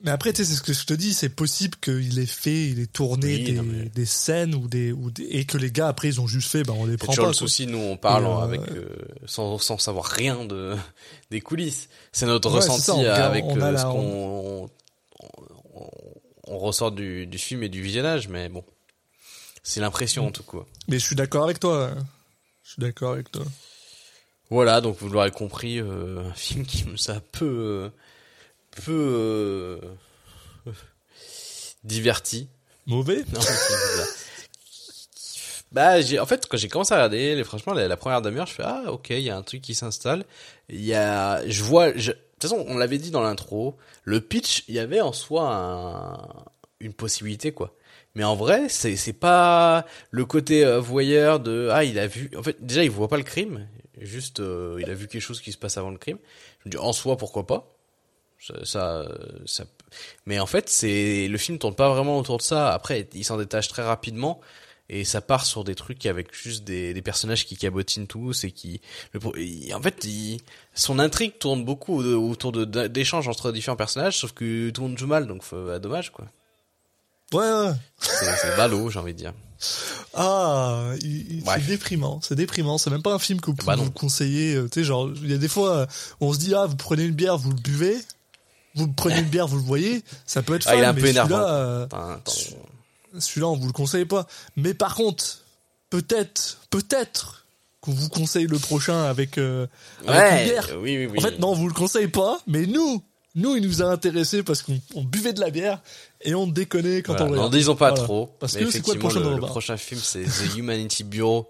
mais 0.00 0.10
après, 0.10 0.32
tu 0.32 0.38
sais, 0.44 0.50
c'est 0.50 0.56
ce 0.56 0.62
que 0.62 0.72
je 0.72 0.84
te 0.86 0.94
dis, 0.94 1.12
c'est 1.12 1.28
possible 1.28 1.76
qu'il 1.82 2.18
ait 2.18 2.26
fait, 2.26 2.68
il 2.68 2.78
ait 2.80 2.86
tourné 2.86 3.34
Oui, 3.36 3.44
des, 3.44 3.60
mais- 3.62 3.84
des 3.88 4.06
scènes 4.06 4.54
ou 4.54 4.68
des, 4.68 4.92
ou 4.92 5.10
des- 5.10 5.24
et 5.24 5.44
que 5.44 5.58
les 5.58 5.72
gars 5.72 5.88
après 5.88 6.08
ils 6.08 6.20
ont 6.20 6.26
juste 6.28 6.48
fait, 6.48 6.62
ben 6.62 6.74
on 6.78 6.86
les 6.86 6.92
C'est 6.92 6.98
prend 6.98 7.14
pas. 7.14 7.22
le 7.22 7.26
quoi. 7.28 7.34
souci, 7.34 7.66
nous 7.66 7.78
on 7.78 7.96
parle 7.96 8.26
euh, 8.26 8.38
avec 8.38 8.60
euh, 8.70 8.88
sans, 9.26 9.58
sans 9.58 9.78
savoir 9.78 10.04
rien 10.06 10.44
de 10.44 10.76
des 11.30 11.40
coulisses. 11.40 11.88
C'est 12.12 12.26
notre 12.26 12.48
Ouais, 12.48 12.60
c'est 12.60 12.68
ressenti 12.68 12.82
ça, 12.82 12.94
on 12.94 12.98
regarde- 13.00 13.22
avec 13.32 13.44
on 13.44 13.56
euh, 13.60 13.70
la- 13.72 13.78
ce 13.78 13.84
qu'on 13.84 14.70
on, 16.46 16.58
ressort 16.58 16.92
du, 16.92 17.26
du 17.26 17.38
film 17.38 17.62
et 17.62 17.68
du 17.68 17.82
visionnage, 17.82 18.28
mais 18.28 18.48
bon, 18.48 18.64
c'est 19.62 19.80
l'impression 19.80 20.26
en 20.26 20.30
tout 20.30 20.42
cas. 20.44 20.64
Mais 20.88 20.98
je 20.98 21.04
suis 21.04 21.16
d'accord 21.16 21.44
avec 21.44 21.60
toi. 21.60 21.90
hein. 21.90 22.06
Je 22.62 22.70
suis 22.72 22.80
d'accord 22.80 23.12
avec 23.14 23.30
toi. 23.30 23.44
Voilà, 24.50 24.80
donc 24.80 24.96
vous 24.98 25.08
l'aurez 25.10 25.30
compris, 25.30 25.78
un 25.80 26.32
film 26.34 26.64
qui 26.64 26.84
me 26.84 26.96
ça 26.96 27.20
peu 27.32 27.90
peu 28.84 28.92
euh, 30.66 30.72
diverti. 31.84 32.48
Mauvais 32.86 33.24
Non, 33.32 33.40
bah, 35.70 36.00
j'ai, 36.00 36.18
en 36.18 36.24
fait, 36.26 36.46
quand 36.46 36.56
j'ai 36.56 36.68
commencé 36.68 36.94
à 36.94 36.96
regarder, 36.96 37.34
les, 37.34 37.44
franchement, 37.44 37.74
la, 37.74 37.86
la 37.88 37.96
première 37.98 38.22
demi-heure, 38.22 38.46
je 38.46 38.54
fais, 38.54 38.62
ah, 38.64 38.84
ok, 38.88 39.10
il 39.10 39.20
y 39.20 39.28
a 39.30 39.36
un 39.36 39.42
truc 39.42 39.60
qui 39.60 39.74
s'installe. 39.74 40.24
Il 40.70 40.82
y 40.82 40.94
a, 40.94 41.46
je 41.46 41.62
vois, 41.62 41.92
je, 41.96 42.12
de 42.12 42.16
toute 42.40 42.50
façon, 42.50 42.64
on 42.68 42.78
l'avait 42.78 42.96
dit 42.98 43.10
dans 43.10 43.20
l'intro, 43.20 43.76
le 44.04 44.20
pitch, 44.22 44.64
il 44.68 44.74
y 44.74 44.78
avait 44.78 45.00
en 45.02 45.12
soi 45.12 45.42
un- 45.54 46.44
une 46.80 46.94
possibilité, 46.94 47.52
quoi. 47.52 47.74
Mais 48.14 48.24
en 48.24 48.34
vrai, 48.34 48.68
c'est, 48.70 48.96
c'est 48.96 49.12
pas 49.12 49.84
le 50.10 50.24
côté 50.24 50.64
euh, 50.64 50.80
voyeur 50.80 51.38
de, 51.40 51.68
ah, 51.70 51.84
il 51.84 51.98
a 51.98 52.06
vu, 52.06 52.30
en 52.36 52.42
fait, 52.42 52.56
déjà, 52.64 52.82
il 52.82 52.90
voit 52.90 53.08
pas 53.08 53.18
le 53.18 53.22
crime, 53.22 53.68
juste, 54.00 54.40
euh, 54.40 54.78
il 54.80 54.88
a 54.90 54.94
vu 54.94 55.06
quelque 55.06 55.20
chose 55.20 55.40
qui 55.42 55.52
se 55.52 55.58
passe 55.58 55.76
avant 55.76 55.90
le 55.90 55.98
crime. 55.98 56.18
Je 56.64 56.68
me 56.68 56.70
dis, 56.70 56.78
en 56.78 56.94
soi, 56.94 57.18
pourquoi 57.18 57.46
pas? 57.46 57.74
Ça, 58.40 58.54
ça, 58.64 59.08
ça- 59.46 59.64
mais 60.26 60.38
en 60.38 60.46
fait, 60.46 60.68
c'est 60.68 61.26
le 61.28 61.38
film 61.38 61.58
tourne 61.58 61.74
pas 61.74 61.88
vraiment 61.92 62.18
autour 62.18 62.36
de 62.38 62.42
ça. 62.42 62.72
Après, 62.72 63.08
il 63.14 63.24
s'en 63.24 63.36
détache 63.36 63.68
très 63.68 63.82
rapidement 63.82 64.40
et 64.90 65.04
ça 65.04 65.20
part 65.20 65.44
sur 65.44 65.64
des 65.64 65.74
trucs 65.74 66.06
avec 66.06 66.32
juste 66.34 66.64
des, 66.64 66.94
des 66.94 67.02
personnages 67.02 67.44
qui 67.46 67.56
cabotinent 67.56 68.06
tous 68.06 68.44
et 68.44 68.52
qui, 68.52 68.80
le, 69.12 69.20
en 69.74 69.82
fait, 69.82 70.04
il- 70.04 70.38
son 70.74 70.98
intrigue 70.98 71.38
tourne 71.38 71.64
beaucoup 71.64 72.00
autour 72.02 72.52
de 72.52 72.64
d'échanges 72.86 73.26
entre 73.28 73.50
différents 73.52 73.76
personnages, 73.76 74.18
sauf 74.18 74.32
que 74.32 74.70
tout 74.70 74.82
le 74.82 74.88
monde 74.88 74.98
joue 74.98 75.06
mal, 75.08 75.26
donc 75.26 75.42
bah, 75.50 75.78
dommage 75.78 76.10
quoi. 76.12 76.26
Ouais, 77.34 77.40
ouais. 77.40 77.72
C'est 78.00 78.56
ballot, 78.56 78.88
j'ai 78.88 78.98
envie 79.00 79.12
de 79.12 79.18
dire. 79.18 79.34
Ah, 80.14 80.92
c'est 81.00 81.66
déprimant. 81.66 82.20
C'est 82.22 82.34
déprimant. 82.36 82.78
C'est 82.78 82.90
même 82.90 83.02
pas 83.02 83.12
un 83.12 83.18
film 83.18 83.40
que 83.40 83.46
vous 83.46 83.54
pouvez 83.56 83.76
Bah 83.76 83.82
vous 83.82 83.90
conseiller. 83.90 84.54
euh, 84.54 84.68
Tu 84.68 84.80
sais, 84.80 84.84
genre, 84.84 85.10
il 85.22 85.30
y 85.30 85.34
a 85.34 85.38
des 85.38 85.48
fois, 85.48 85.86
on 86.20 86.32
se 86.32 86.38
dit, 86.38 86.54
ah, 86.54 86.64
vous 86.66 86.76
prenez 86.76 87.04
une 87.04 87.14
bière, 87.14 87.36
vous 87.36 87.50
le 87.50 87.60
buvez. 87.60 87.96
Vous 88.78 88.88
prenez 88.88 89.18
une 89.18 89.26
bière, 89.28 89.46
vous 89.46 89.56
le 89.58 89.62
voyez. 89.62 90.02
Ça 90.26 90.42
peut 90.42 90.54
être 90.54 90.66
Ah, 90.66 90.72
fun, 90.72 90.76
il 90.78 90.82
est 90.82 90.86
un 90.86 90.92
mais 90.94 91.00
peu 91.02 91.06
énervant. 91.08 91.36
celui-là, 91.36 91.54
euh, 91.54 91.86
celui-là, 93.18 93.48
on 93.48 93.56
vous 93.56 93.66
le 93.66 93.72
conseille 93.72 94.04
pas. 94.04 94.26
Mais 94.56 94.74
par 94.74 94.94
contre, 94.94 95.42
peut-être, 95.90 96.58
peut-être 96.70 97.46
qu'on 97.80 97.92
vous 97.92 98.08
conseille 98.08 98.46
le 98.46 98.58
prochain 98.58 99.04
avec, 99.04 99.38
euh, 99.38 99.66
avec 100.06 100.40
une 100.42 100.50
bière. 100.52 100.68
oui, 100.80 100.96
oui, 100.98 101.06
oui. 101.06 101.18
En 101.18 101.22
fait, 101.22 101.38
non, 101.38 101.48
on 101.50 101.54
vous 101.54 101.68
le 101.68 101.74
conseille 101.74 102.08
pas, 102.08 102.40
mais 102.46 102.66
nous, 102.66 103.02
nous, 103.34 103.56
il 103.56 103.62
nous 103.66 103.82
a 103.82 103.86
intéressés 103.86 104.42
parce 104.42 104.62
qu'on 104.62 104.80
on 104.94 105.04
buvait 105.04 105.32
de 105.32 105.40
la 105.40 105.50
bière 105.50 105.80
et 106.22 106.34
on 106.34 106.46
déconnait 106.46 107.02
quand 107.02 107.12
Voilà, 107.12 107.24
on 107.24 107.28
N'en 107.28 107.34
regarde. 107.42 107.52
disons 107.54 107.76
pas 107.76 107.90
Voilà. 107.90 108.04
trop. 108.04 108.34
Parce 108.40 108.56
que 108.56 108.70
c'est 108.70 108.80
quoi 108.80 108.94
le 108.94 109.00
prochain 109.00 109.20
le, 109.20 109.38
prochain 109.40 109.76
film, 109.76 110.00
c'est 110.02 110.24
The 110.24 110.56
Humanity 110.56 111.04
Bureau 111.04 111.48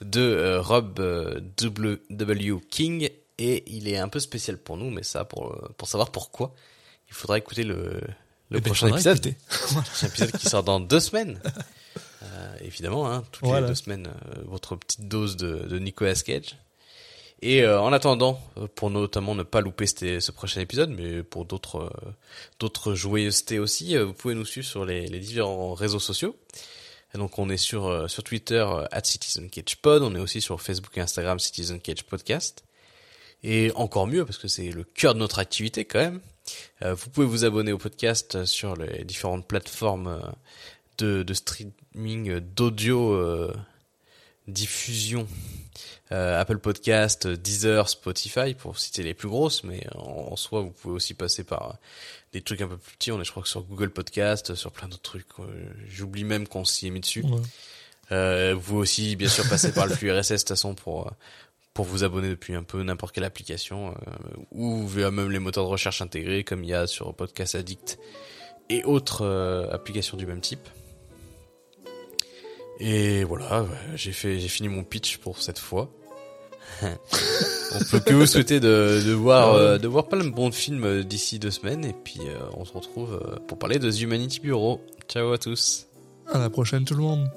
de 0.00 0.20
euh, 0.20 0.60
Rob 0.60 0.98
euh, 1.00 1.40
W. 1.58 1.98
W. 2.10 2.54
King. 2.70 3.08
Et 3.38 3.64
il 3.66 3.88
est 3.88 3.98
un 3.98 4.08
peu 4.08 4.20
spécial 4.20 4.58
pour 4.58 4.76
nous, 4.76 4.90
mais 4.90 5.02
ça, 5.02 5.24
pour, 5.24 5.56
pour 5.76 5.88
savoir 5.88 6.10
pourquoi, 6.12 6.54
il 7.08 7.14
faudra 7.14 7.36
écouter 7.38 7.64
le, 7.64 8.00
le 8.50 8.58
Eh 8.58 8.60
ben, 8.60 8.62
prochain 8.62 8.88
épisode. 8.88 9.34
C'est 9.92 10.06
un 10.06 10.08
épisode 10.08 10.32
qui 10.32 10.48
sort 10.48 10.62
dans 10.62 10.78
deux 10.80 11.00
semaines. 11.00 11.40
Euh, 12.22 12.56
évidemment, 12.62 13.10
hein, 13.10 13.24
toutes 13.32 13.44
Voilà. 13.44 13.62
les 13.62 13.68
deux 13.68 13.74
semaines, 13.74 14.06
euh, 14.06 14.42
votre 14.46 14.76
petite 14.76 15.08
dose 15.08 15.36
de, 15.36 15.56
de 15.66 15.78
Nicolas 15.78 16.14
Cage. 16.14 16.56
Et 17.42 17.62
euh, 17.62 17.80
en 17.80 17.92
attendant, 17.92 18.40
pour 18.76 18.88
notamment 18.90 19.34
ne 19.34 19.42
pas 19.42 19.60
louper 19.60 19.86
ce, 19.86 20.20
ce 20.20 20.32
prochain 20.32 20.60
épisode, 20.62 20.90
mais 20.90 21.22
pour 21.22 21.44
d'autres 21.44 21.92
d'autres 22.60 22.94
joyeusetés 22.94 23.58
aussi, 23.58 23.96
vous 23.98 24.14
pouvez 24.14 24.34
nous 24.34 24.46
suivre 24.46 24.66
sur 24.66 24.84
les, 24.86 25.06
les 25.08 25.18
différents 25.18 25.74
réseaux 25.74 25.98
sociaux. 25.98 26.36
Et 27.14 27.18
donc 27.18 27.38
on 27.38 27.50
est 27.50 27.58
sur 27.58 28.08
sur 28.08 28.22
Twitter 28.24 28.64
euh, 28.66 28.86
@CitizenCagePod, 29.02 30.02
on 30.02 30.14
est 30.14 30.20
aussi 30.20 30.40
sur 30.40 30.62
Facebook 30.62 30.96
et 30.96 31.00
Instagram 31.00 31.38
Citizen 31.38 31.80
Cage 31.80 32.04
Podcast. 32.04 32.64
Et 33.44 33.70
encore 33.74 34.06
mieux 34.06 34.24
parce 34.24 34.38
que 34.38 34.48
c'est 34.48 34.70
le 34.70 34.84
cœur 34.84 35.14
de 35.14 35.18
notre 35.20 35.38
activité 35.38 35.84
quand 35.84 36.00
même. 36.00 36.20
Euh, 36.82 36.94
vous 36.94 37.10
pouvez 37.10 37.26
vous 37.26 37.44
abonner 37.44 37.72
au 37.72 37.78
podcast 37.78 38.46
sur 38.46 38.74
les 38.74 39.04
différentes 39.04 39.46
plateformes 39.46 40.08
euh, 40.08 40.20
de, 40.98 41.22
de 41.22 41.34
streaming 41.34 42.30
euh, 42.30 42.40
d'audio 42.40 43.12
euh, 43.12 43.54
diffusion. 44.48 45.28
Euh, 46.12 46.40
Apple 46.40 46.58
Podcast, 46.58 47.26
Deezer, 47.26 47.88
Spotify 47.88 48.54
pour 48.54 48.78
citer 48.78 49.02
les 49.02 49.14
plus 49.14 49.28
grosses, 49.28 49.62
mais 49.64 49.86
en, 49.94 50.28
en 50.32 50.36
soi 50.36 50.60
vous 50.62 50.70
pouvez 50.70 50.94
aussi 50.94 51.12
passer 51.14 51.44
par 51.44 51.76
des 52.32 52.40
trucs 52.40 52.60
un 52.62 52.68
peu 52.68 52.76
plus 52.76 52.96
petits. 52.96 53.12
On 53.12 53.20
est 53.20 53.24
je 53.24 53.30
crois 53.30 53.42
que 53.42 53.48
sur 53.48 53.62
Google 53.62 53.90
Podcast, 53.90 54.54
sur 54.54 54.72
plein 54.72 54.88
d'autres 54.88 55.02
trucs. 55.02 55.26
J'oublie 55.88 56.24
même 56.24 56.46
qu'on 56.46 56.64
s'y 56.64 56.86
est 56.86 56.90
mis 56.90 57.00
dessus. 57.00 57.22
Ouais. 57.22 57.40
Euh, 58.12 58.54
vous 58.56 58.76
aussi, 58.76 59.16
bien 59.16 59.28
sûr, 59.28 59.48
passez 59.48 59.72
par 59.72 59.86
le 59.86 59.94
flux 59.94 60.12
RSS 60.12 60.28
de 60.28 60.36
toute 60.36 60.48
façon 60.48 60.74
pour 60.74 61.10
pour 61.74 61.84
vous 61.84 62.04
abonner 62.04 62.28
depuis 62.28 62.54
un 62.54 62.62
peu 62.62 62.82
n'importe 62.82 63.14
quelle 63.14 63.24
application 63.24 63.90
euh, 63.90 63.94
ou 64.52 64.86
via 64.86 65.10
même 65.10 65.30
les 65.30 65.40
moteurs 65.40 65.64
de 65.64 65.68
recherche 65.70 66.00
intégrés 66.00 66.44
comme 66.44 66.62
il 66.64 66.70
y 66.70 66.74
a 66.74 66.86
sur 66.86 67.12
Podcast 67.14 67.56
Addict 67.56 67.98
et 68.70 68.84
autres 68.84 69.22
euh, 69.22 69.68
applications 69.70 70.16
du 70.16 70.24
même 70.24 70.40
type. 70.40 70.66
Et 72.80 73.24
voilà, 73.24 73.66
j'ai 73.94 74.12
fait 74.12 74.38
j'ai 74.38 74.48
fini 74.48 74.68
mon 74.68 74.84
pitch 74.84 75.18
pour 75.18 75.42
cette 75.42 75.58
fois. 75.58 75.90
on 76.82 77.84
peut 77.90 78.00
que 78.00 78.14
vous 78.14 78.26
souhaiter 78.26 78.58
de, 78.58 79.02
de 79.04 79.12
voir 79.12 79.54
euh, 79.54 79.78
de 79.78 79.86
voir 79.86 80.08
plein 80.08 80.24
de 80.24 80.30
bons 80.30 80.50
films 80.50 80.84
euh, 80.84 81.02
d'ici 81.04 81.38
deux 81.38 81.50
semaines 81.50 81.84
et 81.84 81.92
puis 81.92 82.20
euh, 82.20 82.38
on 82.56 82.64
se 82.64 82.72
retrouve 82.72 83.20
euh, 83.22 83.36
pour 83.46 83.58
parler 83.58 83.78
de 83.78 83.90
The 83.90 84.00
Humanity 84.00 84.40
Bureau. 84.40 84.80
Ciao 85.08 85.32
à 85.32 85.38
tous. 85.38 85.86
À 86.32 86.38
la 86.38 86.50
prochaine, 86.50 86.84
tout 86.84 86.94
le 86.94 87.02
monde. 87.02 87.30